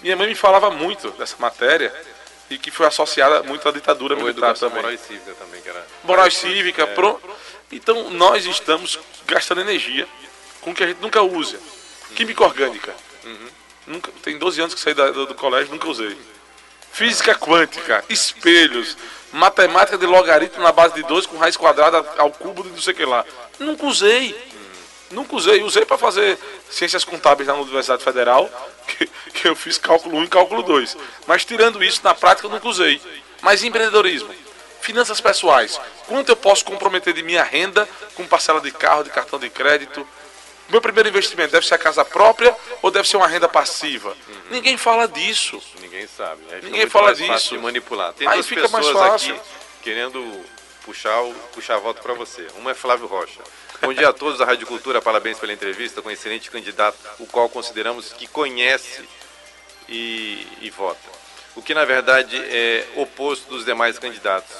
Minha 0.00 0.16
mãe 0.16 0.28
me 0.28 0.34
falava 0.34 0.70
muito 0.70 1.10
dessa 1.12 1.36
matéria 1.38 1.92
e 2.48 2.58
que 2.58 2.70
foi 2.70 2.86
associada 2.86 3.42
muito 3.42 3.68
à 3.68 3.72
ditadura 3.72 4.14
Ou 4.16 4.22
militar 4.22 4.54
também. 4.56 4.76
moral 4.76 4.92
e 4.92 4.98
cívica 4.98 5.34
também, 5.38 5.60
que 5.62 5.68
era. 5.68 5.86
Moral 6.02 6.26
e 6.26 6.30
cívica, 6.32 6.86
pro... 6.88 7.20
Então 7.70 8.10
nós 8.10 8.44
estamos 8.46 8.98
gastando 9.26 9.60
energia 9.60 10.08
com 10.60 10.70
o 10.70 10.74
que 10.74 10.82
a 10.82 10.86
gente 10.86 11.00
nunca 11.00 11.22
usa. 11.22 11.60
Química 12.14 12.44
orgânica. 12.44 12.94
Nunca, 13.86 14.10
tem 14.22 14.38
12 14.38 14.60
anos 14.60 14.74
que 14.74 14.80
saí 14.80 14.94
da- 14.94 15.10
do, 15.10 15.26
do 15.26 15.34
colégio, 15.34 15.72
nunca 15.72 15.88
usei. 15.88 16.16
Física 16.92 17.34
quântica, 17.34 18.04
espelhos, 18.08 18.96
matemática 19.32 19.96
de 19.96 20.06
logaritmo 20.06 20.62
na 20.62 20.72
base 20.72 20.94
de 20.94 21.02
2 21.04 21.26
com 21.26 21.36
raiz 21.38 21.56
quadrada 21.56 22.04
ao 22.18 22.30
cubo 22.30 22.62
de 22.62 22.70
não 22.70 22.80
sei 22.80 22.92
o 22.92 22.96
que 22.96 23.04
lá. 23.04 23.24
Nunca 23.58 23.86
usei. 23.86 24.34
Nunca 25.10 25.34
usei. 25.36 25.62
Usei 25.62 25.84
para 25.84 25.98
fazer 25.98 26.38
ciências 26.70 27.04
contábeis 27.04 27.48
na 27.48 27.54
Universidade 27.54 28.02
Federal, 28.04 28.48
que, 28.86 29.06
que 29.32 29.48
eu 29.48 29.56
fiz 29.56 29.78
cálculo 29.78 30.18
1 30.18 30.24
e 30.24 30.28
cálculo 30.28 30.62
2. 30.62 30.96
Mas 31.26 31.44
tirando 31.44 31.82
isso, 31.82 32.00
na 32.04 32.14
prática 32.14 32.46
eu 32.46 32.50
nunca 32.50 32.68
usei. 32.68 33.00
Mas 33.40 33.64
empreendedorismo, 33.64 34.28
finanças 34.80 35.20
pessoais, 35.20 35.80
quanto 36.06 36.28
eu 36.28 36.36
posso 36.36 36.64
comprometer 36.64 37.12
de 37.14 37.22
minha 37.22 37.42
renda 37.42 37.88
com 38.14 38.26
parcela 38.26 38.60
de 38.60 38.70
carro, 38.70 39.02
de 39.04 39.10
cartão 39.10 39.38
de 39.38 39.48
crédito? 39.48 40.06
Meu 40.70 40.80
primeiro 40.80 41.08
investimento 41.08 41.52
deve 41.52 41.66
ser 41.66 41.74
a 41.74 41.78
casa 41.78 42.04
própria 42.04 42.56
ou 42.80 42.90
deve 42.90 43.08
ser 43.08 43.16
uma 43.16 43.26
renda 43.26 43.48
passiva? 43.48 44.16
Ninguém 44.50 44.76
fala 44.76 45.08
disso. 45.08 45.60
Ninguém 45.80 46.06
sabe. 46.06 46.42
Aí 46.44 46.56
fica 46.56 46.66
Ninguém 46.66 46.80
muito 46.80 46.92
fala 46.92 47.14
disso. 47.14 47.60
manipular. 47.60 48.12
Tem 48.12 48.28
Aí 48.28 48.34
duas 48.34 48.46
fica 48.46 48.68
mais 48.68 48.86
pessoas 48.86 49.08
fácil. 49.10 49.34
aqui 49.34 49.42
querendo 49.82 50.44
puxar, 50.84 51.22
puxar 51.52 51.78
voto 51.78 52.00
para 52.02 52.14
você. 52.14 52.46
Uma 52.56 52.70
é 52.70 52.74
Flávio 52.74 53.06
Rocha. 53.06 53.40
Bom 53.82 53.92
dia 53.94 54.10
a 54.10 54.12
todos 54.12 54.38
da 54.38 54.44
Rádio 54.44 54.66
Cultura, 54.66 55.00
parabéns 55.00 55.38
pela 55.38 55.52
entrevista 55.52 56.02
com 56.02 56.08
o 56.10 56.12
excelente 56.12 56.50
candidato, 56.50 56.98
o 57.18 57.26
qual 57.26 57.48
consideramos 57.48 58.12
que 58.12 58.26
conhece 58.26 59.02
e, 59.88 60.46
e 60.60 60.70
vota. 60.70 61.00
O 61.56 61.62
que 61.62 61.72
na 61.74 61.84
verdade 61.84 62.36
é 62.36 62.86
oposto 62.96 63.48
dos 63.48 63.64
demais 63.64 63.98
candidatos, 63.98 64.54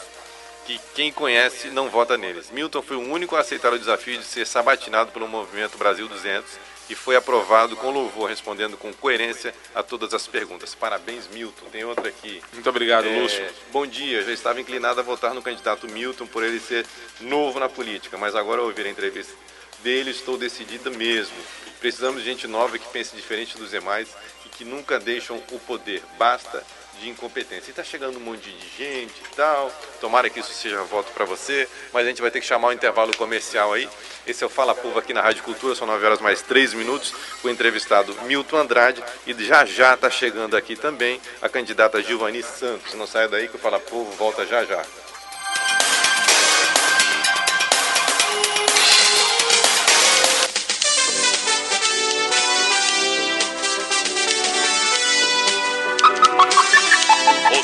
que 0.71 0.81
quem 0.95 1.13
conhece 1.13 1.69
não 1.69 1.89
vota 1.89 2.17
neles. 2.17 2.51
Milton 2.53 2.83
foi 2.83 2.97
o 2.97 3.01
único 3.01 3.35
a 3.35 3.41
aceitar 3.41 3.73
o 3.73 3.79
desafio 3.79 4.19
de 4.19 4.25
ser 4.25 4.47
sabatinado 4.47 5.11
pelo 5.11 5.27
movimento 5.27 5.77
Brasil 5.77 6.07
200 6.07 6.49
e 6.89 6.95
foi 6.95 7.17
aprovado 7.17 7.77
com 7.77 7.91
louvor, 7.91 8.29
respondendo 8.29 8.77
com 8.77 8.93
coerência 8.93 9.53
a 9.75 9.83
todas 9.83 10.15
as 10.15 10.29
perguntas. 10.29 10.75
Parabéns, 10.75 11.29
Milton. 11.29 11.67
Tem 11.73 11.85
outra 11.85 12.09
aqui. 12.09 12.41
Muito 12.53 12.69
obrigado, 12.69 13.09
É, 13.09 13.21
Lúcio. 13.21 13.49
Bom 13.73 13.85
dia, 13.85 14.23
já 14.23 14.33
estava 14.33 14.61
inclinado 14.61 15.01
a 15.01 15.03
votar 15.03 15.35
no 15.35 15.43
candidato 15.43 15.89
Milton 15.89 16.27
por 16.27 16.45
ele 16.45 16.61
ser 16.61 16.87
novo 17.21 17.59
na 17.59 17.69
política, 17.69 18.17
mas 18.17 18.37
agora 18.37 18.61
ao 18.61 18.69
ouvir 18.69 18.87
a 18.87 18.91
entrevista 18.91 19.35
dele 19.83 20.11
estou 20.11 20.37
decidida 20.37 20.91
mesmo. 20.91 21.37
Precisamos 21.81 22.23
de 22.23 22.29
gente 22.29 22.47
nova 22.47 22.79
que 22.79 22.89
pense 22.89 23.17
diferente 23.17 23.57
dos 23.57 23.71
demais 23.71 24.09
e 24.47 24.49
que 24.51 24.65
nunca 24.65 25.01
deixam 25.01 25.43
o 25.51 25.59
poder. 25.59 26.03
Basta 26.19 26.65
de 27.01 27.09
incompetência. 27.09 27.69
E 27.69 27.71
está 27.71 27.83
chegando 27.83 28.19
um 28.19 28.21
monte 28.21 28.51
de 28.51 28.69
gente 28.77 29.15
e 29.19 29.35
tal. 29.35 29.73
Tomara 30.01 30.31
que 30.31 30.41
isso 30.41 30.53
seja 30.53 30.83
voto 30.85 31.11
para 31.13 31.25
você, 31.25 31.69
mas 31.93 32.05
a 32.05 32.09
gente 32.09 32.23
vai 32.23 32.31
ter 32.31 32.41
que 32.41 32.47
chamar 32.47 32.69
o 32.69 32.73
intervalo 32.73 33.17
comercial 33.17 33.73
aí. 33.73 33.89
Esse 34.27 34.45
é 34.45 34.47
o 34.47 34.51
Fala 34.51 34.75
Povo 34.75 34.99
aqui 34.99 35.13
na 35.13 35.23
Rádio 35.23 35.43
Cultura, 35.43 35.75
são 35.75 35.87
9 35.87 36.05
horas 36.05 36.21
mais 36.21 36.43
3 36.43 36.75
minutos, 36.75 37.13
o 37.43 37.49
entrevistado 37.49 38.15
Milton 38.23 38.59
Andrade 38.59 39.03
e 39.27 39.33
já 39.45 39.65
já 39.65 39.95
está 39.95 40.11
chegando 40.11 40.57
aqui 40.57 40.77
também 40.77 41.21
a 41.41 41.49
candidata 41.49 42.03
Gilvani 42.03 42.43
Santos. 42.43 42.95
Não 42.95 43.07
saia 43.07 43.29
daí 43.29 43.49
que 43.49 43.57
o 43.57 43.59
Fala 43.59 43.81
Povo 43.81 44.11
volta 44.13 44.47
já 44.47 44.65
já. 44.65 44.85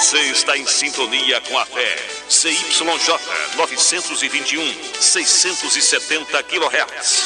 Você 0.06 0.20
está 0.30 0.56
em 0.56 0.64
sintonia 0.64 1.40
com 1.40 1.58
a 1.58 1.66
fé. 1.66 1.96
CYJ 2.28 3.18
921, 3.56 5.00
670 5.00 6.42
kHz. 6.44 7.24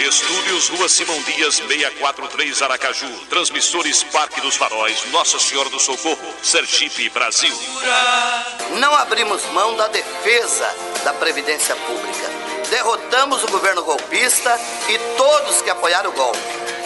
Estúdios 0.00 0.68
Rua 0.70 0.88
Simão 0.88 1.22
Dias 1.22 1.58
643 1.58 2.62
Aracaju. 2.62 3.08
Transmissores 3.30 4.02
Parque 4.02 4.40
dos 4.40 4.56
Faróis, 4.56 5.04
Nossa 5.12 5.38
Senhora 5.38 5.70
do 5.70 5.78
Socorro, 5.78 6.34
Sergipe, 6.42 7.08
Brasil. 7.10 7.56
Não 8.80 8.92
abrimos 8.92 9.44
mão 9.52 9.76
da 9.76 9.86
defesa 9.86 10.74
da 11.04 11.12
Previdência 11.12 11.76
Pública. 11.76 12.57
Derrotamos 12.70 13.42
o 13.44 13.48
governo 13.48 13.82
golpista 13.82 14.58
e 14.88 14.98
todos 15.16 15.62
que 15.62 15.70
apoiaram 15.70 16.10
o 16.10 16.12
golpe. 16.12 16.38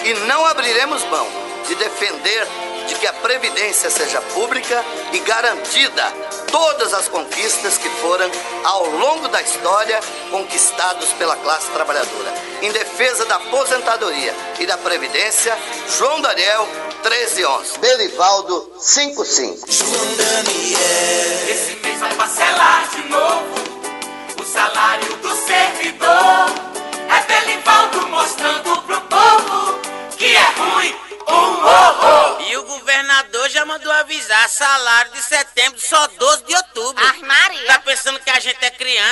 E 0.05 0.15
não 0.27 0.45
abriremos 0.47 1.05
mão 1.05 1.27
de 1.67 1.75
defender 1.75 2.47
de 2.87 2.95
que 2.97 3.07
a 3.07 3.13
Previdência 3.13 3.91
seja 3.91 4.21
pública 4.21 4.85
e 5.13 5.19
garantida 5.21 6.13
todas 6.51 6.93
as 6.93 7.09
conquistas 7.09 7.79
que 7.79 7.89
foram, 7.89 8.31
ao 8.65 8.87
longo 8.91 9.29
da 9.29 9.41
história, 9.41 9.99
conquistados 10.31 11.09
pela 11.15 11.37
classe 11.37 11.69
trabalhadora. 11.71 12.33
Em 12.61 12.71
defesa 12.71 13.25
da 13.25 13.37
aposentadoria 13.37 14.35
e 14.61 14.67
da 14.67 14.77
Previdência, 14.77 15.57
João 15.97 16.21
Daniel, 16.21 16.69
1311. 17.03 17.79
Belivaldo, 17.79 18.73
55. 18.79 19.67
Esse 21.49 21.77
mês 21.77 21.99
vai 21.99 22.15
parcelar 22.15 22.32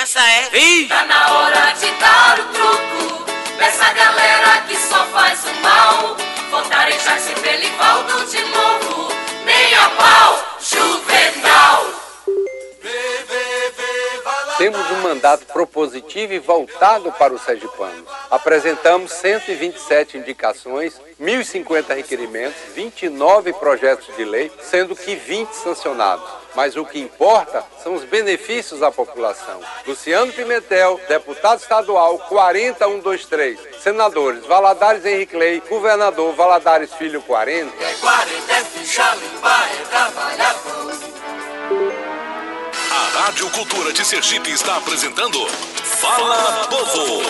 criança, 0.01 0.19
é? 0.19 0.57
Ih! 0.57 0.87
Tá 0.87 1.05
na 1.05 1.31
hora 1.31 1.50
propositivo 15.81 16.33
e 16.33 16.39
voltado 16.39 17.11
para 17.13 17.33
os 17.33 17.41
sergipanos. 17.41 18.05
Apresentamos 18.29 19.11
127 19.13 20.17
indicações, 20.17 21.01
1.050 21.19 21.95
requerimentos, 21.95 22.59
29 22.75 23.53
projetos 23.53 24.15
de 24.15 24.23
lei, 24.23 24.51
sendo 24.61 24.95
que 24.95 25.15
20 25.15 25.51
sancionados. 25.53 26.23
Mas 26.55 26.75
o 26.75 26.85
que 26.85 26.99
importa 26.99 27.65
são 27.81 27.95
os 27.95 28.03
benefícios 28.03 28.83
à 28.83 28.91
população. 28.91 29.59
Luciano 29.87 30.31
Pimentel, 30.31 30.99
deputado 31.07 31.59
estadual 31.59 32.19
40123. 32.19 33.57
Senadores 33.81 34.45
Valadares 34.45 35.03
Henrique 35.05 35.35
Lei, 35.35 35.63
governador 35.67 36.35
Valadares 36.35 36.93
Filho 36.93 37.21
40. 37.21 37.71
40 38.01 38.51
é 38.51 38.63
ficha 38.65 39.15
limpa, 39.15 39.65
é 39.65 39.83
trabalhador. 39.89 42.10
A 42.93 43.25
Rádio 43.25 43.49
Cultura 43.51 43.93
de 43.93 44.03
Sergipe 44.03 44.51
está 44.51 44.75
apresentando 44.75 45.47
Fala 45.47 46.67
Povo. 46.67 47.21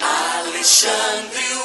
Alexandre 0.00 1.55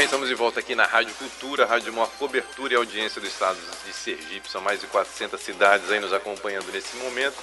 bem, 0.00 0.06
estamos 0.06 0.30
de 0.30 0.34
volta 0.34 0.60
aqui 0.60 0.74
na 0.74 0.86
Rádio 0.86 1.14
Cultura, 1.16 1.66
rádio 1.66 1.92
de 1.92 2.10
cobertura 2.16 2.72
e 2.72 2.76
audiência 2.76 3.20
do 3.20 3.26
estado 3.26 3.58
de 3.84 3.92
Sergipe. 3.92 4.50
São 4.50 4.62
mais 4.62 4.80
de 4.80 4.86
400 4.86 5.38
cidades 5.38 5.90
aí 5.90 6.00
nos 6.00 6.14
acompanhando 6.14 6.72
nesse 6.72 6.96
momento. 6.96 7.36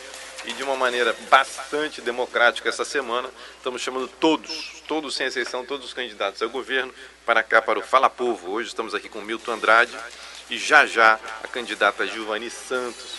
E 0.44 0.52
de 0.54 0.64
uma 0.64 0.76
maneira 0.76 1.16
bastante 1.30 2.02
democrática 2.02 2.68
essa 2.68 2.84
semana, 2.84 3.30
estamos 3.58 3.80
chamando 3.80 4.08
todos, 4.08 4.82
todos 4.88 5.16
sem 5.16 5.28
exceção, 5.28 5.64
todos 5.64 5.86
os 5.86 5.94
candidatos 5.94 6.42
ao 6.42 6.50
governo 6.50 6.92
para 7.28 7.44
cá, 7.44 7.62
para 7.62 7.78
o 7.78 7.84
Fala 7.84 8.10
Povo. 8.10 8.50
Hoje 8.50 8.70
estamos 8.70 8.96
aqui 8.96 9.08
com 9.08 9.22
Milton 9.22 9.52
Andrade 9.52 9.96
e 10.50 10.58
já 10.58 10.88
já 10.88 11.20
a 11.44 11.48
candidata 11.48 12.08
Giovani 12.08 12.50
Santos. 12.50 13.18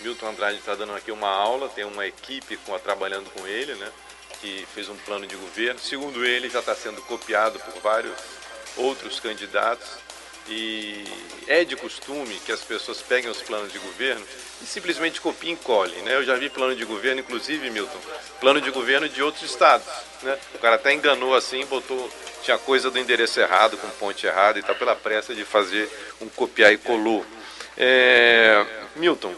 Milton 0.00 0.28
Andrade 0.28 0.56
está 0.56 0.74
dando 0.74 0.94
aqui 0.94 1.12
uma 1.12 1.28
aula, 1.28 1.68
tem 1.68 1.84
uma 1.84 2.06
equipe 2.06 2.56
com, 2.56 2.78
trabalhando 2.78 3.28
com 3.32 3.46
ele, 3.46 3.74
né? 3.74 3.92
Que 4.40 4.66
fez 4.72 4.88
um 4.88 4.96
plano 4.96 5.26
de 5.26 5.36
governo. 5.36 5.78
Segundo 5.78 6.24
ele, 6.24 6.48
já 6.48 6.60
está 6.60 6.74
sendo 6.74 7.02
copiado 7.02 7.60
por 7.60 7.82
vários 7.82 8.37
outros 8.78 9.20
candidatos 9.20 9.88
e 10.48 11.04
é 11.46 11.62
de 11.64 11.76
costume 11.76 12.34
que 12.46 12.52
as 12.52 12.62
pessoas 12.62 13.02
peguem 13.02 13.30
os 13.30 13.42
planos 13.42 13.70
de 13.70 13.78
governo 13.78 14.24
e 14.62 14.66
simplesmente 14.66 15.20
copiem 15.20 15.52
e 15.52 15.56
colhem, 15.56 16.00
né? 16.02 16.14
Eu 16.14 16.24
já 16.24 16.36
vi 16.36 16.48
plano 16.48 16.74
de 16.74 16.84
governo, 16.84 17.20
inclusive, 17.20 17.70
Milton, 17.70 17.98
plano 18.40 18.60
de 18.60 18.70
governo 18.70 19.08
de 19.08 19.22
outros 19.22 19.44
estados, 19.44 19.86
né? 20.22 20.38
O 20.54 20.58
cara 20.58 20.76
até 20.76 20.92
enganou 20.94 21.34
assim, 21.34 21.64
botou, 21.66 22.10
tinha 22.42 22.56
coisa 22.58 22.90
do 22.90 22.98
endereço 22.98 23.38
errado, 23.40 23.76
com 23.76 23.88
ponte 23.90 24.26
errado 24.26 24.58
e 24.58 24.62
tá 24.62 24.74
pela 24.74 24.96
pressa 24.96 25.34
de 25.34 25.44
fazer 25.44 25.88
um 26.20 26.28
copiar 26.28 26.72
e 26.72 26.78
colou. 26.78 27.24
É, 27.76 28.64
Milton, 28.96 29.34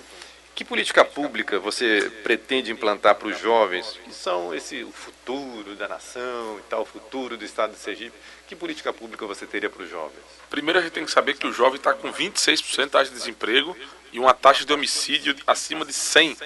que 0.55 0.64
política 0.64 1.05
pública 1.05 1.59
você 1.59 2.12
pretende 2.22 2.70
implantar 2.70 3.14
para 3.14 3.28
os 3.28 3.38
jovens, 3.38 3.99
que 4.05 4.12
são 4.12 4.55
esse 4.55 4.84
o 4.84 4.93
futuro 4.93 5.74
da 5.74 5.88
nação 5.88 6.59
e 6.59 6.62
tal, 6.68 6.82
o 6.82 6.84
futuro 6.84 7.36
do 7.36 7.45
estado 7.45 7.72
de 7.72 7.78
Sergipe? 7.78 8.14
Que 8.51 8.57
política 8.57 8.92
pública 8.92 9.24
você 9.26 9.46
teria 9.46 9.70
para 9.70 9.84
os 9.84 9.88
jovens? 9.88 10.18
Primeiro 10.51 10.80
a 10.80 10.82
gente 10.82 10.90
tem 10.90 11.05
que 11.05 11.11
saber 11.12 11.34
que 11.34 11.46
o 11.46 11.53
jovem 11.53 11.76
está 11.76 11.94
com 11.94 12.12
26% 12.12 12.82
de 12.82 12.90
taxa 12.90 13.09
de 13.09 13.16
desemprego 13.16 13.76
e 14.12 14.18
uma 14.18 14.34
taxa 14.34 14.64
de 14.64 14.72
homicídio 14.72 15.36
acima 15.46 15.84
de 15.84 15.92
100. 15.92 16.36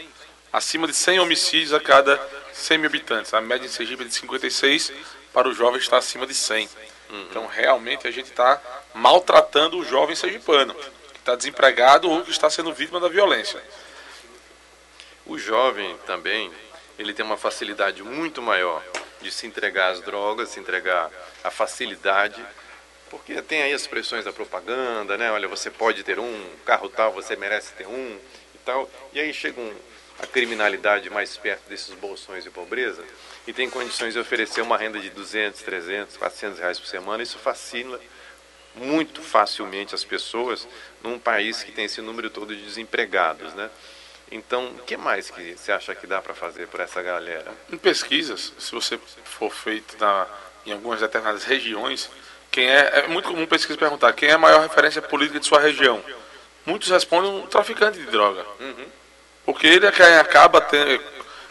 Acima 0.52 0.86
de 0.86 0.92
100 0.92 1.20
homicídios 1.20 1.72
a 1.72 1.80
cada 1.80 2.20
100 2.52 2.76
mil 2.76 2.90
habitantes. 2.90 3.32
A 3.32 3.40
média 3.40 3.64
em 3.64 3.70
Sergipe 3.70 4.02
é 4.02 4.06
de 4.06 4.14
56, 4.14 4.92
para 5.32 5.48
o 5.48 5.54
jovem 5.54 5.80
está 5.80 5.96
acima 5.96 6.26
de 6.26 6.34
100. 6.34 6.68
Então 7.30 7.46
realmente 7.46 8.06
a 8.06 8.10
gente 8.10 8.26
está 8.26 8.60
maltratando 8.92 9.78
o 9.78 9.82
jovem 9.82 10.14
sergipano, 10.14 10.74
que 10.74 11.20
está 11.20 11.34
desempregado 11.34 12.10
ou 12.10 12.22
que 12.22 12.30
está 12.30 12.50
sendo 12.50 12.74
vítima 12.74 13.00
da 13.00 13.08
violência. 13.08 13.64
O 15.24 15.38
jovem 15.38 15.96
também, 16.06 16.52
ele 16.98 17.14
tem 17.14 17.24
uma 17.24 17.38
facilidade 17.38 18.02
muito 18.02 18.42
maior 18.42 18.84
de 19.24 19.32
se 19.32 19.46
entregar 19.46 19.90
às 19.90 20.00
drogas, 20.00 20.50
se 20.50 20.60
entregar 20.60 21.10
à 21.42 21.50
facilidade, 21.50 22.44
Porque 23.10 23.40
tem 23.42 23.62
aí 23.62 23.72
as 23.72 23.86
pressões 23.86 24.24
da 24.24 24.32
propaganda, 24.32 25.16
né? 25.16 25.30
Olha, 25.30 25.46
você 25.46 25.70
pode 25.70 26.02
ter 26.02 26.18
um 26.18 26.50
carro 26.64 26.88
tal, 26.88 27.12
você 27.12 27.36
merece 27.36 27.72
ter 27.74 27.86
um 27.86 28.18
e 28.54 28.58
tal. 28.64 28.90
E 29.12 29.20
aí 29.20 29.32
chega 29.32 29.60
um, 29.60 29.72
a 30.18 30.26
criminalidade 30.26 31.08
mais 31.10 31.36
perto 31.36 31.68
desses 31.68 31.94
bolsões 31.94 32.42
de 32.42 32.50
pobreza 32.50 33.04
e 33.46 33.52
tem 33.52 33.70
condições 33.70 34.14
de 34.14 34.20
oferecer 34.20 34.62
uma 34.62 34.76
renda 34.76 34.98
de 34.98 35.10
200, 35.10 35.62
300, 35.62 36.16
400 36.16 36.58
reais 36.58 36.80
por 36.80 36.86
semana. 36.86 37.22
Isso 37.22 37.38
facilita 37.38 38.00
muito 38.74 39.22
facilmente 39.22 39.94
as 39.94 40.02
pessoas 40.02 40.66
num 41.02 41.18
país 41.18 41.62
que 41.62 41.70
tem 41.70 41.84
esse 41.84 42.00
número 42.00 42.28
todo 42.30 42.56
de 42.56 42.62
desempregados, 42.64 43.54
né? 43.54 43.70
Então, 44.30 44.66
o 44.66 44.78
que 44.80 44.96
mais 44.96 45.30
que 45.30 45.56
você 45.56 45.70
acha 45.70 45.94
que 45.94 46.06
dá 46.06 46.20
para 46.20 46.34
fazer 46.34 46.66
por 46.68 46.80
essa 46.80 47.02
galera? 47.02 47.52
Em 47.70 47.76
pesquisas, 47.76 48.52
se 48.58 48.72
você 48.72 48.98
for 49.24 49.50
feito 49.50 49.96
na, 49.98 50.26
em 50.66 50.72
algumas 50.72 51.00
determinadas 51.00 51.44
regiões, 51.44 52.10
quem 52.50 52.68
é, 52.68 53.00
é 53.04 53.06
muito 53.08 53.28
comum 53.28 53.46
pesquisa 53.46 53.78
perguntar 53.78 54.12
quem 54.12 54.28
é 54.28 54.32
a 54.32 54.38
maior 54.38 54.60
referência 54.60 55.02
política 55.02 55.40
de 55.40 55.46
sua 55.46 55.60
região. 55.60 56.02
Muitos 56.64 56.88
respondem 56.88 57.30
um 57.30 57.46
traficante 57.46 57.98
de 57.98 58.06
droga. 58.06 58.44
Uhum. 58.58 58.86
Porque 59.44 59.66
ele 59.66 59.86
é 59.86 59.92
quem 59.92 60.06
acaba 60.16 60.66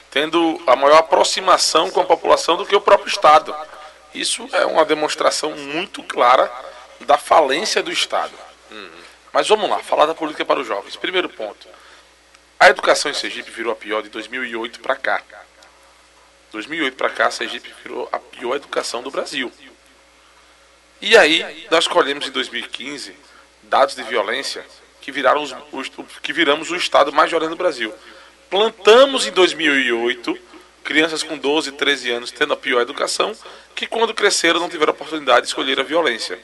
tendo 0.10 0.62
a 0.66 0.76
maior 0.76 0.98
aproximação 0.98 1.92
com 1.92 2.02
a 2.02 2.06
população 2.06 2.58
do 2.58 2.66
que 2.66 2.76
o 2.76 2.82
próprio 2.82 3.10
Estado. 3.10 3.56
Isso 4.14 4.48
é 4.52 4.66
uma 4.66 4.86
demonstração 4.86 5.52
muito 5.52 6.02
clara 6.04 6.52
da 7.02 7.18
falência 7.18 7.84
do 7.84 7.92
Estado. 7.92 8.34
Uhum. 8.72 8.90
Mas 9.32 9.48
vamos 9.48 9.70
lá, 9.70 9.80
falar 9.80 10.06
da 10.06 10.16
política 10.16 10.46
para 10.46 10.60
os 10.60 10.68
jovens. 10.68 10.96
Primeiro 10.96 11.30
ponto. 11.30 11.68
A 12.60 12.70
educação 12.70 13.12
em 13.12 13.14
Sergipe 13.14 13.52
virou 13.52 13.74
a 13.74 13.76
pior 13.76 14.02
de 14.02 14.10
2008 14.10 14.80
para 14.80 14.96
cá. 14.96 15.22
2008 16.52 16.96
para 16.96 17.10
cá, 17.10 17.32
Sergipe 17.32 17.74
virou 17.84 18.08
a 18.12 18.20
pior 18.20 18.56
educação 18.56 19.02
do 19.02 19.10
Brasil. 19.10 19.52
E 21.02 21.18
aí, 21.18 21.68
nós 21.70 21.88
colhemos 21.88 22.28
em 22.28 22.32
2015 22.32 23.16
dados 23.64 23.96
de 23.96 24.04
violência 24.04 24.66
que, 25.02 25.12
viraram 25.12 25.42
os, 25.42 25.54
os, 25.72 25.92
que 26.22 26.32
viramos 26.32 26.72
o 26.72 26.76
estado 26.76 27.12
mais 27.12 27.30
violento 27.30 27.52
do 27.52 27.58
Brasil. 27.58 27.94
Plantamos 28.50 29.26
em 29.26 29.32
2008 29.32 30.38
crianças 30.84 31.24
com 31.24 31.38
12, 31.38 31.72
13 31.72 32.12
anos 32.12 32.32
tendo 32.32 32.54
a 32.54 32.58
pior 32.58 32.82
educação, 32.82 33.36
que 33.74 33.88
quando 33.88 34.14
cresceram 34.14 34.60
não 34.60 34.70
tiveram 34.70 34.94
oportunidade 34.94 35.42
de 35.42 35.48
escolher 35.48 35.80
a 35.80 35.84
violência. 35.84 36.40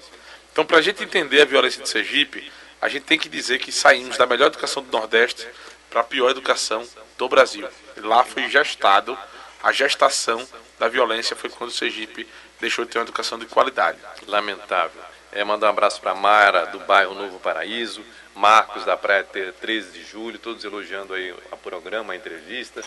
Então, 0.51 0.65
para 0.65 0.77
a 0.77 0.81
gente 0.81 1.03
entender 1.03 1.41
a 1.41 1.45
violência 1.45 1.83
de 1.83 1.89
Sergipe, 1.89 2.51
a 2.81 2.89
gente 2.89 3.03
tem 3.03 3.19
que 3.19 3.29
dizer 3.29 3.59
que 3.59 3.71
saímos 3.71 4.17
da 4.17 4.25
melhor 4.25 4.47
educação 4.47 4.81
do 4.81 4.91
Nordeste 4.91 5.47
para 5.89 6.01
a 6.01 6.03
pior 6.03 6.29
educação 6.29 6.87
do 7.17 7.27
Brasil. 7.27 7.67
Lá 7.97 8.23
foi 8.23 8.49
gestado, 8.49 9.17
a 9.61 9.71
gestação 9.71 10.47
da 10.77 10.87
violência 10.87 11.35
foi 11.35 11.49
quando 11.49 11.69
o 11.69 11.73
Sergipe 11.73 12.27
deixou 12.59 12.85
de 12.85 12.91
ter 12.91 12.99
uma 12.99 13.03
educação 13.03 13.37
de 13.37 13.45
qualidade. 13.45 13.99
Lamentável. 14.27 15.01
É, 15.31 15.43
mandar 15.43 15.67
um 15.67 15.69
abraço 15.71 16.01
para 16.01 16.15
Mara, 16.15 16.65
do 16.67 16.79
bairro 16.79 17.13
Novo 17.13 17.39
Paraíso, 17.39 18.03
Marcos, 18.35 18.85
da 18.85 18.97
Praia 18.97 19.23
13 19.23 19.91
de 19.91 20.03
Julho, 20.03 20.39
todos 20.39 20.63
elogiando 20.63 21.13
aí 21.13 21.31
o 21.31 21.57
programa, 21.57 22.13
a 22.13 22.15
entrevista. 22.15 22.81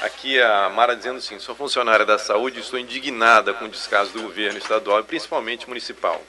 Aqui 0.00 0.40
a 0.40 0.68
Mara 0.68 0.94
dizendo 0.94 1.18
assim, 1.18 1.38
sou 1.38 1.54
funcionária 1.54 2.04
da 2.04 2.18
saúde 2.18 2.58
e 2.58 2.60
estou 2.60 2.78
indignada 2.78 3.52
com 3.54 3.64
o 3.64 3.68
descaso 3.68 4.12
do 4.12 4.22
governo 4.22 4.58
estadual 4.58 5.00
e 5.00 5.04
principalmente 5.04 5.68
municipal, 5.68 6.22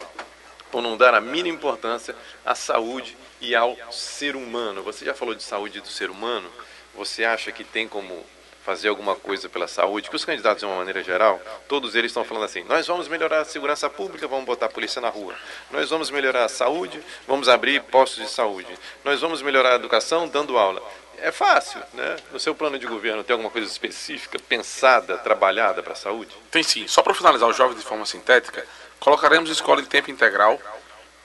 por 0.72 0.82
não 0.82 0.98
dar 0.98 1.14
a 1.14 1.22
mínima 1.22 1.56
importância 1.56 2.16
à 2.46 2.56
saúde 2.56 3.18
e 3.40 3.56
ao 3.56 3.78
ser 3.92 4.36
humano. 4.36 4.84
Você 4.84 5.06
já 5.06 5.14
falou 5.14 5.36
de 5.36 5.44
saúde 5.44 5.82
do 5.82 5.88
ser 5.88 6.10
humano? 6.10 6.50
Você 6.96 7.24
acha 7.24 7.52
que 7.52 7.64
tem 7.64 7.88
como 7.88 8.26
fazer 8.64 8.90
alguma 8.90 9.16
coisa 9.16 9.50
pela 9.50 9.68
saúde, 9.68 10.10
que 10.10 10.16
os 10.16 10.24
candidatos, 10.24 10.60
de 10.60 10.66
uma 10.66 10.76
maneira 10.76 11.04
geral, 11.04 11.42
todos 11.68 11.96
eles 11.96 12.12
estão 12.12 12.24
falando 12.24 12.46
assim: 12.46 12.64
nós 12.64 12.88
vamos 12.88 13.08
melhorar 13.08 13.42
a 13.42 13.46
segurança 13.46 13.90
pública, 13.90 14.28
vamos 14.28 14.46
botar 14.46 14.68
a 14.68 14.70
polícia 14.70 15.02
na 15.02 15.10
rua. 15.10 15.36
Nós 15.72 15.90
vamos 15.90 16.10
melhorar 16.10 16.46
a 16.46 16.50
saúde, 16.50 17.02
vamos 17.28 17.50
abrir 17.50 17.82
postos 17.84 18.24
de 18.24 18.30
saúde. 18.30 18.78
Nós 19.04 19.20
vamos 19.20 19.42
melhorar 19.42 19.74
a 19.74 19.76
educação, 19.76 20.28
dando 20.28 20.58
aula. 20.58 20.82
É 21.18 21.32
fácil, 21.32 21.80
né? 21.94 22.16
No 22.32 22.40
seu 22.40 22.56
plano 22.56 22.80
de 22.80 22.88
governo 22.88 23.24
tem 23.24 23.34
alguma 23.34 23.52
coisa 23.52 23.68
específica, 23.68 24.40
pensada, 24.40 25.20
trabalhada 25.20 25.84
para 25.84 25.94
a 25.94 25.96
saúde? 25.96 26.36
Tem 26.50 26.64
sim. 26.64 26.88
Só 26.88 27.04
para 27.04 27.14
finalizar 27.14 27.48
o 27.48 27.54
jovem 27.54 27.78
de 27.78 27.84
forma 27.84 28.08
sintética, 28.08 28.66
colocaremos 29.02 29.50
escola 29.50 29.82
em 29.82 29.86
tempo 29.86 30.10
integral. 30.10 30.62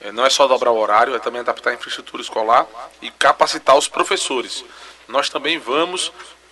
É, 0.01 0.11
não 0.11 0.25
é 0.25 0.29
só 0.29 0.47
dobrar 0.47 0.71
o 0.71 0.77
horário, 0.77 1.15
é 1.15 1.19
também 1.19 1.39
adaptar 1.39 1.69
a 1.69 1.73
infraestrutura 1.73 2.21
escolar 2.21 2.67
e 3.01 3.09
capacitar 3.11 3.77
os 3.77 3.87
professores. 3.87 4.65
Nós 5.07 5.29
também 5.29 5.57
vamos 5.57 6.11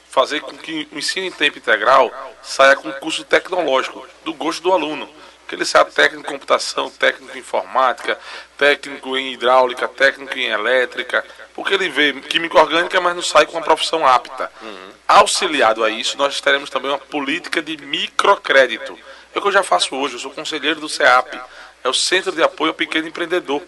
fazer 0.09 0.39
com 0.39 0.55
que 0.55 0.87
o 0.91 0.97
ensino 0.97 1.25
em 1.25 1.31
tempo 1.31 1.57
integral 1.57 2.11
saia 2.41 2.75
com 2.75 2.91
curso 2.93 3.25
tecnológico, 3.25 4.07
do 4.23 4.33
gosto 4.33 4.63
do 4.63 4.71
aluno. 4.71 5.09
Que 5.47 5.53
ele 5.53 5.65
saia 5.65 5.85
técnico 5.85 6.27
em 6.27 6.31
computação, 6.31 6.89
técnico 6.89 7.35
em 7.35 7.39
informática, 7.39 8.17
técnico 8.57 9.15
em 9.15 9.33
hidráulica, 9.33 9.87
técnico 9.87 10.35
em 10.37 10.47
elétrica, 10.47 11.23
porque 11.53 11.73
ele 11.73 11.89
vê 11.89 12.13
química 12.21 12.57
orgânica, 12.57 12.99
mas 12.99 13.15
não 13.15 13.21
sai 13.21 13.45
com 13.45 13.53
uma 13.53 13.61
profissão 13.61 14.07
apta. 14.07 14.51
Uhum. 14.61 14.89
Auxiliado 15.07 15.83
a 15.83 15.89
isso, 15.89 16.17
nós 16.17 16.41
teremos 16.41 16.69
também 16.71 16.89
uma 16.89 16.97
política 16.97 17.61
de 17.61 17.77
microcrédito. 17.77 18.97
É 19.35 19.37
o 19.37 19.41
que 19.41 19.49
eu 19.49 19.51
já 19.51 19.63
faço 19.63 19.93
hoje, 19.93 20.15
eu 20.15 20.19
sou 20.19 20.31
conselheiro 20.31 20.79
do 20.79 20.87
CEAP, 20.87 21.37
é 21.83 21.89
o 21.89 21.93
Centro 21.93 22.31
de 22.31 22.41
Apoio 22.41 22.69
ao 22.69 22.73
Pequeno 22.73 23.05
Empreendedor. 23.05 23.61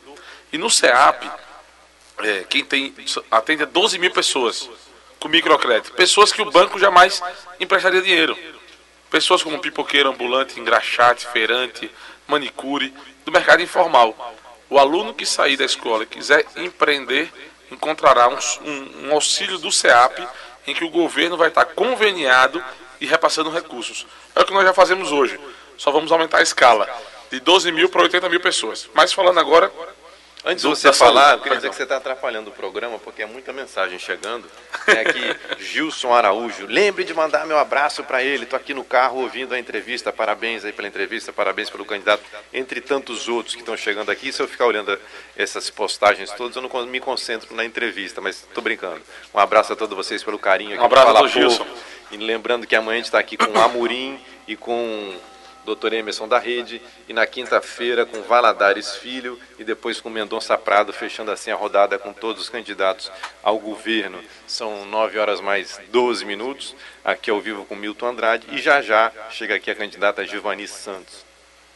E 0.52 0.58
no 0.58 0.70
CEAP, 0.70 1.30
é, 2.20 2.46
quem 2.50 2.64
tem, 2.64 2.96
atende 3.30 3.64
a 3.64 3.66
12 3.66 4.00
mil 4.00 4.10
pessoas 4.12 4.70
com 5.20 5.28
microcrédito. 5.28 5.92
Pessoas 5.92 6.32
que 6.32 6.42
o 6.42 6.50
banco 6.50 6.80
jamais 6.80 7.22
emprestaria 7.60 8.02
dinheiro. 8.02 8.38
Pessoas 9.10 9.44
como 9.44 9.60
pipoqueiro, 9.60 10.10
ambulante, 10.10 10.58
engraxate, 10.58 11.28
feirante, 11.28 11.92
manicure, 12.26 12.94
do 13.26 13.32
mercado 13.32 13.62
informal. 13.62 14.36
O 14.70 14.80
aluno 14.80 15.14
que 15.14 15.26
sair 15.26 15.58
da 15.58 15.66
escola 15.66 16.04
e 16.04 16.08
quiser 16.08 16.46
empreender 16.56 17.30
encontrará 17.70 18.30
um, 18.30 18.38
um, 18.62 19.08
um 19.08 19.14
auxílio 19.14 19.58
do 19.58 19.70
CEAP 19.70 20.26
em 20.66 20.74
que 20.74 20.86
o 20.86 20.90
governo 20.90 21.36
vai 21.36 21.50
estar 21.50 21.66
conveniado 21.66 22.64
e 23.00 23.06
repassando 23.06 23.50
recursos. 23.50 24.08
É 24.34 24.42
o 24.42 24.46
que 24.46 24.54
nós 24.54 24.64
já 24.64 24.74
fazemos 24.74 25.12
hoje. 25.12 25.38
Só 25.78 25.92
vamos 25.92 26.12
aumentar 26.12 26.40
a 26.40 26.42
escala 26.42 26.88
de 27.30 27.40
12 27.40 27.72
mil 27.72 27.90
para 27.90 28.04
80 28.04 28.30
mil 28.30 28.40
pessoas. 28.40 28.90
Mas 28.94 29.14
falando 29.14 29.40
agora 29.40 29.72
Antes 30.50 30.64
de 30.64 30.70
você 30.70 30.94
falar, 30.94 31.34
eu 31.34 31.40
queria 31.40 31.58
dizer 31.58 31.70
que 31.70 31.76
você 31.76 31.84
está 31.84 31.98
atrapalhando 31.98 32.50
o 32.50 32.54
programa, 32.54 32.98
porque 33.00 33.22
é 33.22 33.26
muita 33.26 33.52
mensagem 33.52 34.00
chegando. 34.00 34.50
É 34.88 35.02
aqui, 35.02 35.36
Gilson 35.60 36.14
Araújo. 36.14 36.66
Lembre 36.68 37.04
de 37.04 37.14
mandar 37.14 37.46
meu 37.46 37.58
abraço 37.58 38.02
para 38.02 38.24
ele. 38.24 38.44
Estou 38.44 38.56
aqui 38.56 38.74
no 38.74 38.86
carro 38.86 39.20
ouvindo 39.24 39.54
a 39.54 39.60
entrevista. 39.60 40.14
Parabéns 40.14 40.64
aí 40.64 40.72
pela 40.72 40.88
entrevista, 40.88 41.34
parabéns 41.34 41.70
pelo 41.70 41.84
candidato. 41.84 42.24
Entre 42.54 42.80
tantos 42.80 43.28
outros 43.28 43.56
que 43.56 43.62
estão 43.62 43.76
chegando 43.76 44.10
aqui, 44.10 44.32
se 44.32 44.42
eu 44.42 44.48
ficar 44.48 44.66
olhando 44.66 44.98
essas 45.36 45.70
postagens 45.70 46.32
todas, 46.32 46.56
eu 46.56 46.62
não 46.62 46.86
me 46.86 47.02
concentro 47.02 47.54
na 47.54 47.66
entrevista, 47.66 48.22
mas 48.22 48.38
estou 48.38 48.64
brincando. 48.64 49.02
Um 49.34 49.40
abraço 49.40 49.74
a 49.74 49.76
todos 49.76 49.98
vocês 49.98 50.24
pelo 50.24 50.40
carinho 50.40 50.76
aqui. 50.76 50.82
Um 50.82 50.86
abraço 50.86 51.18
ao 51.18 51.28
Gilson. 51.28 51.68
E 52.10 52.16
lembrando 52.16 52.66
que 52.66 52.74
amanhã 52.74 52.94
a 52.94 52.98
gente 53.00 53.06
está 53.08 53.20
aqui 53.20 53.36
com 53.36 53.52
o 53.52 53.62
Amorim 53.62 54.18
e 54.48 54.56
com 54.56 55.14
Dr. 55.76 55.94
Emerson 55.94 56.28
da 56.28 56.40
Rede, 56.40 56.82
e 57.10 57.14
na 57.14 57.28
quinta-feira 57.28 58.06
com 58.06 58.22
Valadares 58.24 58.96
Filho 58.96 59.40
e 59.60 59.64
depois 59.64 60.00
com 60.00 60.10
Mendonça 60.10 60.58
Prado, 60.58 60.94
fechando 60.94 61.32
assim 61.32 61.52
a 61.52 61.56
rodada 61.56 61.98
com 61.98 62.14
todos 62.14 62.44
os 62.44 62.50
candidatos 62.50 63.12
ao 63.44 63.60
governo. 63.60 64.24
São 64.48 64.86
9 64.86 65.20
horas 65.20 65.42
mais 65.42 65.80
12 65.90 66.24
minutos, 66.26 66.76
aqui 67.04 67.30
ao 67.30 67.42
vivo 67.42 67.66
com 67.66 67.76
Milton 67.76 68.08
Andrade, 68.08 68.48
e 68.52 68.60
já 68.60 68.82
já 68.82 69.12
chega 69.30 69.56
aqui 69.56 69.70
a 69.70 69.76
candidata 69.76 70.26
Giovanni 70.26 70.68
Santos. 70.68 71.26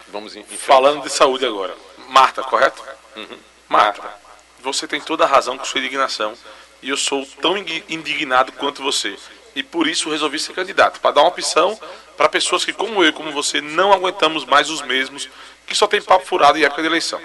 Vamos 0.07 0.35
em, 0.35 0.43
Falando 0.43 1.03
de 1.03 1.09
saúde 1.09 1.45
agora. 1.45 1.75
Marta, 2.09 2.43
correto? 2.43 2.83
Uhum. 3.15 3.37
Marta, 3.67 4.13
você 4.61 4.87
tem 4.87 5.01
toda 5.01 5.23
a 5.23 5.27
razão 5.27 5.57
com 5.57 5.65
sua 5.65 5.79
indignação, 5.79 6.33
e 6.81 6.89
eu 6.89 6.97
sou 6.97 7.25
tão 7.41 7.57
indignado 7.57 8.51
quanto 8.53 8.81
você. 8.81 9.17
E 9.53 9.61
por 9.61 9.85
isso 9.85 10.09
resolvi 10.09 10.39
ser 10.39 10.53
candidato, 10.53 10.99
para 11.01 11.11
dar 11.11 11.21
uma 11.21 11.29
opção 11.29 11.77
para 12.21 12.29
pessoas 12.29 12.63
que, 12.63 12.71
como 12.71 13.03
eu 13.03 13.09
e 13.09 13.11
como 13.11 13.31
você, 13.31 13.61
não 13.61 13.91
aguentamos 13.91 14.45
mais 14.45 14.69
os 14.69 14.83
mesmos, 14.83 15.27
que 15.65 15.73
só 15.73 15.87
tem 15.87 15.99
papo 15.99 16.23
furado 16.23 16.55
em 16.55 16.63
época 16.63 16.83
de 16.83 16.87
eleição. 16.87 17.19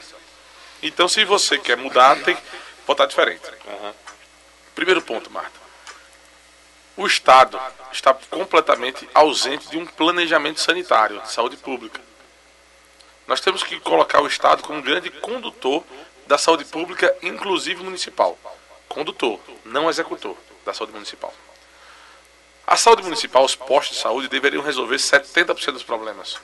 Então, 0.83 1.07
se 1.07 1.23
você 1.23 1.59
quer 1.59 1.77
mudar, 1.77 2.17
tem 2.23 2.35
que 2.35 2.43
votar 2.87 3.07
diferente. 3.07 3.45
Uhum. 3.67 3.93
Primeiro 4.75 5.03
ponto, 5.03 5.31
Marta. 5.31 5.61
O 6.97 7.07
Estado 7.07 7.61
está 7.93 8.15
completamente 8.31 9.07
ausente 9.13 9.69
de 9.69 9.77
um 9.77 9.85
planejamento 9.85 10.61
sanitário, 10.61 11.21
de 11.21 11.31
saúde 11.31 11.59
pública. 11.59 12.01
Nós 13.27 13.43
temos 13.43 13.63
que 13.63 13.79
colocar 13.79 14.23
o 14.23 14.27
Estado 14.27 14.63
como 14.63 14.79
um 14.79 14.83
grande 14.83 15.11
condutor 15.11 15.85
da 16.27 16.39
saúde 16.39 16.65
pública, 16.65 17.15
inclusive 17.23 17.85
municipal. 17.85 18.39
Condutor, 18.89 19.39
não 19.63 19.91
executor 19.91 20.35
da 20.65 20.73
saúde 20.73 20.95
municipal. 20.95 21.35
A 22.67 22.77
saúde 22.77 23.03
municipal, 23.03 23.45
os 23.45 23.55
postos 23.55 23.97
de 23.97 24.03
saúde 24.03 24.29
deveriam 24.29 24.63
resolver 24.63 24.97
70% 24.97 25.73
dos 25.73 25.85
problemas. 25.85 26.37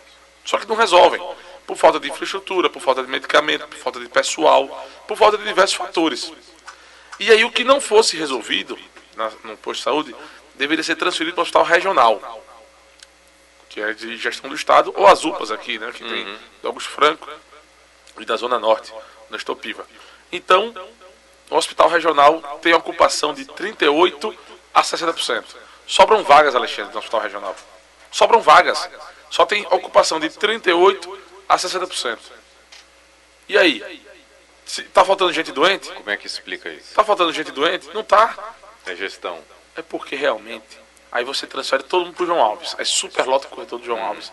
Só 0.45 0.59
que 0.59 0.69
não 0.69 0.77
resolvem. 0.77 1.21
Por 1.67 1.77
falta 1.77 1.99
de 1.99 2.09
infraestrutura, 2.09 2.71
por 2.71 2.81
falta 2.81 3.03
de 3.03 3.11
medicamento, 3.11 3.67
por 3.67 3.79
falta 3.79 3.99
de 3.99 4.09
pessoal, 4.09 4.69
por 5.09 5.17
falta 5.17 5.39
de 5.39 5.45
diversos 5.45 5.77
fatores. 5.77 6.33
E 7.19 7.31
aí 7.31 7.45
o 7.45 7.51
que 7.51 7.65
não 7.65 7.81
fosse 7.81 8.17
resolvido 8.17 8.79
na, 9.17 9.31
no 9.45 9.57
posto 9.57 9.79
de 9.79 9.85
saúde 9.85 10.17
deveria 10.55 10.85
ser 10.85 10.97
transferido 10.97 11.35
para 11.35 11.41
o 11.41 11.43
hospital 11.43 11.65
regional, 11.65 12.45
que 13.69 13.81
é 13.81 13.93
de 13.93 14.17
gestão 14.17 14.51
do 14.51 14.57
Estado, 14.57 14.93
ou 14.97 15.07
as 15.07 15.25
UPAs 15.25 15.51
aqui, 15.51 15.79
né, 15.79 15.91
que 15.93 16.05
uhum. 16.05 16.11
tem 16.11 16.39
Augusto 16.65 16.91
Franco. 16.91 17.29
e 18.19 18.25
da 18.25 18.37
Zona 18.37 18.59
Norte, 18.59 18.93
no 19.31 19.37
Estopiva. 19.37 19.87
Então, 20.31 20.75
o 21.51 21.57
hospital 21.57 21.89
regional 21.89 22.41
tem 22.61 22.75
ocupação 22.75 23.35
de 23.35 23.45
38% 23.45 24.37
a 24.75 24.83
60%. 24.83 25.45
Sobram 25.87 26.23
vagas, 26.23 26.55
Alexandre, 26.55 26.93
no 26.93 26.99
hospital 26.99 27.21
regional. 27.21 27.57
Sobram 28.11 28.41
vagas. 28.41 28.89
Só 29.31 29.47
tem 29.47 29.67
ocupação 29.67 30.21
de 30.21 30.29
38% 30.29 31.19
a 31.49 31.57
60%. 31.57 32.19
E 33.49 33.59
aí? 33.59 34.03
Se 34.65 34.83
tá 34.85 35.05
faltando 35.05 35.33
gente 35.33 35.53
doente? 35.53 35.91
Como 35.91 36.09
é 36.11 36.17
que 36.17 36.27
explica 36.27 36.69
isso? 36.69 36.95
Tá 36.95 37.05
faltando 37.05 37.33
gente 37.33 37.51
doente? 37.51 37.89
Não 37.93 38.03
tá. 38.03 38.55
É 38.87 38.95
gestão. 38.95 39.39
É 39.77 39.83
porque 39.83 40.17
realmente. 40.17 40.81
Aí 41.11 41.25
você 41.25 41.47
transfere 41.47 41.83
todo 41.83 42.07
mundo 42.07 42.15
pro 42.15 42.27
João 42.27 42.41
Alves. 42.41 42.75
Aí 42.79 42.87
superlota 42.87 43.47
o 43.47 43.51
corredor 43.51 43.79
do 43.79 43.85
João 43.85 44.03
Alves. 44.03 44.33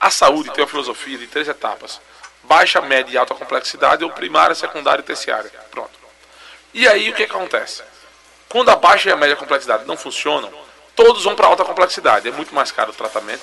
A 0.00 0.10
saúde 0.10 0.50
tem 0.50 0.62
uma 0.62 0.70
filosofia 0.70 1.18
de 1.18 1.26
três 1.26 1.48
etapas: 1.48 2.00
baixa, 2.42 2.80
média 2.80 3.12
e 3.12 3.18
alta 3.18 3.34
complexidade, 3.34 4.04
ou 4.04 4.10
primária, 4.10 4.54
secundária 4.54 5.00
e 5.00 5.04
terciária. 5.04 5.50
Pronto. 5.70 5.98
E 6.74 6.86
aí 6.88 7.10
o 7.10 7.14
que 7.14 7.22
acontece? 7.22 7.82
Quando 8.48 8.70
a 8.70 8.76
baixa 8.76 9.08
e 9.08 9.12
a 9.12 9.16
média 9.16 9.36
complexidade 9.36 9.84
não 9.84 9.96
funcionam, 9.96 10.52
todos 10.98 11.22
vão 11.22 11.36
para 11.36 11.46
alta 11.46 11.64
complexidade. 11.64 12.26
É 12.26 12.32
muito 12.32 12.52
mais 12.52 12.72
caro 12.72 12.90
o 12.90 12.92
tratamento, 12.92 13.40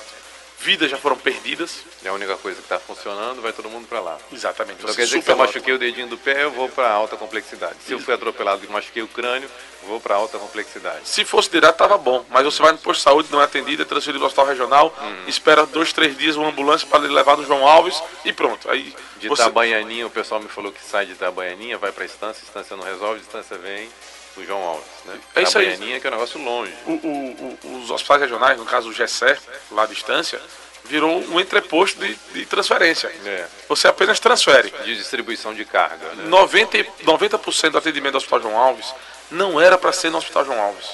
vidas 0.60 0.90
já 0.90 0.98
foram 0.98 1.16
perdidas. 1.16 1.78
É 2.04 2.08
a 2.08 2.12
única 2.12 2.36
coisa 2.36 2.58
que 2.58 2.64
está 2.64 2.78
funcionando, 2.78 3.40
vai 3.40 3.50
todo 3.50 3.70
mundo 3.70 3.88
para 3.88 3.98
lá. 3.98 4.18
Exatamente. 4.30 4.82
Então 4.82 4.94
quer 4.94 5.04
dizer 5.04 5.20
que 5.20 5.24
se 5.24 5.30
eu 5.30 5.36
machuquei 5.38 5.72
o 5.72 5.78
dedinho 5.78 6.06
do 6.06 6.18
pé, 6.18 6.44
eu 6.44 6.50
vou 6.50 6.68
para 6.68 6.90
alta 6.90 7.16
complexidade. 7.16 7.76
Se 7.80 7.92
eu 7.92 7.98
fui 7.98 8.12
atropelado 8.12 8.62
e 8.62 8.68
machuquei 8.68 9.02
o 9.02 9.08
crânio, 9.08 9.50
vou 9.86 9.98
para 9.98 10.16
alta 10.16 10.38
complexidade. 10.38 11.08
Se 11.08 11.24
fosse 11.24 11.48
direto, 11.48 11.72
estava 11.72 11.96
bom. 11.96 12.26
Mas 12.28 12.44
você 12.44 12.60
vai 12.60 12.72
no 12.72 12.78
posto 12.78 12.98
de 12.98 13.04
saúde, 13.04 13.28
não 13.32 13.40
é 13.40 13.44
atendido, 13.44 13.82
é 13.82 13.86
transferido 13.86 14.22
ao 14.22 14.26
hospital 14.26 14.46
regional, 14.46 14.94
hum. 15.00 15.24
espera 15.26 15.64
dois, 15.64 15.94
três 15.94 16.14
dias 16.14 16.36
uma 16.36 16.48
ambulância 16.48 16.86
para 16.86 16.98
levar 16.98 17.38
no 17.38 17.44
João 17.44 17.66
Alves 17.66 18.02
e 18.22 18.34
pronto. 18.34 18.70
Aí 18.70 18.94
de 19.18 19.28
você... 19.28 19.42
Itabaianinha, 19.42 20.06
o 20.06 20.10
pessoal 20.10 20.42
me 20.42 20.48
falou 20.48 20.70
que 20.70 20.84
sai 20.84 21.06
de 21.06 21.12
Itabaianinha, 21.12 21.78
vai 21.78 21.90
para 21.90 22.02
a 22.02 22.06
instância, 22.06 22.42
instância 22.42 22.76
não 22.76 22.84
resolve, 22.84 23.20
a 23.20 23.22
instância 23.22 23.56
vem 23.56 23.88
o 24.36 24.44
João 24.44 24.62
Alves. 24.62 24.86
Né? 25.04 25.18
É 25.36 25.42
isso 25.42 25.58
aí. 25.58 25.76
que 26.00 26.06
é 26.06 26.10
um 26.10 26.12
negócio 26.12 26.42
longe. 26.42 26.72
O, 26.86 26.92
o, 26.92 27.58
o, 27.64 27.82
os 27.82 27.90
hospitais 27.90 28.22
regionais, 28.22 28.58
no 28.58 28.64
caso 28.64 28.88
o 28.88 28.92
GESER, 28.92 29.38
lá 29.70 29.84
à 29.84 29.86
distância, 29.86 30.40
virou 30.84 31.18
um 31.18 31.40
entreposto 31.40 31.98
de, 32.00 32.16
de 32.32 32.46
transferência. 32.46 33.10
É. 33.24 33.46
Você 33.68 33.88
apenas 33.88 34.20
transfere. 34.20 34.72
De 34.84 34.96
distribuição 34.96 35.54
de 35.54 35.64
carga. 35.64 36.06
Né? 36.14 36.28
90%, 36.28 36.86
90 37.04 37.70
do 37.70 37.78
atendimento 37.78 38.12
do 38.12 38.18
Hospital 38.18 38.42
João 38.42 38.56
Alves 38.56 38.94
não 39.30 39.60
era 39.60 39.76
para 39.76 39.92
ser 39.92 40.10
no 40.10 40.18
Hospital 40.18 40.44
João 40.44 40.60
Alves. 40.60 40.86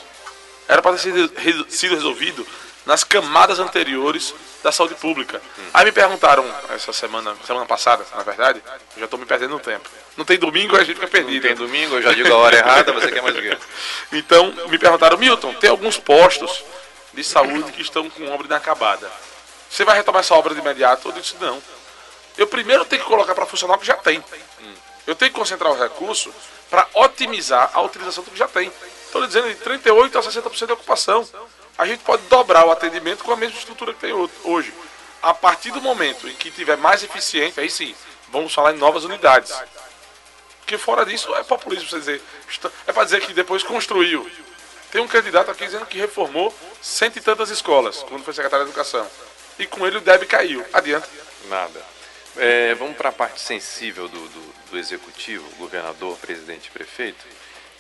Era 0.69 0.81
para 0.81 0.97
ter 0.97 1.67
sido 1.69 1.95
resolvido 1.95 2.47
nas 2.85 3.05
camadas 3.05 3.59
anteriores 3.59 4.35
da 4.63 4.73
saúde 4.73 4.95
pública. 4.95 5.41
Hum. 5.59 5.63
Aí 5.75 5.85
me 5.85 5.93
perguntaram 5.93 6.45
essa 6.71 6.93
semana, 6.93 7.35
semana 7.47 7.67
passada, 7.67 8.05
na 8.15 8.23
verdade, 8.23 8.63
já 8.97 9.05
estou 9.05 9.19
me 9.19 9.27
perdendo 9.27 9.51
no 9.51 9.61
tempo. 9.61 9.89
Não 10.17 10.25
tem 10.25 10.39
domingo, 10.39 10.77
a 10.77 10.85
gente 10.85 10.95
fica 10.97 11.09
perdido. 11.09 11.49
Não 11.49 11.55
tem 11.55 11.67
domingo, 11.67 11.97
eu 11.97 12.03
já 12.03 12.13
digo 12.13 12.33
a 12.33 12.37
hora 12.37 12.57
errada, 12.57 12.93
você 12.93 13.11
quer 13.11 13.23
mais 13.23 13.35
dinheiro. 13.35 13.59
Então, 14.13 14.53
me 14.69 14.79
perguntaram, 14.79 15.17
Milton, 15.17 15.55
tem 15.55 15.71
alguns 15.71 15.99
postos 15.99 16.63
de 17.15 17.25
saúde 17.25 17.73
que 17.73 17.83
estão 17.83 18.09
com 18.11 18.31
obra 18.31 18.47
inacabada. 18.47 19.11
Você 19.71 19.85
vai 19.85 19.97
retomar 19.97 20.21
essa 20.21 20.35
obra 20.35 20.55
de 20.55 20.61
imediato? 20.61 21.09
Eu 21.09 21.13
disse, 21.13 21.35
não. 21.41 21.63
Eu 22.37 22.47
primeiro 22.47 22.85
tenho 22.85 23.03
que 23.03 23.09
colocar 23.09 23.35
para 23.35 23.47
funcionar 23.47 23.75
o 23.75 23.79
que 23.79 23.87
já 23.87 23.97
tem. 23.97 24.19
Hum. 24.61 24.75
Eu 25.07 25.15
tenho 25.15 25.31
que 25.31 25.39
concentrar 25.39 25.73
o 25.73 25.79
recurso 25.79 26.33
para 26.71 26.87
otimizar 26.95 27.71
a 27.73 27.81
utilização 27.81 28.23
do 28.23 28.31
que 28.31 28.39
já 28.39 28.49
tem. 28.49 28.71
Estou 29.05 29.21
lhe 29.21 29.27
dizendo, 29.27 29.49
de 29.49 29.57
38% 29.57 30.17
a 30.17 30.23
60% 30.23 30.67
de 30.67 30.73
ocupação. 30.73 31.29
A 31.79 31.87
gente 31.87 32.03
pode 32.05 32.23
dobrar 32.25 32.67
o 32.67 32.71
atendimento 32.71 33.25
com 33.25 33.33
a 33.33 33.37
mesma 33.37 33.59
estrutura 33.59 33.95
que 33.95 34.01
tem 34.01 34.13
hoje. 34.45 34.73
A 35.23 35.33
partir 35.33 35.71
do 35.71 35.81
momento 35.81 36.29
em 36.29 36.35
que 36.35 36.51
tiver 36.51 36.77
mais 36.77 37.03
eficiente, 37.03 37.59
aí 37.61 37.71
sim, 37.71 37.95
vamos 38.31 38.53
falar 38.53 38.73
em 38.73 38.79
novas 38.79 39.05
unidades. 39.05 39.53
Porque 40.59 40.77
fora 40.77 41.05
disso 41.05 41.35
é 41.35 41.43
populismo 41.43 41.89
você 41.89 41.99
dizer. 41.99 42.23
É 42.87 42.93
para 42.93 43.05
dizer 43.05 43.21
que 43.21 43.33
depois 43.33 43.63
construiu. 43.63 44.29
Tem 44.91 45.01
um 45.01 45.09
candidato 45.09 45.51
aqui 45.51 45.65
dizendo 45.65 45.87
que 45.87 45.99
reformou 45.99 46.55
cento 46.81 47.17
e 47.17 47.21
tantas 47.21 47.51
escolas, 47.51 48.03
quando 48.03 48.25
foi 48.25 48.35
secretário 48.35 48.67
de 48.67 48.71
Educação 48.71 49.09
e 49.59 49.67
com 49.67 49.87
ele 49.87 49.99
o 49.99 50.01
DEB 50.01 50.27
caiu. 50.27 50.65
Adianta. 50.73 51.09
Nada. 51.49 51.81
É, 52.37 52.75
vamos 52.75 52.97
para 52.97 53.11
a 53.11 53.13
parte 53.13 53.41
sensível 53.41 54.09
do, 54.09 54.29
do, 54.29 54.55
do, 54.71 54.79
executivo, 54.79 55.45
governador, 55.57 56.17
presidente 56.19 56.67
e 56.67 56.71
prefeito, 56.71 57.25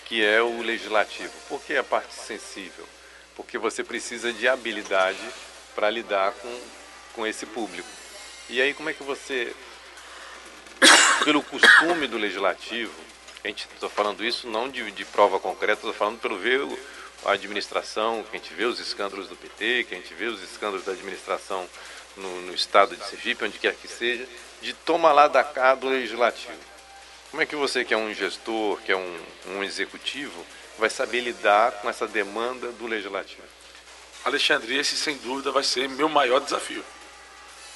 que 0.04 0.24
é 0.24 0.42
o 0.42 0.60
legislativo. 0.60 1.32
Por 1.48 1.60
que 1.62 1.76
a 1.76 1.82
parte 1.82 2.14
sensível? 2.14 2.86
Porque 3.42 3.58
você 3.58 3.82
precisa 3.82 4.32
de 4.32 4.46
habilidade 4.46 5.18
para 5.74 5.90
lidar 5.90 6.32
com, 6.32 6.60
com 7.14 7.26
esse 7.26 7.44
público. 7.44 7.88
E 8.48 8.62
aí 8.62 8.72
como 8.72 8.88
é 8.88 8.94
que 8.94 9.02
você, 9.02 9.52
pelo 11.24 11.42
costume 11.42 12.06
do 12.06 12.16
legislativo, 12.16 12.92
a 13.44 13.48
gente 13.48 13.66
está 13.74 13.88
falando 13.88 14.24
isso 14.24 14.48
não 14.48 14.68
de, 14.68 14.88
de 14.92 15.04
prova 15.04 15.40
concreta, 15.40 15.80
estou 15.80 15.92
falando 15.92 16.20
pelo 16.20 16.38
ver 16.38 16.60
a 17.24 17.32
administração, 17.32 18.22
que 18.22 18.36
a 18.36 18.38
gente 18.38 18.54
vê 18.54 18.64
os 18.64 18.78
escândalos 18.78 19.28
do 19.28 19.36
PT, 19.36 19.84
que 19.88 19.94
a 19.94 19.98
gente 19.98 20.14
vê 20.14 20.26
os 20.26 20.40
escândalos 20.42 20.84
da 20.84 20.92
administração 20.92 21.68
no, 22.16 22.42
no 22.42 22.54
estado 22.54 22.96
de 22.96 23.04
Sergipe, 23.04 23.44
onde 23.44 23.58
quer 23.58 23.74
que 23.74 23.88
seja, 23.88 24.26
de 24.60 24.72
tomar 24.72 25.12
lá 25.12 25.26
da 25.26 25.42
cá 25.42 25.74
do 25.74 25.88
legislativo. 25.88 26.52
Como 27.30 27.42
é 27.42 27.46
que 27.46 27.56
você, 27.56 27.84
que 27.84 27.92
é 27.92 27.96
um 27.96 28.14
gestor, 28.14 28.78
que 28.82 28.92
é 28.92 28.96
um, 28.96 29.20
um 29.48 29.64
executivo, 29.64 30.46
vai 30.78 30.90
saber 30.90 31.20
lidar 31.20 31.72
com 31.72 31.88
essa 31.88 32.06
demanda 32.06 32.72
do 32.72 32.86
legislativo? 32.86 33.42
Alexandre, 34.24 34.78
esse 34.78 34.96
sem 34.96 35.16
dúvida 35.18 35.50
vai 35.50 35.64
ser 35.64 35.88
meu 35.88 36.08
maior 36.08 36.40
desafio. 36.40 36.84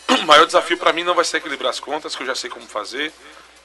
O 0.09 0.23
maior 0.27 0.47
desafio 0.47 0.79
para 0.79 0.93
mim 0.93 1.03
não 1.03 1.15
vai 1.15 1.25
ser 1.25 1.39
equilibrar 1.39 1.71
as 1.71 1.81
contas, 1.81 2.15
que 2.15 2.23
eu 2.23 2.27
já 2.27 2.35
sei 2.35 2.49
como 2.49 2.67
fazer, 2.67 3.13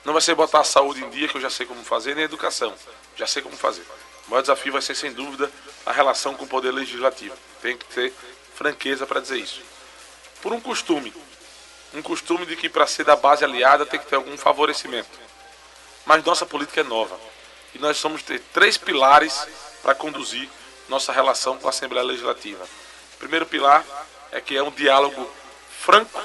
não 0.03 0.13
vai 0.13 0.21
ser 0.21 0.33
botar 0.33 0.61
a 0.61 0.63
saúde 0.63 1.03
em 1.03 1.09
dia, 1.09 1.27
que 1.27 1.37
eu 1.37 1.41
já 1.41 1.49
sei 1.49 1.65
como 1.65 1.83
fazer, 1.83 2.15
nem 2.15 2.23
a 2.23 2.25
educação, 2.25 2.73
já 3.15 3.27
sei 3.27 3.41
como 3.41 3.55
fazer. 3.55 3.85
O 4.27 4.31
maior 4.31 4.41
desafio 4.41 4.73
vai 4.73 4.81
ser, 4.81 4.95
sem 4.95 5.13
dúvida, 5.13 5.51
a 5.85 5.91
relação 5.91 6.33
com 6.33 6.45
o 6.45 6.47
poder 6.47 6.71
legislativo. 6.71 7.35
Tem 7.61 7.77
que 7.77 7.85
ter 7.85 8.13
franqueza 8.55 9.05
para 9.05 9.19
dizer 9.19 9.37
isso. 9.37 9.61
Por 10.41 10.53
um 10.53 10.59
costume. 10.59 11.13
Um 11.93 12.01
costume 12.01 12.45
de 12.45 12.55
que 12.55 12.69
para 12.69 12.87
ser 12.87 13.03
da 13.03 13.15
base 13.15 13.43
aliada 13.43 13.85
tem 13.85 13.99
que 13.99 14.05
ter 14.05 14.15
algum 14.15 14.37
favorecimento. 14.37 15.19
Mas 16.05 16.23
nossa 16.23 16.45
política 16.45 16.81
é 16.81 16.83
nova. 16.83 17.19
E 17.73 17.79
nós 17.79 18.01
vamos 18.01 18.23
ter 18.23 18.39
três 18.53 18.77
pilares 18.77 19.47
para 19.81 19.95
conduzir 19.95 20.49
nossa 20.89 21.11
relação 21.11 21.57
com 21.57 21.67
a 21.67 21.69
Assembleia 21.69 22.05
Legislativa. 22.05 22.63
O 23.15 23.17
primeiro 23.17 23.45
pilar 23.45 23.85
é 24.31 24.41
que 24.41 24.55
é 24.55 24.63
um 24.63 24.71
diálogo 24.71 25.29
franco 25.79 26.21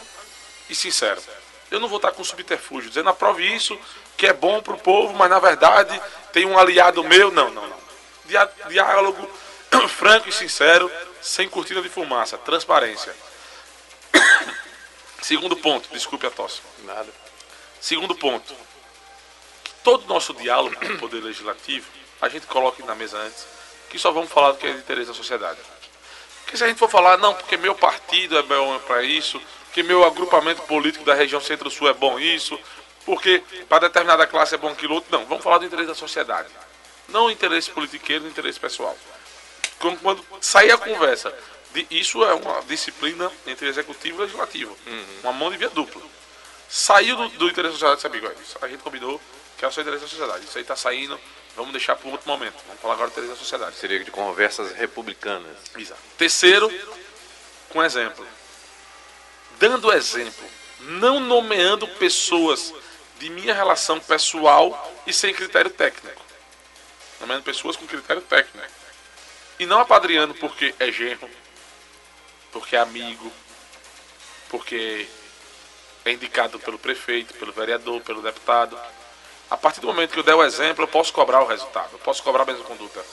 e 0.68 0.74
sincero. 0.74 1.22
Eu 1.70 1.80
não 1.80 1.88
vou 1.88 1.96
estar 1.96 2.12
com 2.12 2.22
subterfúgio, 2.22 2.88
dizendo 2.88 3.08
aprove 3.08 3.44
isso, 3.44 3.78
que 4.16 4.26
é 4.26 4.32
bom 4.32 4.62
para 4.62 4.74
o 4.74 4.78
povo, 4.78 5.12
mas 5.14 5.30
na 5.30 5.38
verdade 5.38 6.00
tem 6.32 6.46
um 6.46 6.58
aliado 6.58 7.02
meu. 7.04 7.30
Não, 7.30 7.50
não, 7.50 7.66
não 7.66 7.86
diálogo 8.68 9.28
franco 9.88 10.28
e 10.28 10.32
sincero, 10.32 10.90
sem 11.22 11.48
cortina 11.48 11.80
de 11.80 11.88
fumaça, 11.88 12.36
transparência. 12.38 13.14
Segundo 15.22 15.56
ponto, 15.56 15.88
desculpe 15.92 16.26
a 16.26 16.30
tosse. 16.30 16.60
Nada. 16.84 17.08
Segundo 17.80 18.14
ponto, 18.14 18.54
todo 19.86 20.04
o 20.04 20.08
nosso 20.08 20.34
diálogo 20.34 20.74
com 20.74 20.94
o 20.94 20.98
Poder 20.98 21.22
Legislativo, 21.22 21.86
a 22.20 22.28
gente 22.28 22.44
coloca 22.48 22.84
na 22.84 22.96
mesa 22.96 23.18
antes, 23.18 23.46
que 23.88 23.96
só 24.00 24.10
vamos 24.10 24.32
falar 24.32 24.50
do 24.50 24.58
que 24.58 24.66
é 24.66 24.72
de 24.72 24.78
interesse 24.78 25.06
da 25.06 25.14
sociedade. 25.14 25.60
Porque 26.42 26.56
se 26.56 26.64
a 26.64 26.66
gente 26.66 26.76
for 26.76 26.90
falar, 26.90 27.16
não, 27.18 27.32
porque 27.32 27.56
meu 27.56 27.72
partido 27.72 28.36
é 28.36 28.42
bom 28.42 28.80
para 28.80 29.04
isso, 29.04 29.40
que 29.72 29.84
meu 29.84 30.02
agrupamento 30.02 30.62
político 30.62 31.04
da 31.04 31.14
região 31.14 31.40
Centro-Sul 31.40 31.88
é 31.88 31.94
bom 31.94 32.18
isso, 32.18 32.58
porque 33.04 33.40
para 33.68 33.86
determinada 33.86 34.26
classe 34.26 34.56
é 34.56 34.58
bom 34.58 34.70
aquilo 34.70 34.96
outro, 34.96 35.16
não, 35.16 35.24
vamos 35.24 35.44
falar 35.44 35.58
do 35.58 35.66
interesse 35.66 35.86
da 35.86 35.94
sociedade. 35.94 36.48
Não 37.08 37.30
interesse 37.30 37.70
politiqueiro, 37.70 38.24
não 38.24 38.30
interesse 38.30 38.58
pessoal. 38.58 38.98
Quando, 39.78 40.00
quando 40.00 40.24
sair 40.40 40.72
a 40.72 40.78
conversa, 40.78 41.32
de, 41.72 41.86
isso 41.92 42.24
é 42.24 42.34
uma 42.34 42.60
disciplina 42.62 43.30
entre 43.46 43.68
executivo 43.68 44.18
e 44.18 44.20
legislativo. 44.22 44.76
Uhum. 44.84 45.04
Uma 45.22 45.32
mão 45.32 45.48
de 45.48 45.56
via 45.58 45.70
dupla. 45.70 46.02
Saiu 46.68 47.16
do, 47.16 47.28
do 47.28 47.48
interesse 47.48 47.74
da 47.74 47.94
sociedade, 47.94 48.00
sabe, 48.00 48.42
isso, 48.42 48.58
a 48.60 48.66
gente 48.66 48.82
combinou 48.82 49.20
que 49.56 49.64
é 49.64 49.68
o 49.68 49.72
seu 49.72 49.82
interesse 49.82 50.04
da 50.04 50.08
sociedade. 50.08 50.44
Isso 50.44 50.58
aí 50.58 50.62
está 50.62 50.76
saindo, 50.76 51.18
vamos 51.54 51.72
deixar 51.72 51.96
para 51.96 52.08
um 52.08 52.12
outro 52.12 52.28
momento. 52.28 52.56
Vamos 52.66 52.80
falar 52.80 52.94
agora 52.94 53.08
do 53.08 53.12
interesse 53.12 53.32
da 53.32 53.38
sociedade. 53.38 53.76
Seria 53.76 54.02
de 54.04 54.10
conversas 54.10 54.72
republicanas. 54.72 55.56
Exato. 55.76 56.00
Terceiro, 56.18 56.72
com 57.70 57.82
exemplo. 57.82 58.26
Dando 59.58 59.92
exemplo, 59.92 60.44
não 60.80 61.18
nomeando 61.18 61.88
pessoas 61.88 62.74
de 63.18 63.30
minha 63.30 63.54
relação 63.54 63.98
pessoal 63.98 64.94
e 65.06 65.12
sem 65.12 65.32
critério 65.32 65.70
técnico 65.70 66.26
nomeando 67.20 67.42
pessoas 67.42 67.76
com 67.76 67.86
critério 67.86 68.22
técnico. 68.22 68.68
E 69.58 69.66
não 69.66 69.80
apadrinhando 69.80 70.34
porque 70.34 70.74
é 70.78 70.92
genro, 70.92 71.28
porque 72.52 72.76
é 72.76 72.78
amigo, 72.78 73.32
porque 74.48 75.08
é 76.04 76.12
indicado 76.12 76.58
pelo 76.58 76.78
prefeito, 76.78 77.34
pelo 77.34 77.52
vereador, 77.52 78.00
pelo 78.02 78.22
deputado. 78.22 78.78
A 79.50 79.56
partir 79.56 79.80
do 79.80 79.86
momento 79.86 80.12
que 80.12 80.18
eu 80.18 80.24
der 80.24 80.34
o 80.34 80.42
exemplo, 80.42 80.84
eu 80.84 80.88
posso 80.88 81.12
cobrar 81.12 81.40
o 81.42 81.46
resultado, 81.46 81.90
eu 81.92 81.98
posso 82.00 82.22
cobrar 82.22 82.42
a 82.42 82.46
mesma 82.46 82.64
conduta. 82.64 83.04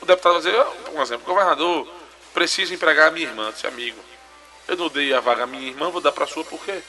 O 0.00 0.06
deputado 0.06 0.34
vai 0.34 0.42
dizer, 0.42 0.64
por 0.64 0.94
um 0.94 1.02
exemplo, 1.02 1.26
governador 1.26 1.88
precisa 2.32 2.74
empregar 2.74 3.08
a 3.08 3.10
minha 3.10 3.26
irmã, 3.26 3.50
esse 3.50 3.66
amigo. 3.66 3.98
Eu 4.68 4.76
não 4.76 4.88
dei 4.88 5.12
a 5.12 5.20
vaga 5.20 5.44
à 5.44 5.46
minha 5.46 5.68
irmã, 5.68 5.90
vou 5.90 6.00
dar 6.00 6.12
para 6.12 6.24
a 6.24 6.26
sua 6.26 6.44
por 6.44 6.60
quê? 6.64 6.82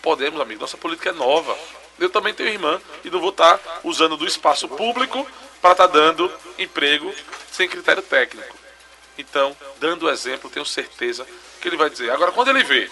Podemos, 0.00 0.40
amigo. 0.40 0.60
Nossa 0.60 0.76
política 0.76 1.10
é 1.10 1.12
nova. 1.12 1.56
Eu 1.98 2.08
também 2.08 2.32
tenho 2.32 2.48
irmã 2.48 2.80
e 3.04 3.10
não 3.10 3.20
vou 3.20 3.30
estar 3.30 3.58
tá 3.58 3.80
usando 3.84 4.16
do 4.16 4.26
espaço 4.26 4.68
público 4.68 5.26
para 5.60 5.72
estar 5.72 5.88
tá 5.88 5.92
dando 5.92 6.32
emprego 6.58 7.14
sem 7.50 7.68
critério 7.68 8.02
técnico. 8.02 8.56
Então, 9.18 9.56
dando 9.78 10.06
o 10.06 10.10
exemplo, 10.10 10.48
tenho 10.48 10.64
certeza 10.64 11.26
que 11.60 11.68
ele 11.68 11.76
vai 11.76 11.90
dizer. 11.90 12.10
Agora, 12.10 12.32
quando 12.32 12.48
ele 12.48 12.64
vê 12.64 12.90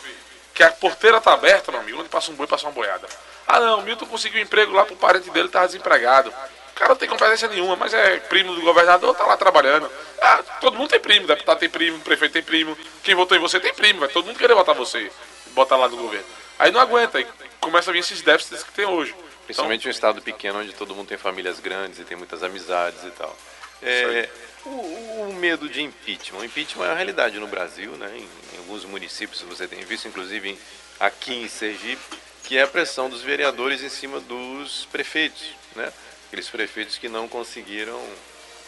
que 0.55 0.63
a 0.63 0.71
porteira 0.71 1.19
está 1.19 1.33
aberta, 1.33 1.73
meu 1.73 1.81
amigo, 1.81 2.01
onde 2.01 2.09
passa 2.09 2.31
um 2.31 2.35
boi, 2.35 2.47
passa 2.47 2.67
uma 2.67 2.73
boiada. 2.73 3.09
Ah, 3.53 3.59
não, 3.59 3.83
Milton 3.83 4.07
conseguiu 4.07 4.41
emprego 4.41 4.73
lá 4.73 4.85
para 4.85 4.95
o 4.95 4.97
parente 4.97 5.29
dele, 5.31 5.47
estava 5.47 5.67
desempregado. 5.67 6.31
O 6.31 6.75
cara 6.77 6.91
não 6.91 6.97
tem 6.97 7.09
competência 7.09 7.49
nenhuma, 7.49 7.75
mas 7.75 7.93
é 7.93 8.19
primo 8.21 8.55
do 8.55 8.61
governador, 8.63 9.13
tá 9.17 9.27
lá 9.27 9.37
trabalhando. 9.37 9.91
Ah, 10.23 10.41
todo 10.61 10.77
mundo 10.77 10.91
tem 10.91 11.01
primo, 11.01 11.27
deputado 11.27 11.59
tem 11.59 11.69
primo, 11.69 11.99
prefeito 11.99 12.33
tem 12.33 12.45
primo. 12.45 12.79
Quem 13.03 13.17
votou 13.17 13.37
em 13.37 13.41
você 13.41 13.59
tem 13.59 13.75
primo, 13.75 13.99
vai 13.99 14.09
todo 14.09 14.27
mundo 14.27 14.39
querer 14.39 14.55
votar 14.55 14.73
você, 14.73 15.11
botar 15.49 15.77
lá 15.77 15.89
no 15.89 15.97
governo. 15.97 16.27
Aí 16.61 16.71
não 16.71 16.81
aguenta, 16.81 17.19
aí 17.19 17.27
começa 17.61 17.91
a 17.91 17.93
vir 17.93 17.99
esses 17.99 18.23
déficits 18.23 18.63
que 18.63 18.73
tem 18.73 18.87
hoje. 18.87 19.13
Principalmente 19.47 19.81
então, 19.81 19.91
um 19.91 19.95
estado 19.95 20.23
pequeno 20.23 20.61
onde 20.61 20.73
todo 20.73 20.95
mundo 20.95 21.09
tem 21.09 21.19
famílias 21.19 21.59
grandes 21.59 21.99
e 21.99 22.05
tem 22.05 22.17
muitas 22.17 22.45
amizades 22.45 23.03
e 23.03 23.11
tal. 23.11 23.37
É, 23.83 24.29
o, 24.65 24.69
o, 24.69 25.35
medo 25.35 25.69
de 25.69 25.83
impeachment. 25.83 26.39
O 26.39 26.45
impeachment 26.45 26.85
é 26.85 26.89
uma 26.91 26.95
realidade 26.95 27.37
no 27.41 27.49
Brasil, 27.49 27.91
né? 27.93 28.13
Em, 28.15 28.23
em, 28.55 28.59
alguns 28.59 28.85
municípios 28.85 29.41
você 29.43 29.67
tem 29.67 29.81
visto, 29.81 30.07
inclusive 30.07 30.57
aqui 31.01 31.35
em 31.35 31.49
Sergipe, 31.49 32.17
que 32.51 32.59
é 32.59 32.63
a 32.63 32.67
pressão 32.67 33.09
dos 33.09 33.23
vereadores 33.23 33.81
em 33.81 33.89
cima 33.89 34.19
dos 34.19 34.85
prefeitos, 34.87 35.55
né? 35.77 35.93
Aqueles 36.27 36.49
prefeitos 36.49 36.99
que 36.99 37.09
não 37.09 37.29
conseguiram 37.29 38.05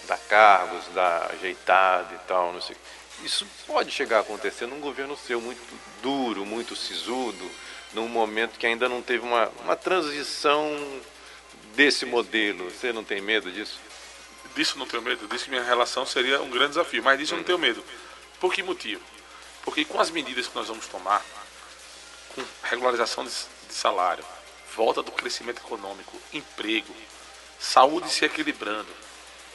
dar 0.07 0.19
cargos, 0.19 0.85
dar 0.95 1.29
ajeitado 1.33 2.15
e 2.15 2.19
tal, 2.29 2.53
não 2.53 2.61
sei. 2.61 2.77
Isso 3.25 3.45
pode 3.67 3.91
chegar 3.91 4.19
a 4.19 4.21
acontecer 4.21 4.69
num 4.69 4.79
governo 4.79 5.17
seu 5.17 5.41
muito 5.41 5.61
duro, 6.01 6.47
muito 6.47 6.77
sisudo, 6.77 7.51
num 7.93 8.07
momento 8.07 8.57
que 8.57 8.69
ainda 8.69 8.89
não 8.89 9.03
teve 9.03 9.25
uma, 9.25 9.49
uma 9.65 9.75
transição 9.75 11.03
desse 11.75 12.07
modelo. 12.07 12.71
Você 12.71 12.93
não 12.93 13.03
tem 13.03 13.21
medo 13.21 13.51
disso? 13.51 13.81
Disso 14.55 14.79
não 14.79 14.87
tenho 14.87 15.03
medo. 15.03 15.27
Disso 15.27 15.51
minha 15.51 15.65
relação 15.65 16.07
seria 16.07 16.41
um 16.41 16.51
grande 16.51 16.69
desafio. 16.69 17.03
Mas 17.03 17.19
disso 17.19 17.35
eu 17.35 17.39
não 17.39 17.45
tenho 17.45 17.59
medo. 17.59 17.85
Por 18.39 18.55
que 18.55 18.63
motivo? 18.63 19.03
Porque 19.65 19.85
com 19.85 20.01
as 20.01 20.09
medidas 20.09 20.47
que 20.47 20.55
nós 20.55 20.69
vamos 20.69 20.87
tomar, 20.87 21.21
com 22.37 22.45
regularização 22.63 23.25
de 23.73 23.79
salário, 23.79 24.25
volta 24.77 25.03
do 25.03 25.11
crescimento 25.11 25.59
econômico, 25.59 26.17
emprego, 26.33 26.95
saúde 27.59 28.11
se 28.11 28.25
equilibrando, 28.25 28.89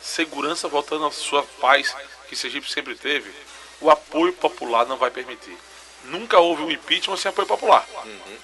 segurança 0.02 0.68
voltando 0.68 1.06
à 1.06 1.12
sua 1.12 1.44
paz 1.62 1.96
que 2.28 2.36
Sergipe 2.36 2.70
sempre 2.70 2.96
teve, 2.96 3.32
o 3.80 3.90
apoio 3.90 4.34
popular 4.34 4.86
não 4.86 4.98
vai 4.98 5.12
permitir. 5.12 5.58
Nunca 6.06 6.40
houve 6.40 6.64
um 6.64 6.72
impeachment 6.72 7.18
sem 7.18 7.30
apoio 7.30 7.48
popular. 7.48 7.86
Uhum. 8.06 8.38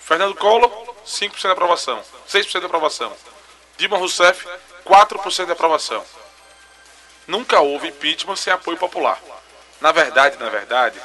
Fernando 0.00 0.34
Collor, 0.36 0.70
5% 1.04 1.40
de 1.40 1.46
aprovação, 1.48 2.02
6% 2.28 2.60
de 2.60 2.66
aprovação. 2.66 3.14
Dilma 3.76 3.98
Rousseff, 3.98 4.46
4% 4.84 5.46
de 5.46 5.52
aprovação. 5.52 6.04
Nunca 7.26 7.60
houve 7.60 7.88
impeachment 7.88 8.36
sem 8.36 8.52
apoio 8.52 8.76
popular. 8.76 9.20
Na 9.80 9.92
verdade, 9.92 10.36
na 10.38 10.48
verdade, 10.48 11.00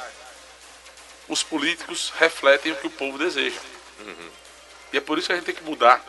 os 1.28 1.42
políticos 1.42 2.12
refletem 2.18 2.72
o 2.72 2.76
que 2.76 2.86
o 2.86 2.90
povo 2.90 3.18
deseja. 3.18 3.60
Uhum. 4.04 4.30
E 4.92 4.98
é 4.98 5.00
por 5.00 5.18
isso 5.18 5.26
que 5.26 5.32
a 5.32 5.36
gente 5.36 5.44
tem 5.44 5.54
que 5.54 5.62
mudar 5.64 6.00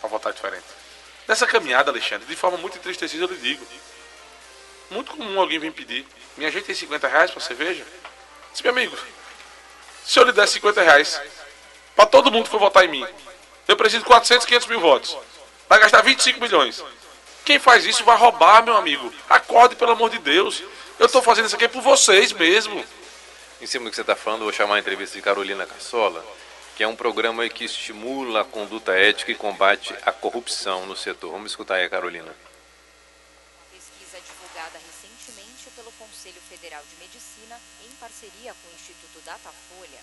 para 0.00 0.08
votar 0.08 0.32
diferente. 0.32 0.64
Nessa 1.28 1.46
caminhada, 1.46 1.90
Alexandre, 1.90 2.26
de 2.26 2.36
forma 2.36 2.56
muito 2.56 2.78
entristecida, 2.78 3.24
eu 3.24 3.28
lhe 3.28 3.36
digo: 3.36 3.66
muito 4.90 5.12
comum 5.12 5.40
alguém 5.40 5.58
vir 5.58 5.72
pedir. 5.72 6.06
Minha 6.36 6.50
gente 6.50 6.64
tem 6.64 6.74
50 6.74 7.08
reais 7.08 7.30
para 7.30 7.40
cerveja? 7.40 7.84
Disse, 8.50 8.62
meu 8.62 8.72
amigo, 8.72 8.96
se 10.04 10.18
eu 10.18 10.24
lhe 10.24 10.32
der 10.32 10.46
50 10.46 10.82
reais 10.82 11.20
para 11.94 12.06
todo 12.06 12.30
mundo 12.30 12.44
que 12.44 12.50
for 12.50 12.60
votar 12.60 12.84
em 12.84 12.88
mim, 12.88 13.06
eu 13.66 13.76
preciso 13.76 14.02
de 14.02 14.06
400, 14.06 14.46
500 14.46 14.68
mil 14.68 14.80
votos. 14.80 15.16
Vai 15.68 15.80
gastar 15.80 16.02
25 16.02 16.40
milhões. 16.40 16.82
Quem 17.44 17.58
faz 17.58 17.84
isso 17.84 18.04
vai 18.04 18.16
roubar, 18.16 18.62
meu 18.62 18.76
amigo. 18.76 19.12
Acorde, 19.28 19.74
pelo 19.76 19.92
amor 19.92 20.10
de 20.10 20.18
Deus. 20.18 20.62
Eu 20.98 21.06
estou 21.06 21.20
fazendo 21.20 21.46
isso 21.46 21.56
aqui 21.56 21.68
por 21.68 21.82
vocês 21.82 22.32
mesmo. 22.32 22.84
Em 23.60 23.66
cima 23.66 23.84
do 23.84 23.90
que 23.90 23.96
você 23.96 24.02
está 24.02 24.14
falando, 24.14 24.42
vou 24.42 24.52
chamar 24.52 24.76
a 24.76 24.78
entrevista 24.78 25.16
de 25.16 25.22
Carolina 25.22 25.66
Cassola, 25.66 26.24
que 26.76 26.82
é 26.82 26.88
um 26.88 26.94
programa 26.94 27.48
que 27.48 27.64
estimula 27.64 28.42
a 28.42 28.44
conduta 28.44 28.92
ética 28.92 29.32
e 29.32 29.34
combate 29.34 29.94
a 30.02 30.12
corrupção 30.12 30.86
no 30.86 30.94
setor. 30.94 31.32
Vamos 31.32 31.52
escutar 31.52 31.76
aí 31.76 31.84
a 31.84 31.88
Carolina. 31.88 32.34
parceria 38.06 38.54
com 38.54 38.68
o 38.68 38.74
Instituto 38.74 39.20
Datafolha, 39.24 40.00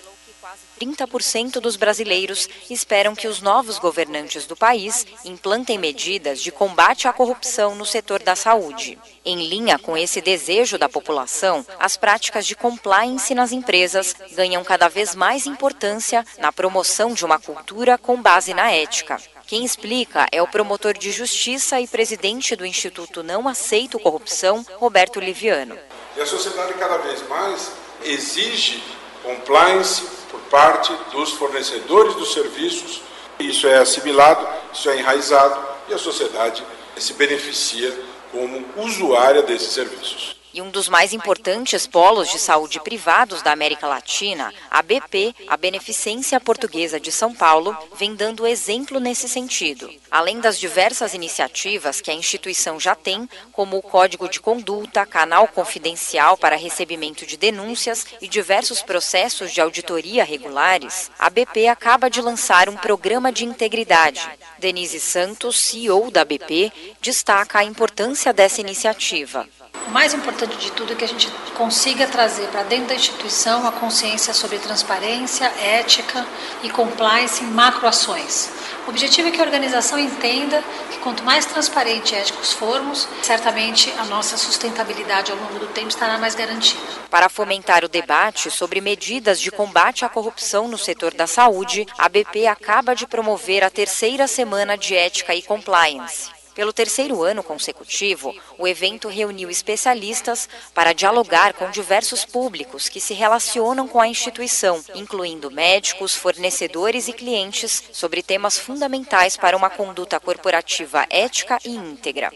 revelou 0.00 0.14
que 0.24 0.32
quase 0.40 0.60
30% 0.80 1.60
dos 1.60 1.76
brasileiros 1.76 2.48
esperam 2.68 3.14
que 3.14 3.28
os 3.28 3.40
novos 3.40 3.78
governantes 3.78 4.46
do 4.46 4.56
país 4.56 5.06
implantem 5.24 5.78
medidas 5.78 6.40
de 6.40 6.50
combate 6.50 7.06
à 7.06 7.12
corrupção 7.12 7.74
no 7.74 7.84
setor 7.84 8.22
da 8.22 8.34
saúde. 8.34 8.98
Em 9.24 9.48
linha 9.48 9.78
com 9.78 9.96
esse 9.96 10.20
desejo 10.20 10.78
da 10.78 10.88
população, 10.88 11.64
as 11.78 11.96
práticas 11.96 12.46
de 12.46 12.56
compliance 12.56 13.34
nas 13.34 13.52
empresas 13.52 14.14
ganham 14.32 14.64
cada 14.64 14.88
vez 14.88 15.14
mais 15.14 15.46
importância 15.46 16.24
na 16.38 16.52
promoção 16.52 17.12
de 17.12 17.24
uma 17.24 17.38
cultura 17.38 17.98
com 17.98 18.20
base 18.20 18.54
na 18.54 18.70
ética. 18.70 19.18
Quem 19.46 19.64
explica 19.64 20.26
é 20.30 20.40
o 20.40 20.46
promotor 20.46 20.96
de 20.96 21.10
justiça 21.10 21.80
e 21.80 21.86
presidente 21.86 22.54
do 22.54 22.64
Instituto 22.64 23.22
Não 23.22 23.48
Aceito 23.48 23.98
Corrupção, 23.98 24.64
Roberto 24.76 25.18
Liviano. 25.18 25.76
E 26.16 26.20
a 26.20 26.26
sociedade 26.26 26.74
cada 26.74 26.98
vez 26.98 27.26
mais 27.28 27.72
exige 28.04 28.80
compliance 29.22 30.02
por 30.30 30.40
parte 30.42 30.92
dos 31.12 31.32
fornecedores 31.32 32.14
dos 32.14 32.32
serviços. 32.32 33.02
Isso 33.38 33.66
é 33.66 33.78
assimilado, 33.78 34.46
isso 34.72 34.88
é 34.90 34.98
enraizado 34.98 35.58
e 35.88 35.94
a 35.94 35.98
sociedade 35.98 36.62
se 36.96 37.14
beneficia 37.14 37.96
como 38.30 38.64
usuária 38.76 39.42
desses 39.42 39.72
serviços 39.72 40.39
e 40.52 40.60
um 40.60 40.70
dos 40.70 40.88
mais 40.88 41.12
importantes 41.12 41.86
polos 41.86 42.30
de 42.30 42.38
saúde 42.38 42.80
privados 42.80 43.42
da 43.42 43.52
América 43.52 43.86
Latina, 43.86 44.52
a 44.70 44.82
BP, 44.82 45.34
a 45.48 45.56
Beneficência 45.56 46.40
Portuguesa 46.40 46.98
de 46.98 47.12
São 47.12 47.34
Paulo, 47.34 47.76
vem 47.96 48.14
dando 48.14 48.46
exemplo 48.46 48.98
nesse 48.98 49.28
sentido. 49.28 49.90
Além 50.10 50.40
das 50.40 50.58
diversas 50.58 51.14
iniciativas 51.14 52.00
que 52.00 52.10
a 52.10 52.14
instituição 52.14 52.80
já 52.80 52.94
tem, 52.94 53.28
como 53.52 53.76
o 53.76 53.82
Código 53.82 54.28
de 54.28 54.40
Conduta, 54.40 55.06
canal 55.06 55.46
confidencial 55.48 56.36
para 56.36 56.56
recebimento 56.56 57.24
de 57.24 57.36
denúncias 57.36 58.06
e 58.20 58.28
diversos 58.28 58.82
processos 58.82 59.52
de 59.52 59.60
auditoria 59.60 60.24
regulares, 60.24 61.10
a 61.18 61.30
BP 61.30 61.68
acaba 61.68 62.10
de 62.10 62.20
lançar 62.20 62.68
um 62.68 62.76
programa 62.76 63.30
de 63.32 63.44
integridade. 63.44 64.28
Denise 64.58 65.00
Santos, 65.00 65.58
CEO 65.58 66.10
da 66.10 66.24
BP, 66.24 66.72
destaca 67.00 67.60
a 67.60 67.64
importância 67.64 68.32
dessa 68.32 68.60
iniciativa. 68.60 69.48
O 69.90 69.92
mais 69.92 70.14
importante 70.14 70.56
de 70.56 70.70
tudo 70.70 70.92
é 70.92 70.96
que 70.96 71.04
a 71.04 71.08
gente 71.08 71.28
consiga 71.56 72.06
trazer 72.06 72.46
para 72.48 72.62
dentro 72.62 72.86
da 72.86 72.94
instituição 72.94 73.66
a 73.66 73.72
consciência 73.72 74.32
sobre 74.32 74.58
transparência, 74.60 75.46
ética 75.60 76.24
e 76.62 76.70
compliance 76.70 77.42
em 77.42 77.48
macroações. 77.48 78.50
O 78.86 78.90
objetivo 78.90 79.28
é 79.28 79.30
que 79.32 79.40
a 79.40 79.44
organização 79.44 79.98
entenda 79.98 80.62
que 80.92 80.98
quanto 80.98 81.24
mais 81.24 81.44
transparente 81.44 82.14
e 82.14 82.18
éticos 82.18 82.52
formos, 82.52 83.08
certamente 83.20 83.92
a 83.98 84.04
nossa 84.04 84.36
sustentabilidade 84.36 85.32
ao 85.32 85.38
longo 85.38 85.58
do 85.58 85.66
tempo 85.66 85.88
estará 85.88 86.18
mais 86.18 86.36
garantida. 86.36 86.80
Para 87.10 87.28
fomentar 87.28 87.84
o 87.84 87.88
debate 87.88 88.48
sobre 88.48 88.80
medidas 88.80 89.40
de 89.40 89.50
combate 89.50 90.04
à 90.04 90.08
corrupção 90.08 90.68
no 90.68 90.78
setor 90.78 91.14
da 91.14 91.26
saúde, 91.26 91.84
a 91.98 92.08
BP 92.08 92.46
acaba 92.46 92.94
de 92.94 93.08
promover 93.08 93.64
a 93.64 93.70
terceira 93.70 94.28
semana 94.28 94.78
de 94.78 94.94
ética 94.94 95.34
e 95.34 95.42
compliance. 95.42 96.39
Pelo 96.60 96.74
terceiro 96.74 97.22
ano 97.22 97.42
consecutivo, 97.42 98.34
o 98.58 98.68
evento 98.68 99.08
reuniu 99.08 99.48
especialistas 99.48 100.46
para 100.74 100.92
dialogar 100.92 101.54
com 101.54 101.70
diversos 101.70 102.26
públicos 102.26 102.86
que 102.86 103.00
se 103.00 103.14
relacionam 103.14 103.88
com 103.88 103.98
a 103.98 104.06
instituição, 104.06 104.84
incluindo 104.94 105.50
médicos, 105.50 106.14
fornecedores 106.14 107.08
e 107.08 107.14
clientes, 107.14 107.82
sobre 107.94 108.22
temas 108.22 108.58
fundamentais 108.58 109.38
para 109.38 109.56
uma 109.56 109.70
conduta 109.70 110.20
corporativa 110.20 111.06
ética 111.08 111.56
e 111.64 111.70
íntegra. 111.70 112.30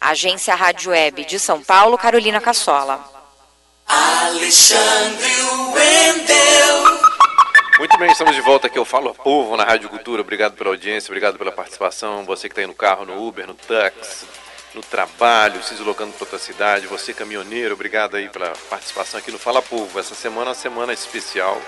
Agência 0.00 0.56
Rádio 0.56 0.90
Web 0.90 1.24
de 1.24 1.38
São 1.38 1.62
Paulo, 1.62 1.96
Carolina 1.96 2.40
Cassola. 2.40 3.08
Alexandre. 3.86 5.28
Muito 7.78 7.96
bem, 7.96 8.10
estamos 8.10 8.34
de 8.34 8.40
volta 8.40 8.66
aqui. 8.66 8.76
Eu 8.76 8.84
falo 8.84 9.14
povo 9.14 9.56
na 9.56 9.62
Rádio 9.62 9.88
Cultura. 9.88 10.20
Obrigado 10.20 10.56
pela 10.56 10.70
audiência, 10.70 11.08
obrigado 11.12 11.38
pela 11.38 11.52
participação. 11.52 12.24
Você 12.24 12.48
que 12.48 12.52
está 12.52 12.60
aí 12.60 12.66
no 12.66 12.74
carro, 12.74 13.06
no 13.06 13.24
Uber, 13.24 13.46
no 13.46 13.54
táxi, 13.54 14.26
no 14.74 14.82
trabalho, 14.82 15.62
se 15.62 15.74
deslocando 15.74 16.12
para 16.12 16.24
outra 16.24 16.40
cidade. 16.40 16.88
Você 16.88 17.14
caminhoneiro, 17.14 17.74
obrigado 17.74 18.16
aí 18.16 18.28
pela 18.28 18.52
participação 18.68 19.20
aqui 19.20 19.30
no 19.30 19.38
Fala 19.38 19.62
Povo. 19.62 19.96
Essa 19.96 20.16
semana 20.16 20.46
é 20.46 20.48
uma 20.48 20.54
semana 20.56 20.92
especial, 20.92 21.62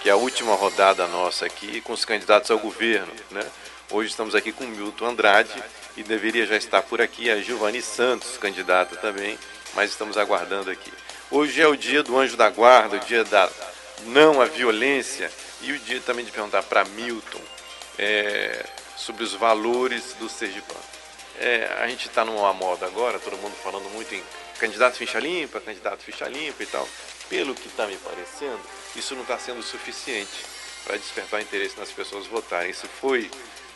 que 0.00 0.08
é 0.08 0.12
a 0.12 0.16
última 0.16 0.54
rodada 0.54 1.04
nossa 1.08 1.46
aqui 1.46 1.80
com 1.80 1.92
os 1.92 2.04
candidatos 2.04 2.48
ao 2.52 2.60
governo, 2.60 3.12
né? 3.32 3.42
Hoje 3.90 4.10
estamos 4.10 4.36
aqui 4.36 4.52
com 4.52 4.64
Milton 4.64 5.06
Andrade 5.06 5.60
e 5.96 6.04
deveria 6.04 6.46
já 6.46 6.56
estar 6.56 6.82
por 6.82 7.02
aqui 7.02 7.28
a 7.28 7.40
Giovanni 7.40 7.82
Santos, 7.82 8.38
candidata 8.38 8.94
também, 8.98 9.36
mas 9.74 9.90
estamos 9.90 10.16
aguardando 10.16 10.70
aqui. 10.70 10.92
Hoje 11.28 11.60
é 11.60 11.66
o 11.66 11.74
dia 11.74 12.04
do 12.04 12.16
anjo 12.16 12.36
da 12.36 12.48
guarda, 12.48 12.98
o 12.98 13.00
dia 13.00 13.24
da 13.24 13.50
não 14.04 14.40
à 14.40 14.44
violência 14.44 15.28
E 15.62 15.72
o 15.72 15.78
dia 15.78 16.00
também 16.00 16.24
de 16.24 16.30
perguntar 16.30 16.62
para 16.62 16.84
Milton 16.84 17.40
é, 17.98 18.64
sobre 18.96 19.24
os 19.24 19.32
valores 19.32 20.14
do 20.18 20.28
Sergipano. 20.28 20.80
É, 21.38 21.76
a 21.80 21.86
gente 21.88 22.08
está 22.08 22.24
numa 22.24 22.52
moda 22.52 22.86
agora, 22.86 23.18
todo 23.18 23.36
mundo 23.36 23.54
falando 23.62 23.88
muito 23.90 24.14
em 24.14 24.22
candidato 24.58 24.96
ficha 24.96 25.18
limpa, 25.18 25.60
candidato 25.60 26.02
ficha 26.02 26.26
limpa 26.28 26.62
e 26.62 26.66
tal. 26.66 26.88
Pelo 27.28 27.54
que 27.54 27.68
está 27.68 27.86
me 27.86 27.96
parecendo, 27.96 28.60
isso 28.94 29.14
não 29.14 29.22
está 29.22 29.38
sendo 29.38 29.62
suficiente 29.62 30.44
para 30.84 30.96
despertar 30.96 31.42
interesse 31.42 31.78
nas 31.78 31.90
pessoas 31.90 32.26
votarem. 32.26 32.70
Isso 32.70 32.86
foi 33.00 33.30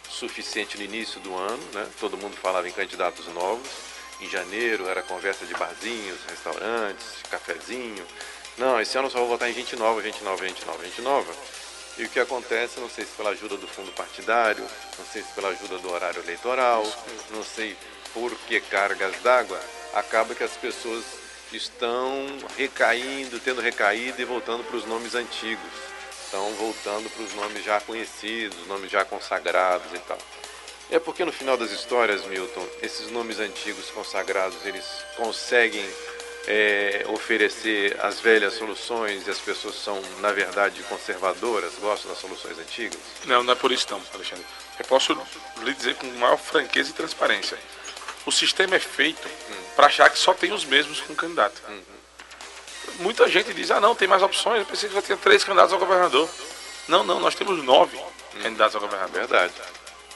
suficiente 0.08 0.78
no 0.78 0.84
início 0.84 1.20
do 1.20 1.34
ano, 1.36 1.62
né? 1.72 1.86
todo 1.98 2.16
mundo 2.16 2.36
falava 2.36 2.68
em 2.68 2.72
candidatos 2.72 3.26
novos. 3.28 3.68
Em 4.20 4.28
janeiro 4.28 4.86
era 4.86 5.02
conversa 5.02 5.46
de 5.46 5.54
barzinhos, 5.54 6.18
restaurantes, 6.28 7.06
cafezinho. 7.30 8.06
Não, 8.58 8.80
esse 8.80 8.96
ano 8.98 9.06
eu 9.06 9.10
só 9.10 9.18
vou 9.18 9.28
votar 9.28 9.50
em 9.50 9.54
gente 9.54 9.74
nova, 9.76 10.02
gente 10.02 10.22
nova, 10.22 10.46
gente 10.46 10.64
nova, 10.66 10.84
gente 10.84 11.00
nova. 11.00 11.34
E 12.00 12.04
o 12.04 12.08
que 12.08 12.18
acontece, 12.18 12.80
não 12.80 12.88
sei 12.88 13.04
se 13.04 13.10
pela 13.10 13.28
ajuda 13.28 13.58
do 13.58 13.68
fundo 13.68 13.92
partidário, 13.92 14.64
não 14.98 15.04
sei 15.04 15.22
se 15.22 15.28
pela 15.34 15.48
ajuda 15.48 15.76
do 15.76 15.92
horário 15.92 16.22
eleitoral, 16.22 16.82
não 17.28 17.44
sei 17.44 17.76
por 18.14 18.34
que 18.48 18.58
cargas 18.58 19.14
d'água, 19.20 19.60
acaba 19.92 20.34
que 20.34 20.42
as 20.42 20.52
pessoas 20.52 21.04
estão 21.52 22.26
recaindo, 22.56 23.38
tendo 23.38 23.60
recaído 23.60 24.18
e 24.18 24.24
voltando 24.24 24.64
para 24.64 24.78
os 24.78 24.86
nomes 24.86 25.14
antigos. 25.14 25.70
Estão 26.24 26.50
voltando 26.54 27.10
para 27.10 27.22
os 27.22 27.34
nomes 27.34 27.62
já 27.62 27.78
conhecidos, 27.82 28.66
nomes 28.66 28.90
já 28.90 29.04
consagrados 29.04 29.92
e 29.92 29.98
tal. 29.98 30.18
É 30.90 30.98
porque 30.98 31.22
no 31.22 31.32
final 31.32 31.58
das 31.58 31.70
histórias, 31.70 32.24
Milton, 32.24 32.66
esses 32.80 33.10
nomes 33.10 33.38
antigos 33.38 33.90
consagrados, 33.90 34.64
eles 34.64 34.86
conseguem 35.18 35.86
é, 36.46 37.04
oferecer 37.08 37.96
as 38.00 38.20
velhas 38.20 38.54
soluções 38.54 39.26
e 39.26 39.30
as 39.30 39.38
pessoas 39.38 39.74
são, 39.76 40.00
na 40.20 40.32
verdade, 40.32 40.82
conservadoras, 40.84 41.74
gostam 41.80 42.10
das 42.10 42.20
soluções 42.20 42.58
antigas? 42.58 42.98
Não, 43.26 43.42
não 43.42 43.52
é 43.52 43.56
por 43.56 43.72
isso 43.72 43.86
não, 43.90 44.00
Alexandre. 44.14 44.44
Eu 44.78 44.84
posso 44.86 45.16
lhe 45.62 45.74
dizer 45.74 45.94
com 45.96 46.06
maior 46.18 46.38
franqueza 46.38 46.90
e 46.90 46.94
transparência. 46.94 47.58
O 48.24 48.32
sistema 48.32 48.76
é 48.76 48.80
feito 48.80 49.26
hum. 49.28 49.62
para 49.76 49.86
achar 49.86 50.10
que 50.10 50.18
só 50.18 50.34
tem 50.34 50.52
os 50.52 50.64
mesmos 50.64 51.00
com 51.00 51.14
candidato. 51.14 51.60
Hum. 51.68 51.80
Muita 53.00 53.28
gente 53.28 53.52
diz, 53.54 53.70
ah 53.70 53.80
não, 53.80 53.94
tem 53.94 54.08
mais 54.08 54.22
opções, 54.22 54.60
eu 54.60 54.66
pensei 54.66 54.88
que 54.88 54.94
já 54.94 55.02
tinha 55.02 55.16
três 55.16 55.44
candidatos 55.44 55.72
ao 55.72 55.78
governador. 55.78 56.28
Não, 56.88 57.04
não, 57.04 57.20
nós 57.20 57.34
temos 57.34 57.62
nove 57.62 57.96
hum. 57.96 58.42
candidatos 58.42 58.74
ao 58.74 58.80
governador. 58.80 59.20
Verdade. 59.20 59.52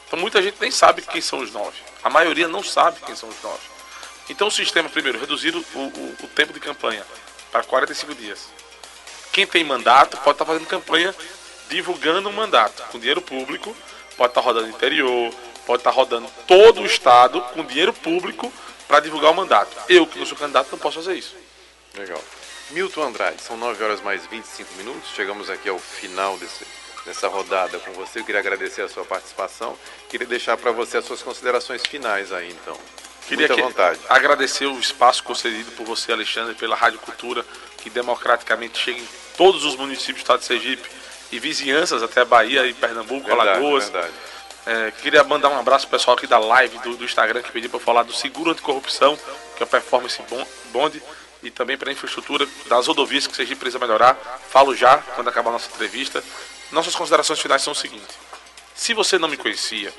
Então 0.07 0.19
muita 0.19 0.43
gente 0.43 0.57
nem 0.61 0.71
sabe 0.71 1.03
quem 1.03 1.21
são 1.21 1.41
os 1.41 1.53
nove. 1.53 1.77
A 2.03 2.11
maioria 2.11 2.49
não 2.49 2.63
sabe 2.63 3.01
quem 3.01 3.17
são 3.17 3.29
os 3.29 3.43
nove. 3.43 3.74
Então 4.29 4.49
o 4.49 4.51
sistema, 4.51 4.89
primeiro, 4.89 5.19
reduzir 5.19 5.55
o, 5.55 5.61
o, 5.61 6.17
o 6.23 6.29
tempo 6.29 6.53
de 6.53 6.61
campanha 6.61 7.05
para 7.53 7.63
45 7.63 8.15
dias. 8.15 8.49
Quem 9.33 9.47
tem 9.47 9.65
mandato 9.65 10.17
pode 10.19 10.37
estar 10.37 10.45
tá 10.45 10.53
fazendo 10.53 10.67
campanha 10.67 11.15
divulgando 11.69 12.29
um 12.29 12.33
mandato 12.33 12.83
com 12.91 12.99
dinheiro 12.99 13.21
público, 13.21 13.75
pode 14.17 14.31
estar 14.31 14.41
tá 14.41 14.47
rodando 14.47 14.69
interior, 14.69 15.35
pode 15.67 15.81
estar 15.81 15.91
tá 15.91 15.97
rodando 15.97 16.29
todo 16.47 16.83
o 16.83 16.87
estado 16.87 17.41
com 17.41 17.65
dinheiro 17.65 17.93
público 17.93 18.53
para 18.87 19.01
divulgar 19.01 19.33
o 19.33 19.35
mandato. 19.35 19.77
Eu, 19.89 20.07
que 20.07 20.19
não 20.19 20.27
sou 20.27 20.37
candidato, 20.37 20.71
não 20.71 20.79
posso 20.79 20.97
fazer 20.97 21.15
isso. 21.15 21.35
Legal. 21.95 22.23
Milton 22.71 23.03
Andrade, 23.03 23.43
são 23.43 23.57
9 23.57 23.83
horas 23.83 24.01
mais 24.01 24.27
25 24.27 24.75
minutos. 24.75 25.11
Chegamos 25.15 25.51
aqui 25.51 25.69
ao 25.69 25.79
final 25.79 26.37
desse, 26.39 26.67
dessa 27.05 27.29
rodada 27.29 27.79
com 27.79 27.93
você. 27.93 28.21
Eu 28.21 28.25
queria 28.25 28.41
agradecer 28.41 28.83
a 28.83 28.89
sua 28.89 29.05
participação. 29.05 29.79
Queria 30.09 30.27
deixar 30.27 30.57
para 30.57 30.73
você 30.73 30.99
as 30.99 31.05
suas 31.05 31.23
considerações 31.23 31.83
finais 31.83 32.33
aí, 32.33 32.51
então. 32.51 32.79
Queria 33.27 33.49
Muita 33.49 33.63
vontade. 33.63 34.01
agradecer 34.09 34.67
o 34.67 34.79
espaço 34.79 35.23
concedido 35.25 35.71
por 35.73 35.87
você, 35.87 36.13
Alexandre, 36.13 36.55
pela 36.55 36.77
Rádio 36.77 36.99
Cultura, 36.99 37.45
que 37.79 37.89
democraticamente 37.89 38.79
chega 38.79 39.01
em 39.01 39.09
todos 39.37 39.65
os 39.65 39.77
municípios 39.77 40.17
do 40.17 40.21
estado 40.21 40.41
de 40.41 40.47
Sergipe 40.47 40.89
e 41.33 41.39
vizinhanças 41.39 42.03
até 42.03 42.25
Bahia 42.25 42.67
e 42.67 42.75
Pernambuco, 42.75 43.27
verdade, 43.27 43.49
Alagoas. 43.49 43.89
Verdade. 43.89 44.13
É, 44.67 44.91
queria 45.03 45.23
mandar 45.25 45.51
um 45.51 45.59
abraço 45.59 45.87
pro 45.87 45.99
pessoal 45.99 46.17
aqui 46.17 46.27
da 46.27 46.39
live 46.39 46.79
do, 46.79 46.97
do 46.97 47.05
Instagram 47.05 47.43
que 47.43 47.53
pediu 47.53 47.69
para 47.69 47.81
falar 47.81 48.03
do 48.03 48.15
seguro 48.15 48.51
anticorrupção, 48.51 49.19
que 49.57 49.63
é 49.63 49.67
o 49.67 49.69
Performance 49.69 50.19
Bond, 50.73 51.03
e 51.43 51.51
também 51.51 51.77
para 51.77 51.91
a 51.91 51.93
infraestrutura 51.93 52.47
das 52.67 52.87
rodovias 52.87 53.27
que 53.27 53.37
Sergipe 53.37 53.61
precisa 53.61 53.79
melhorar. 53.79 54.15
Falo 54.49 54.75
já 54.75 54.99
quando 54.99 55.29
acabar 55.29 55.51
a 55.51 55.55
nossa 55.55 55.69
entrevista. 55.69 56.25
Nossas 56.73 56.95
considerações 56.95 57.41
finais 57.41 57.63
são 57.63 57.73
o 57.73 57.77
seguinte: 57.77 58.09
se 58.75 58.95
você 58.95 59.19
não 59.19 59.29
me 59.29 59.37
conhecia, 59.37 59.93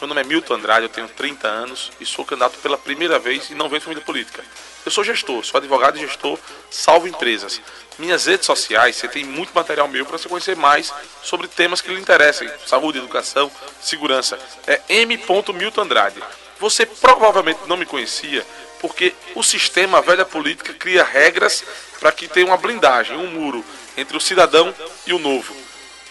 meu 0.00 0.08
nome 0.08 0.22
é 0.22 0.24
Milton 0.24 0.54
Andrade, 0.54 0.84
eu 0.84 0.88
tenho 0.88 1.08
30 1.08 1.46
anos 1.46 1.92
e 2.00 2.06
sou 2.06 2.24
candidato 2.24 2.58
pela 2.58 2.78
primeira 2.78 3.18
vez 3.18 3.50
e 3.50 3.54
não 3.54 3.68
venho 3.68 3.80
de 3.80 3.84
família 3.84 4.04
política. 4.04 4.42
Eu 4.84 4.90
sou 4.90 5.04
gestor, 5.04 5.44
sou 5.44 5.58
advogado 5.58 5.98
e 5.98 6.00
gestor, 6.00 6.38
salvo 6.70 7.06
empresas. 7.06 7.60
Minhas 7.98 8.24
redes 8.24 8.46
sociais, 8.46 8.96
você 8.96 9.08
tem 9.08 9.24
muito 9.24 9.52
material 9.52 9.86
meu 9.88 10.06
para 10.06 10.16
você 10.16 10.26
conhecer 10.26 10.56
mais 10.56 10.92
sobre 11.22 11.46
temas 11.48 11.82
que 11.82 11.92
lhe 11.92 12.00
interessem: 12.00 12.50
saúde, 12.66 12.98
educação, 12.98 13.50
segurança. 13.82 14.38
É 14.66 14.80
m.milton 14.88 15.82
Andrade. 15.82 16.22
Você 16.58 16.86
provavelmente 16.86 17.60
não 17.66 17.76
me 17.76 17.84
conhecia 17.84 18.46
porque 18.80 19.14
o 19.34 19.42
sistema, 19.42 19.98
a 19.98 20.00
velha 20.00 20.24
política, 20.24 20.72
cria 20.72 21.04
regras 21.04 21.62
para 21.98 22.10
que 22.10 22.26
tenha 22.26 22.46
uma 22.46 22.56
blindagem, 22.56 23.16
um 23.16 23.30
muro 23.30 23.62
entre 23.96 24.16
o 24.16 24.20
cidadão 24.20 24.74
e 25.06 25.12
o 25.12 25.18
novo. 25.18 25.59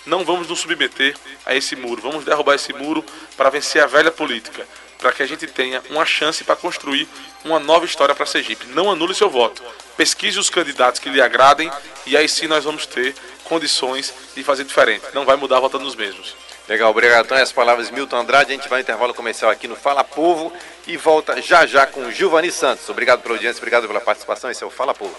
Não 0.10 0.26
vamos 0.26 0.48
nos 0.48 0.60
submeter 0.60 1.16
a 1.46 1.56
esse 1.56 1.76
muro, 1.76 2.02
vamos 2.02 2.26
derrubar 2.26 2.56
esse 2.56 2.74
muro 2.74 3.06
para 3.38 3.52
vencer 3.52 3.84
a 3.84 3.86
velha 3.86 4.10
política, 4.10 4.68
para 4.98 5.12
que 5.12 5.22
a 5.22 5.26
gente 5.28 5.46
tenha 5.46 5.82
uma 5.90 6.04
chance 6.04 6.44
para 6.44 6.56
construir 6.56 7.08
uma 7.46 7.60
nova 7.60 7.86
história 7.86 8.16
para 8.16 8.26
Sergipe. 8.26 8.66
Não 8.70 8.90
anule 8.90 9.14
seu 9.14 9.30
voto. 9.30 9.64
Pesquise 9.96 10.40
os 10.40 10.50
candidatos 10.50 11.00
que 11.00 11.10
lhe 11.10 11.22
agradem 11.22 11.72
e 12.08 12.18
aí 12.18 12.28
sim 12.28 12.48
nós 12.48 12.64
vamos 12.64 12.88
ter 12.88 13.14
condições 13.44 14.12
de 14.36 14.44
fazer 14.44 14.64
diferente. 14.64 15.06
Não 15.14 15.26
vai 15.26 15.36
mudar 15.36 15.60
votando 15.60 15.86
nos 15.86 15.96
mesmos. 15.96 16.36
Legal, 16.68 16.90
obrigado. 16.90 17.26
Então, 17.26 17.38
as 17.38 17.52
palavras 17.52 17.92
Milton 17.92 18.18
Andrade. 18.18 18.52
A 18.52 18.56
gente 18.56 18.68
vai 18.68 18.80
ao 18.80 18.82
intervalo 18.82 19.14
comercial 19.14 19.52
aqui 19.52 19.68
no 19.68 19.76
Fala 19.76 20.04
Povo 20.04 20.52
e 20.88 20.98
volta 20.98 21.40
já 21.42 21.68
já 21.68 21.86
com 21.86 22.12
Gilvani 22.12 22.52
Santos. 22.52 22.90
Obrigado 22.90 23.22
pela 23.22 23.36
audiência, 23.36 23.60
obrigado 23.60 23.88
pela 23.88 24.02
participação. 24.02 24.50
Esse 24.50 24.64
é 24.64 24.68
o 24.68 24.72
Fala 24.72 24.94
Povo. 24.94 25.16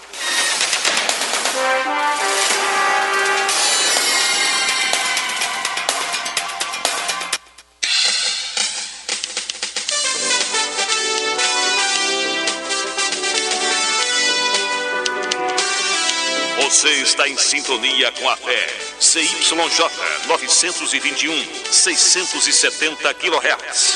Você 16.71 16.87
está 17.01 17.27
em 17.27 17.35
sintonia 17.37 18.09
com 18.13 18.29
a 18.29 18.37
fé. 18.37 18.65
CYJ 18.97 19.91
921, 20.25 21.45
670 21.69 23.13
kHz. 23.13 23.95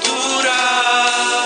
Cultura 0.00 1.43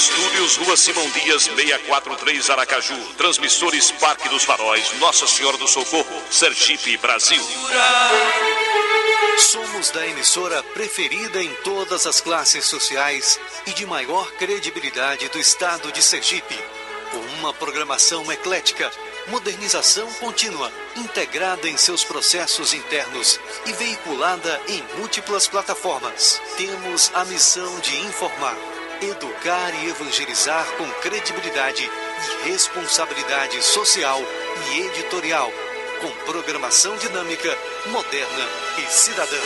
Estúdios 0.00 0.56
Rua 0.56 0.78
Simão 0.78 1.06
Dias 1.10 1.42
643 1.42 2.48
Aracaju. 2.48 2.96
Transmissores 3.18 3.90
Parque 3.90 4.30
dos 4.30 4.44
Faróis, 4.44 4.98
Nossa 4.98 5.26
Senhora 5.26 5.58
do 5.58 5.68
Socorro, 5.68 6.22
Sergipe, 6.30 6.96
Brasil. 6.96 7.42
Somos 9.36 9.90
da 9.90 10.06
emissora 10.06 10.62
preferida 10.62 11.42
em 11.42 11.52
todas 11.56 12.06
as 12.06 12.18
classes 12.18 12.64
sociais 12.64 13.38
e 13.66 13.74
de 13.74 13.84
maior 13.84 14.32
credibilidade 14.38 15.28
do 15.28 15.38
estado 15.38 15.92
de 15.92 16.02
Sergipe. 16.02 16.58
Com 17.10 17.20
uma 17.38 17.52
programação 17.52 18.32
eclética, 18.32 18.90
modernização 19.26 20.10
contínua, 20.14 20.72
integrada 20.96 21.68
em 21.68 21.76
seus 21.76 22.04
processos 22.04 22.72
internos 22.72 23.38
e 23.66 23.72
veiculada 23.74 24.62
em 24.66 24.82
múltiplas 24.96 25.46
plataformas. 25.46 26.40
Temos 26.56 27.10
a 27.12 27.22
missão 27.26 27.78
de 27.80 27.98
informar, 27.98 28.56
educar 29.02 29.74
e 29.82 29.88
evangelizar 29.88 30.66
com 30.76 30.88
credibilidade 31.00 31.82
e 31.82 32.48
responsabilidade 32.50 33.62
social 33.62 34.20
e 34.72 34.80
editorial 34.80 35.50
com 36.00 36.10
programação 36.24 36.96
dinâmica, 36.96 37.56
moderna 37.86 38.48
e 38.78 38.90
cidadã. 38.90 39.40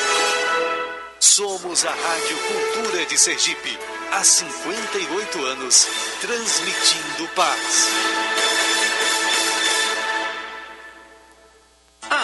Somos 1.19 1.85
a 1.85 1.91
Rádio 1.91 2.37
Cultura 2.39 3.07
de 3.07 3.19
Sergipe, 3.19 3.79
há 4.13 4.23
58 4.23 5.45
anos, 5.45 5.89
transmitindo 6.21 7.29
paz. 7.35 7.89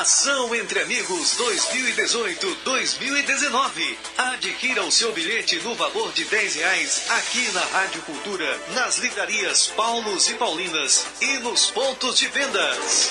Ação 0.01 0.55
entre 0.55 0.81
Amigos 0.81 1.37
2018-2019. 1.37 3.97
Adquira 4.17 4.83
o 4.83 4.91
seu 4.91 5.13
bilhete 5.13 5.57
no 5.57 5.75
valor 5.75 6.11
de 6.13 6.25
10 6.25 6.55
reais 6.55 7.03
aqui 7.11 7.53
na 7.53 7.61
Rádio 7.61 8.01
Cultura, 8.01 8.59
nas 8.71 8.97
livrarias 8.97 9.67
Paulos 9.67 10.31
e 10.31 10.35
Paulinas 10.37 11.05
e 11.21 11.35
nos 11.41 11.67
pontos 11.67 12.19
de 12.19 12.29
vendas. 12.29 13.11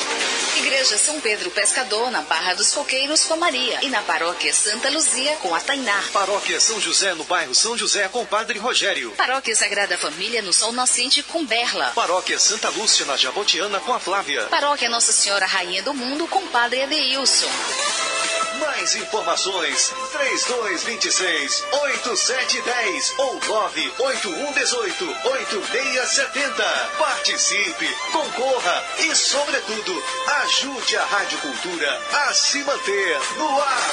Igreja 0.58 0.98
São 0.98 1.22
Pedro 1.22 1.52
Pescador, 1.52 2.10
na 2.10 2.24
Barra 2.24 2.56
dos 2.56 2.72
Coqueiros 2.72 3.24
com 3.26 3.38
Maria. 3.38 3.78
E 3.84 3.90
na 3.90 4.02
Paróquia 4.02 4.52
Santa 4.52 4.90
Luzia 4.90 5.36
com 5.36 5.54
a 5.54 5.60
Tainá. 5.60 6.04
Paróquia 6.12 6.60
São 6.60 6.82
José, 6.82 7.14
no 7.14 7.24
bairro 7.24 7.54
São 7.54 7.78
José, 7.78 8.08
com 8.08 8.26
Padre 8.26 8.58
Rogério. 8.58 9.12
Paróquia 9.12 9.56
Sagrada 9.56 9.96
Família, 9.96 10.42
no 10.42 10.52
Sol 10.52 10.72
Nascente 10.72 11.22
com 11.22 11.46
Berla. 11.46 11.92
Paróquia 11.94 12.40
Santa 12.40 12.70
Lúcia, 12.70 13.06
na 13.06 13.16
Jabotiana, 13.16 13.80
com 13.80 13.94
a 13.94 14.00
Flávia. 14.00 14.46
Paróquia 14.46 14.90
Nossa 14.90 15.12
Senhora 15.12 15.46
Rainha 15.46 15.84
do 15.84 15.94
Mundo 15.94 16.28
com 16.28 16.48
Padre 16.48 16.79
Adeilson. 16.82 17.50
Mais 18.60 18.96
informações: 18.96 19.94
3226 20.12 21.66
8710 21.72 23.14
ou 23.18 23.34
98118 23.36 25.06
8670. 25.26 26.64
Participe, 26.98 27.88
concorra 28.12 28.84
e, 29.00 29.16
sobretudo, 29.16 30.04
ajude 30.44 30.98
a 30.98 31.06
Rádio 31.06 31.40
Cultura 31.40 32.02
a 32.28 32.34
se 32.34 32.64
manter 32.64 33.20
no 33.38 33.62
ar. 33.62 33.92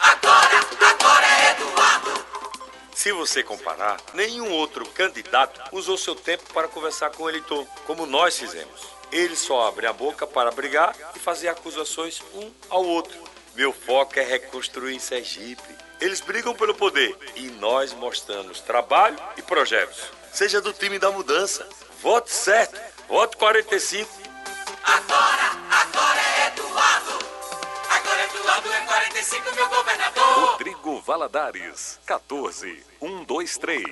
Agora, 0.00 0.60
agora 0.90 1.26
é 1.26 1.50
Eduardo. 1.50 2.26
Se 2.94 3.12
você 3.12 3.42
comparar, 3.42 3.96
nenhum 4.14 4.50
outro 4.52 4.86
candidato 4.90 5.60
usou 5.72 5.98
seu 5.98 6.14
tempo 6.14 6.44
para 6.52 6.68
conversar 6.68 7.10
com 7.10 7.24
o 7.24 7.28
eleitor, 7.28 7.66
como 7.86 8.06
nós 8.06 8.38
fizemos. 8.38 8.93
Ele 9.14 9.36
só 9.36 9.68
abre 9.68 9.86
a 9.86 9.92
boca 9.92 10.26
para 10.26 10.50
brigar 10.50 10.92
e 11.14 11.20
fazer 11.20 11.46
acusações 11.46 12.20
um 12.34 12.50
ao 12.68 12.84
outro. 12.84 13.16
Meu 13.54 13.72
foco 13.72 14.18
é 14.18 14.24
reconstruir 14.24 14.98
Sergipe. 14.98 15.62
Eles 16.00 16.20
brigam 16.20 16.52
pelo 16.52 16.74
poder 16.74 17.16
e 17.36 17.42
nós 17.42 17.92
mostramos 17.92 18.58
trabalho 18.58 19.16
e 19.36 19.42
projetos. 19.42 20.10
Seja 20.32 20.60
do 20.60 20.72
time 20.72 20.98
da 20.98 21.12
mudança. 21.12 21.64
Vote 22.02 22.28
certo. 22.28 22.76
Vote 23.06 23.36
45. 23.36 24.10
Agora, 24.82 25.52
agora 25.70 26.20
é 26.20 26.46
Eduardo. 26.48 27.18
Agora 27.90 28.24
Eduardo 28.24 28.72
é 28.72 28.80
45, 28.80 29.54
meu 29.54 29.68
governador. 29.68 30.50
Rodrigo 30.50 31.00
Valadares, 31.02 32.00
14 32.04 32.82
123. 32.98 33.84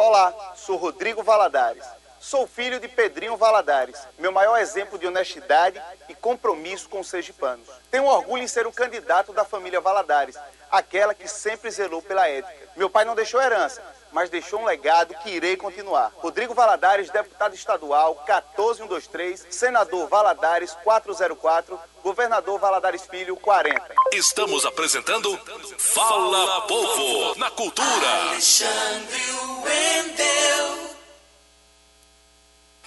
Olá, 0.00 0.54
sou 0.56 0.76
Rodrigo 0.76 1.22
Valadares. 1.22 1.97
Sou 2.28 2.46
filho 2.46 2.78
de 2.78 2.86
Pedrinho 2.86 3.38
Valadares, 3.38 3.98
meu 4.18 4.30
maior 4.30 4.58
exemplo 4.58 4.98
de 4.98 5.06
honestidade 5.06 5.82
e 6.10 6.14
compromisso 6.14 6.86
com 6.86 7.00
os 7.00 7.08
sergipanos. 7.08 7.66
Tenho 7.90 8.04
orgulho 8.04 8.42
em 8.42 8.46
ser 8.46 8.66
um 8.66 8.70
candidato 8.70 9.32
da 9.32 9.46
família 9.46 9.80
Valadares, 9.80 10.36
aquela 10.70 11.14
que 11.14 11.26
sempre 11.26 11.70
zelou 11.70 12.02
pela 12.02 12.28
ética. 12.28 12.68
Meu 12.76 12.90
pai 12.90 13.06
não 13.06 13.14
deixou 13.14 13.40
herança, 13.40 13.82
mas 14.12 14.28
deixou 14.28 14.60
um 14.60 14.66
legado 14.66 15.14
que 15.22 15.30
irei 15.30 15.56
continuar. 15.56 16.12
Rodrigo 16.16 16.52
Valadares, 16.52 17.08
deputado 17.08 17.54
estadual 17.54 18.16
14123, 18.26 19.46
senador 19.48 20.06
Valadares 20.06 20.76
404, 20.84 21.80
governador 22.02 22.58
Valadares 22.58 23.06
Filho 23.06 23.36
40. 23.36 23.80
Estamos 24.12 24.66
apresentando 24.66 25.34
Fala 25.78 26.60
Povo 26.66 27.38
na 27.38 27.50
Cultura. 27.52 28.28
Alexandre 28.28 29.18
Wendel. 29.64 30.97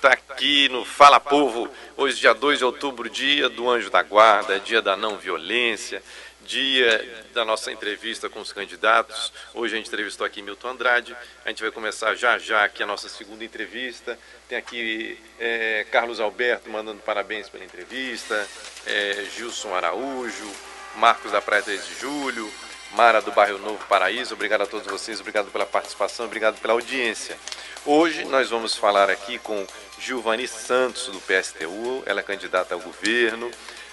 Está 0.01 0.13
aqui 0.13 0.67
no 0.67 0.83
Fala 0.83 1.19
Povo, 1.19 1.69
hoje 1.95 2.19
dia 2.19 2.33
2 2.33 2.57
de 2.57 2.65
outubro, 2.65 3.07
dia 3.07 3.47
do 3.47 3.69
Anjo 3.69 3.91
da 3.91 4.01
Guarda, 4.01 4.59
dia 4.59 4.81
da 4.81 4.97
não 4.97 5.15
violência, 5.15 6.01
dia 6.41 7.23
da 7.35 7.45
nossa 7.45 7.71
entrevista 7.71 8.27
com 8.27 8.39
os 8.39 8.51
candidatos. 8.51 9.31
Hoje 9.53 9.75
a 9.75 9.77
gente 9.77 9.89
entrevistou 9.89 10.25
aqui 10.25 10.41
Milton 10.41 10.69
Andrade, 10.69 11.15
a 11.45 11.49
gente 11.49 11.61
vai 11.61 11.69
começar 11.69 12.15
já 12.15 12.39
já 12.39 12.63
aqui 12.63 12.81
a 12.81 12.87
nossa 12.87 13.07
segunda 13.07 13.45
entrevista. 13.45 14.17
Tem 14.49 14.57
aqui 14.57 15.19
é, 15.39 15.85
Carlos 15.91 16.19
Alberto 16.19 16.67
mandando 16.67 16.99
parabéns 17.03 17.47
pela 17.47 17.63
entrevista, 17.63 18.49
é, 18.87 19.27
Gilson 19.37 19.71
Araújo, 19.75 20.51
Marcos 20.95 21.31
da 21.31 21.43
Praia 21.43 21.61
3 21.61 21.85
de 21.85 21.99
Julho, 21.99 22.51
Mara 22.93 23.21
do 23.21 23.31
Bairro 23.31 23.59
Novo 23.59 23.85
Paraíso, 23.87 24.33
obrigado 24.33 24.61
a 24.61 24.65
todos 24.65 24.87
vocês, 24.87 25.19
obrigado 25.19 25.51
pela 25.51 25.67
participação, 25.67 26.25
obrigado 26.25 26.59
pela 26.59 26.73
audiência. 26.73 27.37
Hoje 27.83 28.25
nós 28.25 28.49
vamos 28.49 28.75
falar 28.75 29.09
aqui 29.09 29.39
com 29.39 29.65
Gilvani 30.01 30.47
Santos, 30.47 31.07
do 31.07 31.21
PSTU, 31.21 32.01
ela 32.07 32.21
é 32.21 32.23
candidata 32.23 32.73
ao 32.73 32.79
governo, 32.79 33.51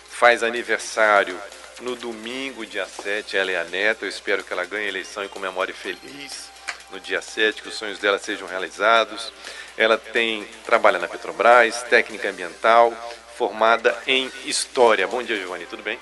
faz 0.09 0.43
aniversário 0.43 1.39
no 1.83 1.95
domingo, 1.95 2.65
dia 2.65 2.87
7, 2.87 3.37
ela 3.37 3.51
é 3.51 3.61
a 3.61 3.65
neta, 3.65 4.07
eu 4.07 4.09
espero 4.09 4.43
que 4.43 4.51
ela 4.51 4.65
ganhe 4.65 4.87
a 4.87 4.89
eleição 4.89 5.23
e 5.23 5.29
comemore 5.29 5.75
feliz 5.75 6.49
no 6.91 6.99
dia 6.99 7.21
7, 7.21 7.61
que 7.61 7.69
os 7.69 7.75
sonhos 7.75 7.99
dela 7.99 8.19
sejam 8.19 8.49
realizados. 8.49 9.31
Ela 9.77 9.99
tem 9.99 10.45
trabalha 10.65 10.99
na 10.99 11.07
Petrobras, 11.07 11.83
técnica 11.83 12.31
ambiental, 12.31 12.91
formada 13.37 13.97
em 14.07 14.33
História. 14.47 15.07
Bom 15.07 15.23
dia, 15.23 15.37
Giovanni, 15.37 15.67
tudo 15.67 15.83
bem? 15.83 15.99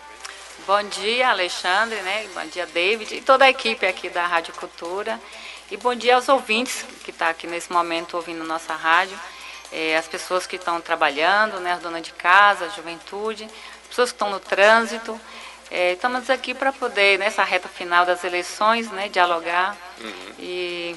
Bom 0.67 0.83
dia, 0.85 1.31
Alexandre, 1.31 2.01
né? 2.03 2.29
Bom 2.33 2.47
dia, 2.47 2.67
David 2.67 3.13
e 3.15 3.21
toda 3.21 3.45
a 3.45 3.51
equipe 3.51 3.85
aqui 3.85 4.09
da 4.09 4.25
Rádio 4.25 4.55
Cultura. 4.55 5.21
E 5.69 5.77
bom 5.77 5.97
dia 5.97 6.15
aos 6.15 6.29
ouvintes 6.29 6.85
que 7.03 7.11
estão 7.11 7.27
tá 7.27 7.31
aqui 7.33 7.49
nesse 7.49 7.73
momento 7.73 8.17
ouvindo 8.17 8.45
nossa 8.45 8.73
rádio, 8.73 9.19
é, 9.77 9.95
as 9.99 10.09
pessoas 10.09 10.47
que 10.47 10.57
estão 10.57 10.81
trabalhando, 10.81 11.61
né, 11.61 11.75
as 11.75 11.81
donas 11.81 12.01
de 12.03 12.13
casa, 12.13 12.65
a 12.65 12.69
juventude, 12.69 13.45
as 13.45 13.89
pessoas 13.89 14.11
que 14.11 14.15
estão 14.15 14.31
no 14.31 14.41
trânsito. 14.41 15.21
É, 15.71 15.93
estamos 15.93 16.31
aqui 16.31 16.55
para 16.55 16.73
poder, 16.73 17.19
nessa 17.19 17.45
reta 17.45 17.69
final 17.69 18.07
das 18.07 18.25
eleições, 18.25 18.91
né, 18.91 19.09
dialogar 19.11 19.77
Uhum. 20.01 20.33
e, 20.39 20.97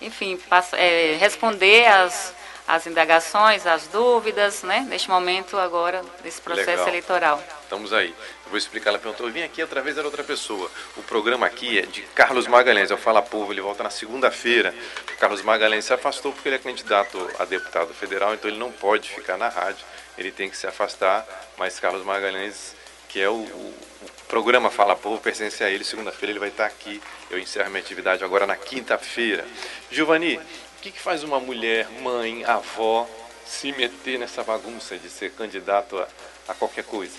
enfim, 0.00 0.36
passa, 0.48 0.76
é, 0.76 1.16
responder 1.20 1.86
as, 1.86 2.34
as 2.68 2.86
indagações, 2.86 3.66
as 3.66 3.86
dúvidas, 3.86 4.62
né, 4.62 4.84
neste 4.88 5.08
momento 5.08 5.56
agora, 5.56 6.02
desse 6.22 6.40
processo 6.40 6.70
Legal. 6.70 6.88
eleitoral. 6.88 7.44
Estamos 7.62 7.92
aí. 7.92 8.08
Eu 8.44 8.50
vou 8.50 8.58
explicar. 8.58 8.90
Ela 8.90 8.98
perguntou: 8.98 9.26
eu 9.26 9.32
vim 9.32 9.42
aqui 9.42 9.60
através 9.62 9.96
da 9.96 10.02
outra 10.02 10.22
pessoa. 10.24 10.70
O 10.96 11.02
programa 11.02 11.46
aqui 11.46 11.78
é 11.78 11.82
de 11.82 12.02
Carlos 12.14 12.46
Magalhães. 12.46 12.90
Eu 12.90 12.96
falo 12.98 13.20
povo, 13.22 13.52
ele 13.52 13.60
volta 13.60 13.82
na 13.82 13.90
segunda-feira. 13.90 14.74
Carlos 15.18 15.42
Magalhães 15.42 15.84
se 15.84 15.92
afastou 15.92 16.32
porque 16.32 16.48
ele 16.48 16.56
é 16.56 16.58
candidato 16.60 17.28
a 17.38 17.44
deputado 17.44 17.92
federal, 17.94 18.34
então 18.34 18.48
ele 18.50 18.58
não 18.58 18.70
pode 18.72 19.08
ficar 19.08 19.36
na 19.36 19.48
rádio. 19.48 19.84
Ele 20.18 20.30
tem 20.30 20.48
que 20.50 20.56
se 20.56 20.66
afastar. 20.66 21.26
Mas 21.56 21.78
Carlos 21.80 22.04
Magalhães, 22.04 22.74
que 23.08 23.20
é 23.20 23.28
o, 23.28 23.32
o- 23.34 23.74
o 24.02 24.10
programa 24.28 24.70
Fala 24.70 24.94
Povo, 24.94 25.20
pertence 25.20 25.62
a 25.64 25.70
ele. 25.70 25.82
Segunda-feira 25.84 26.32
ele 26.32 26.38
vai 26.40 26.48
estar 26.50 26.66
aqui. 26.66 27.00
Eu 27.30 27.38
encerro 27.38 27.70
minha 27.70 27.82
atividade 27.82 28.22
agora 28.24 28.46
na 28.46 28.54
quinta-feira. 28.56 29.44
Giovanni, 29.90 30.38
o 30.78 30.82
que, 30.82 30.90
que 30.90 31.00
faz 31.00 31.22
uma 31.22 31.40
mulher, 31.40 31.88
mãe, 32.02 32.44
avó, 32.44 33.08
se 33.44 33.72
meter 33.72 34.18
nessa 34.18 34.42
bagunça 34.42 34.96
de 34.98 35.08
ser 35.08 35.32
candidato 35.32 35.98
a, 35.98 36.08
a 36.48 36.54
qualquer 36.54 36.84
coisa? 36.84 37.16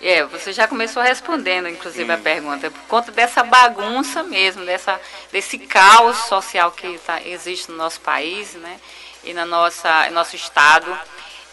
É, 0.00 0.24
você 0.24 0.52
já 0.52 0.66
começou 0.68 1.02
respondendo, 1.02 1.68
inclusive, 1.68 2.10
Hum. 2.10 2.14
a 2.14 2.18
pergunta, 2.18 2.70
por 2.70 2.82
conta 2.82 3.12
dessa 3.12 3.42
bagunça 3.42 4.22
mesmo, 4.22 4.64
dessa, 4.64 5.00
desse 5.32 5.58
caos 5.58 6.16
social 6.26 6.72
que 6.72 6.98
tá, 6.98 7.22
existe 7.22 7.70
no 7.70 7.76
nosso 7.76 8.00
país, 8.00 8.54
né, 8.54 8.80
e 9.22 9.32
na 9.32 9.46
nossa, 9.46 10.08
em 10.08 10.10
nosso 10.10 10.36
estado. 10.36 10.86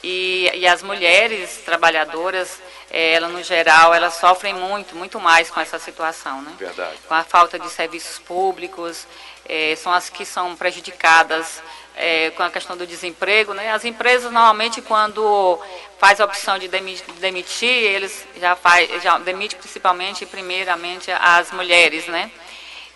E, 0.03 0.49
e 0.55 0.67
as 0.67 0.81
mulheres 0.81 1.57
trabalhadoras, 1.63 2.59
eh, 2.89 3.13
elas 3.13 3.31
no 3.31 3.43
geral, 3.43 3.93
elas 3.93 4.15
sofrem 4.15 4.53
muito, 4.53 4.95
muito 4.95 5.19
mais 5.19 5.51
com 5.51 5.59
essa 5.59 5.77
situação, 5.77 6.41
né? 6.41 6.53
Verdade. 6.57 6.97
com 7.07 7.13
a 7.13 7.23
falta 7.23 7.59
de 7.59 7.69
serviços 7.69 8.17
públicos, 8.17 9.05
eh, 9.47 9.75
são 9.75 9.93
as 9.93 10.09
que 10.09 10.25
são 10.25 10.55
prejudicadas 10.55 11.61
eh, 11.95 12.31
com 12.31 12.41
a 12.41 12.49
questão 12.49 12.75
do 12.75 12.87
desemprego. 12.87 13.53
Né? 13.53 13.71
As 13.71 13.85
empresas, 13.85 14.31
normalmente, 14.31 14.81
quando 14.81 15.59
faz 15.99 16.19
a 16.19 16.25
opção 16.25 16.57
de 16.57 16.67
demi- 16.67 17.03
demitir, 17.19 17.69
eles 17.69 18.25
já, 18.37 18.55
faz, 18.55 19.03
já 19.03 19.19
demite 19.19 19.55
principalmente, 19.55 20.25
primeiramente, 20.25 21.11
as 21.11 21.51
mulheres. 21.51 22.07
Né? 22.07 22.31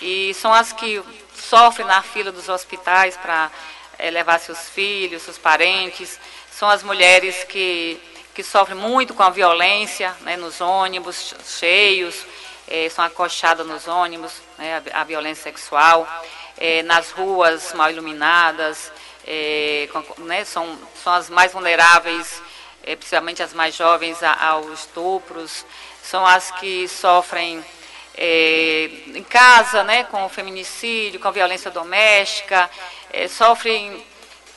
E 0.02 0.34
são 0.34 0.52
as 0.52 0.74
que 0.74 1.04
sofrem 1.36 1.86
na 1.86 2.02
fila 2.02 2.32
dos 2.32 2.50
hospitais 2.50 3.16
para 3.16 3.52
levar 4.12 4.40
seus 4.40 4.70
filhos, 4.70 5.22
seus 5.22 5.38
parentes. 5.38 6.20
São 6.58 6.70
as 6.70 6.84
mulheres 6.84 7.44
que, 7.44 8.00
que 8.34 8.42
sofrem 8.42 8.78
muito 8.78 9.14
com 9.14 9.24
a 9.24 9.30
violência 9.30 10.16
né, 10.22 10.38
nos 10.38 10.62
ônibus 10.62 11.36
cheios, 11.46 12.26
eh, 12.66 12.88
são 12.90 13.04
acochadas 13.04 13.68
nos 13.68 13.90
ônibus, 13.90 14.32
né, 14.58 14.82
a, 14.94 15.02
a 15.02 15.04
violência 15.04 15.44
sexual, 15.44 16.08
eh, 16.58 16.82
nas 16.84 17.12
ruas 17.12 17.74
mal 17.74 17.92
iluminadas, 17.92 18.90
eh, 19.28 19.90
com- 19.92 20.22
né, 20.24 20.46
são, 20.46 20.80
são 21.04 21.12
as 21.14 21.30
mais 21.30 21.52
vulneráveis, 21.52 22.42
principalmente 22.84 23.44
as 23.44 23.54
mais 23.54 23.76
jovens, 23.76 24.24
a- 24.24 24.42
aos 24.52 24.80
estupros, 24.80 25.66
são 26.02 26.26
as 26.26 26.52
que 26.52 26.88
sofrem 26.88 27.62
eh, 28.18 28.90
em 29.08 29.24
casa, 29.24 29.84
né, 29.84 30.06
com 30.06 30.24
o 30.24 30.30
feminicídio, 30.30 31.20
com 31.20 31.28
a 31.28 31.32
violência 31.32 31.70
doméstica, 31.70 32.70
eh, 33.12 33.28
sofrem 33.28 34.02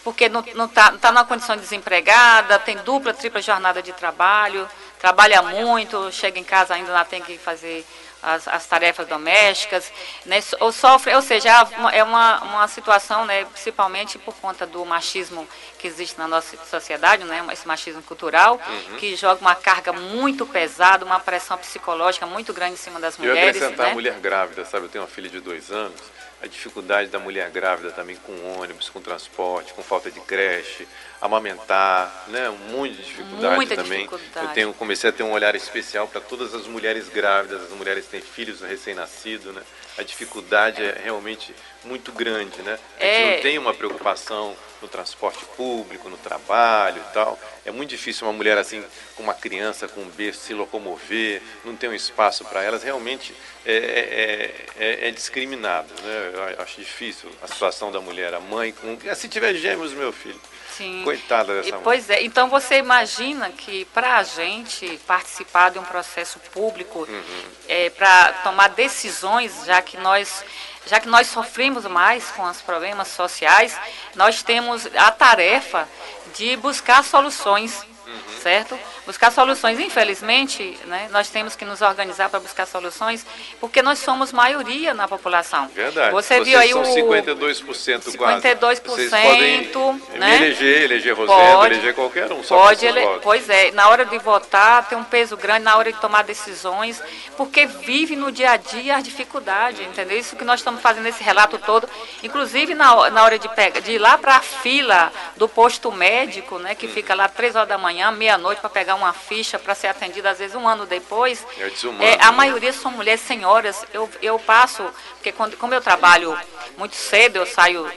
porque 0.09 0.27
não 0.31 0.41
está 0.65 0.93
tá 0.93 1.13
numa 1.13 1.27
condição 1.27 1.55
de 1.55 1.61
desempregada, 1.61 2.59
tem 2.59 2.79
dupla, 2.79 3.13
tripla 3.13 3.43
jornada 3.43 3.83
de 3.83 3.93
trabalho, 3.93 4.67
trabalha 4.99 5.43
muito, 5.43 6.11
chega 6.11 6.39
em 6.39 6.45
casa 6.45 6.73
ainda 6.73 6.91
lá 6.91 7.05
tem 7.05 7.21
que 7.21 7.37
fazer 7.37 7.85
as, 8.23 8.49
as 8.49 8.67
tarefas 8.67 9.07
domésticas, 9.07 9.93
né, 10.25 10.43
ou 10.61 10.73
sofre, 10.73 11.15
ou 11.15 11.21
seja, 11.21 11.51
é 11.93 12.03
uma, 12.03 12.43
uma 12.43 12.69
situação, 12.69 13.27
né, 13.27 13.45
principalmente 13.45 14.19
por 14.19 14.35
conta 14.37 14.67
do 14.67 14.83
machismo 14.87 15.47
que 15.79 15.87
existe 15.87 16.19
na 16.19 16.27
nossa 16.27 16.57
sociedade, 16.65 17.23
né, 17.25 17.47
esse 17.53 17.69
machismo 17.69 18.03
cultural, 18.03 18.59
uhum. 18.67 18.97
que 18.97 19.15
joga 19.15 19.43
uma 19.43 19.55
carga 19.55 19.93
muito 19.93 20.47
pesada, 20.47 21.05
uma 21.05 21.21
pressão 21.21 21.59
psicológica 21.59 22.25
muito 22.25 22.55
grande 22.55 22.73
em 22.73 22.77
cima 22.77 22.99
das 22.99 23.19
mulheres. 23.19 23.43
Eu 23.43 23.49
acrescentar 23.51 23.87
né? 23.87 23.93
a 23.93 23.95
mulher 23.95 24.19
grávida, 24.21 24.65
sabe, 24.65 24.87
eu 24.87 24.89
tenho 24.89 25.05
uma 25.05 25.11
filha 25.11 25.29
de 25.29 25.39
dois 25.39 25.71
anos, 25.71 26.01
a 26.43 26.47
dificuldade 26.47 27.11
da 27.11 27.19
mulher 27.19 27.51
grávida 27.51 27.91
também 27.91 28.17
com 28.17 28.33
ônibus, 28.61 28.89
com 28.89 29.01
transporte, 29.01 29.73
com 29.75 29.83
falta 29.83 30.11
de 30.11 30.21
creche, 30.21 30.87
amamentar, 31.21 32.27
né? 32.29 32.49
Um 32.51 32.57
monte 32.77 32.93
de 32.95 33.03
dificuldade 33.03 33.57
Muita 33.57 33.75
também. 33.77 34.07
Dificuldade. 34.07 34.47
Eu 34.47 34.53
tenho, 34.55 34.75
comecei 34.75 35.11
a 35.11 35.13
ter 35.13 35.23
um 35.23 35.33
olhar 35.33 35.55
especial 35.55 36.07
para 36.07 36.21
todas 36.21 36.55
as 36.55 36.67
mulheres 36.67 37.09
grávidas, 37.09 37.63
as 37.63 37.71
mulheres 37.71 38.05
que 38.05 38.13
têm 38.13 38.21
filhos 38.21 38.61
recém-nascidos, 38.61 39.53
né? 39.55 39.63
A 39.97 40.03
dificuldade 40.03 40.83
é 40.83 41.01
realmente 41.03 41.55
muito 41.85 42.13
grande, 42.13 42.63
né? 42.63 42.79
A 43.01 43.05
gente 43.05 43.15
É. 43.17 43.35
não 43.37 43.43
tem 43.43 43.59
uma 43.59 43.75
preocupação 43.75 44.57
no 44.81 44.89
transporte 44.89 45.45
público, 45.57 46.09
no 46.09 46.17
trabalho 46.17 46.99
e 46.99 47.13
tal. 47.13 47.39
É 47.65 47.71
muito 47.71 47.91
difícil 47.91 48.27
uma 48.27 48.33
mulher 48.33 48.57
assim, 48.59 48.85
com 49.17 49.23
uma 49.23 49.35
criança, 49.35 49.89
com 49.89 50.01
um 50.01 50.09
berço, 50.09 50.41
se 50.41 50.55
locomover, 50.55 51.43
não 51.65 51.77
tem 51.77 51.91
um 51.91 51.95
espaço 51.95 52.45
para 52.45 52.63
elas. 52.63 52.83
Realmente 52.83 53.35
é, 53.65 53.77
é, 53.77 54.85
é, 54.85 55.09
é 55.09 55.11
discriminado, 55.11 55.93
né? 56.03 56.55
Eu 56.57 56.63
acho 56.63 56.81
difícil 56.81 57.31
a 57.43 57.47
situação 57.47 57.91
da 57.93 58.01
mulher, 58.01 58.33
a 58.35 58.41
mãe, 58.41 58.73
com... 58.73 58.99
se 59.15 59.29
tiver 59.29 59.55
gêmeos, 59.55 59.93
meu 59.93 60.13
filho. 60.13 60.41
Sim. 60.79 61.03
Coitada 61.05 61.55
dessa 61.57 61.69
mulher. 61.71 61.83
Pois 61.83 62.09
é, 62.09 62.23
então 62.23 62.49
você 62.49 62.79
imagina 62.79 63.51
que 63.51 63.85
para 63.87 64.17
a 64.19 64.23
gente 64.23 64.99
participar 65.07 65.71
de 65.71 65.79
um 65.79 65.83
processo 65.85 66.39
público, 66.53 67.01
Uhum. 67.01 67.91
para 67.97 68.33
tomar 68.45 68.69
decisões, 68.69 69.65
já 69.67 69.83
que 69.83 69.97
nós 69.99 70.45
já 70.87 70.99
que 70.99 71.09
nós 71.09 71.27
sofremos 71.27 71.85
mais 71.85 72.31
com 72.31 72.43
os 72.45 72.63
problemas 72.63 73.09
sociais, 73.09 73.79
nós 74.15 74.43
temos 74.43 74.87
a 74.97 75.11
tarefa 75.11 75.87
de 76.35 76.57
buscar 76.57 77.05
soluções, 77.05 77.83
Uhum. 78.07 78.41
certo? 78.43 78.79
Buscar 79.09 79.33
soluções. 79.33 79.81
Infelizmente, 79.81 80.79
né, 80.85 81.09
nós 81.11 81.31
temos 81.31 81.57
que 81.57 81.65
nos 81.65 81.81
organizar 81.81 82.29
para 82.29 82.41
buscar 82.41 82.67
soluções, 82.67 83.25
porque 83.59 83.81
nós 83.81 84.01
somos 84.01 84.35
maioria 84.35 84.93
na 84.93 85.09
população. 85.09 85.67
Verdade. 85.69 86.13
Você 86.13 86.35
Vocês 86.35 86.47
viu 86.47 86.59
aí 86.59 86.73
são 86.73 86.83
o 86.83 86.85
52% 86.85 88.17
quase. 88.19 88.47
52%, 88.47 88.83
Vocês 88.85 89.11
podem 89.11 89.73
né? 90.19 90.37
eleger, 90.37 90.83
eleger 90.83 91.17
Rosendo, 91.17 91.39
Pode. 91.39 91.73
eleger 91.73 91.95
qualquer 91.95 92.31
um. 92.31 92.45
Só 92.45 92.59
Pode, 92.59 92.85
ele, 92.85 93.01
pois 93.23 93.49
é, 93.49 93.71
na 93.71 93.89
hora 93.89 94.05
de 94.05 94.19
votar 94.19 94.87
tem 94.87 94.99
um 94.99 95.05
peso 95.05 95.39
grande, 95.39 95.65
na 95.65 95.79
hora 95.79 95.91
de 95.91 95.99
tomar 95.99 96.23
decisões, 96.25 97.03
porque 97.35 97.65
vive 97.65 98.15
no 98.15 98.31
dia 98.31 98.51
a 98.51 98.57
dia 98.59 98.97
as 98.97 99.05
dificuldades, 99.05 99.81
entendeu? 99.81 100.19
Isso 100.19 100.37
que 100.37 100.45
nós 100.45 100.61
estamos 100.61 100.83
fazendo 100.83 101.07
esse 101.07 101.25
relato 101.25 101.57
todo, 101.57 101.89
inclusive 102.23 102.75
na, 102.75 103.09
na 103.09 103.25
hora 103.25 103.39
de, 103.39 103.49
pega, 103.49 103.81
de 103.81 103.93
ir 103.93 103.99
lá 103.99 104.19
para 104.19 104.37
a 104.37 104.41
fila 104.41 105.11
do 105.35 105.49
posto 105.49 105.91
médico, 105.91 106.59
né, 106.59 106.75
que 106.75 106.87
fica 106.87 107.15
lá 107.15 107.27
três 107.27 107.57
horas 107.57 107.71
da 107.71 107.79
manhã, 107.79 108.11
meia-noite, 108.11 108.61
para 108.61 108.69
pegar 108.69 108.98
uma 108.99 109.13
ficha 109.13 109.59
para 109.59 109.75
ser 109.75 109.87
atendida, 109.89 110.31
às 110.31 110.39
vezes 110.39 110.55
um 110.55 110.69
ano 110.69 110.85
depois. 110.87 111.47
É 111.59 111.69
desumano, 111.71 112.03
É, 112.05 112.15
a 112.21 112.31
né? 112.31 112.37
maioria 112.37 112.73
são 112.73 112.91
mulheres 112.91 113.21
senhoras. 113.23 113.85
Eu, 113.93 114.09
eu 114.21 114.39
passo, 114.39 114.85
porque 115.15 115.33
quando, 115.33 115.57
como 115.57 115.73
eu 115.75 115.81
trabalho 115.81 116.37
muito 116.77 116.95
cedo, 116.97 117.37
eu 117.37 117.47
saio 117.47 117.91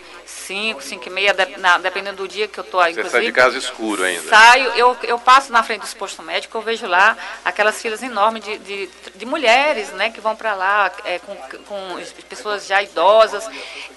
5, 0.52 0.82
5 0.84 1.08
e 1.08 1.10
meia, 1.10 1.34
de- 1.34 1.58
na- 1.58 1.78
dependendo 1.78 2.18
do 2.18 2.28
dia 2.28 2.48
que 2.48 2.60
eu 2.60 2.64
estou, 2.64 2.82
Você 2.82 2.90
inclusive. 2.92 3.12
sai 3.12 3.22
de 3.26 3.32
casa 3.32 3.58
escuro 3.58 4.04
ainda. 4.04 4.28
Saio, 4.30 4.66
eu, 4.76 4.98
eu 5.04 5.18
passo 5.18 5.52
na 5.52 5.64
frente 5.64 5.82
dos 5.82 5.94
postos 5.94 6.26
médicos, 6.26 6.54
eu 6.56 6.62
vejo 6.62 6.86
lá 6.88 7.16
aquelas 7.46 7.82
filas 7.82 8.04
enormes 8.04 8.44
de, 8.44 8.58
de, 8.60 8.90
de 9.16 9.26
mulheres, 9.26 9.90
né, 9.94 10.10
que 10.10 10.20
vão 10.20 10.36
para 10.36 10.54
lá 10.54 10.92
é, 11.06 11.20
com, 11.20 11.36
com 11.66 12.04
pessoas 12.28 12.68
já 12.68 12.84
idosas. 12.84 13.48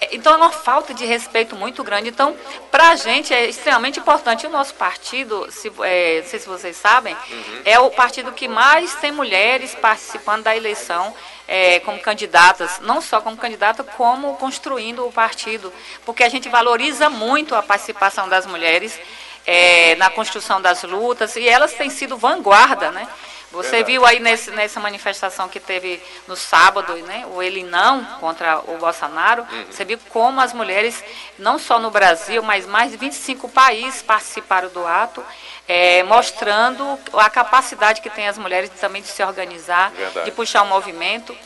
É, 0.01 0.15
Então 0.15 0.33
é 0.33 0.37
uma 0.37 0.51
falta 0.51 0.95
de 0.95 1.05
respeito 1.05 1.57
muito 1.57 1.83
grande. 1.83 2.09
Então, 2.09 2.37
para 2.71 2.91
a 2.91 2.97
gente 2.97 3.35
é 3.35 3.47
extremamente 3.49 3.99
importante. 3.99 4.47
O 4.47 4.51
nosso 4.51 4.75
partido, 4.75 5.51
se, 5.51 5.73
é, 5.83 6.21
não 6.23 6.29
sei 6.29 6.39
se 6.39 6.47
vocês 6.49 6.77
sabem, 6.77 7.17
é 7.65 7.79
o 7.81 7.91
partido 7.91 8.31
que 8.33 8.47
mais 8.47 8.95
tem 8.97 9.11
mulheres 9.11 9.75
participando 9.75 10.45
da 10.45 10.57
eleição 10.57 11.15
é, 11.47 11.79
como 11.81 11.99
candidatas, 12.01 12.79
não 12.81 13.03
só 13.03 13.21
como 13.21 13.37
candidata, 13.37 13.85
como 13.85 14.35
construindo 14.37 15.07
o 15.07 15.13
partido, 15.13 15.71
porque 16.05 16.23
a 16.25 16.29
gente 16.31 16.44
valoriza 16.49 17.09
muito 17.11 17.55
a 17.55 17.63
participação 17.63 18.29
das 18.29 18.47
mulheres 18.47 18.99
é, 19.47 19.95
na 19.97 20.09
construção 20.11 20.61
das 20.61 20.83
lutas 20.83 21.37
e 21.37 21.49
elas 21.49 21.73
têm 21.75 21.91
sido 21.91 22.17
vanguarda, 22.17 22.91
né? 22.91 23.07
Você 23.53 23.71
Verdade. 23.71 23.93
viu 23.93 24.05
aí 24.05 24.19
nesse, 24.19 24.51
nessa 24.51 24.81
manifestação 24.81 25.49
que 25.49 25.61
teve 25.61 26.03
no 26.27 26.35
sábado, 26.35 26.93
né, 26.97 27.25
o 27.33 27.41
ele 27.41 27.63
não 27.63 28.05
contra 28.19 28.59
o 28.67 28.77
Bolsonaro, 28.79 29.47
Uhum. 29.49 29.67
você 29.71 29.85
viu 29.85 29.97
como 30.09 30.41
as 30.41 30.53
mulheres, 30.53 31.05
não 31.39 31.57
só 31.57 31.79
no 31.79 31.89
Brasil, 31.89 32.43
mas 32.43 32.67
mais 32.67 32.91
de 32.91 32.97
25 32.97 33.49
países 33.49 34.03
participaram 34.03 34.69
do 34.71 34.85
ato, 34.85 35.23
é, 35.69 36.03
mostrando 36.03 36.99
a 37.13 37.31
capacidade 37.31 38.01
que 38.01 38.11
tem 38.11 38.27
as 38.27 38.37
mulheres 38.39 38.71
também 38.81 39.01
de 39.03 39.07
se 39.09 39.23
organizar, 39.23 39.93
Verdade. 39.93 40.25
de 40.25 40.33
puxar 40.33 40.63
um 40.63 40.67
movimento. 40.67 41.37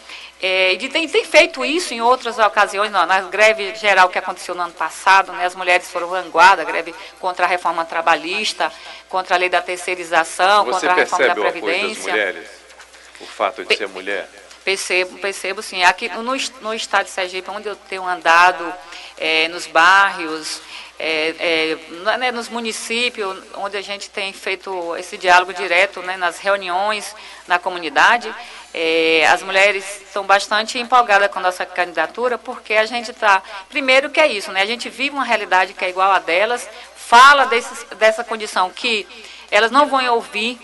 É, 0.41 0.74
e 0.74 0.89
tem, 0.89 1.09
tem 1.09 1.24
feito 1.24 1.64
isso 1.64 1.93
em 1.93 2.01
outras 2.01 2.39
ocasiões, 2.39 2.93
não, 2.93 3.05
na 3.07 3.22
greve 3.22 3.74
geral 3.74 4.09
que 4.09 4.18
aconteceu 4.18 4.55
no 4.55 4.62
ano 4.62 4.72
passado, 4.72 5.32
né, 5.32 5.45
as 5.45 5.57
mulheres 5.57 5.91
foram 5.91 6.07
vanguarda, 6.07 6.62
greve 6.64 6.95
contra 7.18 7.45
a 7.45 7.49
reforma 7.49 7.84
trabalhista, 7.84 8.72
contra 9.09 9.34
a 9.34 9.39
lei 9.39 9.49
da 9.49 9.61
terceirização, 9.61 10.64
Você 10.64 10.72
contra 10.86 10.93
a 10.93 10.95
reforma 10.95 11.26
da 11.26 11.34
Previdência. 11.34 12.12
mulheres? 12.12 12.49
O 13.20 13.26
fato 13.26 13.64
de 13.64 13.76
ser 13.76 13.89
mulher? 13.89 14.28
Percebo, 14.64 15.18
percebo 15.18 15.61
sim. 15.62 15.82
Aqui 15.82 16.09
no, 16.11 16.36
no 16.61 16.74
estado 16.74 17.07
de 17.07 17.11
Sergipe, 17.11 17.51
onde 17.51 17.68
eu 17.68 17.74
tenho 17.74 18.07
andado, 18.07 18.72
eh, 19.16 19.49
nos 19.49 19.66
bairros, 19.66 20.61
eh, 21.01 21.76
na- 22.05 22.18
né, 22.18 22.30
nos 22.30 22.49
municípios, 22.49 23.43
onde 23.55 23.76
a 23.76 23.80
gente 23.82 24.11
tem 24.11 24.32
feito 24.32 24.95
esse 24.97 25.16
diálogo 25.16 25.53
direto, 25.55 26.01
né, 26.03 26.16
nas 26.16 26.39
reuniões, 26.39 27.16
na 27.49 27.59
comunidade, 27.59 28.32
eh, 28.74 29.26
as 29.26 29.42
mulheres 29.42 30.02
estão 30.02 30.24
bastante 30.24 30.78
empolgadas 30.78 31.30
com 31.30 31.38
a 31.38 31.42
nossa 31.42 31.64
candidatura, 31.64 32.38
porque 32.38 32.74
a 32.74 32.86
gente 32.86 33.10
está, 33.10 33.42
primeiro 33.68 34.10
que 34.10 34.20
é 34.20 34.26
isso, 34.26 34.52
né, 34.52 34.62
a 34.62 34.66
gente 34.66 34.88
vive 34.88 35.10
uma 35.10 35.24
realidade 35.24 35.72
que 35.72 35.84
é 35.84 35.88
igual 35.88 36.10
a 36.10 36.18
delas, 36.18 36.68
fala 36.96 37.46
desses, 37.46 37.84
dessa 37.96 38.22
condição 38.22 38.70
que 38.70 39.06
elas 39.50 39.70
não 39.70 39.86
vão 39.86 40.04
ouvir 40.14 40.58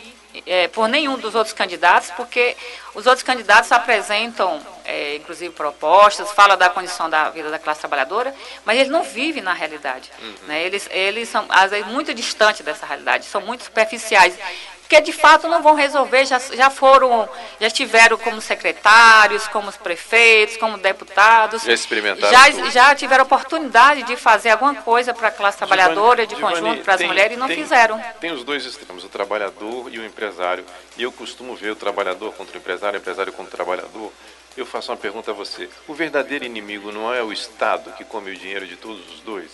é, 0.47 0.69
por 0.69 0.89
nenhum 0.89 1.17
dos 1.17 1.35
outros 1.35 1.55
candidatos, 1.55 2.11
porque 2.11 2.57
os 2.95 3.07
outros 3.07 3.23
candidatos 3.23 3.71
apresentam, 3.71 4.61
é, 4.85 5.17
inclusive, 5.17 5.55
propostas, 5.55 6.33
fala 6.33 6.57
da 6.57 6.69
condição 6.69 7.09
da 7.09 7.31
vida 7.31 7.51
da 7.51 7.59
classe 7.59 7.81
trabalhadora, 7.81 8.35
mas 8.65 8.79
eles 8.79 8.91
não 8.91 9.03
vivem 9.03 9.43
na 9.43 9.53
realidade. 9.53 10.11
né? 10.47 10.63
Eles, 10.65 10.89
eles 10.91 11.29
são, 11.29 11.47
às 11.49 11.71
vezes, 11.71 11.87
muito 11.87 12.13
distantes 12.13 12.63
dessa 12.63 12.85
realidade, 12.85 13.27
são 13.27 13.41
muito 13.41 13.65
superficiais. 13.65 14.37
Porque, 14.85 15.01
de 15.01 15.13
fato, 15.13 15.49
não 15.49 15.63
vão 15.63 15.75
resolver, 15.75 16.27
já, 16.27 16.39
já 16.39 16.69
foram, 16.69 17.27
já 17.59 17.67
estiveram 17.69 18.19
como 18.19 18.39
secretários, 18.41 19.49
como 19.49 19.73
prefeitos, 19.73 20.59
como 20.59 20.77
deputados. 20.77 21.63
Já 21.63 21.73
experimentaram 21.73 22.31
Já, 22.31 22.51
tudo. 22.53 22.71
já 22.71 22.95
tiveram 22.95 23.25
oportunidade 23.25 24.03
de 24.03 24.15
fazer 24.15 24.51
alguma 24.51 24.75
coisa 24.75 25.15
para 25.15 25.29
a 25.29 25.31
classe 25.31 25.57
trabalhadora, 25.57 26.27
de 26.27 26.37
conjunto 26.37 26.83
para 26.85 26.95
as 26.95 26.99
tem- 26.99 27.07
mulheres, 27.07 27.35
e 27.35 27.41
não 27.41 27.47
tem- 27.49 27.57
fizeram. 27.57 27.99
Tem 28.21 28.31
os 28.31 28.45
dois 28.45 28.67
extremos, 28.67 29.03
o 29.05 29.09
trabalhador 29.09 29.89
e 29.91 29.99
o 29.99 30.05
empresário. 30.05 30.65
E 30.99 31.03
eu 31.03 31.11
costumo 31.11 31.57
ver 31.57 31.71
o 31.71 31.77
trabalhador 31.77 32.35
contra 32.35 32.55
o 32.55 32.59
empresário, 32.61 32.99
o 32.99 33.01
empresário 33.01 33.33
contra 33.33 33.53
o 33.55 33.57
trabalhador. 33.57 34.13
Eu 34.57 34.67
faço 34.67 34.93
uma 34.93 34.99
pergunta 34.99 35.31
a 35.31 35.35
você. 35.35 35.69
O 35.89 35.95
verdadeiro 35.95 36.45
inimigo 36.45 36.93
não 36.93 37.13
é 37.13 37.23
o 37.23 37.33
Estado 37.33 37.91
que 37.93 38.05
come 38.05 38.31
o 38.31 38.37
dinheiro 38.37 38.67
de 38.67 38.77
todos 38.77 39.01
os 39.15 39.21
dois? 39.21 39.51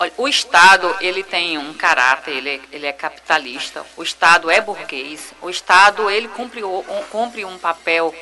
Olha, 0.00 0.12
o 0.16 0.26
Estado 0.26 0.96
ele 1.02 1.22
tem 1.22 1.58
um 1.58 1.74
caráter, 1.74 2.30
ele 2.30 2.48
é, 2.48 2.60
ele 2.72 2.86
é 2.86 2.92
capitalista. 2.92 3.84
O 3.98 4.02
Estado 4.02 4.50
é 4.50 4.58
burguês. 4.58 5.34
O 5.42 5.50
Estado 5.50 6.08
ele 6.08 6.26
cumpre, 6.28 6.64
um, 6.64 6.82
cumpre 7.10 7.44
um 7.44 7.58
papel 7.58 8.14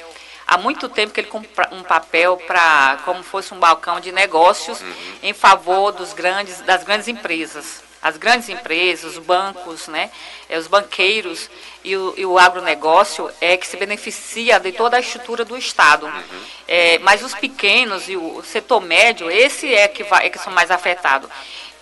há 0.44 0.58
muito 0.58 0.88
tempo 0.88 1.12
que 1.12 1.20
ele 1.20 1.28
cumpre 1.28 1.68
um 1.70 1.84
papel 1.84 2.36
para 2.36 2.98
como 3.04 3.22
fosse 3.22 3.54
um 3.54 3.60
balcão 3.60 4.00
de 4.00 4.10
negócios 4.10 4.82
em 5.22 5.32
favor 5.32 5.92
dos 5.92 6.12
grandes 6.12 6.60
das 6.62 6.82
grandes 6.82 7.06
empresas. 7.06 7.86
As 8.00 8.16
grandes 8.16 8.48
empresas, 8.48 9.16
os 9.16 9.24
bancos, 9.24 9.88
né, 9.88 10.10
é, 10.48 10.56
os 10.56 10.68
banqueiros 10.68 11.50
e 11.82 11.96
o, 11.96 12.14
e 12.16 12.24
o 12.24 12.38
agronegócio 12.38 13.28
é 13.40 13.56
que 13.56 13.66
se 13.66 13.76
beneficia 13.76 14.60
de 14.60 14.70
toda 14.70 14.96
a 14.96 15.00
estrutura 15.00 15.44
do 15.44 15.56
Estado. 15.56 16.10
É, 16.66 16.98
mas 16.98 17.24
os 17.24 17.34
pequenos 17.34 18.08
e 18.08 18.16
o 18.16 18.40
setor 18.44 18.80
médio, 18.80 19.28
esse 19.28 19.74
é 19.74 19.88
que, 19.88 20.04
vai, 20.04 20.26
é 20.26 20.30
que 20.30 20.38
são 20.38 20.52
mais 20.52 20.70
afetados. 20.70 21.28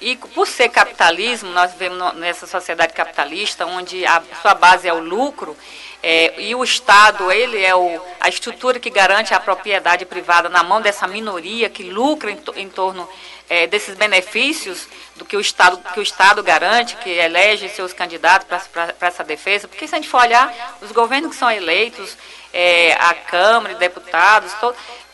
E 0.00 0.16
por 0.16 0.46
ser 0.46 0.68
capitalismo, 0.68 1.50
nós 1.50 1.72
vivemos 1.72 2.14
nessa 2.16 2.46
sociedade 2.46 2.92
capitalista, 2.92 3.64
onde 3.64 4.04
a 4.04 4.22
sua 4.42 4.54
base 4.54 4.86
é 4.86 4.92
o 4.92 4.98
lucro, 4.98 5.56
é, 6.02 6.40
e 6.40 6.54
o 6.54 6.62
Estado, 6.62 7.32
ele 7.32 7.64
é 7.64 7.74
o, 7.74 8.00
a 8.20 8.28
estrutura 8.28 8.78
que 8.78 8.90
garante 8.90 9.32
a 9.32 9.40
propriedade 9.40 10.04
privada 10.04 10.48
na 10.48 10.62
mão 10.62 10.80
dessa 10.80 11.06
minoria 11.06 11.70
que 11.70 11.82
lucra 11.82 12.30
em, 12.30 12.38
em 12.56 12.68
torno 12.68 13.08
é, 13.48 13.66
desses 13.66 13.96
benefícios 13.96 14.86
do 15.16 15.24
que 15.24 15.36
o 15.36 15.40
Estado, 15.40 15.78
que 15.92 15.98
o 15.98 16.02
Estado 16.02 16.42
garante, 16.42 16.96
que 16.96 17.10
elege 17.10 17.68
seus 17.68 17.92
candidatos 17.92 18.46
para 18.68 18.94
essa 19.00 19.24
defesa. 19.24 19.66
Porque 19.66 19.88
se 19.88 19.94
a 19.94 19.98
gente 19.98 20.08
for 20.08 20.20
olhar, 20.20 20.78
os 20.82 20.92
governos 20.92 21.30
que 21.30 21.36
são 21.36 21.50
eleitos, 21.50 22.16
é, 22.52 22.92
a 22.94 23.14
Câmara 23.14 23.74
deputados, 23.74 24.52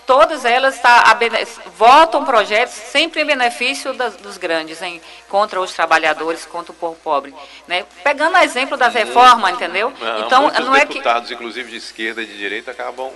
todas 0.06 0.44
elas 0.44 0.78
tá, 0.80 1.02
votam 1.76 2.24
projetos 2.24 2.74
sempre 2.74 3.22
em 3.22 3.24
benefício 3.24 3.92
das- 3.94 4.16
dos 4.16 4.36
grandes, 4.36 4.80
em, 4.82 5.00
contra 5.28 5.60
os 5.60 5.72
trabalhadores, 5.72 6.44
contra 6.44 6.72
o 6.72 6.74
povo 6.74 6.96
pobre. 7.02 7.34
Né? 7.66 7.84
Pegando 8.02 8.34
o 8.36 8.38
exemplo 8.42 8.76
das 8.76 8.92
reformas, 8.94 9.54
entendeu? 9.54 9.92
Não, 10.00 10.20
então, 10.20 10.50
não 10.50 10.74
é 10.76 10.80
que. 10.80 10.94
deputados, 10.94 11.30
inclusive 11.30 11.70
de 11.70 11.76
esquerda 11.76 12.22
e 12.22 12.26
de 12.26 12.36
direita, 12.36 12.70
acabam 12.72 13.10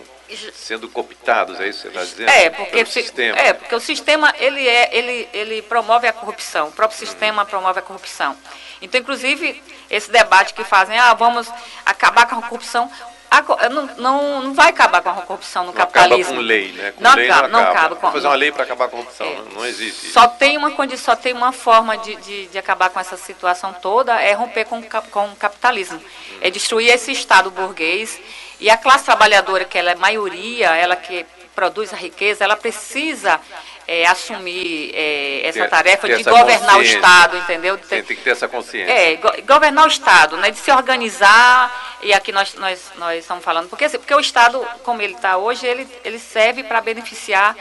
sendo 0.54 0.88
cooptados, 0.88 1.60
é 1.60 1.68
isso 1.68 1.82
que 1.88 1.92
você 1.94 2.00
está 2.00 2.02
dizendo? 2.02 2.28
É, 2.30 2.50
porque, 2.50 2.84
se- 2.86 2.92
sistema. 3.02 3.38
é, 3.38 3.52
porque 3.52 3.74
o 3.74 3.80
sistema 3.80 4.34
ele, 4.38 4.66
é, 4.66 4.88
ele, 4.96 5.28
ele 5.32 5.62
promove 5.62 6.08
a 6.08 6.12
corrupção, 6.12 6.68
o 6.68 6.72
próprio 6.72 6.98
sistema 6.98 7.44
promove 7.44 7.78
a 7.78 7.82
corrupção. 7.82 8.36
Então, 8.82 9.00
inclusive, 9.00 9.62
esse 9.88 10.10
debate 10.10 10.52
que 10.52 10.64
fazem, 10.64 10.98
ah, 10.98 11.14
vamos 11.14 11.48
acabar 11.84 12.26
com 12.26 12.36
a 12.36 12.42
corrupção, 12.42 12.90
a 13.38 13.68
não, 13.68 13.86
não, 13.96 14.40
não 14.42 14.54
vai 14.54 14.68
acabar 14.70 15.00
com 15.02 15.10
a 15.10 15.14
corrupção 15.14 15.62
no 15.64 15.72
Não 15.72 15.74
acaba 15.74 15.92
capitalismo. 15.92 16.34
com 16.34 16.40
lei, 16.40 16.72
né? 16.72 16.92
Com 16.92 17.02
não, 17.02 17.14
lei 17.14 17.30
acaba, 17.30 17.48
não 17.48 17.60
não 17.60 17.60
acaba. 17.60 17.78
acaba 17.78 17.94
com- 17.96 18.00
Vou 18.02 18.12
fazer 18.12 18.26
uma 18.28 18.34
lei 18.36 18.52
para 18.52 18.62
acabar 18.64 18.88
com 18.88 18.96
a 18.96 19.00
corrupção, 19.00 19.26
não, 19.34 19.44
não 19.60 19.66
existe. 19.66 20.08
Só 20.10 20.26
tem 20.28 20.56
uma 20.56 20.70
condição, 20.70 21.14
só 21.14 21.16
tem 21.20 21.32
uma 21.32 21.52
forma 21.52 21.96
de, 21.98 22.16
de, 22.16 22.46
de 22.46 22.58
acabar 22.58 22.90
com 22.90 22.98
essa 23.00 23.16
situação 23.16 23.72
toda, 23.74 24.20
é 24.20 24.32
romper 24.32 24.64
com, 24.64 24.82
com 24.82 25.26
o 25.26 25.36
capitalismo. 25.36 26.00
É 26.40 26.50
destruir 26.50 26.88
esse 26.90 27.12
Estado 27.12 27.50
burguês 27.50 28.20
e 28.60 28.70
a 28.70 28.76
classe 28.76 29.04
trabalhadora, 29.04 29.64
que 29.64 29.76
ela 29.78 29.90
é 29.90 29.94
maioria, 29.94 30.74
ela 30.76 30.96
que 30.96 31.24
produz 31.54 31.92
a 31.92 31.96
riqueza, 31.96 32.44
ela 32.44 32.56
precisa 32.56 33.40
é, 33.88 34.06
assumir 34.06 34.90
é, 34.94 35.46
essa 35.46 35.60
Ter- 35.60 35.68
tarefa 35.70 36.06
ter 36.08 36.16
de 36.16 36.20
essa 36.22 36.30
governar 36.30 36.76
o. 36.78 36.82
Estado, 36.82 37.36
entendeu? 37.36 37.78
Tem, 37.78 38.02
tem 38.02 38.16
que 38.16 38.22
ter 38.22 38.30
essa 38.30 38.48
consciência. 38.48 38.92
É, 38.92 39.14
go- 39.16 39.32
governar 39.46 39.84
o 39.84 39.88
Estado, 39.88 40.36
né, 40.38 40.50
de 40.50 40.58
se 40.58 40.70
organizar, 40.72 41.98
e 42.02 42.12
aqui 42.12 42.32
nós, 42.32 42.54
nós, 42.54 42.92
nós 42.96 43.20
estamos 43.20 43.44
falando, 43.44 43.68
porque, 43.68 43.84
assim, 43.84 43.98
porque 43.98 44.14
o 44.14 44.20
Estado, 44.20 44.66
como 44.82 45.00
ele 45.02 45.14
está 45.14 45.36
hoje, 45.36 45.66
ele, 45.66 45.88
ele 46.04 46.18
serve 46.18 46.62
para 46.64 46.80
beneficiar 46.80 47.56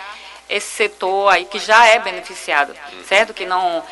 esse 0.50 0.68
setor 0.68 1.30
aí 1.34 1.46
que 1.46 1.60
já 1.60 1.88
é 1.88 2.00
beneficiado, 2.00 2.76
certo? 3.08 3.34
Que 3.34 3.46
não, 3.46 3.84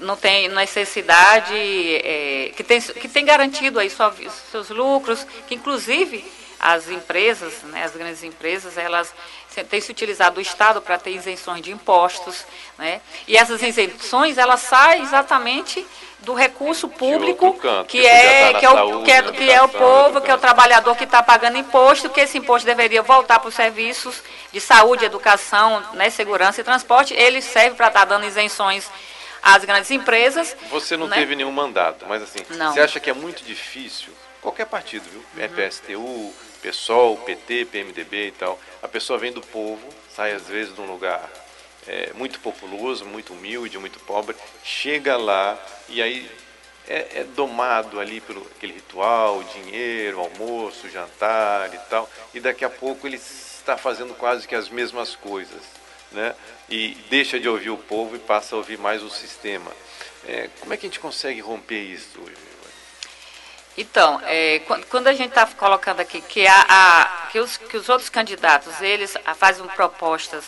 não 0.00 0.16
tem 0.16 0.48
necessidade, 0.48 1.54
é, 1.54 2.52
que, 2.56 2.62
tem, 2.64 2.80
que 2.80 3.08
tem 3.08 3.24
garantido 3.24 3.78
aí 3.78 3.88
sua, 3.90 4.14
seus 4.50 4.68
lucros, 4.70 5.26
que 5.46 5.54
inclusive 5.54 6.24
as 6.58 6.88
empresas, 6.88 7.54
né, 7.64 7.82
as 7.84 7.92
grandes 7.92 8.22
empresas, 8.22 8.78
elas 8.78 9.12
têm 9.68 9.80
se 9.80 9.90
utilizado 9.90 10.36
do 10.36 10.40
Estado 10.40 10.80
para 10.80 10.98
ter 10.98 11.10
isenções 11.10 11.62
de 11.62 11.70
impostos, 11.70 12.44
né? 12.78 13.00
E 13.26 13.36
essas 13.36 13.62
isenções, 13.62 14.38
elas 14.38 14.60
saem 14.60 15.02
exatamente 15.02 15.86
do 16.20 16.34
recurso 16.34 16.88
público, 16.88 17.52
canto, 17.54 17.88
que 17.88 17.98
que 17.98 18.04
podia 18.04 18.10
é, 18.10 18.46
estar 18.46 18.52
na 18.52 18.58
que 18.58 18.64
é, 18.64 18.70
o, 18.70 18.74
saúde, 18.74 19.04
que 19.04 19.10
é, 19.10 19.22
que 19.32 19.50
é 19.50 19.62
o 19.62 19.68
povo, 19.68 20.20
que 20.20 20.30
é 20.30 20.34
o 20.34 20.38
trabalhador 20.38 20.96
que 20.96 21.04
está 21.04 21.22
pagando 21.22 21.58
imposto, 21.58 22.08
que 22.08 22.20
esse 22.20 22.38
imposto 22.38 22.64
deveria 22.64 23.02
voltar 23.02 23.40
para 23.40 23.48
os 23.48 23.54
serviços 23.54 24.22
de 24.52 24.60
saúde, 24.60 25.04
educação, 25.04 25.82
né, 25.94 26.10
segurança 26.10 26.60
e 26.60 26.64
transporte, 26.64 27.12
ele 27.14 27.42
serve 27.42 27.76
para 27.76 27.88
estar 27.88 28.04
dando 28.04 28.24
isenções 28.24 28.88
às 29.42 29.64
grandes 29.64 29.90
empresas. 29.90 30.56
Você 30.70 30.96
não 30.96 31.08
né? 31.08 31.16
teve 31.16 31.34
nenhum 31.34 31.50
mandato, 31.50 32.06
mas 32.08 32.22
assim, 32.22 32.40
Não. 32.50 32.72
você 32.72 32.80
acha 32.80 33.00
que 33.00 33.10
é 33.10 33.14
muito 33.14 33.42
difícil, 33.42 34.12
qualquer 34.40 34.66
partido, 34.66 35.04
viu? 35.10 35.24
É 35.36 35.48
PSTU, 35.48 36.32
PSOL, 36.62 37.16
PT, 37.18 37.66
PMDB 37.66 38.28
e 38.28 38.32
tal, 38.32 38.58
a 38.82 38.88
pessoa 38.88 39.18
vem 39.18 39.32
do 39.32 39.40
povo, 39.40 39.82
sai 40.14 40.32
às 40.32 40.46
vezes 40.46 40.74
de 40.74 40.80
um 40.80 40.86
lugar 40.86 41.30
é, 41.86 42.12
muito 42.14 42.38
populoso, 42.40 43.04
muito 43.04 43.32
humilde, 43.32 43.78
muito 43.78 43.98
pobre, 44.00 44.36
chega 44.62 45.16
lá 45.16 45.58
e 45.88 46.00
aí 46.00 46.30
é, 46.88 47.20
é 47.20 47.24
domado 47.24 47.98
ali 47.98 48.20
pelo 48.20 48.46
aquele 48.56 48.74
ritual, 48.74 49.42
dinheiro, 49.44 50.20
almoço, 50.20 50.88
jantar 50.88 51.74
e 51.74 51.78
tal, 51.90 52.08
e 52.32 52.40
daqui 52.40 52.64
a 52.64 52.70
pouco 52.70 53.06
ele 53.06 53.16
está 53.16 53.76
fazendo 53.76 54.14
quase 54.14 54.46
que 54.46 54.54
as 54.54 54.68
mesmas 54.68 55.16
coisas, 55.16 55.62
né? 56.10 56.34
E 56.68 56.96
deixa 57.10 57.38
de 57.38 57.48
ouvir 57.48 57.70
o 57.70 57.76
povo 57.76 58.16
e 58.16 58.18
passa 58.18 58.54
a 58.54 58.58
ouvir 58.58 58.78
mais 58.78 59.02
o 59.02 59.10
sistema. 59.10 59.70
É, 60.26 60.48
como 60.60 60.72
é 60.72 60.76
que 60.76 60.86
a 60.86 60.88
gente 60.88 61.00
consegue 61.00 61.40
romper 61.40 61.80
isso 61.80 62.20
hoje? 62.20 62.51
Então, 63.76 64.20
é, 64.26 64.60
quan- 64.66 64.82
quando 64.90 65.06
a 65.08 65.12
gente 65.14 65.30
está 65.30 65.46
colocando 65.46 66.00
aqui 66.00 66.20
que, 66.20 66.46
a, 66.46 66.66
a- 66.68 67.28
que, 67.30 67.38
os, 67.40 67.56
que 67.56 67.76
os 67.76 67.88
outros 67.88 68.08
candidatos, 68.10 68.80
eles 68.82 69.16
fazem 69.36 69.64
propostas 69.68 70.44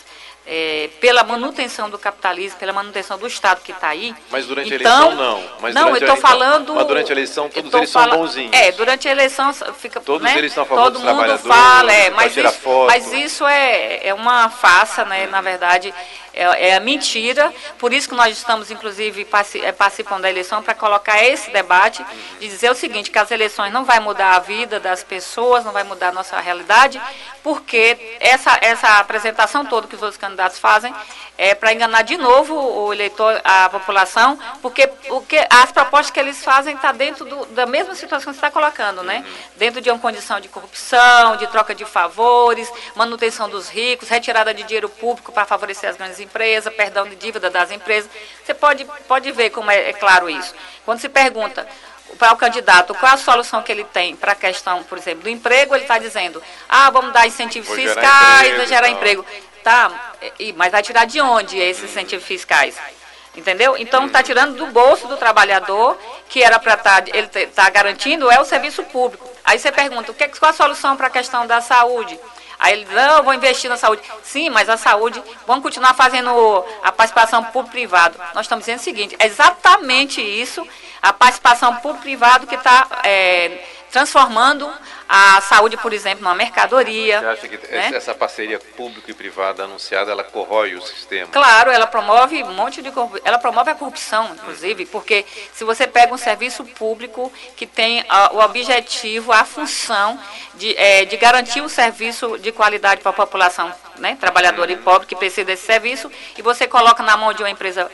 é, 0.47 0.91
pela 1.01 1.23
manutenção 1.23 1.89
do 1.89 1.97
capitalismo, 1.97 2.59
pela 2.59 2.71
manutenção 2.71 3.17
do 3.17 3.25
Estado 3.25 3.61
que 3.63 3.71
está 3.71 3.87
aí. 3.87 4.13
Mas 4.29 4.45
durante 4.45 4.71
a 4.71 4.75
então, 4.75 5.05
eleição 5.11 5.15
não. 5.15 5.43
Mas 5.59 5.73
não, 5.73 5.85
durante 5.85 6.03
eu 6.03 6.11
a 6.11 6.13
estou 6.13 6.17
eleição- 6.17 6.17
falando... 6.17 6.75
Mas 6.75 6.85
durante 6.87 7.09
a 7.09 7.11
eleição 7.15 7.49
todos 7.49 7.73
eles 7.73 7.89
são 7.89 8.03
fala- 8.03 8.15
bonzinhos. 8.17 8.51
É, 8.53 8.71
durante 8.73 9.07
a 9.07 9.11
eleição 9.11 9.51
fica... 9.73 9.99
Todos 9.99 10.21
né, 10.21 10.37
eles 10.37 10.53
são 10.53 10.61
a 10.61 10.65
favor 10.67 10.83
Todo 10.83 10.93
dos 10.93 11.01
mundo 11.01 11.15
trabalhadores, 11.17 11.47
fala, 11.47 11.91
é, 11.91 12.09
mas 12.11 12.37
isso, 12.37 12.59
mas 12.85 13.11
isso 13.11 13.47
é, 13.47 14.07
é 14.07 14.13
uma 14.13 14.47
farsa, 14.51 15.03
né, 15.03 15.25
na 15.25 15.41
verdade, 15.41 15.91
é, 16.35 16.69
é 16.69 16.75
a 16.75 16.79
mentira. 16.79 17.53
Por 17.79 17.93
isso 17.93 18.09
que 18.09 18.15
nós 18.15 18.35
estamos, 18.37 18.69
inclusive, 18.69 19.27
eh, 19.63 19.71
participando 19.71 20.21
da 20.23 20.29
eleição 20.29 20.61
para 20.61 20.73
colocar 20.73 21.23
esse 21.23 21.49
debate 21.51 22.05
de 22.39 22.47
dizer 22.47 22.69
o 22.71 22.75
seguinte, 22.75 23.09
que 23.09 23.19
as 23.19 23.31
eleições 23.31 23.71
não 23.71 23.85
vai 23.85 23.99
mudar 23.99 24.35
a 24.35 24.39
vida 24.39 24.79
das 24.79 25.03
pessoas, 25.03 25.63
não 25.65 25.71
vai 25.71 25.83
mudar 25.83 26.09
a 26.09 26.11
nossa 26.11 26.39
realidade, 26.39 27.01
porque 27.43 28.17
essa, 28.19 28.57
essa 28.61 28.99
apresentação 28.99 29.65
toda 29.65 29.87
que 29.87 29.95
os 29.95 30.01
outros 30.01 30.19
candidatos 30.19 30.59
fazem 30.59 30.93
é 31.37 31.53
para 31.53 31.73
enganar 31.73 32.01
de 32.03 32.15
novo 32.17 32.55
o 32.55 32.93
eleitor, 32.93 33.41
a 33.43 33.67
população, 33.69 34.39
porque, 34.61 34.87
porque 34.87 35.45
as 35.49 35.71
propostas 35.71 36.09
que 36.11 36.19
eles 36.19 36.43
fazem 36.43 36.75
estão 36.75 36.93
dentro 36.93 37.25
do- 37.25 37.45
da 37.47 37.65
mesma 37.65 37.93
situação 37.93 38.31
que 38.31 38.39
você 38.39 38.45
está 38.45 38.49
colocando, 38.51 39.03
né? 39.03 39.25
Dentro 39.57 39.81
de 39.81 39.89
uma 39.91 39.99
condição 39.99 40.39
de 40.39 40.47
corrupção, 40.47 41.35
de 41.35 41.45
troca 41.47 41.75
de 41.75 41.83
favores, 41.83 42.71
manutenção 42.95 43.49
dos 43.49 43.67
ricos, 43.69 44.07
retirada 44.07 44.53
de 44.53 44.63
dinheiro 44.63 44.87
público 44.87 45.31
para 45.31 45.45
favorecer 45.45 45.89
as 45.89 45.97
grandes 45.97 46.19
empresas, 46.25 46.73
perdão 46.73 47.07
de 47.07 47.15
dívida 47.15 47.49
das 47.49 47.71
empresas. 47.71 48.09
Você 48.43 48.53
pode, 48.53 48.85
pode 49.07 49.31
ver 49.31 49.49
como 49.51 49.71
é, 49.71 49.89
é 49.89 49.93
claro 49.93 50.29
isso. 50.29 50.53
Quando 50.83 50.99
se 50.99 51.07
pergunta 51.07 51.67
para 52.17 52.33
o 52.33 52.37
candidato 52.37 52.93
qual 52.95 53.13
a 53.13 53.17
solução 53.17 53.61
que 53.61 53.71
ele 53.71 53.83
tem 53.83 54.15
para 54.15 54.33
a 54.33 54.35
questão, 54.35 54.83
por 54.83 54.97
exemplo, 54.97 55.23
do 55.23 55.29
emprego, 55.29 55.75
ele 55.75 55.83
está 55.83 55.97
dizendo, 55.97 56.41
ah, 56.67 56.89
vamos 56.89 57.13
dar 57.13 57.27
incentivos 57.27 57.67
Vou 57.67 57.77
gerar 57.77 58.01
fiscais, 58.01 58.49
emprego 58.49 58.67
gerar 58.67 58.89
emprego. 58.89 59.25
Tá, 59.63 60.13
e, 60.37 60.53
mas 60.53 60.71
vai 60.71 60.83
tirar 60.83 61.05
de 61.05 61.19
onde 61.19 61.57
esses 61.57 61.89
incentivos 61.89 62.25
fiscais? 62.25 62.77
Entendeu? 63.35 63.75
Então 63.77 64.05
está 64.05 64.23
tirando 64.23 64.55
do 64.55 64.67
bolso 64.67 65.07
do 65.07 65.17
trabalhador, 65.17 65.97
que 66.29 66.41
era 66.41 66.57
para 66.57 66.75
estar, 66.75 67.03
ele 67.09 67.29
está 67.33 67.69
garantindo, 67.69 68.31
é 68.31 68.39
o 68.39 68.45
serviço 68.45 68.83
público. 68.83 69.27
Aí 69.43 69.59
você 69.59 69.71
pergunta, 69.71 70.11
o 70.11 70.15
que, 70.15 70.27
qual 70.29 70.51
a 70.51 70.53
solução 70.53 70.95
para 70.95 71.07
a 71.07 71.09
questão 71.09 71.45
da 71.45 71.59
saúde? 71.59 72.17
Aí 72.59 72.73
ele 72.73 72.85
diz, 72.85 72.93
não, 72.93 73.23
vou 73.23 73.33
investir 73.33 73.69
na 73.69 73.77
saúde. 73.77 74.01
Sim, 74.23 74.49
mas 74.49 74.69
a 74.69 74.77
saúde, 74.77 75.21
vamos 75.45 75.63
continuar 75.63 75.93
fazendo 75.93 76.65
a 76.83 76.91
participação 76.91 77.43
público-privado. 77.43 78.17
Nós 78.33 78.45
estamos 78.45 78.65
dizendo 78.65 78.79
o 78.79 78.83
seguinte, 78.83 79.15
é 79.19 79.25
exatamente 79.25 80.21
isso, 80.21 80.65
a 81.01 81.13
participação 81.13 81.75
público-privado 81.75 82.47
que 82.47 82.55
está 82.55 82.87
transformando 83.95 84.69
a 85.07 85.39
saúde, 85.39 85.77
por 85.77 85.93
exemplo, 85.93 86.21
numa 86.21 86.35
mercadoria. 86.35 87.21
Você 87.21 87.25
acha 87.27 87.47
que 87.47 87.71
né? 87.71 87.91
essa 87.93 88.13
parceria 88.13 88.59
público 88.59 89.09
e 89.09 89.13
privada 89.13 89.63
anunciada, 89.63 90.11
ela 90.11 90.23
corrói 90.23 90.75
o 90.75 90.81
sistema? 90.81 91.29
Claro, 91.31 91.71
ela 91.71 91.87
promove 91.87 92.43
um 92.43 92.51
monte 92.51 92.81
de 92.81 92.91
ela 93.23 93.37
promove 93.37 93.71
a 93.71 93.75
corrupção, 93.75 94.31
inclusive, 94.33 94.85
porque 94.87 95.25
se 95.53 95.63
você 95.63 95.87
pega 95.87 96.13
um 96.13 96.17
serviço 96.17 96.65
público 96.65 97.31
que 97.55 97.65
tem 97.65 98.03
ah, 98.09 98.31
o 98.33 98.39
objetivo, 98.39 99.31
a 99.31 99.45
função 99.45 100.19
de, 100.55 100.75
eh, 100.77 101.05
de 101.05 101.15
garantir 101.15 101.61
o 101.61 101.69
serviço 101.69 102.37
de 102.37 102.51
qualidade 102.51 102.99
para 102.99 103.11
a 103.11 103.13
população, 103.13 103.73
né, 103.97 104.17
trabalhadora 104.19 104.73
e 104.73 104.75
pobre 104.75 105.07
que 105.07 105.15
precisa 105.15 105.45
desse 105.45 105.65
serviço, 105.65 106.11
e 106.37 106.41
você 106.41 106.67
coloca 106.67 107.01
na 107.01 107.15
mão 107.15 107.31
de 107.31 107.41
uma 107.41 107.49
empresa 107.49 107.89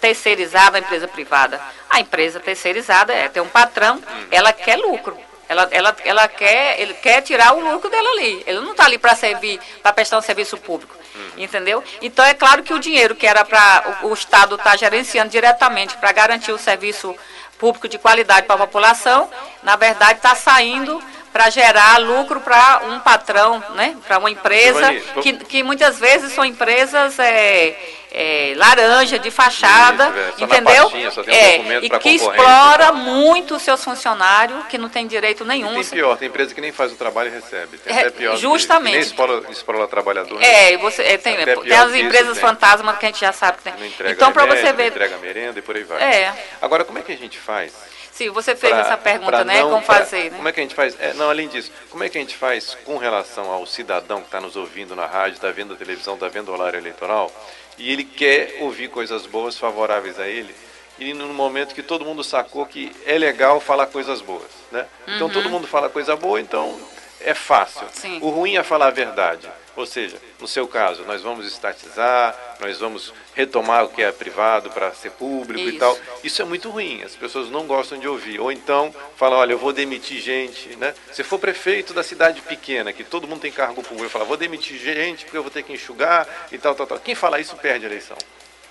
terceirizada, 0.00 0.78
uma 0.78 0.84
empresa 0.84 1.06
privada. 1.06 1.60
A 1.90 2.00
empresa 2.00 2.40
terceirizada 2.40 3.12
é, 3.12 3.28
tem 3.28 3.42
um 3.42 3.48
patrão, 3.48 4.02
ela 4.30 4.50
quer 4.50 4.76
lucro. 4.76 5.14
Ela, 5.52 5.68
ela, 5.70 5.96
ela 6.04 6.28
quer, 6.28 6.80
ele 6.80 6.94
quer 6.94 7.20
tirar 7.20 7.54
o 7.54 7.60
lucro 7.60 7.90
dela 7.90 8.08
ali. 8.10 8.42
Ele 8.46 8.60
não 8.60 8.72
está 8.72 8.86
ali 8.86 8.96
para 8.96 9.14
servir, 9.14 9.60
para 9.82 9.92
prestar 9.92 10.18
um 10.18 10.22
serviço 10.22 10.56
público. 10.56 10.96
Entendeu? 11.36 11.84
Então 12.00 12.24
é 12.24 12.32
claro 12.32 12.62
que 12.62 12.72
o 12.72 12.78
dinheiro 12.78 13.14
que 13.14 13.26
era 13.26 13.44
para 13.44 13.98
o, 14.02 14.08
o 14.08 14.14
Estado 14.14 14.54
estar 14.54 14.76
gerenciando 14.78 15.30
diretamente 15.30 15.96
para 15.98 16.10
garantir 16.10 16.52
o 16.52 16.58
serviço 16.58 17.14
público 17.58 17.86
de 17.86 17.98
qualidade 17.98 18.46
para 18.46 18.56
a 18.56 18.66
população, 18.66 19.30
na 19.62 19.76
verdade 19.76 20.18
está 20.18 20.34
saindo 20.34 21.00
para 21.32 21.48
gerar 21.50 21.98
lucro 21.98 22.40
para 22.40 22.82
um 22.88 23.00
patrão, 23.00 23.62
né? 23.74 23.96
para 24.06 24.18
uma 24.18 24.30
empresa, 24.30 24.92
que, 25.22 25.32
que 25.32 25.62
muitas 25.62 25.98
vezes 25.98 26.32
são 26.32 26.44
empresas 26.44 27.18
é, 27.18 27.74
é, 28.12 28.52
laranja, 28.56 29.18
de 29.18 29.30
fachada, 29.30 30.08
Isso, 30.10 30.42
é, 30.42 30.44
entendeu? 30.44 30.82
pastinha, 30.90 31.10
um 31.10 31.30
é, 31.30 31.78
e 31.82 31.88
que 31.88 32.10
explora 32.10 32.92
muito 32.92 33.56
os 33.56 33.62
seus 33.62 33.82
funcionários, 33.82 34.66
que 34.66 34.76
não 34.76 34.90
tem 34.90 35.06
direito 35.06 35.42
nenhum. 35.44 35.72
Tem 35.74 35.84
pior, 35.84 36.16
tem 36.18 36.28
empresa 36.28 36.54
que 36.54 36.60
nem 36.60 36.70
faz 36.72 36.92
o 36.92 36.96
trabalho 36.96 37.30
e 37.30 37.32
recebe. 37.32 37.78
Tem 37.78 37.96
É, 37.96 38.00
até 38.00 38.10
pior. 38.10 38.34
que 38.34 38.40
justamente. 38.42 38.98
isso. 38.98 39.14
Que 39.14 39.20
nem 39.22 39.28
explora, 39.30 39.52
explora 39.52 39.88
trabalhador. 39.88 40.38
né? 40.38 40.46
É, 40.46 40.72
e 40.74 40.76
você, 40.76 41.02
é, 41.02 41.16
tem, 41.16 41.36
tem 41.36 41.72
as 41.76 41.90
que 41.90 42.00
empresas 42.00 42.34
tem. 42.36 42.46
fantasma 42.46 42.92
que 42.94 43.06
a 43.06 43.08
gente 43.08 43.20
já 43.20 43.32
sabe 43.32 43.58
que 43.58 43.64
tem. 43.64 43.72
Não 43.78 43.86
entrega 43.86 44.12
Então, 44.12 44.32
para 44.32 44.44
você 44.44 44.64
não 44.64 44.74
ver. 44.74 44.88
entrega 44.88 45.16
merenda 45.16 45.58
e 45.58 45.62
por 45.62 45.74
aí 45.76 45.84
vai. 45.84 46.02
É. 46.02 46.34
Agora, 46.60 46.84
como 46.84 46.98
é 46.98 47.02
que 47.02 47.12
a 47.12 47.16
gente 47.16 47.38
faz? 47.38 47.72
Sim, 48.12 48.28
você 48.30 48.54
fez 48.54 48.72
pra- 48.72 48.80
essa 48.82 48.96
pergunta, 48.96 49.30
pra 49.32 49.44
né? 49.44 49.60
não- 49.62 49.70
Como 49.70 49.82
pra- 49.86 49.96
fazer, 49.96 50.30
né? 50.30 50.36
Como 50.36 50.48
é 50.48 50.52
que 50.52 50.60
a 50.60 50.62
gente 50.62 50.74
faz? 50.74 50.94
é, 51.00 51.14
não, 51.14 51.30
além 51.30 51.48
disso, 51.48 51.72
como 51.90 52.04
é 52.04 52.08
que 52.08 52.18
a 52.18 52.20
gente 52.20 52.36
faz 52.36 52.76
com 52.84 52.98
relação 52.98 53.50
ao 53.50 53.66
cidadão 53.66 54.20
que 54.20 54.26
está 54.26 54.40
nos 54.40 54.54
ouvindo 54.54 54.94
na 54.94 55.06
rádio, 55.06 55.34
está 55.36 55.50
vendo 55.50 55.72
a 55.72 55.76
televisão, 55.76 56.14
está 56.14 56.28
vendo 56.28 56.50
o 56.50 56.52
horário 56.52 56.78
eleitoral, 56.78 57.32
e 57.78 57.90
ele 57.90 58.04
quer 58.04 58.58
ouvir 58.60 58.88
coisas 58.88 59.24
boas, 59.26 59.58
favoráveis 59.58 60.20
a 60.20 60.28
ele, 60.28 60.54
e 60.98 61.14
no 61.14 61.26
momento 61.28 61.74
que 61.74 61.82
todo 61.82 62.04
mundo 62.04 62.22
sacou 62.22 62.66
que 62.66 62.92
é 63.06 63.16
legal 63.16 63.58
falar 63.60 63.86
coisas 63.86 64.20
boas, 64.20 64.50
né? 64.70 64.86
Então 65.08 65.26
Uhum. 65.28 65.32
todo 65.32 65.48
mundo 65.48 65.66
fala 65.66 65.88
coisa 65.88 66.14
boa, 66.14 66.38
então 66.40 66.78
é 67.20 67.32
fácil. 67.32 67.86
Sim. 67.92 68.18
O 68.20 68.28
ruim 68.28 68.56
é 68.56 68.62
falar 68.62 68.88
a 68.88 68.90
verdade. 68.90 69.48
Ou 69.74 69.86
seja, 69.86 70.20
no 70.38 70.46
seu 70.46 70.68
caso, 70.68 71.02
nós 71.04 71.22
vamos 71.22 71.46
estatizar, 71.46 72.38
nós 72.60 72.78
vamos 72.78 73.12
retomar 73.34 73.84
o 73.84 73.88
que 73.88 74.02
é 74.02 74.12
privado 74.12 74.70
para 74.70 74.92
ser 74.92 75.10
público 75.12 75.60
e 75.60 75.70
Isso. 75.70 75.78
tal. 75.78 75.98
Isso 76.22 76.42
é 76.42 76.44
muito 76.44 76.68
ruim, 76.68 77.02
as 77.02 77.16
pessoas 77.16 77.48
não 77.48 77.66
gostam 77.66 77.98
de 77.98 78.06
ouvir. 78.06 78.38
Ou 78.38 78.52
então 78.52 78.94
falam, 79.16 79.38
olha, 79.38 79.52
eu 79.52 79.58
vou 79.58 79.72
demitir 79.72 80.20
gente, 80.20 80.76
né? 80.76 80.94
Se 81.10 81.22
for 81.24 81.38
prefeito 81.38 81.94
da 81.94 82.02
cidade 82.02 82.42
pequena, 82.42 82.92
que 82.92 83.02
todo 83.02 83.26
mundo 83.26 83.40
tem 83.40 83.50
cargo 83.50 83.82
público, 83.82 84.10
fala, 84.10 84.26
vou 84.26 84.36
demitir 84.36 84.78
gente 84.78 85.24
porque 85.24 85.38
eu 85.38 85.42
vou 85.42 85.50
ter 85.50 85.62
que 85.62 85.72
enxugar 85.72 86.28
e 86.52 86.58
tal, 86.58 86.74
tal, 86.74 86.86
tal. 86.86 87.00
Quem 87.00 87.14
fala 87.14 87.40
isso 87.40 87.56
perde 87.56 87.86
a 87.86 87.88
eleição. 87.88 88.16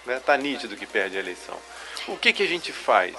Né? 0.05 0.21
Tá 0.23 0.37
nítido 0.37 0.75
que 0.75 0.85
perde 0.85 1.17
a 1.17 1.19
eleição. 1.19 1.57
O 2.07 2.17
que, 2.17 2.31
que 2.33 2.43
a 2.43 2.47
gente 2.47 2.71
faz 2.71 3.15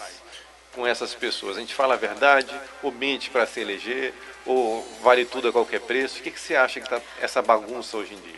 com 0.73 0.87
essas 0.87 1.15
pessoas? 1.15 1.57
A 1.57 1.61
gente 1.61 1.75
fala 1.75 1.95
a 1.95 1.97
verdade, 1.97 2.55
ou 2.83 2.93
mente 2.93 3.31
para 3.31 3.47
se 3.47 3.61
eleger, 3.61 4.15
ou 4.45 4.87
vale 5.03 5.25
tudo 5.25 5.49
a 5.49 5.53
qualquer 5.53 5.81
preço? 5.81 6.19
O 6.19 6.23
que, 6.23 6.31
que 6.31 6.41
você 6.41 6.57
acha 6.57 6.81
que 6.81 6.87
está 6.87 7.01
essa 7.21 7.41
bagunça 7.41 7.97
hoje 7.97 8.15
em 8.15 8.17
dia? 8.21 8.33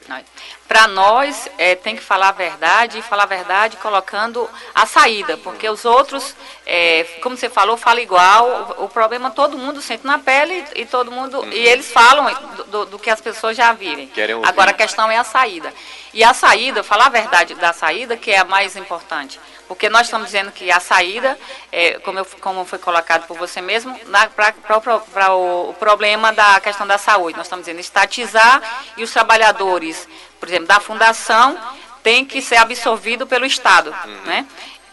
Para 0.69 0.87
nós, 0.89 1.49
é, 1.57 1.75
tem 1.75 1.97
que 1.97 2.03
falar 2.03 2.29
a 2.29 2.33
verdade 2.33 2.99
e 2.99 3.03
falar 3.03 3.23
a 3.23 3.27
verdade 3.27 3.77
colocando 3.79 4.49
a 4.75 4.85
saída, 4.87 5.37
porque 5.39 5.69
os 5.69 5.85
outros, 5.85 6.35
é, 6.67 7.05
como 7.23 7.37
você 7.37 7.49
falou, 7.49 7.77
fala 7.77 8.01
igual. 8.01 8.75
O, 8.79 8.85
o 8.85 8.89
problema 8.89 9.31
todo 9.31 9.57
mundo 9.57 9.81
sente 9.81 10.07
na 10.07 10.19
pele 10.19 10.65
e 10.75 10.85
todo 10.85 11.11
mundo 11.11 11.45
e 11.53 11.59
eles 11.67 11.91
falam 11.91 12.33
do, 12.57 12.65
do- 12.65 12.87
do 12.87 12.99
que 12.99 13.09
as 13.11 13.21
pessoas 13.21 13.57
já 13.57 13.73
vivem. 13.73 14.07
Agora 14.45 14.71
a 14.71 14.75
questão 14.75 15.11
é 15.11 15.17
a 15.17 15.25
saída. 15.25 15.73
E 16.13 16.23
a 16.23 16.33
saída, 16.35 16.83
falar 16.83 17.07
a 17.07 17.11
verdade 17.11 17.55
da 17.55 17.73
saída, 17.73 18.17
que 18.17 18.31
é 18.31 18.39
a 18.39 18.45
mais 18.45 18.77
importante. 18.77 19.41
Porque 19.67 19.89
nós 19.89 20.03
estamos 20.03 20.27
dizendo 20.27 20.53
que 20.53 20.71
a 20.71 20.79
saída, 20.79 21.39
é, 21.73 21.99
como, 22.01 22.19
eu- 22.19 22.27
como 22.41 22.65
foi 22.67 22.79
colocado 22.79 23.27
por 23.27 23.37
você 23.37 23.61
mesmo, 23.63 23.99
para 24.37 25.35
o, 25.35 25.71
o 25.71 25.75
problema 25.75 26.33
da 26.33 26.61
questão 26.61 26.87
da 26.87 26.99
saúde. 26.99 27.37
Nós 27.37 27.47
estamos 27.47 27.65
dizendo 27.65 27.81
estatizar 27.81 28.63
e 28.97 29.03
os 29.03 29.11
trabalhadores, 29.11 30.07
por 30.39 30.49
exemplo, 30.49 30.67
da 30.67 30.81
fundação, 30.81 31.59
têm 32.03 32.25
que 32.25 32.43
ser 32.43 32.57
absorvidos 32.57 33.27
pelo 33.29 33.47
Estado. 33.47 33.95
Né? 34.27 34.47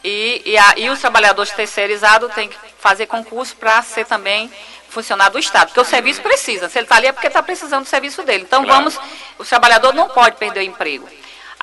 E, 0.03 0.41
e, 0.45 0.57
a- 0.57 0.73
e 0.77 0.89
os 0.89 0.99
trabalhadores 0.99 1.51
terceirizados 1.51 2.33
têm 2.33 2.47
que 2.47 2.57
fazer 2.79 3.07
concurso 3.07 3.55
para 3.57 3.81
ser 3.81 4.05
também 4.05 4.51
funcionário 4.89 5.33
do 5.33 5.39
Estado, 5.39 5.67
porque 5.67 5.79
o 5.79 5.85
serviço 5.85 6.21
precisa. 6.21 6.67
Se 6.69 6.77
ele 6.79 6.85
está 6.85 6.95
ali 6.95 7.07
é 7.07 7.11
porque 7.11 7.27
está 7.27 7.43
precisando 7.43 7.83
do 7.83 7.89
serviço 7.89 8.23
dele. 8.23 8.43
Então 8.43 8.65
vamos, 8.65 8.97
o 9.37 9.45
trabalhador 9.45 9.93
não 9.93 10.09
pode 10.09 10.37
perder 10.37 10.61
o 10.61 10.63
emprego. 10.63 11.07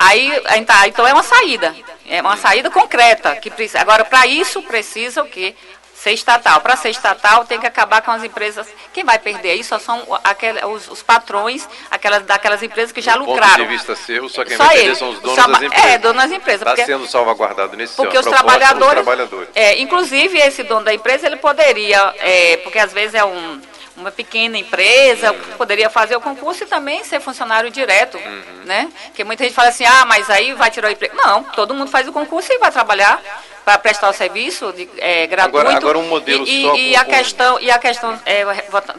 Aí, 0.01 0.41
tá, 0.65 0.87
então 0.87 1.05
é 1.05 1.11
uma 1.13 1.23
saída, 1.23 1.75
é 2.07 2.21
uma 2.21 2.37
saída 2.37 2.69
concreta. 2.71 3.35
Que 3.35 3.49
precisa. 3.51 3.81
Agora, 3.81 4.05
para 4.05 4.25
isso 4.25 4.61
precisa 4.63 5.21
o 5.21 5.27
quê? 5.27 5.53
Ser 5.93 6.11
estatal. 6.13 6.61
Para 6.61 6.77
ser 6.77 6.91
estatal, 6.91 7.43
tem 7.43 7.59
que 7.59 7.67
acabar 7.67 8.01
com 8.01 8.09
as 8.09 8.23
empresas. 8.23 8.65
Quem 8.93 9.03
vai 9.03 9.19
perder 9.19 9.55
isso 9.55 9.69
só 9.69 9.79
são 9.79 10.01
aquele, 10.23 10.63
os, 10.65 10.87
os 10.89 11.03
patrões 11.03 11.67
aquelas, 11.91 12.23
daquelas 12.23 12.63
empresas 12.63 12.93
que 12.93 13.01
já 13.01 13.17
Do 13.17 13.25
lucraram. 13.25 13.49
ponto 13.57 13.61
de 13.63 13.67
vista 13.67 13.93
seu, 13.97 14.29
só 14.29 14.45
quem 14.45 14.55
Só 14.55 14.63
vai 14.63 14.75
perder 14.75 14.85
eles. 14.87 14.97
são 14.97 15.09
os 15.09 15.17
Os 15.17 15.21
donos 15.21 15.35
das 15.45 15.61
empresas. 15.61 15.85
é, 15.85 15.97
dono 15.97 16.19
das 16.21 16.31
empresas, 16.31 16.67
Está 16.69 16.85
sendo 16.85 17.05
salvaguardado 17.05 17.75
nesse 17.75 17.95
Porque 17.97 18.17
os 18.17 18.25
trabalhadores, 18.25 19.03
trabalhadores. 19.03 19.49
É, 19.53 19.77
inclusive 19.81 20.37
esse 20.39 20.63
dono 20.63 20.85
da 20.85 20.93
empresa, 20.93 21.27
ele 21.27 21.35
poderia, 21.35 22.13
é, 22.19 22.55
porque 22.63 22.79
às 22.79 22.93
vezes 22.93 23.15
é 23.15 23.25
um, 23.25 23.59
uma 23.99 24.11
pequena 24.11 24.57
empresa, 24.57 25.33
poderia 25.57 25.89
fazer 25.89 26.15
o 26.15 26.21
concurso 26.21 26.63
e 26.63 26.67
também 26.67 27.03
ser 27.03 27.19
funcionário 27.19 27.69
direto, 27.69 28.17
Uhum. 28.17 28.63
né? 28.65 28.89
Porque 29.05 29.23
muita 29.23 29.43
gente 29.43 29.53
fala 29.53 29.69
assim, 29.69 29.85
ah, 29.85 30.05
mas 30.05 30.29
aí 30.29 30.53
vai 30.53 30.71
tirar 30.71 30.87
o 30.87 30.91
emprego. 30.91 31.15
Não, 31.15 31.43
todo 31.43 31.73
mundo 31.73 31.91
faz 31.91 32.07
o 32.07 32.11
concurso 32.13 32.51
e 32.51 32.57
vai 32.57 32.71
trabalhar 32.71 33.21
para 33.69 33.77
prestar 33.77 34.09
o 34.09 34.13
serviço 34.13 34.73
de, 34.73 34.89
é, 34.97 35.27
gratuito. 35.27 35.59
Agora- 35.59 35.77
agora 35.77 35.97
um 35.99 36.07
modelo 36.07 36.43
e, 36.47 36.63
só 36.63 36.75
e, 36.75 36.89
e 36.89 36.95
a 36.95 37.05
questão 37.05 37.59
e 37.59 37.69
a 37.69 37.77
questão 37.77 38.19
é, 38.25 38.43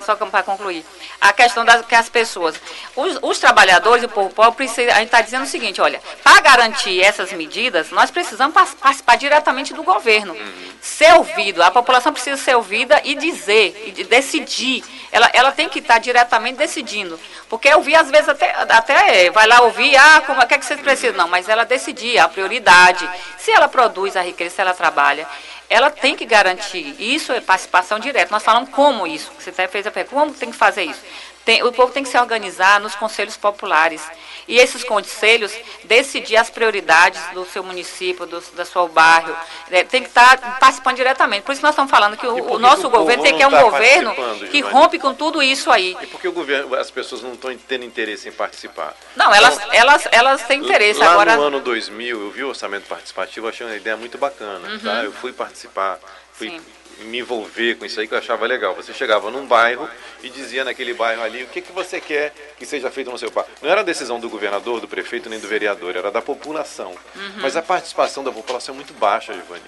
só 0.07 0.15
para 0.15 0.45
concluir 0.45 0.85
a 1.21 1.33
questão 1.33 1.65
das 1.65 1.85
que 1.85 1.95
as 1.95 2.09
pessoas 2.09 2.55
os, 2.95 3.19
os 3.21 3.39
trabalhadores 3.41 4.05
o 4.05 4.09
povo 4.09 4.31
pobre 4.31 4.53
precisa, 4.59 4.93
a 4.93 4.95
gente 4.97 5.07
está 5.07 5.21
dizendo 5.21 5.43
o 5.43 5.47
seguinte 5.47 5.81
olha 5.81 6.01
para 6.23 6.41
garantir 6.41 7.03
essas 7.03 7.33
medidas 7.33 7.91
nós 7.91 8.13
precisamos 8.13 8.55
participar 8.55 9.17
diretamente 9.17 9.75
do 9.75 9.83
governo. 9.83 10.37
Ser 10.81 11.13
ouvido 11.15 11.63
a 11.63 11.71
população 11.71 12.13
precisa 12.13 12.37
ser 12.37 12.55
ouvida 12.55 13.01
e 13.05 13.17
dizer 13.17 13.75
e 13.87 13.91
de- 13.91 14.05
decidir. 14.05 14.85
Ela, 15.13 15.29
ela 15.35 15.51
tem 15.51 15.69
que 15.69 15.81
estar 15.81 15.99
diretamente 15.99 16.57
decidindo. 16.57 17.19
Porque 17.49 17.69
ouvir 17.75 17.97
às 17.97 18.09
vezes 18.09 18.29
até, 18.29 18.55
até 18.69 19.27
é, 19.27 19.31
vai 19.31 19.47
lá 19.47 19.61
ouvir 19.63 19.97
ah 19.97 20.23
como 20.25 20.41
o 20.41 20.47
que 20.47 20.55
é 20.55 20.59
que 20.59 20.65
vocês 20.65 20.81
precisam? 20.81 21.17
Não 21.17 21.29
mas 21.29 21.49
ela 21.49 21.65
decidir 21.65 22.17
a 22.19 22.29
prioridade. 22.29 23.09
Se 23.37 23.51
ela 23.51 23.67
produz 23.69 24.17
a 24.17 24.23
riqueza 24.23 24.51
se 24.61 24.63
ela 24.63 24.75
trabalha 24.75 25.27
ela 25.71 25.89
tem 25.89 26.17
que 26.17 26.27
garantir. 26.27 26.97
Isso 26.99 27.33
é 27.33 27.41
participação 27.41 28.01
direta. 28.01 28.33
Nós 28.33 28.43
falamos 28.43 28.71
como 28.71 29.07
isso. 29.07 29.31
Você 29.39 29.51
até 29.51 29.69
fez 29.69 29.87
a 29.87 29.91
pergunta, 29.91 30.17
como 30.17 30.35
tem 30.35 30.51
que 30.51 30.57
fazer 30.57 30.83
isso? 30.83 31.01
Tem- 31.45 31.63
o 31.63 31.73
povo 31.73 31.93
tem 31.93 32.03
que 32.03 32.09
se 32.09 32.19
organizar 32.19 32.81
nos 32.81 32.97
conselhos 32.97 33.37
populares. 33.37 34.03
E 34.51 34.59
esses 34.59 34.83
conselhos 34.83 35.53
decidir 35.85 36.37
as 36.37 36.51
prioridades 36.51 37.21
do 37.33 37.45
seu 37.47 37.63
município, 37.63 38.27
do, 38.27 38.41
do 38.41 38.65
seu 38.65 38.89
bairro. 38.89 39.35
né, 39.71 39.85
tem 39.85 40.03
que 40.03 40.09
estar 40.09 40.59
participando 40.59 40.97
diretamente. 40.97 41.43
Por 41.43 41.53
isso 41.53 41.63
nós 41.63 41.71
estamos 41.71 41.91
falando 41.91 42.17
que 42.17 42.27
o, 42.27 42.55
o 42.55 42.59
nosso 42.59 42.83
que 42.83 42.87
o 42.87 42.91
governo 42.91 43.23
tem 43.23 43.37
que 43.37 43.43
é 43.43 43.47
um 43.47 43.51
tá 43.51 43.63
governo 43.63 44.15
que 44.51 44.61
rompe 44.61 44.99
com 44.99 45.15
tudo 45.15 45.41
isso 45.41 45.71
aí. 45.71 45.97
E 46.03 46.07
por 46.09 46.21
que 46.21 46.27
o 46.27 46.33
governo, 46.33 46.75
as 46.75 46.91
pessoas 46.91 47.23
não 47.23 47.35
estão 47.35 47.57
tendo 47.57 47.85
interesse 47.85 48.29
em 48.29 48.33
participar? 48.33 48.95
Não, 49.15 49.33
elas, 49.33 49.59
elas, 49.73 50.09
elas 50.11 50.43
têm 50.43 50.61
interesse. 50.61 50.99
Lá 50.99 51.13
Agora, 51.13 51.37
no 51.37 51.43
ano 51.45 51.61
2000, 51.61 52.21
eu 52.21 52.31
vi 52.31 52.43
o 52.43 52.49
orçamento 52.49 52.87
participativo, 52.89 53.49
achei 53.49 53.65
uma 53.65 53.77
ideia 53.77 53.97
muito 53.97 54.19
bacana. 54.19 54.69
Uhum. 54.69 54.79
Tá? 54.81 55.05
Eu 55.05 55.13
fui 55.13 55.33
participar, 55.33 56.01
fui 56.33 56.61
me 57.05 57.19
envolver 57.19 57.77
com 57.77 57.85
isso 57.85 58.01
aí 58.01 58.07
que 58.07 58.15
eu 58.15 58.19
achava 58.19 58.47
legal. 58.47 58.75
Você 58.75 58.93
chegava 58.93 59.31
num 59.31 59.47
bairro 59.47 59.89
e 60.23 60.29
dizia 60.29 60.65
naquele 60.65 60.95
bairro 60.95 61.23
ali 61.23 61.43
o 61.43 61.47
que, 61.47 61.61
que 61.61 61.73
você 61.73 62.01
quer 62.01 62.33
que 62.59 62.67
seja 62.67 62.91
feito 62.91 63.11
no 63.11 63.19
seu 63.19 63.31
bairro. 63.31 63.51
Não 63.63 63.71
era 63.71 63.83
decisão 63.83 64.21
do 64.21 64.29
governador, 64.29 64.81
do 64.81 64.89
prefeito 64.89 65.29
nem 65.29 65.39
do 65.39 65.49
vereador, 65.49 65.97
era 65.97 66.11
da 66.11 66.23
população. 66.23 66.91
Uhum. 67.15 67.33
Mas 67.39 67.57
a 67.57 67.63
participação 67.63 68.23
da 68.23 68.33
população 68.33 68.75
é 68.75 68.77
muito 68.77 68.93
baixa, 68.95 69.33
Giovanni. 69.33 69.63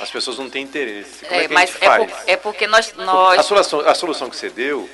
As 0.00 0.10
pessoas 0.10 0.38
não 0.38 0.48
têm 0.48 0.62
interesse. 0.62 1.24
Como 1.24 1.34
é, 1.40 1.44
é, 1.44 1.48
que 1.48 1.54
mas 1.54 1.70
a 1.70 1.72
gente 1.72 1.84
é, 1.84 1.86
faz? 1.86 2.12
por- 2.12 2.22
é 2.26 2.36
porque 2.36 2.66
nós, 2.66 2.92
nós 2.94 3.38
A 3.38 3.42
solução, 3.42 3.80
a 3.80 3.94
solução 3.94 4.30
que 4.30 4.36
você 4.36 4.48
deu, 4.48 4.88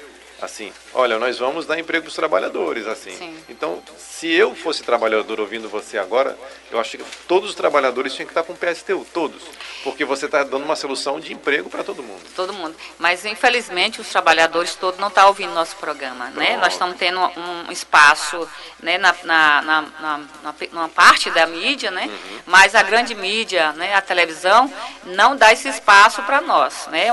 assim, 0.44 0.72
olha, 0.92 1.18
nós 1.18 1.38
vamos 1.38 1.66
dar 1.66 1.78
emprego 1.78 2.04
para 2.04 2.08
os 2.10 2.14
trabalhadores, 2.14 2.86
assim. 2.86 3.16
Sim. 3.16 3.36
Então, 3.48 3.82
se 3.98 4.30
eu 4.32 4.54
fosse 4.54 4.82
trabalhador 4.82 5.40
ouvindo 5.40 5.68
você 5.68 5.98
agora, 5.98 6.36
eu 6.70 6.78
acho 6.80 6.96
que 6.96 7.04
todos 7.26 7.50
os 7.50 7.54
trabalhadores 7.56 8.14
tinham 8.14 8.26
que 8.26 8.30
estar 8.32 8.42
com 8.42 8.52
o 8.52 8.56
PSTU, 8.56 9.06
todos. 9.12 9.42
Porque 9.82 10.04
você 10.04 10.26
está 10.26 10.42
dando 10.42 10.64
uma 10.64 10.76
solução 10.76 11.20
de 11.20 11.32
emprego 11.32 11.68
para 11.68 11.84
todo 11.84 12.02
mundo. 12.02 12.22
todo 12.34 12.52
mundo. 12.52 12.74
Mas 12.98 13.24
infelizmente 13.24 14.00
os 14.00 14.08
trabalhadores 14.08 14.74
todos 14.74 14.98
não 14.98 15.08
estão 15.08 15.26
ouvindo 15.28 15.52
nosso 15.52 15.76
programa, 15.76 16.26
né? 16.30 16.46
Pronto. 16.46 16.60
Nós 16.60 16.72
estamos 16.72 16.96
tendo 16.96 17.20
um 17.20 17.70
espaço, 17.70 18.48
né, 18.82 18.96
na, 18.98 19.14
na, 19.24 19.62
na, 19.62 19.82
na, 20.00 20.18
na- 20.42 20.54
numa 20.72 20.88
parte 20.88 21.30
da 21.30 21.46
mídia, 21.46 21.90
né? 21.90 22.06
Uhum. 22.06 22.38
Mas 22.46 22.74
a 22.74 22.82
grande 22.82 23.14
mídia, 23.14 23.72
né, 23.72 23.94
a 23.94 24.00
televisão, 24.00 24.72
não 25.04 25.36
dá 25.36 25.52
esse 25.52 25.68
espaço 25.68 26.22
para 26.22 26.40
nós, 26.40 26.86
né? 26.88 27.08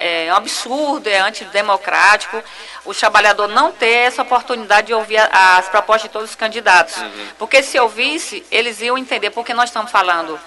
É, 0.00 0.26
é 0.26 0.32
um 0.32 0.36
absurdo, 0.36 1.08
é 1.08 1.18
antidemocrático 1.20 2.42
o 2.86 2.94
trabalhador 2.94 3.48
não 3.48 3.72
ter 3.72 4.06
essa 4.06 4.22
oportunidade 4.22 4.88
de 4.88 4.94
ouvir 4.94 5.18
a- 5.18 5.56
as 5.58 5.68
propostas 5.68 6.04
de 6.04 6.08
todos 6.10 6.30
os 6.30 6.36
candidatos. 6.36 6.96
Uhum. 6.96 7.28
Porque 7.38 7.62
se 7.62 7.78
ouvisse, 7.78 8.44
eles 8.50 8.80
iam 8.80 8.96
entender, 8.96 9.30
porque 9.30 9.52
nós 9.52 9.70
estamos 9.70 9.90
falando 9.90 10.38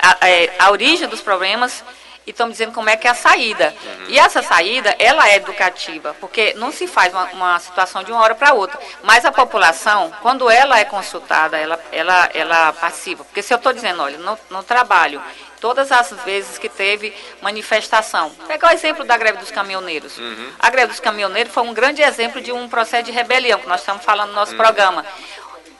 a, 0.00 0.26
é, 0.26 0.52
a 0.58 0.70
origem 0.70 1.08
dos 1.08 1.20
problemas 1.20 1.84
e 2.26 2.30
estamos 2.30 2.52
dizendo 2.54 2.72
como 2.72 2.88
é 2.88 2.96
que 2.96 3.06
é 3.06 3.10
a 3.10 3.14
saída. 3.14 3.74
E 4.08 4.18
essa 4.18 4.42
saída, 4.42 4.94
ela 4.98 5.28
é 5.28 5.36
educativa, 5.36 6.14
porque 6.20 6.54
não 6.54 6.70
se 6.70 6.86
faz 6.86 7.12
uma, 7.12 7.24
uma 7.32 7.58
situação 7.58 8.02
de 8.04 8.12
uma 8.12 8.20
hora 8.22 8.34
para 8.34 8.52
outra. 8.54 8.78
Mas 9.02 9.24
a 9.24 9.32
população, 9.32 10.12
quando 10.22 10.48
ela 10.48 10.78
é 10.78 10.84
consultada, 10.84 11.58
ela, 11.58 11.78
ela, 11.90 12.30
ela 12.32 12.72
participa. 12.74 13.24
Porque 13.24 13.42
se 13.42 13.52
eu 13.52 13.56
estou 13.58 13.72
dizendo, 13.72 14.02
olha, 14.02 14.18
no, 14.18 14.38
no 14.50 14.62
trabalho, 14.62 15.20
todas 15.62 15.92
as 15.92 16.10
vezes 16.24 16.58
que 16.58 16.68
teve 16.68 17.14
manifestação. 17.40 18.30
Pegar 18.48 18.68
o 18.68 18.74
exemplo 18.74 19.04
da 19.04 19.16
greve 19.16 19.38
dos 19.38 19.52
caminhoneiros. 19.52 20.18
Uhum. 20.18 20.50
A 20.58 20.68
greve 20.68 20.88
dos 20.88 20.98
caminhoneiros 20.98 21.54
foi 21.54 21.62
um 21.62 21.72
grande 21.72 22.02
exemplo 22.02 22.40
de 22.40 22.50
um 22.50 22.68
processo 22.68 23.04
de 23.04 23.12
rebelião, 23.12 23.60
que 23.60 23.68
nós 23.68 23.80
estamos 23.80 24.04
falando 24.04 24.30
no 24.30 24.34
nosso 24.34 24.52
Uhum. 24.52 24.58
programa. 24.58 25.06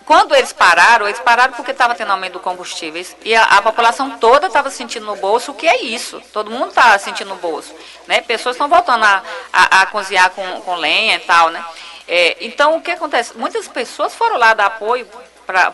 Quando 0.04 0.34
eles 0.34 0.52
pararam, 0.52 1.06
eles 1.06 1.18
pararam 1.20 1.52
porque 1.54 1.72
estava 1.72 1.94
tendo 1.96 2.12
aumento 2.12 2.34
do 2.34 2.40
combustíveis 2.40 3.16
e 3.24 3.34
a, 3.34 3.42
a 3.44 3.62
população 3.62 4.18
toda 4.18 4.46
estava 4.46 4.70
sentindo 4.70 5.06
no 5.06 5.16
bolso 5.16 5.50
o 5.50 5.54
que 5.54 5.66
é 5.66 5.82
isso. 5.82 6.22
Todo 6.32 6.50
mundo 6.50 6.68
está 6.68 6.96
sentindo 6.98 7.30
no 7.30 7.36
bolso. 7.36 7.74
Né? 8.06 8.20
Pessoas 8.20 8.54
estão 8.54 8.68
voltando 8.68 9.04
a, 9.04 9.22
a, 9.52 9.82
a 9.82 9.86
cozinhar 9.86 10.30
com, 10.30 10.60
com 10.62 10.76
lenha 10.76 11.16
e 11.16 11.20
tal. 11.20 11.50
Né? 11.50 11.64
É, 12.06 12.36
então, 12.40 12.76
o 12.76 12.80
que 12.80 12.90
acontece? 12.90 13.36
Muitas 13.36 13.66
pessoas 13.66 14.14
foram 14.14 14.36
lá 14.36 14.54
dar 14.54 14.66
apoio 14.66 15.08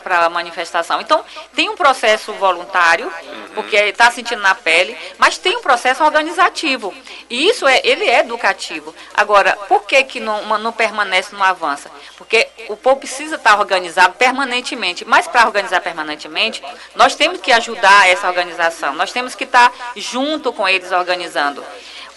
para 0.03 0.25
a 0.25 0.29
manifestação. 0.31 1.01
Então, 1.01 1.25
tem 1.55 1.69
um 1.69 1.77
processo 1.77 2.33
voluntário, 2.35 3.13
porque 3.55 3.77
está 3.77 4.11
sentindo 4.11 4.43
na 4.43 4.55
pele, 4.55 4.97
mas 5.19 5.39
tem 5.39 5.57
um 5.57 5.63
processo 5.63 6.03
organizativo. 6.05 6.93
E 7.31 7.49
isso 7.49 7.67
é, 7.67 7.81
ele 7.85 8.05
é 8.05 8.21
educativo. 8.21 8.95
Agora, 9.15 9.53
por 9.69 9.85
que, 9.85 10.03
que 10.05 10.21
não, 10.21 10.43
não 10.59 10.73
permanece, 10.73 11.35
não 11.35 11.43
avança? 11.43 11.91
Porque 12.17 12.49
o 12.69 12.77
povo 12.77 12.97
precisa 12.97 13.37
estar 13.37 13.59
organizado 13.59 14.15
permanentemente. 14.15 15.05
Mas 15.05 15.27
para 15.27 15.47
organizar 15.47 15.81
permanentemente, 15.81 16.63
nós 16.95 17.15
temos 17.15 17.41
que 17.41 17.53
ajudar 17.53 18.09
essa 18.09 18.27
organização. 18.29 18.95
Nós 18.95 19.13
temos 19.13 19.35
que 19.35 19.45
estar 19.45 19.73
junto 19.97 20.53
com 20.53 20.69
eles 20.69 20.91
organizando. 20.93 21.65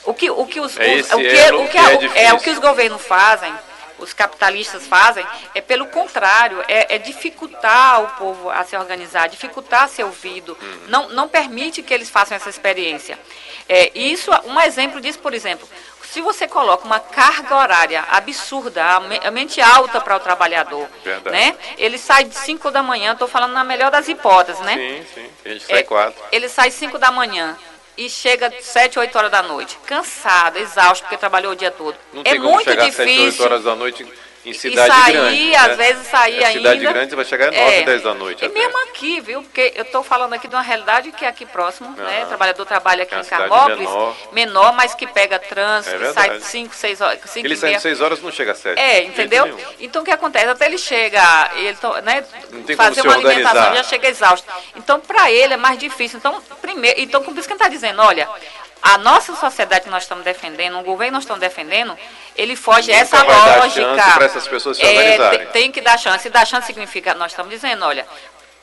O 0.04 0.14
que, 0.16 0.32
o 0.32 0.46
que 0.48 0.60
os, 0.60 0.76
É 0.80 0.96
os- 0.96 1.12
o 1.12 1.18
que, 1.18 1.52
o 1.54 1.68
que, 1.70 1.78
é 1.78 1.82
é, 1.82 1.96
o- 1.98 2.12
é 2.30 2.34
o 2.34 2.40
que 2.40 2.50
os 2.50 2.58
governos 2.58 3.02
fazem, 3.06 3.54
os 4.02 4.14
capitalistas 4.14 4.86
fazem, 4.88 5.26
é 5.56 5.62
pelo 5.62 5.86
contrário, 5.88 6.64
é, 6.68 6.96
é 6.96 6.98
dificultar 6.98 8.02
o 8.02 8.08
povo 8.18 8.50
a 8.50 8.64
se 8.64 8.76
organizar, 8.76 9.28
dificultar 9.30 9.84
a 9.84 9.88
ser 9.88 10.04
ouvido, 10.04 10.58
não, 10.88 11.10
não 11.10 11.28
permite 11.30 11.82
que 11.82 11.94
eles 11.94 12.10
façam 12.10 12.36
essa 12.36 12.50
experiência. 12.50 13.18
É, 13.70 13.92
isso, 13.98 14.32
um 14.46 14.60
exemplo 14.60 15.00
disso, 15.00 15.20
por 15.20 15.34
exemplo, 15.34 15.68
se 16.04 16.20
você 16.20 16.46
coloca 16.46 16.86
uma 16.86 17.00
carga 17.00 17.56
horária 17.56 18.04
absurda, 18.10 18.84
ame- 18.98 19.22
mente 19.32 19.62
alta 19.62 20.02
para 20.02 20.18
o 20.18 20.20
trabalhador, 20.20 20.90
Verdade. 21.06 21.34
né? 21.34 21.56
Ele 21.78 21.98
sai 21.98 22.26
de 22.26 22.36
5 22.36 22.70
da 22.70 22.84
manhã, 22.84 23.14
estou 23.14 23.30
falando 23.30 23.54
na 23.54 23.64
melhor 23.64 23.90
das 23.90 24.10
hipóteses, 24.10 24.60
né? 24.62 24.76
Sim, 24.76 25.06
sim. 25.14 25.30
A 25.46 25.50
gente 25.50 25.66
sai 25.66 25.78
É, 25.80 25.84
quatro. 25.84 26.22
Ele 26.30 26.50
sai 26.50 26.70
5 26.70 26.98
da 26.98 27.12
manhã 27.12 27.58
e 28.06 28.10
chega 28.10 28.52
7, 28.60 28.98
8 28.98 29.16
horas 29.16 29.32
da 29.32 29.44
noite, 29.44 29.78
cansado, 29.86 30.58
exausto, 30.58 31.04
porque 31.04 31.18
trabalhou 31.18 31.52
o 31.52 31.56
dia 31.56 31.70
todo. 31.70 31.96
Não 32.12 32.24
é 32.26 32.34
muito 32.40 32.76
difícil. 32.76 33.06
7, 33.06 33.22
8 33.22 33.44
horas 33.44 33.64
da 33.64 33.76
noite 33.76 34.08
em 34.44 34.50
E 34.50 34.54
cidade 34.54 34.92
sair, 34.94 35.14
grande. 35.14 35.56
às 35.56 35.68
né? 35.68 35.76
vezes 35.76 36.08
sair 36.08 36.44
É, 36.44 36.52
Cidade 36.52 36.80
ainda. 36.80 36.92
grande 36.94 37.10
você 37.12 37.16
vai 37.16 37.26
chegar 37.26 37.50
às 37.50 37.56
9, 37.56 37.72
É. 37.76 37.82
10 37.84 38.02
da 38.02 38.14
noite. 38.14 38.42
E 38.44 38.46
até. 38.48 38.54
mesmo 38.60 38.78
aqui, 38.86 39.20
viu? 39.20 39.44
Porque 39.44 39.72
eu 39.76 39.84
estou 39.84 40.04
falando 40.04 40.34
aqui 40.34 40.48
de 40.48 40.56
uma 40.56 40.62
realidade 40.62 41.12
que 41.12 41.24
é 41.26 41.28
aqui 41.28 41.46
próximo, 41.46 41.92
né? 41.96 42.18
Aham. 42.18 42.24
O 42.24 42.28
trabalhador 42.28 42.66
trabalha 42.66 43.04
aqui 43.04 43.14
É 43.14 43.20
em 43.20 43.24
cidade 43.24 43.48
Carmópolis, 43.50 43.80
menor. 43.80 44.16
menor, 44.32 44.74
mas 44.74 44.96
que 44.96 45.06
pega 45.06 45.38
trânsito, 45.38 45.96
É 45.96 46.00
que 46.00 46.14
sai 46.14 46.30
verdade. 46.30 46.46
5, 46.46 46.76
6 46.76 47.02
horas. 47.02 47.20
Cinco 47.26 47.46
Ele 47.48 47.54
e 47.54 47.58
sai 47.58 47.70
meia. 47.70 47.78
às 47.78 47.84
6 47.84 48.02
horas 48.02 48.22
não 48.22 48.32
chega 48.32 48.52
às 48.54 48.58
7. 48.58 48.80
É, 48.80 49.04
entendeu? 49.04 49.58
Então 49.80 50.02
o 50.02 50.06
que 50.06 50.12
acontece? 50.12 50.48
Até 50.48 50.66
ele 50.66 50.78
chega, 50.78 51.52
ele 51.56 51.78
né, 52.04 52.24
fazer 52.76 53.02
uma 53.02 53.14
alimentação, 53.14 53.76
já 53.76 53.84
chega 53.84 54.08
exausto. 54.10 54.48
Então, 54.76 55.00
para 55.00 55.32
ele 55.32 55.54
é 55.54 55.58
mais 55.58 55.78
difícil. 55.78 56.18
Então, 56.18 56.42
primeiro, 56.62 57.00
então 57.00 57.22
por 57.22 57.38
isso 57.38 57.48
que 57.48 57.54
ele 57.54 57.60
está 57.60 57.68
dizendo, 57.70 58.02
olha, 58.02 58.28
a 58.82 58.98
nossa 58.98 59.36
sociedade 59.36 59.86
que 59.86 59.90
nós 59.90 60.04
estamos 60.04 60.24
defendendo, 60.24 60.80
o 60.80 60.84
governo 60.84 61.12
que 61.12 61.14
nós 61.14 61.24
estamos 61.24 61.40
defendendo, 61.42 61.98
ele 62.36 62.56
foge 62.56 62.92
Nunca 62.92 63.02
essa 63.02 63.24
lógica. 63.24 64.14
pra 64.14 64.26
essas 64.26 64.48
pessoas 64.48 64.78
se 64.78 64.86
É, 64.86 65.30
tem, 65.30 65.46
tem 65.48 65.72
que 65.72 65.82
dar 65.82 65.98
chance. 65.98 66.28
E 66.28 66.32
dar 66.32 66.46
chance 66.46 66.68
significa, 66.68 67.14
nós 67.14 67.32
estamos 67.32 67.52
dizendo, 67.52 67.86
olha, 67.86 68.08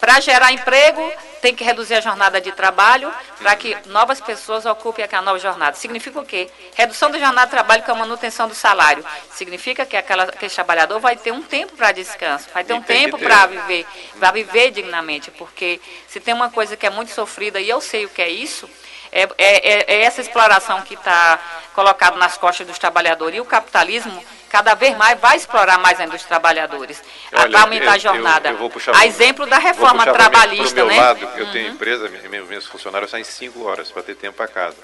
para 0.00 0.20
gerar 0.20 0.52
emprego, 0.52 1.12
tem 1.42 1.54
que 1.54 1.64
reduzir 1.64 1.94
a 1.94 2.00
jornada 2.00 2.40
de 2.40 2.52
trabalho 2.52 3.12
para 3.38 3.56
que 3.56 3.76
novas 3.86 4.20
pessoas 4.20 4.64
ocupem 4.64 5.04
aquela 5.04 5.22
nova 5.22 5.38
jornada. 5.40 5.76
Significa 5.76 6.20
o 6.20 6.24
quê? 6.24 6.48
Redução 6.74 7.10
da 7.10 7.18
jornada 7.18 7.46
de 7.46 7.50
trabalho 7.50 7.82
com 7.82 7.92
a 7.92 7.94
manutenção 7.96 8.46
do 8.48 8.54
salário. 8.54 9.04
Significa 9.32 9.84
que 9.84 9.96
aquela, 9.96 10.24
aquele 10.24 10.52
trabalhador 10.52 11.00
vai 11.00 11.16
ter 11.16 11.32
um 11.32 11.42
tempo 11.42 11.76
para 11.76 11.90
descanso, 11.90 12.48
vai 12.54 12.62
ter 12.62 12.74
um 12.74 12.82
tempo 12.82 13.18
para 13.18 13.46
viver, 13.46 13.86
para 14.18 14.30
viver 14.30 14.70
dignamente. 14.70 15.32
Porque 15.32 15.80
se 16.06 16.20
tem 16.20 16.32
uma 16.32 16.50
coisa 16.50 16.76
que 16.76 16.86
é 16.86 16.90
muito 16.90 17.12
sofrida, 17.12 17.60
e 17.60 17.68
eu 17.68 17.80
sei 17.80 18.04
o 18.04 18.08
que 18.08 18.22
é 18.22 18.28
isso, 18.28 18.70
é, 19.12 19.22
é- 19.38 19.68
é- 19.68 19.84
é 19.96 20.02
essa 20.02 20.20
exploração 20.20 20.80
que 20.82 20.94
está 20.94 21.38
colocada 21.74 22.16
nas 22.16 22.36
costas 22.36 22.66
dos 22.66 22.78
trabalhadores. 22.78 23.36
E 23.38 23.40
o 23.40 23.44
capitalismo, 23.44 24.22
cada 24.48 24.74
vez 24.74 24.96
mais, 24.96 25.18
vai 25.20 25.36
explorar 25.36 25.78
mais 25.78 26.00
ainda 26.00 26.16
os 26.16 26.24
trabalhadores. 26.24 27.02
A- 27.32 27.42
Olha, 27.42 27.50
vai 27.50 27.60
aumentar 27.62 27.92
a 27.92 27.98
jornada. 27.98 28.48
eu- 28.50 28.58
eu 28.58 28.66
a 28.66 28.68
pro- 28.92 29.02
exemplo 29.02 29.46
da 29.46 29.58
reforma 29.58 30.04
puxar 30.04 30.12
pra 30.12 30.24
mim- 30.24 30.30
trabalhista, 30.30 30.74
pro 30.74 30.86
meu 30.86 30.86
né? 30.86 31.00
lado, 31.00 31.28
eu 31.36 31.50
tenho 31.52 31.68
Uhum. 31.68 31.74
empresa, 31.74 32.08
me- 32.08 32.28
me- 32.28 32.42
meus 32.42 32.66
funcionários 32.66 33.10
saem 33.10 33.24
5 33.24 33.64
horas 33.64 33.90
para 33.90 34.02
ter 34.02 34.14
tempo 34.14 34.36
para 34.36 34.48
casa. 34.48 34.76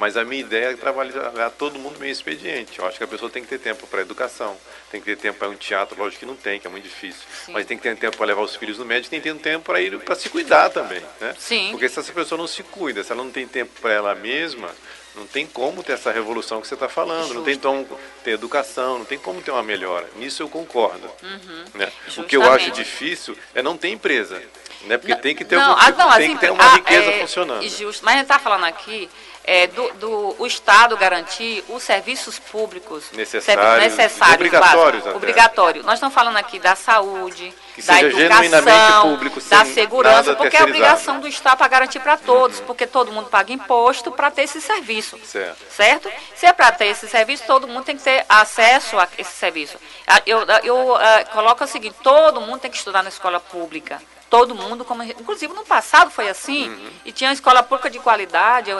Mas 0.00 0.16
a 0.16 0.24
minha 0.24 0.40
ideia 0.40 0.70
é 0.70 0.74
trabalhar 0.74 1.50
todo 1.50 1.78
mundo 1.78 2.00
meio 2.00 2.10
expediente. 2.10 2.78
Eu 2.78 2.86
acho 2.86 2.96
que 2.96 3.04
a 3.04 3.06
pessoa 3.06 3.30
tem 3.30 3.42
que 3.42 3.48
ter 3.50 3.58
tempo 3.58 3.86
para 3.86 4.00
educação, 4.00 4.56
tem 4.90 4.98
que 4.98 5.04
ter 5.04 5.16
tempo 5.16 5.38
para 5.38 5.50
um 5.50 5.54
teatro, 5.54 5.94
lógico 5.98 6.20
que 6.20 6.26
não 6.26 6.34
tem, 6.34 6.58
que 6.58 6.66
é 6.66 6.70
muito 6.70 6.84
difícil. 6.84 7.20
Mas 7.48 7.66
tem 7.66 7.76
que 7.76 7.82
ter 7.82 7.94
tempo 7.96 8.16
para 8.16 8.24
levar 8.24 8.40
os 8.40 8.56
filhos 8.56 8.78
no 8.78 8.86
médico, 8.86 9.10
tem 9.10 9.20
que 9.20 9.30
ter 9.30 9.38
tempo 9.38 9.66
para 9.66 9.78
ir 9.78 9.98
para 9.98 10.14
se 10.14 10.30
cuidar 10.30 10.70
também, 10.70 11.02
né? 11.20 11.36
Sim. 11.38 11.68
Porque 11.72 11.86
se 11.86 11.98
essa 11.98 12.12
pessoa 12.14 12.38
não 12.38 12.46
se 12.46 12.62
cuida, 12.62 13.04
se 13.04 13.12
ela 13.12 13.22
não 13.22 13.30
tem 13.30 13.46
tempo 13.46 13.78
para 13.78 13.92
ela 13.92 14.14
mesma, 14.14 14.70
não 15.14 15.26
tem 15.26 15.46
como 15.46 15.82
ter 15.82 15.92
essa 15.92 16.10
revolução 16.10 16.62
que 16.62 16.66
você 16.66 16.74
está 16.74 16.88
falando, 16.88 17.34
não 17.34 17.44
tem 17.44 17.58
como 17.58 17.86
ter 18.24 18.30
educação, 18.30 19.00
não 19.00 19.04
tem 19.04 19.18
como 19.18 19.42
ter 19.42 19.50
uma 19.50 19.62
melhora. 19.62 20.08
Nisso 20.16 20.42
eu 20.42 20.48
concordo. 20.48 21.10
Uhum. 21.22 21.64
Né? 21.74 21.92
O 22.16 22.22
que 22.24 22.38
eu 22.38 22.50
acho 22.50 22.70
difícil 22.70 23.36
é 23.54 23.62
não 23.62 23.76
ter 23.76 23.88
empresa. 23.88 24.42
Né? 24.86 24.96
Porque 24.96 25.14
tem 25.16 25.34
que 25.34 25.44
ter, 25.44 25.56
Não, 25.56 25.72
algum 25.72 25.78
ah, 25.78 25.84
tipo- 25.84 25.98
não, 25.98 26.12
tem 26.12 26.24
assim, 26.24 26.34
que 26.34 26.40
ter 26.40 26.50
uma 26.50 26.64
ah, 26.64 26.74
riqueza 26.76 27.10
é, 27.10 27.20
funcionando. 27.20 27.68
Justo, 27.68 28.02
mas 28.02 28.14
a 28.14 28.16
gente 28.16 28.24
está 28.24 28.38
falando 28.38 28.64
aqui 28.64 29.10
é, 29.44 29.66
do, 29.66 29.92
do 29.94 30.36
o 30.38 30.46
Estado 30.46 30.96
garantir 30.96 31.64
os 31.68 31.82
serviços 31.82 32.38
públicos. 32.38 33.10
Necessários, 33.12 33.82
necessários, 33.82 34.34
obrigatórios 34.34 35.06
obrigatório. 35.06 35.82
Nós 35.82 35.94
estamos 35.94 36.14
falando 36.14 36.36
aqui 36.36 36.58
da 36.58 36.74
saúde, 36.74 37.52
Que 37.74 37.82
da 37.82 38.02
educação, 38.02 39.10
público, 39.10 39.40
da 39.40 39.64
segurança, 39.64 40.34
porque 40.34 40.56
é 40.56 40.60
a 40.60 40.64
obrigação 40.64 41.20
do 41.20 41.28
Estado 41.28 41.58
para 41.58 41.68
garantir 41.68 42.00
para 42.00 42.16
todos, 42.16 42.60
porque 42.60 42.86
todo 42.86 43.12
mundo 43.12 43.28
paga 43.28 43.52
imposto 43.52 44.10
para 44.10 44.30
ter 44.30 44.42
esse 44.42 44.60
serviço. 44.60 45.18
Certo. 45.24 45.58
Certo? 45.70 46.10
Se 46.34 46.46
é 46.46 46.52
para 46.52 46.72
ter 46.72 46.86
esse 46.86 47.08
serviço, 47.08 47.44
todo 47.46 47.68
mundo 47.68 47.84
tem 47.84 47.96
que 47.96 48.02
ter 48.02 48.24
acesso 48.28 48.98
a 48.98 49.08
esse 49.16 49.32
serviço. 49.32 49.78
Eu, 50.26 50.40
eu 50.64 50.96
ah, 50.96 51.24
coloco 51.32 51.64
o 51.64 51.66
seguinte: 51.66 51.96
todo 52.02 52.40
mundo 52.40 52.60
tem 52.60 52.70
que 52.70 52.76
estudar 52.76 53.02
na 53.02 53.08
escola 53.08 53.40
pública. 53.40 54.00
Todo 54.30 54.54
mundo, 54.54 54.84
como, 54.84 55.02
inclusive 55.02 55.52
no 55.52 55.64
passado 55.64 56.08
foi 56.08 56.28
assim, 56.28 56.68
Uhum. 56.68 56.90
e 57.04 57.10
tinha 57.10 57.28
uma 57.28 57.34
escola 57.34 57.64
pública 57.64 57.90
de 57.90 57.98
qualidade, 57.98 58.70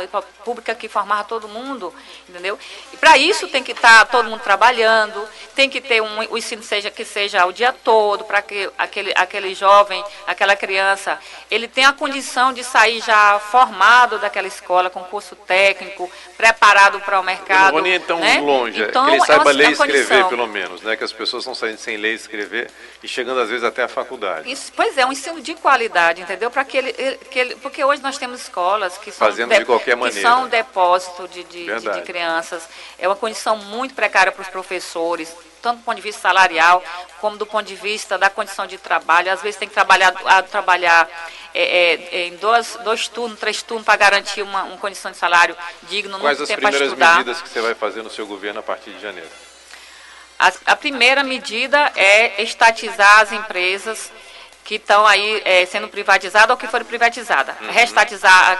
pública 0.44 0.76
que 0.76 0.88
formava 0.88 1.24
todo 1.24 1.48
mundo, 1.48 1.92
entendeu? 2.28 2.56
E 2.92 2.96
para 2.96 3.18
isso 3.18 3.48
tem 3.48 3.60
que 3.60 3.72
estar 3.72 4.06
todo 4.06 4.30
mundo 4.30 4.40
trabalhando, 4.42 5.28
tem 5.56 5.68
que 5.68 5.80
ter 5.80 6.00
um, 6.00 6.20
o 6.30 6.38
ensino 6.38 6.62
seja 6.62 6.88
que 6.88 7.04
seja 7.04 7.44
o 7.46 7.52
dia 7.52 7.72
todo, 7.72 8.24
para 8.24 8.40
que 8.42 8.70
aquele, 8.90 9.12
aquele 9.16 9.54
jovem, 9.54 10.04
aquela 10.26 10.54
criança, 10.56 11.18
ele 11.50 11.68
tenha 11.68 11.88
a 11.88 11.92
condição 11.92 12.52
de 12.52 12.62
sair 12.64 13.00
já 13.00 13.38
formado 13.38 14.18
daquela 14.18 14.48
escola, 14.48 14.90
com 14.90 15.02
curso 15.04 15.34
técnico, 15.36 16.10
preparado 16.36 17.00
para 17.00 17.16
o 17.18 17.20
Eu 17.20 17.24
mercado. 17.24 17.64
não 17.66 17.72
vou 17.72 17.82
nem 17.82 18.00
tão 18.00 18.18
né? 18.18 18.40
longe, 18.40 18.82
é 18.82 18.88
Então, 18.88 19.04
que 19.06 19.12
ele 19.12 19.22
é 19.22 19.26
saiba 19.26 19.50
ler 19.52 19.64
é 19.64 19.70
e 19.70 19.74
uma 19.74 19.86
escrever, 19.86 20.08
condição. 20.08 20.28
pelo 20.28 20.46
menos, 20.48 20.82
né? 20.82 20.96
Que 20.96 21.04
as 21.04 21.12
pessoas 21.12 21.42
estão 21.42 21.54
saindo 21.54 21.78
sem 21.78 21.96
ler 21.96 22.12
e 22.12 22.16
escrever 22.16 22.70
e 23.02 23.08
chegando 23.08 23.40
às 23.40 23.48
vezes 23.48 23.64
até 23.64 23.82
a 23.82 23.88
faculdade. 23.88 24.50
Isso, 24.50 24.72
pois 24.74 24.98
é, 24.98 25.06
um 25.06 25.12
ensino 25.12 25.40
de 25.40 25.54
qualidade, 25.54 26.20
entendeu? 26.22 26.50
Para 26.50 26.64
que 26.64 26.76
ele, 26.76 26.92
que 27.30 27.38
ele, 27.38 27.56
porque 27.56 27.82
hoje 27.84 28.02
nós 28.02 28.18
temos 28.18 28.40
escolas 28.42 28.98
que 28.98 29.10
são 29.12 29.26
Fazendo 29.26 29.54
de 29.54 29.64
qualquer 29.64 29.94
que 29.94 30.00
maneira. 30.00 30.28
são 30.28 30.48
depósito 30.48 31.28
de, 31.28 31.44
de, 31.44 31.66
de- 31.66 31.90
de 31.90 32.02
crianças. 32.02 32.68
É 32.98 33.06
uma 33.06 33.16
condição 33.16 33.56
muito 33.56 33.94
precária 33.94 34.32
para 34.32 34.42
os 34.42 34.48
professores, 34.48 35.34
tanto 35.61 35.78
do 35.78 35.85
ponto 35.85 35.97
de 35.97 36.03
vista 36.03 36.20
salarial 36.20 36.82
como 37.20 37.37
do 37.37 37.47
ponto 37.47 37.66
de 37.66 37.74
vista 37.74 38.16
da 38.19 38.31
condição 38.31 38.66
de 38.66 38.78
trabalho. 38.78 39.32
Às 39.32 39.43
vezes 39.43 39.59
tem 39.59 39.69
que 39.69 39.74
trabalhar, 39.74 40.15
a, 40.24 40.43
trabalhar 40.43 41.09
é, 41.55 41.95
é, 41.95 42.27
em 42.27 42.37
dois, 42.37 42.78
dois 42.85 43.09
turnos, 43.09 43.39
três 43.39 43.62
turnos 43.62 43.85
para 43.85 43.97
garantir 43.97 44.43
uma, 44.43 44.65
uma 44.65 44.78
condição 44.78 45.11
de 45.11 45.16
salário 45.16 45.57
digno, 45.85 46.19
Quais 46.19 46.41
as 46.41 46.51
primeiras 46.51 46.95
medidas 46.95 47.43
que 47.43 47.49
você 47.49 47.61
vai 47.61 47.74
fazer 47.74 48.03
no 48.03 48.11
seu 48.11 48.27
governo 48.27 48.61
a 48.61 48.62
partir 48.62 48.91
de 48.91 49.01
janeiro? 49.01 49.28
A, 50.39 50.53
a 50.66 50.77
primeira 50.77 51.23
medida 51.23 51.93
é 51.95 52.43
estatizar 52.43 53.20
as 53.20 53.32
empresas 53.32 54.11
que 54.70 54.76
estão 54.76 55.05
aí 55.05 55.42
eh, 55.44 55.66
sendo 55.66 55.88
privatizadas 55.88 56.48
ou 56.51 56.56
que 56.56 56.68
foram 56.68 56.84
privatizadas. 56.86 57.56
Uhum. 57.60 57.72
Restatizar, 57.72 58.56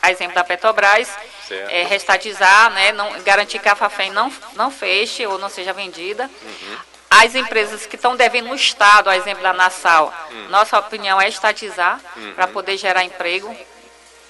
a- 0.00 0.10
exemplo 0.10 0.34
da 0.34 0.42
Petrobras, 0.42 1.06
eh, 1.50 1.84
restatizar, 1.86 2.70
né, 2.70 2.92
não, 2.92 3.20
garantir 3.20 3.58
que 3.58 3.68
a 3.68 3.74
Fafem 3.74 4.10
não, 4.10 4.32
não 4.56 4.70
feche 4.70 5.26
ou 5.26 5.36
não 5.38 5.50
seja 5.50 5.74
vendida. 5.74 6.30
Uhum. 6.42 6.76
As 7.10 7.34
empresas 7.34 7.84
que 7.84 7.96
estão 7.96 8.16
devendo 8.16 8.48
no 8.48 8.54
Estado, 8.54 9.10
a 9.10 9.16
exemplo 9.18 9.42
da 9.42 9.52
Nassau, 9.52 10.10
nossa 10.48 10.78
opinião 10.78 11.20
é 11.20 11.28
estatizar 11.28 12.00
Uhum. 12.16 12.32
para 12.32 12.46
poder 12.46 12.78
gerar 12.78 13.04
emprego. 13.04 13.54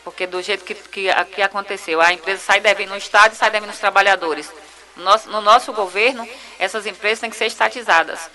Porque 0.03 0.27
do 0.27 0.43
jeito 0.43 0.65
que, 0.65 0.75
que, 0.75 1.09
que 1.37 1.43
aconteceu, 1.43 2.01
a 2.01 2.13
empresa 2.13 2.43
sai 2.45 2.59
devendo 2.59 2.89
no 2.91 2.97
Estado 2.97 3.35
e 3.35 3.37
sai 3.37 3.51
devendo 3.53 3.69
nos 3.71 3.79
trabalhadores. 3.79 4.51
No 4.97 5.05
nosso, 5.05 5.31
no 5.31 5.41
nosso 5.41 5.73
governo, 5.73 6.29
essas 6.59 6.85
empresas 6.87 7.21
têm 7.21 7.31
que 7.31 7.37
ser 7.37 7.47
estatizadas. 7.47 8.31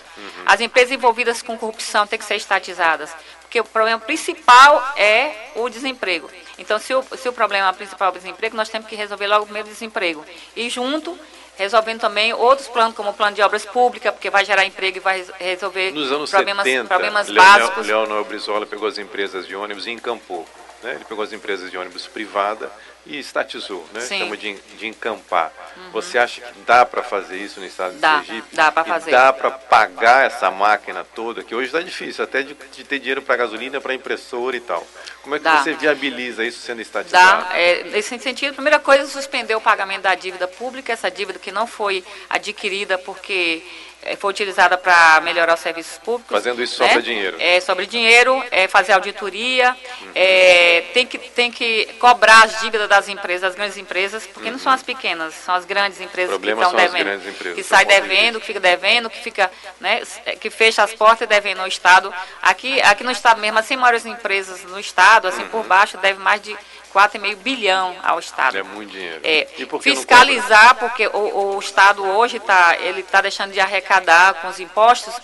As 0.46 0.60
empresas 0.60 0.90
envolvidas 0.92 1.42
com 1.42 1.56
corrupção 1.56 2.06
têm 2.06 2.18
que 2.18 2.24
ser 2.24 2.36
estatizadas. 2.36 3.10
Porque 3.42 3.60
o 3.60 3.64
problema 3.64 4.00
principal 4.00 4.82
é 4.96 5.50
o 5.54 5.68
desemprego. 5.68 6.28
Então, 6.58 6.78
se 6.78 6.92
o, 6.94 7.04
se 7.16 7.28
o 7.28 7.32
problema 7.32 7.72
principal 7.72 8.08
é 8.08 8.10
o 8.10 8.14
desemprego, 8.14 8.56
nós 8.56 8.68
temos 8.68 8.88
que 8.88 8.96
resolver 8.96 9.26
logo 9.26 9.42
o 9.42 9.46
primeiro 9.46 9.68
desemprego. 9.68 10.24
E 10.56 10.68
junto, 10.68 11.16
resolvendo 11.56 12.00
também 12.00 12.32
outros 12.32 12.66
planos, 12.66 12.96
como 12.96 13.10
o 13.10 13.14
plano 13.14 13.36
de 13.36 13.42
obras 13.42 13.64
públicas, 13.64 14.12
porque 14.12 14.30
vai 14.30 14.44
gerar 14.44 14.64
emprego 14.64 14.96
e 14.96 15.00
vai 15.00 15.18
res- 15.18 15.30
resolver 15.38 15.92
Nos 15.92 16.10
anos 16.10 16.30
problemas, 16.30 16.64
70, 16.64 16.88
problemas 16.88 17.28
Leonel, 17.28 17.58
básicos. 17.60 17.86
Leonel 17.86 18.24
Brizola 18.24 18.66
pegou 18.66 18.88
as 18.88 18.98
empresas 18.98 19.46
de 19.46 19.54
ônibus 19.54 19.86
e 19.86 19.90
encampou. 19.92 20.46
Né? 20.82 20.94
Ele 20.96 21.04
pegou 21.04 21.22
as 21.22 21.32
empresas 21.32 21.70
de 21.70 21.78
ônibus 21.78 22.06
privada 22.06 22.70
e 23.06 23.18
estatizou, 23.18 23.86
né? 23.94 24.00
Sim. 24.00 24.18
chama 24.20 24.36
de, 24.36 24.54
de 24.54 24.86
encampar. 24.86 25.52
Você 25.92 26.18
acha 26.18 26.40
que 26.40 26.60
dá 26.66 26.84
para 26.84 27.02
fazer 27.02 27.36
isso 27.36 27.60
no 27.60 27.66
estado 27.66 27.94
Dá, 27.98 28.18
de 28.20 28.26
Sergipe? 28.26 28.56
dá 28.56 28.72
pra 28.72 28.82
E 28.82 28.86
fazer. 28.86 29.10
dá 29.12 29.32
para 29.32 29.50
pagar 29.50 30.26
essa 30.26 30.50
máquina 30.50 31.04
toda, 31.14 31.42
que 31.44 31.54
hoje 31.54 31.66
está 31.66 31.80
difícil, 31.80 32.24
até 32.24 32.42
de, 32.42 32.54
de 32.72 32.84
ter 32.84 32.98
dinheiro 32.98 33.22
para 33.22 33.36
gasolina, 33.36 33.80
para 33.80 33.94
impressora 33.94 34.56
e 34.56 34.60
tal. 34.60 34.84
Como 35.22 35.34
é 35.34 35.38
que 35.38 35.44
Dá. 35.44 35.62
você 35.62 35.74
viabiliza 35.74 36.44
isso 36.44 36.60
sendo 36.60 36.80
estatizado? 36.80 37.44
Dá, 37.48 37.56
é, 37.58 37.84
nesse 37.84 38.18
sentido, 38.18 38.50
a 38.50 38.54
primeira 38.54 38.78
coisa 38.78 39.04
é 39.04 39.06
suspender 39.06 39.54
o 39.54 39.60
pagamento 39.60 40.02
da 40.02 40.14
dívida 40.14 40.48
pública, 40.48 40.92
essa 40.92 41.10
dívida 41.10 41.38
que 41.38 41.52
não 41.52 41.66
foi 41.66 42.04
adquirida 42.28 42.96
porque 42.98 43.62
foi 44.14 44.30
utilizada 44.30 44.76
para 44.78 45.20
melhorar 45.22 45.54
os 45.54 45.60
serviços 45.60 45.98
públicos. 45.98 46.30
Fazendo 46.30 46.62
isso 46.62 46.80
né? 46.80 46.88
sobra 46.88 47.02
dinheiro. 47.02 47.36
É, 47.40 47.60
sobre 47.60 47.86
dinheiro, 47.86 48.44
é, 48.50 48.68
fazer 48.68 48.92
auditoria, 48.92 49.76
é, 50.14 50.84
tem, 50.94 51.06
que, 51.06 51.18
tem 51.18 51.50
que 51.50 51.86
cobrar 51.98 52.44
as 52.44 52.60
dívidas 52.60 52.88
das 52.88 53.08
empresas, 53.08 53.42
das 53.42 53.54
grandes 53.54 53.76
empresas, 53.76 54.26
porque 54.26 54.50
não 54.50 54.58
são 54.58 54.70
as 54.70 54.82
pequenas, 54.82 55.34
são 55.34 55.54
as 55.54 55.64
grandes 55.64 56.00
empresas 56.00 56.38
que 56.38 56.48
estão 56.48 56.74
devendo. 56.74 57.54
que 57.54 57.62
sai 57.62 57.84
devendo, 57.84 58.38
que 58.38 58.46
fica 58.46 58.60
devendo, 58.60 59.10
que 59.10 59.22
fica, 59.22 59.50
né, 59.80 60.02
que 60.40 60.50
fecha 60.50 60.82
as 60.82 60.92
portas 60.94 61.22
e 61.22 61.26
devendo 61.26 61.60
ao 61.60 61.66
Estado. 61.66 62.12
Aqui, 62.42 62.80
aqui 62.82 63.02
no 63.02 63.10
Estado 63.10 63.40
mesmo, 63.40 63.58
as 63.58 63.66
100 63.66 63.76
maiores 63.76 64.06
empresas 64.06 64.62
no 64.64 64.78
Estado, 64.78 65.26
assim 65.26 65.44
por 65.46 65.64
baixo, 65.64 65.98
deve 65.98 66.20
mais 66.20 66.40
de 66.40 66.56
4,5 66.92 67.36
bilhão 67.36 67.96
ao 68.02 68.18
Estado. 68.18 68.56
É 68.56 68.62
muito 68.62 68.92
dinheiro. 68.92 69.20
É, 69.22 69.46
por 69.68 69.82
fiscalizar, 69.82 70.76
porque 70.76 71.06
o, 71.08 71.54
o 71.56 71.58
Estado 71.58 72.04
hoje 72.04 72.38
está 72.38 72.76
tá 73.10 73.20
deixando 73.20 73.52
de 73.52 73.60
arrecadar 73.60 74.34
com 74.34 74.48
os 74.48 74.60
impostos, 74.60 75.14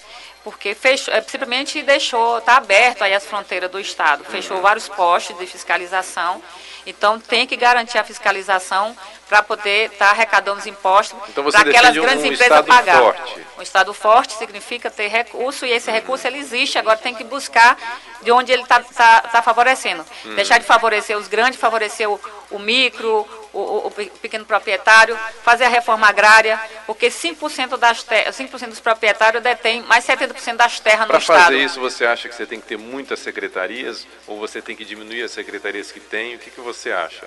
porque 0.44 0.74
fechou, 0.74 1.14
é, 1.14 1.22
simplesmente 1.22 1.82
deixou, 1.82 2.38
está 2.38 2.56
aberto 2.56 3.02
aí 3.02 3.14
as 3.14 3.24
fronteiras 3.24 3.70
do 3.70 3.78
Estado, 3.78 4.24
fechou 4.24 4.60
vários 4.60 4.88
postos 4.88 5.38
de 5.38 5.46
fiscalização, 5.46 6.42
então 6.86 7.18
tem 7.18 7.46
que 7.46 7.56
garantir 7.56 7.98
a 7.98 8.04
fiscalização 8.04 8.96
para 9.28 9.42
poder 9.42 9.90
estar 9.92 10.10
arrecadando 10.10 10.58
os 10.58 10.66
impostos 10.66 11.18
Então 11.28 11.44
para 11.50 11.60
aquelas 11.60 11.94
grandes 11.94 12.24
um 12.24 12.32
empresas 12.32 12.66
pagar. 12.66 13.14
Um 13.56 13.62
Estado 13.62 13.94
forte 13.94 14.34
significa 14.34 14.90
ter 14.90 15.08
recurso 15.08 15.64
e 15.64 15.70
esse 15.70 15.90
recurso 15.90 16.26
ele 16.26 16.38
existe, 16.38 16.78
agora 16.78 16.98
tem 16.98 17.14
que 17.14 17.24
buscar 17.24 17.78
de 18.22 18.30
onde 18.30 18.52
ele 18.52 18.62
está 18.62 19.42
favorecendo. 19.42 20.04
Uhum. 20.24 20.34
Deixar 20.34 20.58
de 20.58 20.64
favorecer 20.64 21.16
os 21.16 21.28
grandes, 21.28 21.58
favorecer 21.58 22.10
o, 22.10 22.20
o 22.50 22.58
micro, 22.58 23.26
o, 23.52 23.58
o- 23.60 23.86
o 23.86 23.90
pe- 23.90 24.10
pequeno 24.20 24.44
proprietário, 24.44 25.18
fazer 25.44 25.64
a 25.64 25.68
reforma 25.68 26.06
agrária, 26.08 26.60
porque 26.86 27.08
5% 27.10 27.76
das 27.76 28.02
terras, 28.02 28.36
5% 28.36 28.68
dos 28.68 28.80
proprietários 28.80 29.42
detêm 29.42 29.82
mais 29.82 30.04
70% 30.04 30.56
das 30.56 30.80
terras 30.80 31.00
no 31.00 31.06
Para 31.08 31.18
Estado. 31.18 31.42
fazer 31.44 31.58
isso, 31.58 31.80
você 31.80 32.06
acha 32.06 32.28
que 32.28 32.34
você 32.34 32.46
tem 32.46 32.60
que 32.60 32.66
ter 32.66 32.78
muitas 32.78 33.20
secretarias 33.20 34.06
ou 34.26 34.38
você 34.38 34.62
tem 34.62 34.74
que 34.74 34.84
diminuir 34.84 35.22
as 35.22 35.30
secretarias 35.32 35.92
que 35.92 36.00
tem? 36.00 36.34
O 36.34 36.38
que, 36.38 36.50
que 36.50 36.60
você 36.60 36.90
acha? 36.92 37.26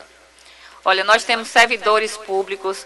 Olha, 0.83 1.03
nós 1.03 1.23
temos 1.23 1.47
servidores 1.47 2.15
públicos 2.17 2.85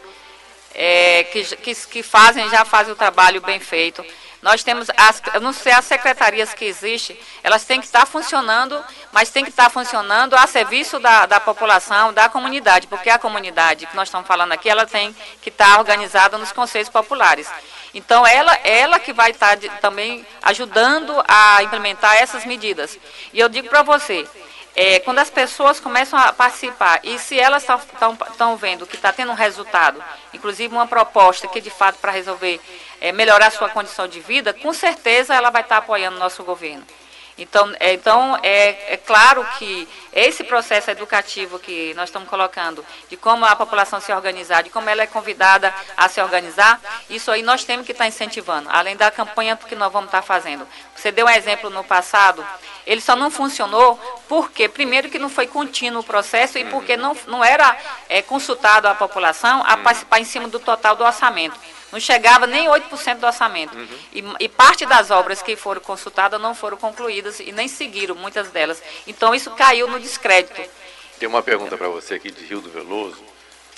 é, 0.74 1.24
que, 1.26 1.44
que, 1.58 1.76
que 1.76 2.04
fazem, 2.04 2.48
já 2.50 2.64
fazem 2.64 2.94
o 2.94 2.96
trabalho 2.96 3.42
bem 3.42 3.60
feito. 3.60 4.06
Nós 4.42 4.64
temos, 4.64 4.88
as, 4.96 5.22
eu 5.34 5.42
não 5.42 5.52
sei, 5.52 5.74
as 5.74 5.84
secretarias 5.84 6.54
que 6.54 6.64
existem, 6.64 7.20
elas 7.44 7.66
têm 7.66 7.80
que 7.80 7.86
estar 7.86 8.06
funcionando, 8.06 8.82
mas 9.12 9.30
tem 9.30 9.44
que 9.44 9.50
estar 9.50 9.70
funcionando 9.70 10.34
a 10.34 10.48
serviço 10.48 10.98
da, 11.00 11.26
da 11.26 11.40
população, 11.42 12.14
da 12.14 12.30
comunidade, 12.30 12.88
porque 12.88 13.10
a 13.10 13.20
comunidade 13.20 13.86
que 13.86 13.96
nós 13.96 14.08
estamos 14.08 14.26
falando 14.28 14.54
aqui, 14.54 14.70
ela 14.70 14.86
tem 14.86 15.14
que 15.42 15.50
estar 15.50 15.78
organizada 15.78 16.38
nos 16.38 16.54
conselhos 16.54 16.88
populares. 16.90 17.50
Então, 17.94 18.26
ela, 18.26 18.54
ela 18.64 18.98
que 19.00 19.12
vai 19.12 19.32
estar 19.32 19.56
de- 19.56 19.70
também 19.82 20.26
ajudando 20.42 21.22
a 21.28 21.62
implementar 21.64 22.16
essas 22.16 22.46
medidas. 22.46 22.98
E 23.34 23.40
eu 23.40 23.50
digo 23.50 23.68
para 23.68 23.82
você, 23.82 24.26
é, 24.76 25.00
quando 25.00 25.20
as 25.20 25.30
pessoas 25.30 25.80
começam 25.80 26.18
a 26.18 26.32
participar 26.32 27.02
e 27.04 27.18
se 27.20 27.38
elas 27.38 27.64
estão 27.64 28.56
vendo 28.56 28.86
que 28.86 28.96
está 28.96 29.12
tendo 29.12 29.32
um 29.32 29.36
resultado, 29.36 30.02
inclusive 30.34 30.74
uma 30.74 30.88
proposta 30.88 31.48
que 31.48 31.60
de 31.60 31.70
fato 31.70 31.98
para 31.98 32.12
resolver, 32.12 32.62
é, 33.02 33.12
melhorar 33.12 33.52
sua 33.52 33.70
condição 33.70 34.08
de 34.08 34.20
vida, 34.20 34.54
com 34.54 34.74
certeza 34.74 35.34
ela 35.34 35.50
vai 35.50 35.62
estar 35.62 35.78
apoiando 35.78 36.18
o 36.18 36.20
nosso 36.20 36.44
governo. 36.44 36.86
Então, 37.40 37.74
é, 37.80 37.94
então 37.94 38.38
é, 38.44 38.94
é 38.94 38.98
claro 38.98 39.46
que 39.58 39.88
esse 40.12 40.44
processo 40.44 40.92
educativo 40.92 41.58
que 41.58 41.94
nós 41.94 42.10
estamos 42.10 42.28
colocando, 42.28 42.86
de 43.10 43.16
como 43.16 43.46
a 43.46 43.56
população 43.56 44.02
se 44.02 44.12
organizar, 44.12 44.62
de 44.62 44.70
como 44.70 44.90
ela 44.90 45.04
é 45.04 45.08
convidada 45.08 45.74
a 45.96 46.10
se 46.10 46.22
organizar, 46.22 46.82
isso 47.10 47.32
aí 47.32 47.42
nós 47.42 47.64
temos 47.64 47.86
que 47.86 47.94
estar 47.94 48.08
incentivando, 48.08 48.68
além 48.70 48.98
da 48.98 49.10
campanha 49.10 49.56
que 49.56 49.76
nós 49.76 49.92
vamos 49.92 50.10
estar 50.10 50.22
fazendo. 50.22 50.68
Você 50.96 51.12
deu 51.12 51.28
um 51.28 51.30
exemplo 51.30 51.70
no 51.70 51.84
passado, 51.84 52.46
ele 52.86 53.00
só 53.00 53.16
não 53.16 53.32
funcionou 53.32 53.96
porque, 54.28 54.68
primeiro, 54.68 55.10
que 55.10 55.18
não 55.18 55.30
foi 55.30 55.48
contínuo 55.48 56.02
o 56.02 56.06
processo 56.06 56.58
e 56.58 56.66
porque 56.66 56.98
não, 56.98 57.16
não 57.28 57.44
era 57.44 57.78
é, 58.10 58.22
consultado 58.22 58.88
a 58.88 58.96
população 58.96 59.64
a 59.66 59.78
participar 59.78 60.20
em 60.20 60.26
cima 60.26 60.48
do 60.50 60.60
total 60.60 60.96
do 60.96 61.06
orçamento. 61.06 61.58
Não 61.92 62.00
chegava 62.00 62.46
nem 62.46 62.68
8% 62.68 63.16
do 63.18 63.26
orçamento. 63.26 63.76
E, 64.14 64.24
e 64.40 64.50
parte 64.50 64.86
das 64.86 65.10
obras 65.10 65.42
que 65.42 65.56
foram 65.56 65.82
consultadas 65.82 66.40
não 66.40 66.54
foram 66.54 66.78
concluídas 66.78 67.40
e 67.40 67.52
nem 67.52 67.68
seguiram, 67.68 68.16
muitas 68.16 68.50
delas. 68.50 68.82
Então, 69.08 69.34
isso 69.34 69.52
caiu 69.52 69.88
no 69.88 70.00
descrédito. 70.00 70.62
Tem 71.20 71.28
uma 71.28 71.42
pergunta 71.42 71.78
para 71.78 71.90
você 71.90 72.16
aqui 72.16 72.32
de 72.32 72.46
Rio 72.46 72.62
do 72.62 72.70
Veloso. 72.70 73.24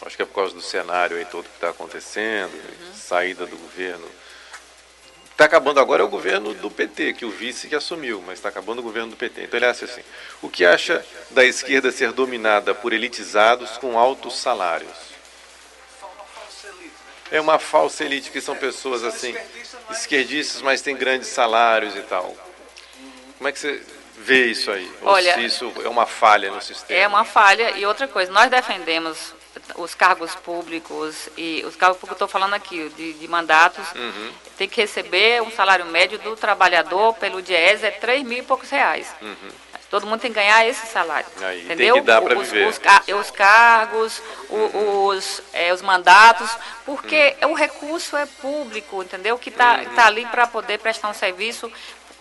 Acho 0.05 0.15
que 0.15 0.23
é 0.23 0.25
por 0.25 0.33
causa 0.33 0.53
do 0.53 0.61
cenário 0.61 1.17
aí 1.17 1.25
todo 1.25 1.45
que 1.45 1.55
está 1.55 1.69
acontecendo, 1.69 2.51
saída 2.95 3.45
do 3.45 3.55
governo. 3.55 4.07
Está 5.31 5.45
acabando 5.45 5.79
agora 5.79 6.03
é 6.03 6.05
o 6.05 6.09
governo 6.09 6.53
do 6.53 6.69
PT, 6.69 7.13
que 7.13 7.25
o 7.25 7.31
vice 7.31 7.67
que 7.67 7.75
assumiu, 7.75 8.21
mas 8.25 8.37
está 8.37 8.49
acabando 8.49 8.79
o 8.79 8.83
governo 8.83 9.09
do 9.09 9.17
PT. 9.17 9.43
Então 9.43 9.57
ele 9.57 9.65
acha 9.65 9.85
assim: 9.85 10.01
o 10.41 10.49
que 10.49 10.65
acha 10.65 11.03
da 11.31 11.43
esquerda 11.43 11.91
ser 11.91 12.11
dominada 12.11 12.75
por 12.75 12.93
elitizados 12.93 13.71
com 13.77 13.97
altos 13.97 14.37
salários? 14.37 15.10
É 17.31 17.39
uma 17.39 17.57
falsa 17.57 18.03
elite, 18.03 18.29
que 18.29 18.41
são 18.41 18.55
pessoas 18.55 19.03
assim, 19.03 19.35
esquerdistas, 19.89 20.61
mas 20.61 20.81
têm 20.81 20.95
grandes 20.95 21.29
salários 21.29 21.95
e 21.95 22.01
tal. 22.01 22.35
Como 23.37 23.47
é 23.47 23.51
que 23.51 23.59
você 23.59 23.81
vê 24.17 24.47
isso 24.47 24.69
aí? 24.69 24.91
Ou 25.01 25.09
Olha, 25.13 25.33
se 25.33 25.45
isso 25.45 25.73
é 25.83 25.89
uma 25.89 26.05
falha 26.05 26.51
no 26.51 26.61
sistema? 26.61 26.99
É 26.99 27.07
uma 27.07 27.23
falha. 27.25 27.71
E 27.77 27.85
outra 27.85 28.07
coisa, 28.07 28.31
nós 28.31 28.49
defendemos 28.51 29.33
os 29.75 29.93
cargos 29.95 30.35
públicos, 30.35 31.29
e 31.37 31.63
os 31.65 31.75
cargos 31.75 31.97
públicos, 31.97 32.15
estou 32.15 32.27
falando 32.27 32.53
aqui, 32.53 32.89
de, 32.95 33.13
de 33.13 33.27
mandatos, 33.27 33.85
Uhum, 33.95 34.31
tem 34.57 34.67
que 34.67 34.79
receber 34.79 35.41
um 35.41 35.51
salário 35.51 35.85
médio 35.85 36.17
do 36.19 36.35
trabalhor 36.35 37.13
pelo 37.15 37.41
DIES, 37.41 37.83
é 37.83 37.91
3 37.91 38.23
mil 38.23 38.39
e 38.39 38.43
poucos 38.43 38.69
reais. 38.69 39.13
uhum. 39.21 39.49
Todo 39.91 40.07
mundo 40.07 40.21
tem 40.21 40.31
que 40.31 40.39
ganhar 40.39 40.65
esse 40.65 40.87
salário. 40.87 41.27
Aí, 41.41 41.57
tem 41.57 41.65
entendeu? 41.65 41.95
que 41.95 42.01
dar 42.01 42.23
os, 42.23 42.47
viver. 42.47 42.65
Os, 42.67 42.79
os 43.19 43.29
cargos, 43.31 44.21
os, 44.49 45.41
é, 45.51 45.73
os 45.73 45.81
mandatos, 45.81 46.49
porque 46.85 47.35
o 47.43 47.53
recurso 47.53 48.15
é 48.15 48.25
público, 48.25 49.03
entendeu? 49.03 49.37
Que 49.37 49.49
está 49.49 49.79
Uhum. 49.79 49.93
tá 49.93 50.05
ali 50.07 50.25
para 50.25 50.47
poder 50.47 50.79
prestar 50.79 51.09
um 51.09 51.13
serviço, 51.13 51.69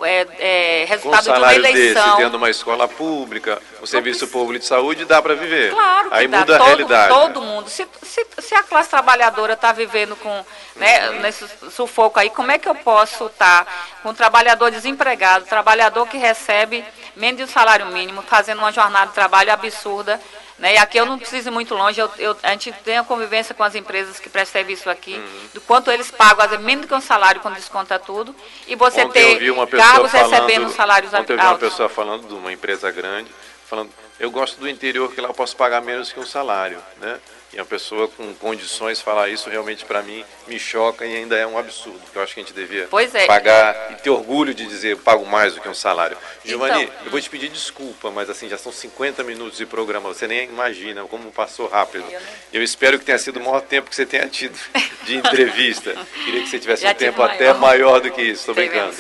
é, 0.03 0.27
é, 0.39 0.85
resultado 0.87 1.25
de 1.25 1.29
uma 1.29 1.37
salário 1.37 1.63
desse, 1.63 1.79
eleição. 1.79 2.17
tendo 2.17 2.37
uma 2.37 2.51
escola 2.51 2.89
pública, 2.89 3.61
um 3.83 3.87
serviço 3.87 4.27
público 4.29 4.61
de 4.61 4.67
saúde, 4.67 5.05
dá 5.05 5.21
para 5.21 5.35
viver. 5.35 5.73
Claro 5.73 6.09
que 6.09 6.15
Aí 6.15 6.29
dá. 6.29 6.39
muda 6.41 6.57
a 6.57 6.59
todo, 6.59 6.67
realidade. 6.67 7.09
Todo 7.09 7.43
mundo. 7.43 7.69
Se, 7.69 7.87
se, 8.03 8.27
se 8.39 8.55
a 8.55 8.63
classe 8.63 8.91
trabalhadora 8.91 9.55
está 9.55 9.73
vivendo 9.73 10.17
com 10.17 10.45
né, 10.77 11.11
nesse 11.21 11.47
sufoco 11.71 12.19
aí, 12.19 12.31
como 12.31 12.51
é 12.51 12.59
que 12.59 12.69
eu 12.69 12.75
posso 12.75 13.27
estar 13.27 13.67
com 14.03 14.11
um 14.11 14.15
trabalhador 14.15 14.71
desempregado, 14.71 15.45
trabalhador 15.47 16.07
que 16.07 16.17
recebe 16.17 16.85
menos 17.17 17.39
de 17.39 17.45
um 17.45 17.49
salário 17.49 17.87
mínimo, 17.87 18.23
fazendo 18.23 18.59
uma 18.59 18.73
jornada 18.73 19.09
de 19.09 19.15
trabalho 19.15 19.53
absurda? 19.53 20.21
Né? 20.61 20.75
E 20.75 20.77
aqui 20.79 20.99
eu 20.99 21.07
não 21.07 21.19
preciso 21.19 21.49
ir 21.49 21.51
muito 21.51 21.75
longe, 21.75 21.99
eu, 21.99 22.11
eu- 22.19 22.37
a 22.43 22.51
gente 22.51 22.71
tem 22.85 22.99
a 22.99 23.03
convivência 23.03 23.55
com 23.55 23.65
as 23.65 23.75
empresas 23.75 24.21
que 24.21 24.29
prestam 24.29 24.61
serviço 24.61 24.91
aqui, 24.91 25.15
Uhum. 25.15 25.41
do 25.55 25.61
quanto 25.63 25.91
eles 25.91 26.11
pagam, 26.11 26.45
às 26.45 26.51
vezes, 26.51 26.65
menos 26.65 26.83
do 26.85 26.89
que 26.89 26.95
um 26.95 27.01
salário 27.01 27.41
quando 27.41 27.55
desconta 27.55 27.99
tudo, 27.99 28.37
e 28.69 28.77
você 28.77 29.03
Ontem 29.05 29.39
ter 29.39 29.55
cargos 29.79 30.11
falando, 30.13 30.31
recebendo 30.31 30.71
salários 30.71 31.15
Ontem 31.15 31.33
eu 31.33 31.39
vi 31.39 31.43
uma 31.43 31.51
altos. 31.53 31.69
pessoa 31.71 31.89
falando 31.89 32.29
de 32.29 32.35
uma 32.35 32.53
empresa 32.53 32.91
grande, 32.91 33.31
falando, 33.67 33.91
eu 34.19 34.31
gosto 34.31 34.61
do 34.61 34.69
interior 34.69 35.11
que 35.15 35.21
lá 35.23 35.29
eu 35.31 35.35
posso 35.35 35.57
pagar 35.57 35.81
menos 35.81 36.13
que 36.13 36.21
um 36.21 36.27
salário, 36.27 36.79
né? 37.01 37.19
E 37.53 37.57
uma 37.57 37.65
pessoa 37.65 38.07
com 38.07 38.33
condições 38.35 39.01
falar 39.01 39.29
isso 39.29 39.51
realmente 39.51 39.85
para 39.85 40.03
mim 40.03 40.25
me 40.47 40.57
choca 40.57 41.05
e 41.05 41.17
ainda 41.17 41.37
é 41.37 41.45
um 41.45 41.59
absurdo. 41.59 42.01
Eu 42.15 42.23
acho 42.23 42.33
que 42.33 42.41
a 42.41 42.43
gente 42.45 42.55
devia 42.55 42.89
é. 43.15 43.27
pagar 43.27 43.91
e 43.91 43.95
ter 43.97 44.11
orgulho 44.11 44.55
de 44.55 44.65
dizer 44.67 44.93
eu 44.93 44.99
pago 44.99 45.27
mais 45.27 45.55
do 45.55 45.61
que 45.61 45.69
um 45.69 45.75
salário. 45.75 46.17
Giovanni, 46.45 46.85
então, 46.85 46.95
eu 47.05 47.11
vou 47.11 47.21
te 47.21 47.29
pedir 47.29 47.49
desculpa, 47.49 48.11
mas 48.11 48.31
assim, 48.31 48.49
já 48.49 48.57
são 48.57 48.71
50 48.71 49.25
minutos 49.25 49.59
de 49.59 49.67
programa, 49.67 50.09
você 50.09 50.29
nem 50.29 50.49
imagina 50.49 51.03
como 51.05 51.33
passou 51.33 51.67
rápido. 51.67 52.05
Eu 52.53 52.63
espero 52.63 53.01
que 53.01 53.05
tenha 53.05 53.19
sido 53.19 53.41
o 53.41 53.45
maior 53.45 53.63
tempo 53.63 53.91
que 53.91 53.97
você 53.97 54.07
tenha 54.07 54.29
tido 54.29 54.57
de 55.03 55.17
entrevista. 55.17 55.97
Queria 56.25 56.43
que 56.43 56.49
você 56.49 56.59
tivesse 56.59 56.83
já 56.83 56.93
um 56.93 56.95
tempo 56.95 57.19
maior. 57.19 57.35
até 57.35 57.53
maior 57.55 58.01
do 58.01 58.13
que 58.13 58.23
isso, 58.23 58.41
estou 58.41 58.55
brincando. 58.55 58.95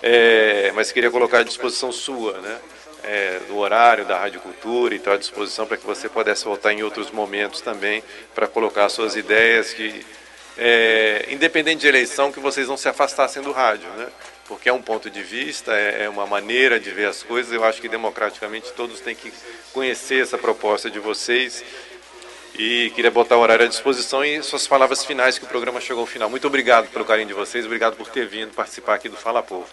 É, 0.00 0.70
mas 0.76 0.92
queria 0.92 1.10
colocar 1.10 1.38
à 1.40 1.42
disposição 1.42 1.90
sua, 1.90 2.38
né? 2.40 2.58
É, 3.06 3.38
do 3.46 3.56
horário 3.56 4.04
da 4.04 4.18
Rádio 4.18 4.40
Cultura 4.40 4.92
e 4.92 4.98
estou 4.98 5.12
à 5.12 5.16
disposição 5.16 5.64
para 5.66 5.76
que 5.76 5.86
você 5.86 6.08
pudesse 6.08 6.44
voltar 6.44 6.72
em 6.72 6.82
outros 6.82 7.10
momentos 7.10 7.60
também 7.60 8.02
para 8.34 8.48
colocar 8.48 8.88
suas 8.88 9.14
ideias 9.14 9.72
que, 9.72 10.04
é, 10.58 11.26
independente 11.30 11.82
de 11.82 11.86
eleição, 11.86 12.32
que 12.32 12.40
vocês 12.40 12.66
não 12.66 12.76
se 12.76 12.88
afastassem 12.88 13.42
do 13.42 13.52
rádio, 13.52 13.88
né? 13.90 14.08
Porque 14.48 14.68
é 14.68 14.72
um 14.72 14.82
ponto 14.82 15.08
de 15.08 15.22
vista, 15.22 15.72
é, 15.72 16.04
é 16.04 16.08
uma 16.08 16.26
maneira 16.26 16.78
de 16.78 16.90
ver 16.90 17.06
as 17.06 17.22
coisas. 17.22 17.52
Eu 17.52 17.64
acho 17.64 17.80
que 17.80 17.88
democraticamente 17.88 18.72
todos 18.72 19.00
têm 19.00 19.14
que 19.14 19.32
conhecer 19.72 20.22
essa 20.22 20.36
proposta 20.36 20.90
de 20.90 20.98
vocês 20.98 21.64
e 22.58 22.90
queria 22.94 23.10
botar 23.10 23.36
o 23.36 23.40
horário 23.40 23.66
à 23.66 23.68
disposição 23.68 24.24
e 24.24 24.42
suas 24.42 24.66
palavras 24.66 25.04
finais 25.04 25.38
que 25.38 25.44
o 25.44 25.48
programa 25.48 25.80
chegou 25.80 26.00
ao 26.00 26.06
final. 26.06 26.30
Muito 26.30 26.46
obrigado 26.46 26.88
pelo 26.88 27.04
carinho 27.04 27.28
de 27.28 27.34
vocês, 27.34 27.66
obrigado 27.66 27.96
por 27.96 28.08
ter 28.08 28.26
vindo 28.26 28.52
participar 28.52 28.94
aqui 28.94 29.08
do 29.08 29.16
Fala 29.16 29.42
Povo. 29.42 29.66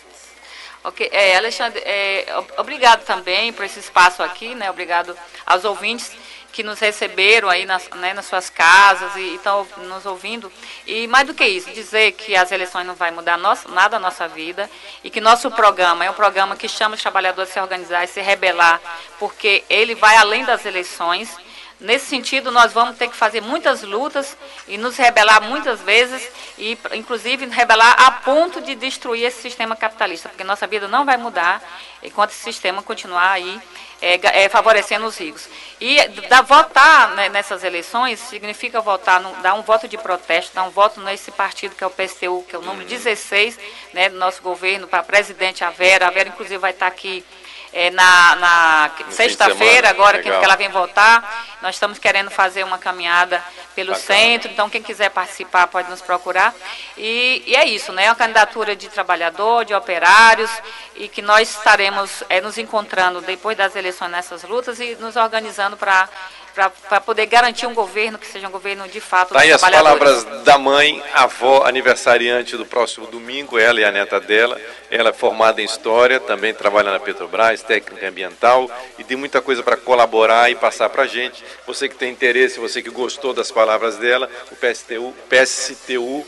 Ok, 0.83 1.09
é, 1.13 1.37
Alexandre, 1.37 1.81
é, 1.85 2.25
obrigado 2.57 3.05
também 3.05 3.53
por 3.53 3.63
esse 3.63 3.79
espaço 3.79 4.21
aqui, 4.21 4.53
né? 4.53 4.69
Obrigado 4.69 5.17
aos 5.45 5.63
ouvintes 5.63 6.11
que 6.51 6.61
nos 6.61 6.79
receberam 6.79 7.49
aí 7.49 7.65
nas, 7.65 7.89
né, 7.95 8.13
nas 8.13 8.25
suas 8.25 8.49
casas 8.49 9.15
e 9.15 9.35
estão 9.35 9.65
nos 9.77 10.05
ouvindo. 10.05 10.51
E 10.85 11.07
mais 11.07 11.25
do 11.25 11.33
que 11.33 11.43
isso, 11.45 11.71
dizer 11.71 12.11
que 12.11 12.35
as 12.35 12.51
eleições 12.51 12.85
não 12.85 12.93
vai 12.93 13.11
mudar 13.11 13.37
nada 13.37 13.97
a 13.97 13.99
nossa 13.99 14.27
vida 14.27 14.69
e 15.03 15.09
que 15.09 15.19
nosso 15.19 15.49
programa 15.49 16.05
é 16.05 16.11
um 16.11 16.13
programa 16.13 16.55
que 16.55 16.67
chama 16.69 16.95
os 16.95 17.01
trabalhadores 17.01 17.49
a 17.49 17.53
se 17.53 17.59
organizar 17.59 18.03
e 18.03 18.07
se 18.07 18.21
rebelar, 18.21 18.79
porque 19.17 19.63
ele 19.69 19.95
vai 19.95 20.15
além 20.17 20.45
das 20.45 20.65
eleições 20.65 21.35
Nesse 21.83 22.05
sentido, 22.05 22.49
nós 22.49 22.71
vamos 22.71 22.97
ter 22.97 23.09
que 23.09 23.15
fazer 23.15 23.41
muitas 23.41 23.83
lutas 23.83 24.37
e 24.69 24.77
nos 24.77 24.95
rebelar 24.95 25.41
muitas 25.41 25.81
vezes, 25.81 26.31
e 26.57 26.77
inclusive 26.93 27.45
rebelar 27.47 27.93
a 27.99 28.09
ponto 28.09 28.61
de 28.61 28.73
destruir 28.73 29.25
esse 29.25 29.41
sistema 29.41 29.75
capitalista, 29.75 30.29
porque 30.29 30.45
nossa 30.45 30.65
vida 30.65 30.87
não 30.87 31.03
vai 31.03 31.17
mudar 31.17 31.61
enquanto 32.01 32.31
esse 32.31 32.39
sistema 32.39 32.81
continuar 32.81 33.31
aí 33.31 33.61
é, 34.01 34.43
é, 34.43 34.49
favorecendo 34.49 35.05
os 35.05 35.17
ricos. 35.17 35.49
E 35.81 36.07
da, 36.29 36.41
votar 36.41 37.15
né, 37.15 37.27
nessas 37.27 37.65
eleições 37.65 38.17
significa 38.17 38.79
votar, 38.79 39.19
no, 39.19 39.33
dar 39.41 39.53
um 39.53 39.61
voto 39.61 39.85
de 39.85 39.97
protesto, 39.97 40.55
dar 40.55 40.63
um 40.63 40.69
voto 40.69 41.01
nesse 41.01 41.31
partido 41.31 41.75
que 41.75 41.83
é 41.83 41.87
o 41.87 41.89
PSTU, 41.89 42.45
que 42.47 42.55
é 42.55 42.59
o 42.59 42.61
número 42.61 42.87
16 42.87 43.59
né, 43.93 44.07
do 44.07 44.15
nosso 44.15 44.41
governo, 44.41 44.87
para 44.87 45.03
presidente 45.03 45.65
a 45.65 45.69
Vera. 45.69 46.07
A 46.07 46.11
Vera, 46.11 46.29
inclusive, 46.29 46.57
vai 46.57 46.71
estar 46.71 46.87
aqui 46.87 47.25
é, 47.73 47.89
na, 47.89 48.35
na 48.35 48.91
sexta-feira, 49.09 49.89
agora 49.89 50.19
que, 50.19 50.29
que 50.29 50.45
ela 50.45 50.55
vem 50.55 50.69
voltar. 50.69 51.57
Nós 51.61 51.75
estamos 51.75 51.97
querendo 51.97 52.29
fazer 52.29 52.63
uma 52.63 52.77
caminhada 52.77 53.43
pelo 53.75 53.93
Bacana. 53.93 54.05
centro, 54.05 54.51
então 54.51 54.69
quem 54.69 54.83
quiser 54.83 55.09
participar 55.09 55.67
pode 55.67 55.89
nos 55.89 56.01
procurar. 56.01 56.53
E, 56.95 57.43
e, 57.47 57.55
é 57.55 57.65
isso, 57.65 57.91
né? 57.91 58.05
É 58.05 58.09
uma 58.09 58.15
candidatura 58.15 58.75
de 58.75 58.87
trabalhador, 58.89 59.65
de 59.65 59.73
operários, 59.73 60.51
e 60.95 61.07
que 61.07 61.21
nós 61.21 61.49
estaremos 61.49 62.23
é, 62.29 62.39
nos 62.39 62.57
encontrando 62.57 63.21
depois 63.21 63.57
das 63.57 63.75
eleições 63.75 64.11
nessas 64.11 64.43
lutas 64.43 64.79
e 64.79 64.95
nos 64.95 65.15
organizando 65.15 65.75
para 65.75 66.07
para 66.53 67.01
poder 67.01 67.25
garantir 67.25 67.65
um 67.65 67.73
governo 67.73 68.19
que 68.19 68.27
seja 68.27 68.47
um 68.47 68.51
governo 68.51 68.87
de 68.87 68.99
fato 68.99 69.33
tá 69.33 69.41
aí 69.41 69.51
as 69.51 69.59
palavras 69.59 70.23
da 70.43 70.57
mãe, 70.57 71.01
avó, 71.13 71.63
aniversariante 71.65 72.55
do 72.55 72.65
próximo 72.65 73.07
domingo, 73.07 73.57
ela 73.57 73.79
e 73.79 73.83
a 73.83 73.91
neta 73.91 74.19
dela. 74.19 74.59
Ela 74.91 75.09
é 75.09 75.13
formada 75.13 75.61
em 75.61 75.65
História, 75.65 76.19
também 76.19 76.53
trabalha 76.53 76.91
na 76.91 76.99
Petrobras, 76.99 77.63
técnica 77.63 78.07
ambiental, 78.07 78.69
e 78.99 79.03
tem 79.03 79.17
muita 79.17 79.41
coisa 79.41 79.63
para 79.63 79.75
colaborar 79.75 80.51
e 80.51 80.55
passar 80.55 80.89
para 80.89 81.03
a 81.03 81.07
gente. 81.07 81.43
Você 81.65 81.89
que 81.89 81.95
tem 81.95 82.11
interesse, 82.11 82.59
você 82.59 82.81
que 82.81 82.91
gostou 82.91 83.33
das 83.33 83.51
palavras 83.51 83.97
dela, 83.97 84.29
o 84.51 84.55
PSTU, 84.55 85.13
PSTU 85.27 86.25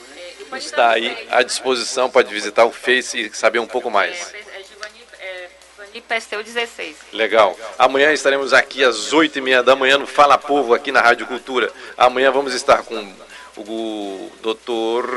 está 0.53 0.91
aí 0.91 1.15
à 1.29 1.43
disposição, 1.43 2.09
pode 2.09 2.33
visitar 2.33 2.65
o 2.65 2.71
Face 2.71 3.19
e 3.19 3.35
saber 3.35 3.59
um 3.59 3.67
pouco 3.67 3.91
mais 3.91 4.33
e 5.95 6.01
PSTU 6.01 6.43
16. 6.43 6.97
Legal. 7.13 7.57
Amanhã 7.79 8.11
estaremos 8.11 8.53
aqui 8.53 8.83
às 8.83 9.13
8h30 9.13 9.63
da 9.63 9.77
manhã 9.77 9.97
no 9.97 10.05
Fala 10.05 10.37
Povo, 10.37 10.73
aqui 10.73 10.91
na 10.91 10.99
Rádio 10.99 11.25
Cultura. 11.25 11.71
Amanhã 11.97 12.29
vamos 12.31 12.53
estar 12.53 12.83
com 12.83 13.13
o 13.57 14.29
doutor 14.41 15.09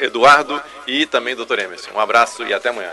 Eduardo 0.00 0.60
e 0.84 1.06
também 1.06 1.34
o 1.34 1.36
doutor 1.36 1.60
Emerson. 1.60 1.92
Um 1.94 2.00
abraço 2.00 2.42
e 2.42 2.52
até 2.52 2.70
amanhã. 2.70 2.92